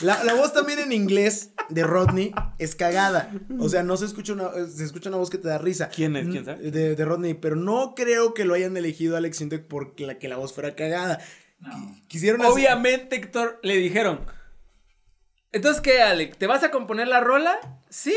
la, 0.02 0.24
la 0.24 0.34
voz 0.34 0.54
también 0.54 0.80
en 0.80 0.92
inglés 0.92 1.52
de 1.70 1.84
Rodney 1.84 2.34
es 2.60 2.76
cagada. 2.76 3.30
O 3.60 3.70
sea, 3.70 3.84
no 3.84 3.98
se 3.98 4.06
escucha 4.06 4.34
una, 4.34 4.50
se 4.68 4.84
escucha 4.84 5.10
una 5.10 5.18
voz 5.18 5.30
que 5.30 5.38
te 5.38 5.48
da 5.48 5.58
risa. 5.58 5.90
¿Quién 5.90 6.16
es? 6.16 6.28
¿Quién 6.28 6.46
sabe? 6.46 6.70
De, 6.72 6.96
de 6.96 7.06
Rodney, 7.06 7.34
pero 7.34 7.56
no 7.56 7.94
creo 7.96 8.34
que 8.34 8.46
lo 8.46 8.54
hayan 8.54 8.76
elegido 8.78 9.16
a 9.16 9.20
Alex 9.20 9.38
Sintek 9.38 9.68
porque 9.68 10.06
la, 10.06 10.16
que 10.20 10.28
la 10.28 10.36
voz 10.38 10.54
fuera 10.54 10.76
cagada. 10.76 11.20
No. 11.60 11.96
Quisieron 12.08 12.42
hacer- 12.42 12.52
Obviamente, 12.54 13.16
Héctor, 13.16 13.60
le 13.64 13.78
dijeron. 13.78 14.22
Entonces, 15.54 15.82
¿qué, 15.82 16.02
Alec? 16.02 16.36
¿Te 16.38 16.48
vas 16.48 16.64
a 16.64 16.72
componer 16.72 17.08
la 17.08 17.22
rola? 17.22 17.60
Sí. 17.90 18.16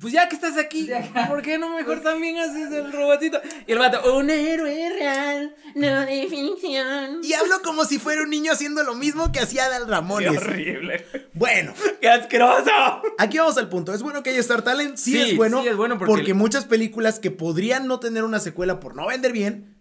Pues 0.00 0.14
ya 0.14 0.28
que 0.30 0.34
estás 0.34 0.56
aquí, 0.56 0.86
Ya. 0.86 1.26
¿por 1.28 1.42
qué 1.42 1.58
no 1.58 1.76
mejor 1.76 2.00
también 2.02 2.38
haces 2.38 2.72
el 2.72 2.90
robotito? 2.90 3.38
Y 3.66 3.72
el 3.72 3.78
vato, 3.78 4.16
un 4.16 4.30
héroe 4.30 4.88
real, 4.98 5.54
no 5.74 6.00
de 6.06 6.26
ficción. 6.26 7.20
Y 7.22 7.34
hablo 7.34 7.60
como 7.62 7.84
si 7.84 7.98
fuera 7.98 8.22
un 8.22 8.30
niño 8.30 8.50
haciendo 8.52 8.82
lo 8.82 8.94
mismo 8.94 9.30
que 9.30 9.40
hacía 9.40 9.68
Qué 9.68 9.84
Ramones. 9.84 10.38
horrible. 10.38 11.04
Bueno, 11.34 11.74
¡Qué 12.00 12.08
asqueroso! 12.08 12.70
aquí 13.18 13.36
vamos 13.38 13.58
al 13.58 13.68
punto. 13.68 13.92
¿Es 13.92 14.02
bueno 14.02 14.22
que 14.22 14.30
haya 14.30 14.40
Star 14.40 14.62
Talent? 14.62 14.96
Sí, 14.96 15.12
Sí, 15.12 15.20
es 15.32 15.36
bueno. 15.36 15.60
sí 15.62 15.68
es 15.68 15.76
bueno 15.76 15.98
porque- 15.98 16.12
porque... 16.14 16.34
muchas 16.34 16.64
películas 16.64 17.18
que 17.20 17.30
podrían 17.30 17.86
no 17.86 18.00
tener 18.00 18.24
una 18.24 18.40
secuela 18.40 18.80
por 18.80 18.96
no 18.96 19.06
vender 19.08 19.32
bien, 19.32 19.79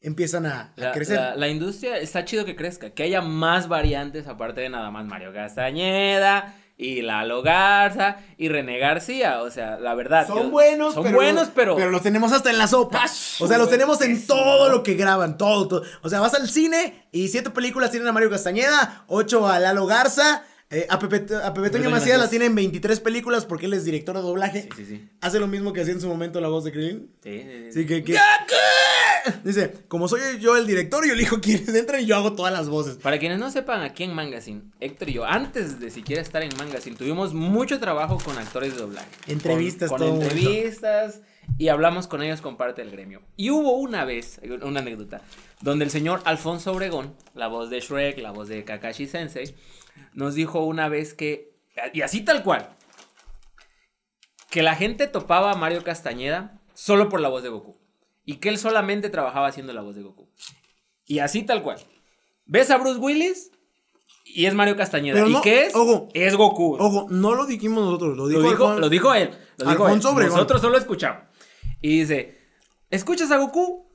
empiezan 0.00 0.46
a, 0.46 0.60
a 0.60 0.70
La, 0.76 0.92
crecer. 0.92 1.16
la- 1.16 1.34
la 1.36 1.48
industria 1.48 1.98
está 1.98 2.24
chido 2.24 2.44
que 2.44 2.56
crezca, 2.56 2.90
que 2.90 3.02
haya 3.02 3.20
más 3.20 3.68
variantes 3.68 4.26
aparte 4.26 4.60
de 4.62 4.68
nada 4.70 4.90
más 4.90 5.04
Mario 5.06 5.32
Castañeda 5.32 6.56
y 6.76 7.02
Lalo 7.02 7.42
Garza 7.42 8.16
y 8.38 8.48
René 8.48 8.78
García. 8.78 9.42
O 9.42 9.50
sea, 9.50 9.78
la 9.78 9.94
verdad. 9.94 10.26
Son 10.26 10.44
yo- 10.44 10.50
buenos, 10.50 10.94
son 10.94 11.02
pero, 11.04 11.16
buenos, 11.16 11.48
pero. 11.54 11.76
pero 11.76 11.90
los 11.90 12.02
tenemos 12.02 12.32
hasta 12.32 12.48
en 12.50 12.56
la 12.58 12.66
sopa. 12.66 13.02
Ah, 13.04 13.10
o 13.40 13.46
sea, 13.46 13.58
los 13.58 13.68
tenemos 13.68 14.00
en 14.00 14.26
todo 14.26 14.70
lo 14.70 14.82
que 14.82 14.94
graban, 14.94 15.36
todo, 15.36 15.68
todo. 15.68 15.82
O 16.02 16.08
sea, 16.08 16.20
vas 16.20 16.32
al 16.34 16.48
cine 16.48 17.06
y 17.12 17.28
siete 17.28 17.50
películas 17.50 17.90
tienen 17.90 18.08
a 18.08 18.12
Mario 18.12 18.30
Castañeda, 18.30 19.04
ocho 19.08 19.46
a 19.46 19.58
Lalo 19.58 19.84
Garza, 19.86 20.42
eh, 20.70 20.86
a 20.88 20.98
Pepe, 20.98 21.34
a 21.34 21.52
Pepe 21.52 21.70
Toño 21.70 21.90
Macías 21.90 22.10
la 22.16 22.24
Macías. 22.24 22.30
tienen 22.30 22.54
23 22.54 23.00
películas 23.00 23.44
porque 23.44 23.66
él 23.66 23.74
es 23.74 23.84
director 23.84 24.14
de 24.16 24.22
doblaje. 24.22 24.62
Sí, 24.62 24.68
sí, 24.76 24.86
sí. 24.86 25.08
Hace 25.20 25.40
lo 25.40 25.48
mismo 25.48 25.72
que 25.72 25.80
hacía 25.80 25.94
en 25.94 26.00
su 26.00 26.06
momento 26.08 26.40
la 26.40 26.48
voz 26.48 26.64
de 26.64 26.72
Krillin. 26.72 27.10
Sí, 27.22 27.42
sí, 27.42 27.72
sí. 27.72 27.86
Que, 27.86 28.04
que- 28.04 28.16
Dice, 29.44 29.74
como 29.88 30.08
soy 30.08 30.20
yo 30.40 30.56
el 30.56 30.66
director, 30.66 31.06
yo 31.06 31.12
elijo 31.12 31.40
quiénes 31.40 31.68
entran 31.74 32.00
y 32.02 32.06
yo 32.06 32.16
hago 32.16 32.32
todas 32.32 32.52
las 32.52 32.68
voces. 32.68 32.96
Para 32.96 33.18
quienes 33.18 33.38
no 33.38 33.50
sepan, 33.50 33.82
aquí 33.82 34.04
en 34.04 34.14
Mangazine, 34.14 34.62
Héctor 34.80 35.10
y 35.10 35.12
yo, 35.14 35.24
antes 35.26 35.78
de 35.78 35.90
siquiera 35.90 36.22
estar 36.22 36.42
en 36.42 36.50
Mangazine, 36.56 36.96
tuvimos 36.96 37.34
mucho 37.34 37.78
trabajo 37.80 38.18
con 38.24 38.38
actores 38.38 38.74
de 38.74 38.80
doblaje. 38.80 39.08
Entrevistas, 39.26 39.90
con, 39.90 39.98
todo 39.98 40.08
con 40.10 40.18
un 40.18 40.22
entrevistas 40.24 41.20
y 41.58 41.68
hablamos 41.68 42.06
con 42.06 42.22
ellos 42.22 42.40
con 42.40 42.56
parte 42.56 42.82
del 42.82 42.90
gremio. 42.90 43.20
Y 43.36 43.50
hubo 43.50 43.76
una 43.76 44.04
vez, 44.04 44.40
una 44.62 44.80
anécdota, 44.80 45.20
donde 45.60 45.84
el 45.84 45.90
señor 45.90 46.22
Alfonso 46.24 46.72
Obregón, 46.72 47.14
la 47.34 47.48
voz 47.48 47.68
de 47.68 47.80
Shrek, 47.80 48.18
la 48.18 48.30
voz 48.30 48.48
de 48.48 48.64
Kakashi 48.64 49.06
Sensei, 49.06 49.54
nos 50.14 50.34
dijo 50.34 50.60
una 50.64 50.88
vez 50.88 51.14
que, 51.14 51.54
y 51.92 52.02
así 52.02 52.22
tal 52.22 52.42
cual, 52.42 52.68
que 54.50 54.62
la 54.62 54.74
gente 54.74 55.06
topaba 55.06 55.52
a 55.52 55.56
Mario 55.56 55.84
Castañeda 55.84 56.60
solo 56.74 57.08
por 57.08 57.20
la 57.20 57.28
voz 57.28 57.42
de 57.42 57.48
Goku. 57.50 57.76
Y 58.24 58.36
que 58.36 58.48
él 58.48 58.58
solamente 58.58 59.08
trabajaba 59.10 59.46
haciendo 59.48 59.72
la 59.72 59.82
voz 59.82 59.96
de 59.96 60.02
Goku. 60.02 60.28
Y 61.06 61.18
así 61.20 61.42
tal 61.42 61.62
cual. 61.62 61.78
¿Ves 62.46 62.70
a 62.70 62.78
Bruce 62.78 62.98
Willis? 62.98 63.50
Y 64.24 64.46
es 64.46 64.54
Mario 64.54 64.76
Castañeda. 64.76 65.14
Pero 65.14 65.28
¿Y 65.28 65.32
no, 65.32 65.40
qué 65.42 65.66
es? 65.66 65.74
ojo. 65.74 66.08
es 66.14 66.36
Goku. 66.36 66.76
Ojo, 66.78 67.06
no 67.10 67.34
lo 67.34 67.46
dijimos 67.46 67.84
nosotros, 67.84 68.16
lo 68.16 68.28
dijo, 68.28 68.40
lo, 68.40 68.50
dijo, 68.50 68.66
Alfon- 68.68 68.78
lo 68.78 68.88
dijo 68.88 69.14
él. 69.14 69.30
Lo 69.56 69.70
dijo 69.70 69.84
Alfonso 69.84 70.08
él. 70.10 70.14
Obregón. 70.14 70.34
Nosotros 70.36 70.60
solo 70.60 70.78
escuchamos. 70.78 71.22
Y 71.80 72.00
dice: 72.00 72.38
Escuchas 72.90 73.30
a 73.32 73.38
Goku 73.38 73.89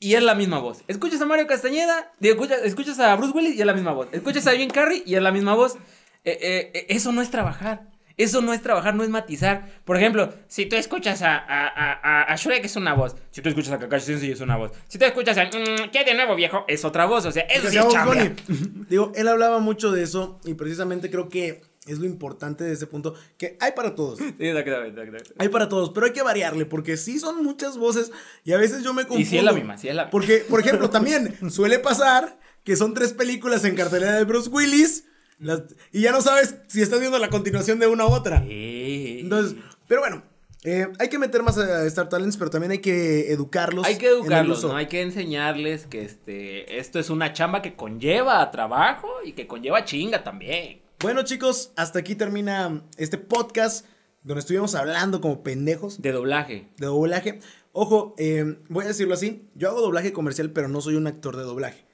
y 0.00 0.14
es 0.14 0.22
la 0.22 0.34
misma 0.34 0.58
voz. 0.58 0.82
Escuchas 0.86 1.20
a 1.20 1.26
Mario 1.26 1.46
Castañeda, 1.46 2.12
escuchas, 2.20 2.60
escuchas 2.64 2.98
a 3.00 3.14
Bruce 3.16 3.32
Willis 3.36 3.56
y 3.56 3.60
es 3.60 3.66
la 3.66 3.74
misma 3.74 3.92
voz. 3.92 4.08
Escuchas 4.12 4.46
a 4.46 4.52
Jim 4.52 4.70
Carrey 4.70 5.02
y 5.04 5.14
es 5.14 5.22
la 5.22 5.32
misma 5.32 5.54
voz. 5.54 5.76
Eh, 6.24 6.38
eh, 6.40 6.70
eh, 6.74 6.86
eso 6.90 7.12
no 7.12 7.22
es 7.22 7.30
trabajar. 7.30 7.88
Eso 8.16 8.40
no 8.40 8.52
es 8.52 8.60
trabajar, 8.60 8.96
no 8.96 9.04
es 9.04 9.08
matizar. 9.10 9.70
Por 9.84 9.96
ejemplo, 9.96 10.34
si 10.48 10.66
tú 10.66 10.74
escuchas 10.74 11.22
a, 11.22 11.36
a, 11.36 11.68
a, 11.68 12.22
a 12.24 12.36
Shrek 12.36 12.64
es 12.64 12.74
una 12.74 12.92
voz. 12.92 13.14
Si 13.30 13.40
tú 13.40 13.48
escuchas 13.48 13.72
a 13.74 13.78
Kakashi 13.78 14.06
Sensei 14.06 14.32
es 14.32 14.40
una 14.40 14.56
voz. 14.56 14.72
Si 14.88 14.98
tú 14.98 15.04
escuchas 15.04 15.38
a 15.38 15.44
mm, 15.44 15.90
¿Qué 15.92 16.04
de 16.04 16.14
nuevo, 16.14 16.34
viejo? 16.34 16.64
Es 16.66 16.84
otra 16.84 17.06
voz. 17.06 17.26
O 17.26 17.32
sea, 17.32 17.44
eso 17.44 17.70
sí. 17.70 17.78
Digo, 18.88 19.12
él 19.14 19.28
hablaba 19.28 19.60
mucho 19.60 19.92
de 19.92 20.02
eso 20.02 20.40
y 20.44 20.54
precisamente 20.54 21.10
creo 21.10 21.28
que 21.28 21.62
es 21.92 21.98
lo 21.98 22.06
importante 22.06 22.64
de 22.64 22.72
ese 22.72 22.86
punto, 22.86 23.14
que 23.36 23.56
hay 23.60 23.72
para 23.72 23.94
todos. 23.94 24.18
Sí, 24.18 24.24
exactamente, 24.38 24.88
exactamente. 25.00 25.34
Hay 25.38 25.48
para 25.48 25.68
todos, 25.68 25.90
pero 25.90 26.06
hay 26.06 26.12
que 26.12 26.22
variarle 26.22 26.66
porque 26.66 26.96
sí 26.96 27.18
son 27.18 27.42
muchas 27.42 27.76
voces 27.78 28.10
y 28.44 28.52
a 28.52 28.56
veces 28.58 28.82
yo 28.82 28.92
me 28.94 29.02
confundo. 29.02 29.22
Y 29.22 29.24
sí 29.24 29.38
es 29.38 29.44
la 29.44 29.52
misma, 29.52 29.78
sí 29.78 29.88
es 29.88 29.94
la 29.94 30.04
misma. 30.04 30.10
Porque, 30.10 30.38
por 30.48 30.60
ejemplo, 30.60 30.90
también 30.90 31.36
suele 31.50 31.78
pasar 31.78 32.38
que 32.64 32.76
son 32.76 32.94
tres 32.94 33.12
películas 33.12 33.64
en 33.64 33.74
cartelera 33.76 34.16
de 34.16 34.24
Bruce 34.24 34.50
Willis 34.50 35.04
las- 35.38 35.62
y 35.92 36.00
ya 36.02 36.12
no 36.12 36.20
sabes 36.20 36.56
si 36.66 36.82
estás 36.82 37.00
viendo 37.00 37.18
la 37.18 37.30
continuación 37.30 37.78
de 37.78 37.86
una 37.86 38.06
u 38.06 38.10
otra. 38.10 38.42
Sí. 38.42 39.20
Entonces, 39.22 39.56
pero 39.86 40.00
bueno, 40.00 40.22
eh, 40.64 40.88
hay 40.98 41.08
que 41.08 41.18
meter 41.18 41.42
más 41.44 41.56
a 41.56 41.86
Star 41.86 42.08
Talents, 42.08 42.36
pero 42.36 42.50
también 42.50 42.72
hay 42.72 42.78
que 42.78 43.30
educarlos. 43.32 43.86
Hay 43.86 43.96
que 43.96 44.08
educarlos. 44.08 44.64
¿no? 44.64 44.74
Hay 44.76 44.86
que 44.86 45.02
enseñarles 45.02 45.86
que 45.86 46.02
este, 46.02 46.78
esto 46.78 46.98
es 46.98 47.10
una 47.10 47.32
chamba 47.32 47.62
que 47.62 47.76
conlleva 47.76 48.50
trabajo 48.50 49.08
y 49.24 49.32
que 49.32 49.46
conlleva 49.46 49.84
chinga 49.84 50.24
también. 50.24 50.80
Bueno, 51.00 51.22
chicos, 51.22 51.70
hasta 51.76 52.00
aquí 52.00 52.16
termina 52.16 52.82
este 52.96 53.18
podcast 53.18 53.86
donde 54.24 54.40
estuvimos 54.40 54.74
hablando 54.74 55.20
como 55.20 55.44
pendejos 55.44 56.02
De 56.02 56.10
doblaje. 56.10 56.66
de 56.76 56.86
doblaje. 56.86 57.38
Ojo, 57.70 58.16
eh, 58.18 58.56
voy 58.68 58.84
a 58.84 58.88
decirlo 58.88 59.14
así, 59.14 59.48
yo 59.54 59.68
hago 59.68 59.80
doblaje 59.80 60.12
comercial, 60.12 60.50
pero 60.50 60.66
no 60.66 60.80
soy 60.80 60.96
un 60.96 61.06
actor 61.06 61.36
de 61.36 61.44
doblaje. 61.44 61.84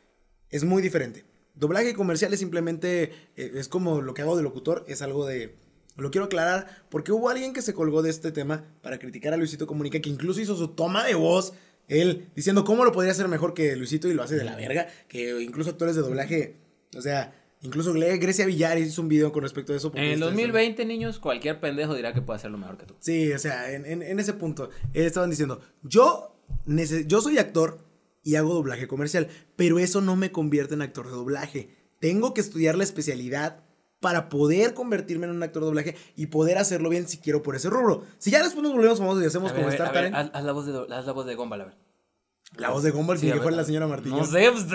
Es 0.48 0.64
muy 0.64 0.80
diferente. 0.80 1.26
Doblaje 1.54 1.92
comercial 1.92 2.32
es 2.32 2.40
simplemente, 2.40 3.12
eh, 3.36 3.52
es 3.56 3.68
como 3.68 4.00
lo 4.00 4.14
que 4.14 4.22
hago 4.22 4.38
de 4.38 4.42
locutor, 4.42 4.86
es 4.88 5.02
algo 5.02 5.26
de... 5.26 5.54
Lo 5.96 6.10
quiero 6.10 6.24
aclarar 6.24 6.86
porque 6.88 7.12
hubo 7.12 7.28
alguien 7.28 7.52
que 7.52 7.60
se 7.60 7.74
colgó 7.74 8.00
de 8.00 8.08
este 8.08 8.32
tema 8.32 8.64
para 8.80 8.98
criticar 8.98 9.34
a 9.34 9.36
Luisito 9.36 9.66
Comunica, 9.66 10.00
que 10.00 10.08
incluso 10.08 10.40
hizo 10.40 10.56
su 10.56 10.68
toma 10.68 11.04
de 11.04 11.14
voz, 11.14 11.52
él 11.88 12.30
diciendo 12.34 12.64
cómo 12.64 12.86
lo 12.86 12.92
podría 12.92 13.12
hacer 13.12 13.28
mejor 13.28 13.52
que 13.52 13.76
Luisito 13.76 14.08
y 14.08 14.14
lo 14.14 14.22
hace 14.22 14.34
de 14.34 14.44
la 14.44 14.56
verga, 14.56 14.88
que 15.08 15.42
incluso 15.42 15.68
actores 15.68 15.94
de 15.94 16.00
doblaje, 16.00 16.56
o 16.96 17.02
sea, 17.02 17.43
incluso 17.64 17.92
Grecia 17.92 18.46
Villar 18.46 18.78
hizo 18.78 19.02
un 19.02 19.08
video 19.08 19.32
con 19.32 19.42
respecto 19.42 19.72
a 19.72 19.76
eso. 19.76 19.90
En 19.96 20.04
el 20.04 20.12
está- 20.14 20.26
2020, 20.26 20.84
niños, 20.86 21.18
cualquier 21.18 21.58
pendejo 21.58 21.94
dirá 21.94 22.12
que 22.14 22.22
puede 22.22 22.36
hacerlo 22.36 22.56
mejor 22.58 22.76
que 22.78 22.86
tú. 22.86 22.94
Sí, 23.00 23.32
o 23.32 23.38
sea, 23.40 23.72
en, 23.72 23.84
en- 23.86 24.02
en 24.02 24.20
ese 24.20 24.34
punto 24.34 24.70
eh, 24.92 25.04
estaban 25.06 25.30
diciendo, 25.30 25.60
yo, 25.82 26.36
yo 27.06 27.20
soy 27.20 27.38
actor 27.38 27.78
y 28.22 28.36
hago 28.36 28.54
doblaje 28.54 28.86
comercial, 28.86 29.28
pero 29.56 29.78
eso 29.78 30.00
no 30.00 30.14
me 30.16 30.30
convierte 30.30 30.74
en 30.74 30.82
actor 30.82 31.06
de 31.06 31.12
doblaje. 31.12 31.74
Tengo 32.00 32.32
que 32.34 32.40
estudiar 32.40 32.76
la 32.76 32.84
especialidad 32.84 33.64
para 34.00 34.28
poder 34.28 34.74
convertirme 34.74 35.26
en 35.26 35.32
un 35.32 35.42
actor 35.42 35.62
de 35.62 35.66
doblaje 35.66 35.96
y 36.14 36.26
poder 36.26 36.58
hacerlo 36.58 36.90
bien 36.90 37.08
si 37.08 37.16
quiero 37.18 37.42
por 37.42 37.56
ese 37.56 37.70
rubro. 37.70 38.04
Si 38.18 38.30
ya 38.30 38.42
después 38.42 38.62
nos 38.62 38.72
volvemos 38.74 38.98
famosos 38.98 39.22
y 39.22 39.26
hacemos 39.26 39.50
A 39.52 39.54
como 39.54 39.66
ver, 39.66 39.74
Star 39.74 39.88
a 39.88 39.92
ver, 39.92 40.10
Talent, 40.12 40.30
haz, 40.34 40.38
haz 40.40 40.44
la 40.44 40.52
voz 40.52 40.66
de, 40.66 40.94
haz 40.94 41.06
la 41.06 41.12
voz 41.12 41.24
de 41.26 41.34
Gumball, 41.34 41.60
a 41.62 41.64
ver. 41.64 41.74
la 42.58 42.68
voz 42.70 42.82
de 42.82 42.90
Gumball 42.90 43.18
Sí, 43.18 43.30
a 43.30 43.34
que 43.34 43.40
fuera 43.40 43.56
la 43.56 43.64
señora 43.64 43.86
Martínez. 43.86 44.18
No 44.18 44.24
sé, 44.26 44.50
pues... 44.52 44.66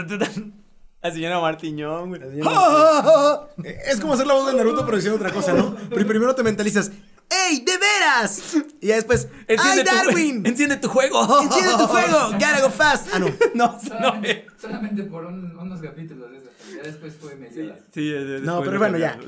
La 1.01 1.11
señora 1.11 1.39
Martiñón, 1.39 2.09
güey. 2.09 2.21
La. 2.43 3.47
Eh, 3.63 3.77
Es 3.87 3.99
como 4.01 4.13
hacer 4.13 4.27
la 4.27 4.33
voz 4.33 4.47
de 4.51 4.57
Naruto 4.57 4.85
pero 4.85 4.97
diciendo 4.97 5.15
otra 5.17 5.31
cosa, 5.31 5.53
¿no? 5.53 5.75
Pero 5.89 6.05
primero 6.07 6.35
te 6.35 6.43
mentalizas, 6.43 6.91
¡Ey, 7.29 7.59
de 7.59 7.71
veras! 7.77 8.41
Y 8.81 8.87
ya 8.87 8.95
después, 8.95 9.27
¡Ay, 9.47 9.55
Enciende 9.55 9.83
tu 9.83 9.95
Darwin! 9.95 10.45
Enciende 10.45 10.77
tu 10.77 10.87
juego. 10.89 11.41
¡Enciende 11.41 11.71
tu 11.77 11.85
juego! 11.87 12.31
¡Gotta 12.31 12.61
go 12.61 12.69
fast! 12.71 13.07
Ah, 13.13 13.19
no. 13.19 13.27
No, 13.53 13.79
no. 13.99 14.21
Solamente, 14.59 15.03
por 15.03 15.25
un- 15.25 15.55
unos 15.57 15.79
capítulos 15.79 16.31
de 16.31 16.37
eso. 16.39 16.49
Ya 16.75 16.81
después 16.83 17.13
fue 17.19 17.35
medio. 17.35 17.75
Sí, 17.93 18.11
es- 18.13 18.23
es- 18.29 18.41
No, 18.41 18.61
pero 18.63 18.79
bueno, 18.79 18.97
ya. 18.97 19.19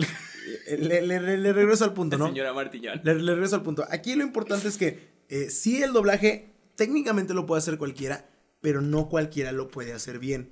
Le, 0.77 1.01
le- 1.03 1.21
le- 1.21 1.37
le 1.37 1.53
regreso 1.53 1.83
al 1.85 1.93
punto, 1.93 2.17
La 2.17 2.23
¿no? 2.25 2.29
señora 2.31 2.51
Martiñón. 2.53 2.99
Le, 3.03 3.13
le 3.15 3.33
regreso 3.33 3.55
al 3.55 3.61
punto. 3.61 3.85
Aquí 3.89 4.15
lo 4.15 4.23
importante 4.23 4.67
es 4.67 4.77
que 4.77 5.11
eh, 5.29 5.49
sí 5.51 5.81
el 5.83 5.93
doblaje 5.93 6.53
técnicamente 6.75 7.33
lo 7.35 7.45
puede 7.45 7.59
hacer 7.59 7.77
cualquiera, 7.77 8.25
pero 8.59 8.81
no 8.81 9.07
cualquiera 9.07 9.51
lo 9.51 9.67
puede 9.69 9.93
hacer 9.93 10.17
bien. 10.19 10.51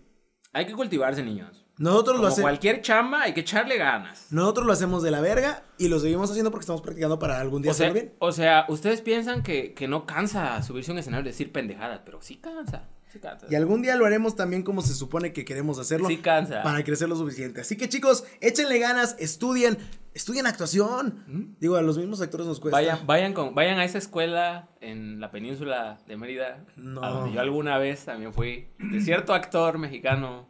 Hay 0.53 0.65
que 0.65 0.73
cultivarse, 0.73 1.21
niños. 1.23 1.65
Nosotros 1.77 2.15
lo, 2.17 2.21
Como 2.23 2.33
hace- 2.33 2.41
cualquier 2.41 2.81
chamba, 2.81 3.21
hay 3.21 3.33
que 3.33 3.41
echarle 3.41 3.77
ganas. 3.77 4.27
nosotros 4.31 4.65
lo 4.65 4.73
hacemos 4.73 5.01
de 5.01 5.11
la 5.11 5.21
verga 5.21 5.63
y 5.77 5.87
lo 5.87 5.97
seguimos 5.99 6.29
haciendo 6.29 6.51
porque 6.51 6.63
estamos 6.63 6.81
practicando 6.81 7.19
para 7.19 7.39
algún 7.39 7.61
día 7.61 7.71
O 7.71 7.73
sea, 7.73 7.87
hacerlo 7.87 8.01
bien. 8.01 8.15
o 8.19 8.31
sea, 8.33 8.65
ustedes 8.67 9.01
piensan 9.01 9.43
que, 9.43 9.73
que 9.73 9.87
no 9.87 10.05
cansa 10.05 10.61
subirse 10.61 10.91
a 10.91 10.93
un 10.93 10.99
escenario 10.99 11.25
y 11.25 11.31
decir 11.31 11.51
pendejadas, 11.53 12.01
pero 12.03 12.21
sí 12.21 12.35
cansa. 12.37 12.89
Sí 13.11 13.19
cansa. 13.19 13.47
Y 13.49 13.55
algún 13.55 13.81
día 13.81 13.95
lo 13.95 14.05
haremos 14.05 14.35
también 14.35 14.61
como 14.63 14.81
se 14.83 14.93
supone 14.93 15.33
que 15.33 15.43
queremos 15.43 15.79
hacerlo. 15.79 16.07
Sí 16.07 16.17
cansa. 16.17 16.61
Para 16.61 16.83
crecer 16.83 17.09
lo 17.09 17.15
suficiente. 17.15 17.61
Así 17.61 17.75
que 17.75 17.89
chicos, 17.89 18.23
échenle 18.39 18.77
ganas, 18.77 19.15
estudien, 19.17 19.79
estudien 20.13 20.45
actuación. 20.45 21.55
Digo, 21.59 21.75
a 21.75 21.81
los 21.81 21.97
mismos 21.97 22.21
actores 22.21 22.45
nos 22.45 22.59
cuesta. 22.59 22.77
Vayan, 22.77 23.07
vayan, 23.07 23.33
con, 23.33 23.55
vayan 23.55 23.79
a 23.79 23.85
esa 23.85 23.97
escuela 23.97 24.69
en 24.79 25.19
la 25.19 25.31
península 25.31 25.99
de 26.07 26.17
Mérida, 26.17 26.63
No. 26.75 27.03
a 27.03 27.09
donde 27.09 27.33
yo 27.33 27.41
alguna 27.41 27.79
vez 27.79 28.05
también 28.05 28.31
fui, 28.31 28.67
de 28.77 29.01
cierto 29.01 29.33
actor 29.33 29.79
mexicano. 29.79 30.47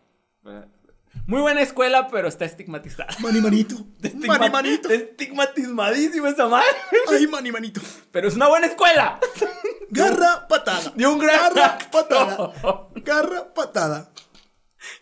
Muy 1.25 1.41
buena 1.41 1.61
escuela, 1.61 2.07
pero 2.09 2.27
está 2.27 2.45
estigmatizada. 2.45 3.07
Mani 3.21 3.39
manito. 3.41 3.75
Estigma- 4.01 4.37
Mani 4.37 4.49
manito. 4.51 4.89
Estigmatizadísima 4.89 6.29
esa 6.29 6.47
madre. 6.47 6.67
Ay, 7.09 7.25
mani 7.27 7.51
manito. 7.51 7.81
Pero 8.11 8.27
es 8.27 8.35
una 8.35 8.47
buena 8.47 8.67
escuela. 8.67 9.19
Garra, 9.91 10.47
patada. 10.47 10.93
De 10.95 11.07
un 11.07 11.17
gran 11.19 11.53
Garra, 11.53 11.77
patada. 11.91 12.53
Garra, 12.95 13.53
patada. 13.53 14.11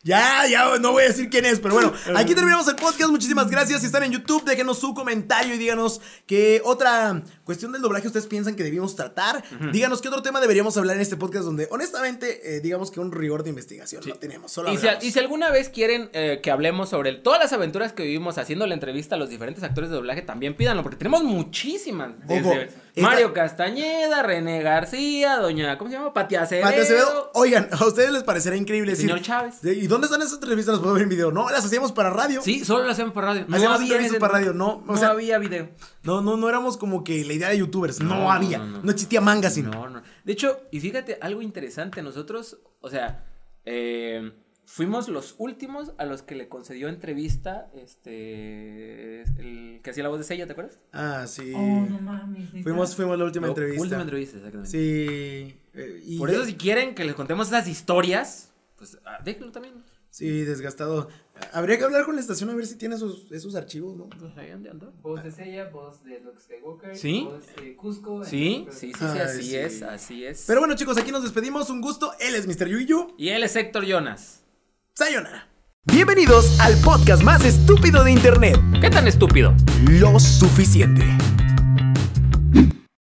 Ya, 0.04 0.48
ya, 0.48 0.76
no 0.80 0.92
voy 0.94 1.04
a 1.04 1.08
decir 1.08 1.30
quién 1.30 1.46
es, 1.46 1.60
pero 1.60 1.76
bueno, 1.76 1.94
aquí 2.16 2.34
terminamos 2.34 2.68
el 2.68 2.76
podcast. 2.76 3.12
Muchísimas 3.12 3.48
gracias. 3.52 3.82
Si 3.82 3.86
están 3.86 4.02
en 4.04 4.12
YouTube, 4.12 4.44
déjenos 4.44 4.80
su 4.80 4.96
comentario 4.96 5.54
y 5.54 5.58
díganos 5.60 6.02
qué 6.26 6.62
otra 6.66 7.22
cuestión 7.44 7.72
del 7.74 7.84
doblaje 7.84 8.08
ustedes 8.08 8.26
piensan 8.26 8.56
que 8.56 8.64
debimos 8.64 8.96
tratar. 8.96 9.44
Díganos 9.72 10.02
qué 10.02 10.08
otro 10.08 10.24
tema 10.24 10.42
deberíamos 10.42 10.76
hablar 10.78 10.96
en 10.96 11.04
este 11.04 11.16
podcast 11.16 11.46
donde, 11.46 11.68
honestamente, 11.70 12.56
eh, 12.56 12.60
digamos 12.60 12.90
que 12.90 13.00
un 13.00 13.12
rigor 13.12 13.44
de 13.44 13.52
investigación 13.52 14.02
no 14.08 14.16
tenemos. 14.16 14.52
Solo 14.52 14.74
Y 14.74 14.78
si, 14.78 14.88
hablamos. 14.88 15.04
y 15.06 15.12
si 15.12 15.20
alguna 15.20 15.52
vez 15.52 15.70
quieren 15.70 16.10
eh, 16.14 16.40
que 16.42 16.50
hablemos 16.50 16.90
sobre 16.90 17.12
el- 17.12 17.22
todas 17.22 17.40
las 17.40 17.54
aventuras 17.54 17.94
que 17.94 18.02
vivimos 18.02 18.40
haciendo 18.40 18.66
la 18.66 18.74
entrevista 18.74 19.14
a 19.14 19.20
los 19.20 19.30
diferentes 19.30 19.64
actores 19.64 19.92
de 19.92 19.96
doblaje, 19.98 20.24
también 20.24 20.56
pídanlo, 20.56 20.82
porque 20.82 20.98
tenemos 20.98 21.24
muchísimas. 21.24 22.14
Ojo, 22.28 22.34
Desde 22.34 22.70
esta- 23.00 23.10
Mario 23.10 23.34
Castañeda, 23.34 24.24
René 24.24 24.62
García, 24.62 25.38
doña, 25.38 25.78
¿cómo 25.78 25.89
se 25.89 25.98
llama? 25.98 26.14
Pati 26.14 26.36
Acevedo. 26.36 26.66
Pati 26.68 26.80
Acevedo, 26.82 27.32
oigan, 27.34 27.70
a 27.72 27.86
ustedes 27.86 28.12
les 28.12 28.24
parecerá 28.24 28.56
increíble 28.56 28.91
decir. 28.91 29.08
Señor 29.08 29.22
Chávez. 29.22 29.56
¿Y 29.64 29.88
dónde 29.88 30.06
están 30.06 30.22
esas 30.22 30.36
entrevistas? 30.36 30.74
Las 30.76 30.82
puedo 30.82 30.93
ver 30.93 31.04
en 31.04 31.10
video. 31.10 31.32
No, 31.32 31.50
las 31.50 31.66
hacíamos 31.66 31.91
para 31.91 32.10
radio. 32.10 32.41
Sí, 32.41 32.64
solo 32.66 32.84
lo 32.86 32.91
hacemos 32.91 33.14
por 33.14 33.24
radio. 33.24 33.45
No 33.48 33.56
Hacíamos 33.56 33.78
había 33.78 33.88
entrevistas 33.93 34.20
para 34.20 34.34
radio, 34.34 34.54
no, 34.54 34.68
o 34.78 34.84
No 34.86 34.98
sea- 34.98 35.10
había 35.10 35.38
video. 35.38 35.70
No, 36.04 36.22
no, 36.22 36.38
no 36.38 36.50
éramos 36.50 36.78
como 36.78 37.04
que 37.04 37.24
la 37.26 37.34
idea 37.34 37.50
de 37.50 37.58
youtubers. 37.60 38.00
No, 38.00 38.16
No, 38.16 38.32
había. 38.32 38.60
No, 38.60 38.89
existía 38.91 39.22
Magazine. 39.22 39.70
No, 39.70 39.89
no. 39.89 40.02
De 40.24 40.34
hecho, 40.34 40.60
y 40.72 40.80
fíjate, 40.80 41.18
algo 41.22 41.41
interesante, 41.41 42.02
nosotros, 42.02 42.58
o 42.82 42.89
sea, 42.89 43.24
eh, 43.66 44.32
fuimos 44.70 45.07
los 45.07 45.34
últimos 45.38 45.93
a 45.97 46.05
los 46.05 46.22
que 46.24 46.36
le 46.36 46.49
concedió 46.49 46.89
entrevista, 46.89 47.72
este, 47.74 49.22
el 49.39 49.80
que 49.82 49.89
hacía 49.89 50.03
la 50.03 50.09
voz 50.09 50.20
de 50.20 50.26
Sella, 50.26 50.45
¿te 50.45 50.51
acuerdas? 50.51 50.80
Ah, 50.91 51.26
sí. 51.26 51.53
Oh, 51.55 51.86
no 51.89 51.99
mames. 52.01 52.49
fuimos, 52.63 52.93
fuimos 52.95 53.18
la 53.18 53.24
última 53.26 53.47
La 53.47 53.51
entrevista. 53.51 53.82
Última 53.82 54.01
entrevista, 54.01 54.38
exactamente. 54.38 54.70
Sí. 54.70 55.57
eh, 55.74 56.01
y 56.05 56.18
Por 56.20 56.30
ya- 56.30 56.36
eso, 56.38 56.45
si 56.45 56.55
quieren 56.55 56.93
que 56.95 57.05
les 57.05 57.15
contemos 57.15 57.47
esas 57.47 57.68
historias, 57.68 58.51
pues 58.78 58.97
ah, 59.05 59.20
déjenlo 59.24 59.51
también. 59.51 59.74
Sí, 60.09 60.41
desgastado. 60.45 61.09
Habría 61.53 61.78
que 61.78 61.84
hablar 61.84 62.03
con 62.05 62.15
la 62.15 62.22
estación 62.22 62.49
a 62.49 62.55
ver 62.55 62.65
si 62.65 62.76
tiene 62.76 62.95
esos, 62.95 63.32
esos 63.32 63.53
archivos, 63.55 63.95
¿no? 63.95 64.09
Pues 64.09 64.36
ahí 64.38 64.49
ande, 64.49 64.70
ande. 64.70 64.88
Voz 65.01 65.24
de 65.24 65.30
Seiya, 65.32 65.70
voz 65.70 66.03
de 66.03 66.20
Luke 66.22 66.39
Skywalker. 66.41 66.95
¿Sí? 66.97 67.24
Voz 67.30 67.45
de 67.55 67.76
Cusco. 67.76 68.24
Sí, 68.24 68.55
entre 68.55 68.74
sí, 68.74 68.88
sí, 68.97 69.05
otras 69.05 69.11
sí, 69.13 69.20
Ay, 69.20 69.22
así 69.28 69.43
sí. 69.43 69.55
es, 69.55 69.82
así 69.84 70.26
es. 70.26 70.43
Pero 70.47 70.59
bueno, 70.61 70.76
chicos, 70.76 70.97
aquí 70.97 71.11
nos 71.11 71.22
despedimos. 71.24 71.70
Un 71.70 71.82
gusto. 71.82 72.13
Él 72.20 72.34
es 72.36 72.47
Mr. 72.47 72.68
Yuyu. 72.68 73.13
Y 73.18 73.30
él 73.30 73.43
es 73.43 73.55
Héctor 73.55 73.86
Jonas. 73.86 74.37
Sayonara. 74.98 75.48
Bienvenidos 75.86 76.60
al 76.60 76.74
podcast 76.82 77.22
más 77.22 77.45
estúpido 77.45 78.04
de 78.04 78.12
internet. 78.12 78.58
¿Qué 78.82 78.89
tan 78.89 79.08
estúpido? 79.08 79.54
Lo 79.88 80.20
suficiente. 80.20 81.06